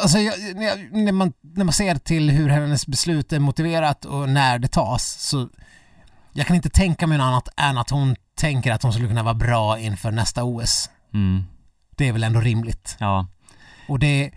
alltså 0.02 0.20
jag, 0.20 0.56
när, 0.56 0.64
jag, 0.64 0.94
när, 0.94 1.12
man, 1.12 1.34
när 1.42 1.66
man 1.66 1.74
ser 1.74 1.96
till 1.96 2.30
hur 2.30 2.50
hennes 2.50 2.88
beslut 2.88 3.34
är 3.34 3.40
motiverat 3.40 4.06
och 4.06 4.30
när 4.30 4.60
det 4.60 4.68
tas 4.68 5.30
så 5.30 5.50
jag 6.34 6.48
kan 6.48 6.56
inte 6.56 6.70
tänka 6.70 7.08
mig 7.08 7.18
något 7.18 7.26
annat 7.26 7.48
än 7.58 7.78
att 7.78 7.90
hon 7.90 8.16
tänker 8.36 8.72
att 8.72 8.84
hon 8.84 8.94
skulle 8.94 9.08
kunna 9.08 9.24
vara 9.24 9.34
bra 9.34 9.80
inför 9.80 10.12
nästa 10.12 10.44
OS. 10.44 10.90
Mm. 11.14 11.44
Det 11.96 12.08
är 12.08 12.14
väl 12.14 12.24
ändå 12.24 12.40
rimligt. 12.40 12.96
Ja, 13.00 13.28
Och 13.92 14.00
det, 14.00 14.32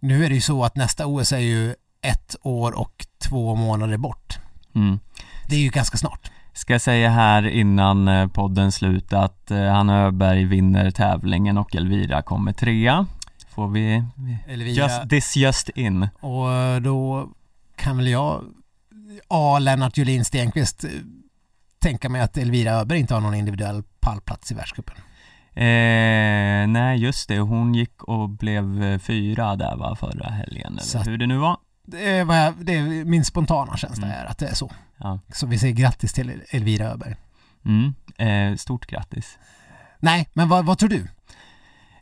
nu 0.00 0.24
är 0.24 0.28
det 0.28 0.34
ju 0.34 0.40
så 0.40 0.64
att 0.64 0.76
nästa 0.76 1.06
OS 1.06 1.32
är 1.32 1.38
ju 1.38 1.74
ett 2.02 2.36
år 2.42 2.78
och 2.78 3.06
två 3.18 3.54
månader 3.54 3.96
bort. 3.96 4.38
mm. 4.74 4.98
Det 5.48 5.56
är 5.56 5.60
ju 5.60 5.68
ganska 5.68 5.96
snart. 5.96 6.30
Ska 6.52 6.74
jag 6.74 6.80
säga 6.80 7.10
här 7.10 7.48
innan 7.48 8.08
eh, 8.08 8.28
podden 8.28 8.72
slut 8.72 9.12
att 9.12 9.50
eh, 9.50 9.64
Hanna 9.64 10.02
Öberg 10.02 10.44
vinner 10.44 10.90
tävlingen 10.90 11.58
och 11.58 11.76
Elvira 11.76 12.22
kommer 12.22 12.52
trea. 12.52 13.06
Får 13.48 13.68
vi 13.68 14.04
Elvira, 14.48 14.74
just, 14.74 15.10
this 15.10 15.36
just 15.36 15.68
in. 15.68 16.08
och 16.20 16.52
eh, 16.52 16.80
då 16.80 17.28
kan 17.76 17.96
väl 17.96 18.08
jag, 18.08 18.44
A. 19.28 19.58
Lennart 19.58 19.96
Julin 19.98 20.24
Stenqvist, 20.24 20.84
tänka 21.78 22.08
mig 22.08 22.20
att 22.20 22.36
Elvira 22.36 22.72
Öberg 22.72 22.98
inte 22.98 23.14
har 23.14 23.20
någon 23.20 23.34
individuell 23.34 23.82
pallplats 24.00 24.52
i 24.52 24.54
världscupen. 24.54 24.96
Eh, 25.54 26.66
nej 26.68 26.98
just 26.98 27.28
det, 27.28 27.38
hon 27.38 27.74
gick 27.74 28.02
och 28.02 28.28
blev 28.28 28.82
eh, 28.82 28.98
fyra 28.98 29.56
där 29.56 29.76
va 29.76 29.96
förra 29.96 30.28
helgen 30.30 30.72
eller 30.72 30.82
Så 30.82 30.98
att- 30.98 31.06
hur 31.06 31.18
det 31.18 31.26
nu 31.26 31.36
var. 31.36 31.56
Det 31.84 32.10
är, 32.10 32.24
vad 32.24 32.38
jag, 32.46 32.54
det 32.60 32.74
är 32.76 33.04
min 33.04 33.24
spontana 33.24 33.76
känsla 33.76 34.06
Mm. 34.06 34.18
är 34.20 34.24
att 34.24 34.38
det 34.38 34.46
är 34.48 34.54
så. 34.54 34.72
Ja. 34.96 35.18
Så 35.32 35.46
vi 35.46 35.58
säger 35.58 35.74
grattis 35.74 36.12
till 36.12 36.42
Elvira 36.50 36.84
Öberg. 36.86 37.16
Mm. 37.64 37.94
Eh, 38.52 38.56
stort 38.56 38.86
grattis. 38.86 39.38
Nej, 39.98 40.28
men 40.32 40.48
vad, 40.48 40.64
vad 40.64 40.78
tror 40.78 40.88
du? 40.88 40.96
Tror 40.98 41.08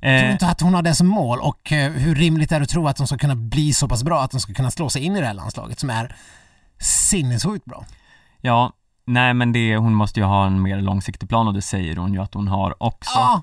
du 0.00 0.08
Eh, 0.08 0.32
inte 0.32 0.46
att 0.46 0.60
hon 0.60 0.74
har 0.74 0.82
det 0.82 0.94
som 0.94 1.06
mål 1.06 1.38
och 1.40 1.72
eh, 1.72 1.92
hur 1.92 2.14
rimligt 2.14 2.52
är 2.52 2.60
det 2.60 2.62
att 2.64 2.68
tro 2.68 2.88
att 2.88 2.98
hon 2.98 3.06
ska 3.06 3.18
kunna 3.18 3.34
bli 3.36 3.72
så 3.72 3.88
pass 3.88 4.04
bra 4.04 4.22
att 4.22 4.32
hon 4.32 4.40
ska 4.40 4.52
kunna 4.54 4.70
slå 4.70 4.90
sig 4.90 5.02
in 5.02 5.16
i 5.16 5.20
det 5.20 5.26
här 5.26 5.34
landslaget 5.34 5.78
som 5.78 5.90
är 5.90 6.16
sinnessjukt 6.80 7.64
bra? 7.64 7.84
ja, 8.40 8.72
nej 9.08 9.34
men 9.34 9.52
det, 9.52 9.76
hon 9.76 9.94
måste 9.94 10.20
ju 10.20 10.26
ha 10.26 10.46
en 10.46 10.62
mer 10.62 10.80
långsiktig 10.80 11.28
plan 11.28 11.48
och 11.48 11.54
det 11.54 11.62
säger 11.62 11.96
hon 11.96 12.14
ju 12.14 12.20
att 12.22 12.34
hon 12.34 12.48
har 12.48 12.82
också. 12.82 13.10
Ja! 13.14 13.42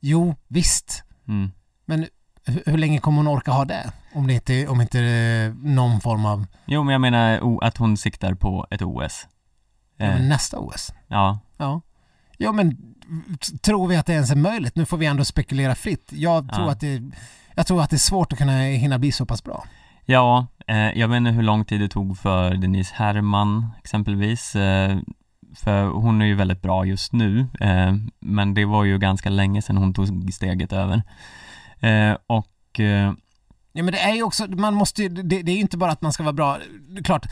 Jo, 0.00 0.34
visst. 0.48 1.04
Mm. 1.28 1.50
Men 1.84 2.06
hur, 2.44 2.62
hur 2.66 2.78
länge 2.78 2.98
kommer 2.98 3.16
hon 3.18 3.28
orka 3.28 3.50
ha 3.50 3.64
det? 3.64 3.92
Om 4.14 4.26
det 4.26 4.34
inte, 4.34 4.66
om 4.68 4.80
inte 4.80 5.00
eh, 5.00 5.54
någon 5.54 6.00
form 6.00 6.26
av, 6.26 6.46
Jo 6.66 6.82
men 6.84 6.92
jag 6.92 7.00
menar 7.00 7.58
att 7.64 7.76
hon 7.76 7.96
siktar 7.96 8.34
på 8.34 8.66
ett 8.70 8.82
OS. 8.82 9.26
ja, 9.96 10.04
Eh, 10.06 10.14
men 10.14 10.28
nästa 10.28 10.58
OS. 10.58 10.92
ja, 11.08 11.38
Ja. 11.56 11.80
Ja 12.38 12.52
men 12.52 12.76
tror 13.62 13.88
vi 13.88 13.96
att 13.96 14.06
det 14.06 14.12
ens 14.12 14.30
är 14.30 14.36
möjligt? 14.36 14.76
Nu 14.76 14.84
får 14.86 14.96
vi 14.96 15.06
ändå 15.06 15.24
spekulera 15.24 15.74
fritt. 15.74 16.10
Jag 16.12 16.52
tror 16.52 16.66
Ja. 16.66 16.72
att 16.72 16.80
det, 16.80 17.02
jag 17.54 17.66
tror 17.66 17.82
att 17.82 17.90
det 17.90 17.96
är 17.96 17.98
svårt 17.98 18.32
att 18.32 18.38
kunna 18.38 18.58
hinna 18.62 18.98
bli 18.98 19.12
så 19.12 19.26
pass 19.26 19.44
bra. 19.44 19.64
Ja, 20.06 20.46
eh, 20.58 20.59
Eh, 20.70 20.98
jag 20.98 21.08
vet 21.08 21.16
inte 21.16 21.30
hur 21.30 21.42
lång 21.42 21.64
tid 21.64 21.80
det 21.80 21.88
tog 21.88 22.18
för 22.18 22.54
Denise 22.54 22.94
Herrman 22.94 23.70
exempelvis. 23.78 24.56
Eh, 24.56 24.98
för 25.54 25.84
hon 25.84 26.22
är 26.22 26.26
ju 26.26 26.34
väldigt 26.34 26.62
bra 26.62 26.84
just 26.84 27.12
nu, 27.12 27.46
eh, 27.60 27.94
men 28.20 28.54
det 28.54 28.64
var 28.64 28.84
ju 28.84 28.98
ganska 28.98 29.30
länge 29.30 29.62
sedan 29.62 29.76
hon 29.76 29.94
tog 29.94 30.32
steget 30.32 30.72
över. 30.72 31.02
Och 32.26 32.80
Ja 33.72 33.82
men 33.82 33.92
det 33.92 33.98
är 33.98 34.14
ju 34.14 34.22
också, 34.22 34.46
man 34.46 34.74
måste 34.74 35.02
ju, 35.02 35.08
det, 35.08 35.42
det 35.42 35.52
är 35.52 35.54
ju 35.54 35.60
inte 35.60 35.76
bara 35.76 35.92
att 35.92 36.02
man 36.02 36.12
ska 36.12 36.22
vara 36.22 36.32
bra, 36.32 36.58
det 36.88 37.00
är 37.00 37.04
klart, 37.04 37.26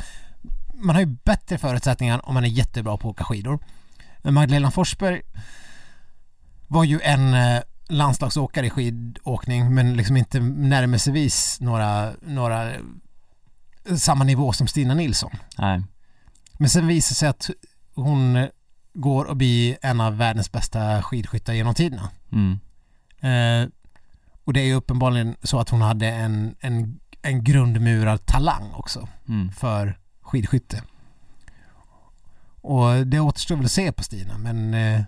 man 0.74 0.94
har 0.94 1.00
ju 1.00 1.06
bättre 1.06 1.58
förutsättningar 1.58 2.28
om 2.28 2.34
man 2.34 2.44
är 2.44 2.48
jättebra 2.48 2.96
på 2.96 3.08
att 3.08 3.14
åka 3.14 3.24
skidor. 3.24 3.58
Men 4.18 4.34
Magdalena 4.34 4.70
Forsberg 4.70 5.20
var 6.68 6.84
ju 6.84 7.00
en 7.00 7.36
landslagsåkare 7.88 8.66
i 8.66 8.70
skidåkning 8.70 9.74
men 9.74 9.96
liksom 9.96 10.16
inte 10.16 10.40
närmelsevis 10.40 11.60
några, 11.60 12.12
några 12.22 12.72
samma 13.96 14.24
nivå 14.24 14.52
som 14.52 14.66
Stina 14.66 14.94
Nilsson. 14.94 15.30
nej, 15.58 15.82
Men 16.52 16.68
sen 16.70 16.86
visar 16.86 17.10
det 17.10 17.14
sig 17.14 17.28
att 17.28 17.50
hon 17.94 18.36
eh, 18.36 18.48
går 18.94 19.24
och 19.24 19.36
blir 19.36 19.76
en 19.82 20.00
av 20.00 20.16
världens 20.16 20.52
bästa 20.52 21.02
skidskyttar 21.02 21.52
genom 21.52 21.74
tiderna. 21.74 22.10
mm, 22.32 22.58
Eh, 23.20 23.68
och 24.44 24.52
det 24.52 24.60
är 24.60 24.64
ju 24.64 24.74
uppenbarligen 24.74 25.36
så 25.42 25.60
att 25.60 25.68
hon 25.70 25.82
hade 25.82 26.06
en, 26.06 26.54
en, 26.60 27.00
en 27.22 27.44
grundmurad 27.44 28.26
talang 28.26 28.72
också 28.74 29.08
mm, 29.28 29.52
för 29.52 29.98
skidskytte. 30.20 30.82
Och 32.60 33.06
det 33.06 33.20
återstår 33.20 33.56
väl 33.56 33.64
att 33.64 33.72
se 33.72 33.92
på 33.92 34.02
Stina 34.02 34.38
men 34.38 34.74
eh, 34.74 35.00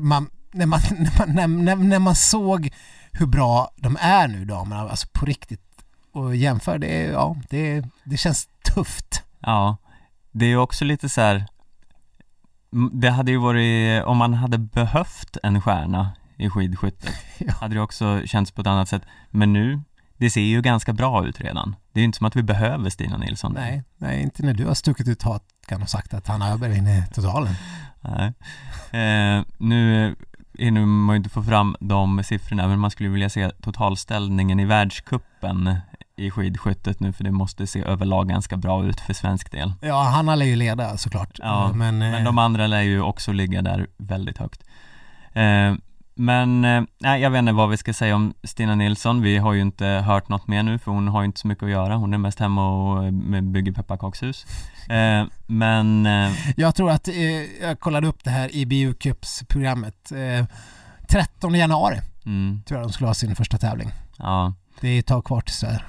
man, 0.00 0.30
när, 0.52 0.66
man, 0.66 0.80
när, 0.90 1.18
man, 1.18 1.34
när, 1.34 1.46
när, 1.46 1.76
när 1.76 1.98
man 1.98 2.14
såg 2.14 2.70
hur 3.12 3.26
bra 3.26 3.70
de 3.76 3.96
är 4.00 4.28
nu 4.28 4.44
damerna, 4.44 4.90
alltså 4.90 5.06
på 5.12 5.26
riktigt 5.26 5.73
och 6.14 6.36
jämför 6.36 6.78
det, 6.78 7.02
ja 7.02 7.36
det, 7.50 7.84
det 8.04 8.16
känns 8.16 8.48
tufft. 8.74 9.22
ja. 9.40 9.76
Det 10.36 10.44
är 10.44 10.48
ju 10.48 10.56
också 10.56 10.84
lite 10.84 11.08
så 11.08 11.20
här. 11.20 11.46
det 12.92 13.10
hade 13.10 13.30
ju 13.30 13.38
varit, 13.38 14.04
om 14.04 14.16
man 14.16 14.34
hade 14.34 14.58
behövt 14.58 15.36
en 15.42 15.62
stjärna 15.62 16.12
i 16.36 16.50
skidskyttet, 16.50 17.14
Ja. 17.38 17.52
hade 17.60 17.74
det 17.74 17.80
också 17.80 18.22
känts 18.26 18.50
på 18.50 18.60
ett 18.60 18.66
annat 18.66 18.88
sätt. 18.88 19.02
Men 19.30 19.52
nu, 19.52 19.80
det 20.16 20.30
ser 20.30 20.40
ju 20.40 20.62
ganska 20.62 20.92
bra 20.92 21.26
ut 21.26 21.40
redan. 21.40 21.76
Det 21.92 22.00
är 22.00 22.02
ju 22.02 22.04
inte 22.04 22.18
som 22.18 22.26
att 22.26 22.36
vi 22.36 22.42
behöver 22.42 22.90
Stina 22.90 23.16
Nilsson. 23.16 23.52
Nej, 23.52 23.82
nej 23.96 24.22
inte 24.22 24.42
när 24.42 24.54
du 24.54 24.66
har 24.66 24.74
stuckit 24.74 25.08
ut 25.08 25.22
hakan 25.22 25.82
och 25.82 25.88
sagt 25.88 26.14
att 26.14 26.26
Hanna 26.26 26.48
Öberg 26.52 26.70
vinner 26.72 27.02
totalen. 27.14 27.54
Nej. 28.00 28.32
Eh, 29.02 29.44
nu 29.58 30.14
hinner 30.58 30.80
man 30.86 31.14
ju 31.14 31.16
inte 31.16 31.30
få 31.30 31.42
fram 31.42 31.76
de 31.80 32.22
siffrorna 32.24 32.68
men 32.68 32.78
man 32.78 32.90
skulle 32.90 33.08
vilja 33.08 33.30
se 33.30 33.50
totalställningen 33.50 34.60
i 34.60 34.64
världskuppen 34.64 35.76
i 36.16 36.30
skidskyttet 36.30 37.00
nu 37.00 37.12
för 37.12 37.24
det 37.24 37.30
måste 37.30 37.66
se 37.66 37.82
överlag 37.82 38.28
ganska 38.28 38.56
bra 38.56 38.84
ut 38.84 39.00
för 39.00 39.12
svensk 39.14 39.50
del. 39.52 39.72
Ja, 39.80 40.02
Hanna 40.02 40.34
lär 40.34 40.46
ju 40.46 40.56
leda 40.56 40.96
såklart. 40.96 41.38
Ja, 41.42 41.72
men, 41.74 42.02
eh, 42.02 42.10
Men 42.10 42.24
de 42.24 42.38
andra 42.38 42.66
lär 42.66 42.80
ju 42.82 43.00
också 43.02 43.32
ligga 43.32 43.62
där 43.62 43.86
väldigt 43.96 44.38
högt. 44.38 44.62
Eh, 45.32 45.74
men, 46.16 46.64
eh, 46.64 46.82
nej 46.98 47.20
jag 47.20 47.30
vet 47.30 47.38
inte 47.38 47.52
vad 47.52 47.70
vi 47.70 47.76
ska 47.76 47.92
säga 47.92 48.14
om 48.16 48.34
Stina 48.44 48.74
Nilsson. 48.74 49.22
Vi 49.22 49.36
har 49.38 49.52
ju 49.52 49.60
inte 49.60 49.86
hört 49.86 50.28
något 50.28 50.46
mer 50.48 50.62
nu 50.62 50.78
för 50.78 50.90
hon 50.92 51.08
har 51.08 51.20
ju 51.22 51.26
inte 51.26 51.40
så 51.40 51.48
mycket 51.48 51.64
att 51.64 51.70
göra. 51.70 51.96
Hon 51.96 52.14
är 52.14 52.18
mest 52.18 52.38
hemma 52.40 52.68
och 52.70 53.04
eh, 53.04 53.40
bygger 53.42 53.72
pepparkakshus. 53.72 54.46
Eh, 54.88 55.24
men, 55.46 56.06
eh, 56.06 56.32
Jag 56.56 56.74
tror 56.74 56.90
att, 56.90 57.08
eh, 57.08 57.14
jag 57.62 57.80
kollade 57.80 58.06
upp 58.06 58.24
det 58.24 58.30
här 58.30 58.54
i 58.54 58.66
BU 58.66 58.94
Cups-programmet. 58.94 60.12
Eh, 60.12 60.46
13 61.08 61.54
januari 61.54 62.00
mm, 62.26 62.62
tror 62.66 62.80
jag 62.80 62.88
de 62.88 62.92
skulle 62.92 63.06
ha 63.08 63.14
sin 63.14 63.36
första 63.36 63.58
tävling. 63.58 63.90
ja. 64.18 64.52
Det 64.80 64.88
är 64.88 64.98
ett 64.98 65.06
tag 65.06 65.24
kvar 65.24 65.42
tyvärr. 65.46 65.84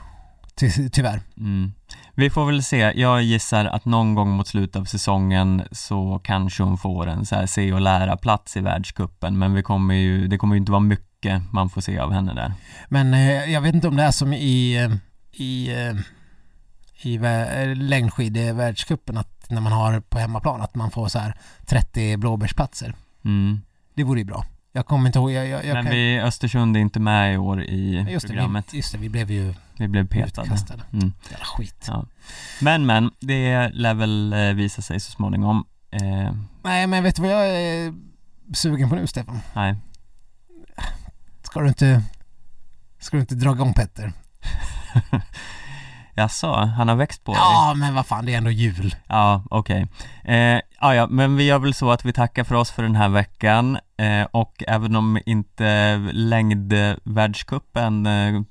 Ty, 0.55 0.89
tyvärr. 0.89 1.21
Mm. 1.37 1.71
Vi 2.15 2.29
får 2.29 2.45
väl 2.45 2.63
se. 2.63 2.77
Jag 2.95 3.21
gissar 3.23 3.65
att 3.65 3.85
någon 3.85 4.15
gång 4.15 4.29
mot 4.29 4.47
slutet 4.47 4.75
av 4.75 4.85
säsongen 4.85 5.63
så 5.71 6.21
kanske 6.23 6.63
hon 6.63 6.77
får 6.77 7.07
en 7.07 7.25
så 7.25 7.35
här 7.35 7.45
se 7.45 7.73
och 7.73 7.81
lära 7.81 8.17
plats 8.17 8.57
i 8.57 8.61
världskuppen 8.61 9.37
men 9.37 9.53
vi 9.53 9.63
kommer 9.63 9.93
ju, 9.95 10.27
det 10.27 10.37
kommer 10.37 10.55
ju 10.55 10.59
inte 10.59 10.71
vara 10.71 10.79
mycket 10.81 11.41
man 11.53 11.69
får 11.69 11.81
se 11.81 11.97
av 11.99 12.11
henne 12.13 12.33
där. 12.33 12.53
Men 12.89 13.13
eh, 13.13 13.51
jag 13.51 13.61
vet 13.61 13.75
inte 13.75 13.87
om 13.87 13.95
det 13.95 14.03
är 14.03 14.11
som 14.11 14.33
i, 14.33 14.75
eh, 14.83 14.91
i, 15.41 15.69
eh, 15.73 15.95
i 17.01 17.17
vä- 17.17 17.75
längdskidvärldscupen 17.75 19.17
att 19.17 19.49
när 19.49 19.61
man 19.61 19.71
har 19.71 19.99
på 19.99 20.19
hemmaplan 20.19 20.61
att 20.61 20.75
man 20.75 20.91
får 20.91 21.07
så 21.07 21.19
här 21.19 21.35
30 21.65 22.17
blåbärsplatser. 22.17 22.93
Mm. 23.25 23.61
Det 23.95 24.03
vore 24.03 24.19
ju 24.19 24.25
bra. 24.25 24.45
Jag 24.71 24.85
kommer 24.85 25.05
inte 25.07 25.19
ihåg, 25.19 25.31
jag, 25.31 25.47
jag, 25.47 25.65
jag 25.65 25.73
Men 25.73 25.83
kan... 25.83 25.93
vi, 25.93 26.19
Östersund 26.19 26.77
är 26.77 26.81
inte 26.81 26.99
med 26.99 27.33
i 27.33 27.37
år 27.37 27.63
i 27.63 28.05
just, 28.09 28.27
det, 28.27 28.33
programmet. 28.33 28.65
vi, 28.71 28.77
just 28.77 28.91
det, 28.91 28.97
vi 28.97 29.09
blev 29.09 29.31
ju 29.31 29.53
Vi 29.77 29.87
blev 29.87 30.07
petade. 30.07 30.47
utkastade. 30.47 30.83
Mm. 30.93 31.13
Jävla 31.31 31.45
skit. 31.45 31.85
Ja. 31.87 32.05
Men 32.61 32.85
men, 32.85 33.11
det 33.19 33.69
lär 33.69 33.93
väl 33.93 34.33
eh, 34.33 34.39
visa 34.39 34.81
sig 34.81 34.99
så 34.99 35.11
småningom. 35.11 35.65
Eh, 35.91 36.31
Nej 36.63 36.87
men 36.87 37.03
vet 37.03 37.15
du 37.15 37.21
vad 37.21 37.31
jag 37.31 37.47
är 37.47 37.93
sugen 38.53 38.89
på 38.89 38.95
nu 38.95 39.07
Stefan? 39.07 39.39
nej. 39.53 39.75
Ska 41.43 41.59
du 41.61 41.67
inte, 41.67 42.03
ska 42.99 43.17
du 43.17 43.21
inte 43.21 43.35
dra 43.35 43.51
igång 43.51 43.73
Petter? 43.73 44.13
Jaså, 46.17 46.53
han 46.53 46.87
har 46.87 46.95
växt 46.95 47.23
på 47.23 47.31
dig? 47.33 47.41
Ja 47.41 47.73
men 47.77 47.95
vad 47.95 48.05
fan 48.05 48.25
det 48.25 48.33
är 48.33 48.37
ändå 48.37 48.51
jul. 48.51 48.95
Ja, 49.07 49.43
okej. 49.49 49.87
Eh, 50.23 50.59
ja, 50.81 50.95
ja, 50.95 51.07
men 51.07 51.35
vi 51.37 51.43
gör 51.43 51.59
väl 51.59 51.73
så 51.73 51.91
att 51.91 52.05
vi 52.05 52.13
tackar 52.13 52.43
för 52.43 52.55
oss 52.55 52.71
för 52.71 52.83
den 52.83 52.95
här 52.95 53.09
veckan 53.09 53.77
eh, 53.97 54.23
och 54.31 54.63
även 54.67 54.95
om 54.95 55.19
inte 55.25 55.97
längdvärldscupen 56.11 58.05
eh, 58.05 58.41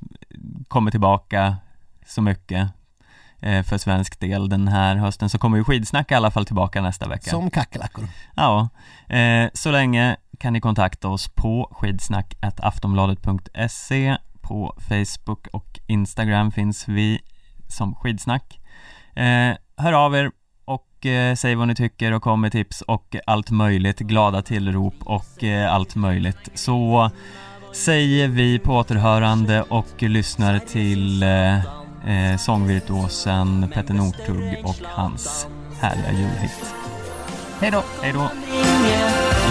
kommer 0.68 0.90
tillbaka 0.90 1.56
så 2.06 2.22
mycket 2.22 2.68
eh, 3.40 3.62
för 3.62 3.78
svensk 3.78 4.20
del 4.20 4.48
den 4.48 4.68
här 4.68 4.96
hösten 4.96 5.28
så 5.28 5.38
kommer 5.38 5.56
ju 5.56 5.64
skidsnack 5.64 6.10
i 6.10 6.14
alla 6.14 6.30
fall 6.30 6.46
tillbaka 6.46 6.82
nästa 6.82 7.08
vecka. 7.08 7.30
Som 7.30 7.50
kackerlackor. 7.50 8.08
Ja, 8.36 8.68
eh, 9.08 9.48
så 9.54 9.70
länge 9.70 10.16
kan 10.38 10.52
ni 10.52 10.60
kontakta 10.60 11.08
oss 11.08 11.28
på 11.28 11.68
skidsnack.aftonbladet.se 11.72 14.16
På 14.40 14.76
Facebook 14.88 15.46
och 15.52 15.80
Instagram 15.86 16.52
finns 16.52 16.88
vi 16.88 17.20
som 17.68 17.94
skidsnack. 17.94 18.60
Eh, 19.14 19.54
hör 19.76 19.92
av 19.92 20.14
er 20.14 20.30
och 20.64 20.88
säg 21.36 21.54
vad 21.54 21.68
ni 21.68 21.74
tycker 21.74 22.12
och 22.12 22.22
kom 22.22 22.40
med 22.40 22.52
tips 22.52 22.80
och 22.80 23.16
allt 23.26 23.50
möjligt, 23.50 23.98
glada 23.98 24.42
tillrop 24.42 24.94
och 25.00 25.44
allt 25.68 25.94
möjligt. 25.94 26.50
Så 26.54 27.10
säger 27.74 28.28
vi 28.28 28.58
på 28.58 28.72
återhörande 28.72 29.62
och 29.62 30.02
lyssnar 30.02 30.58
till 30.58 31.22
eh, 31.22 31.54
eh 31.54 32.36
sångvirtuosen 32.38 33.68
Petter 33.74 33.94
Northug 33.94 34.64
och 34.64 34.76
hans 34.82 35.46
härliga 35.80 36.12
julhit. 36.12 36.74
Hej 37.60 37.70
då! 37.70 37.82
Hej 38.02 38.12
då! 38.12 38.30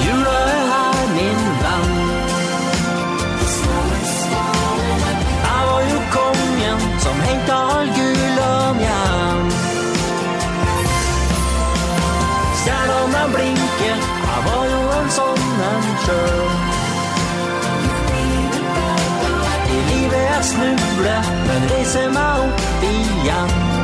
Jula 0.05 0.29
är 0.29 0.67
här 0.67 1.07
min 1.15 1.61
vän 1.61 2.23
var 5.43 6.99
som 6.99 7.19
henta 7.19 7.53
all 7.53 7.85
gulen 7.85 8.79
hjem. 8.79 9.49
Stjernene 12.55 13.27
blinker, 13.35 13.97
han 14.25 14.43
var 14.45 14.65
ju 14.65 15.01
en 15.01 15.11
sån 15.11 15.61
en 15.61 15.97
sjøl. 15.97 16.72
I 20.43 20.45
livet 20.45 20.57
jeg 20.59 20.75
snubler, 20.75 21.21
men 21.47 21.69
reiser 21.71 22.09
meg 22.11 22.43
opp 22.43 22.83
igjen. 22.83 23.82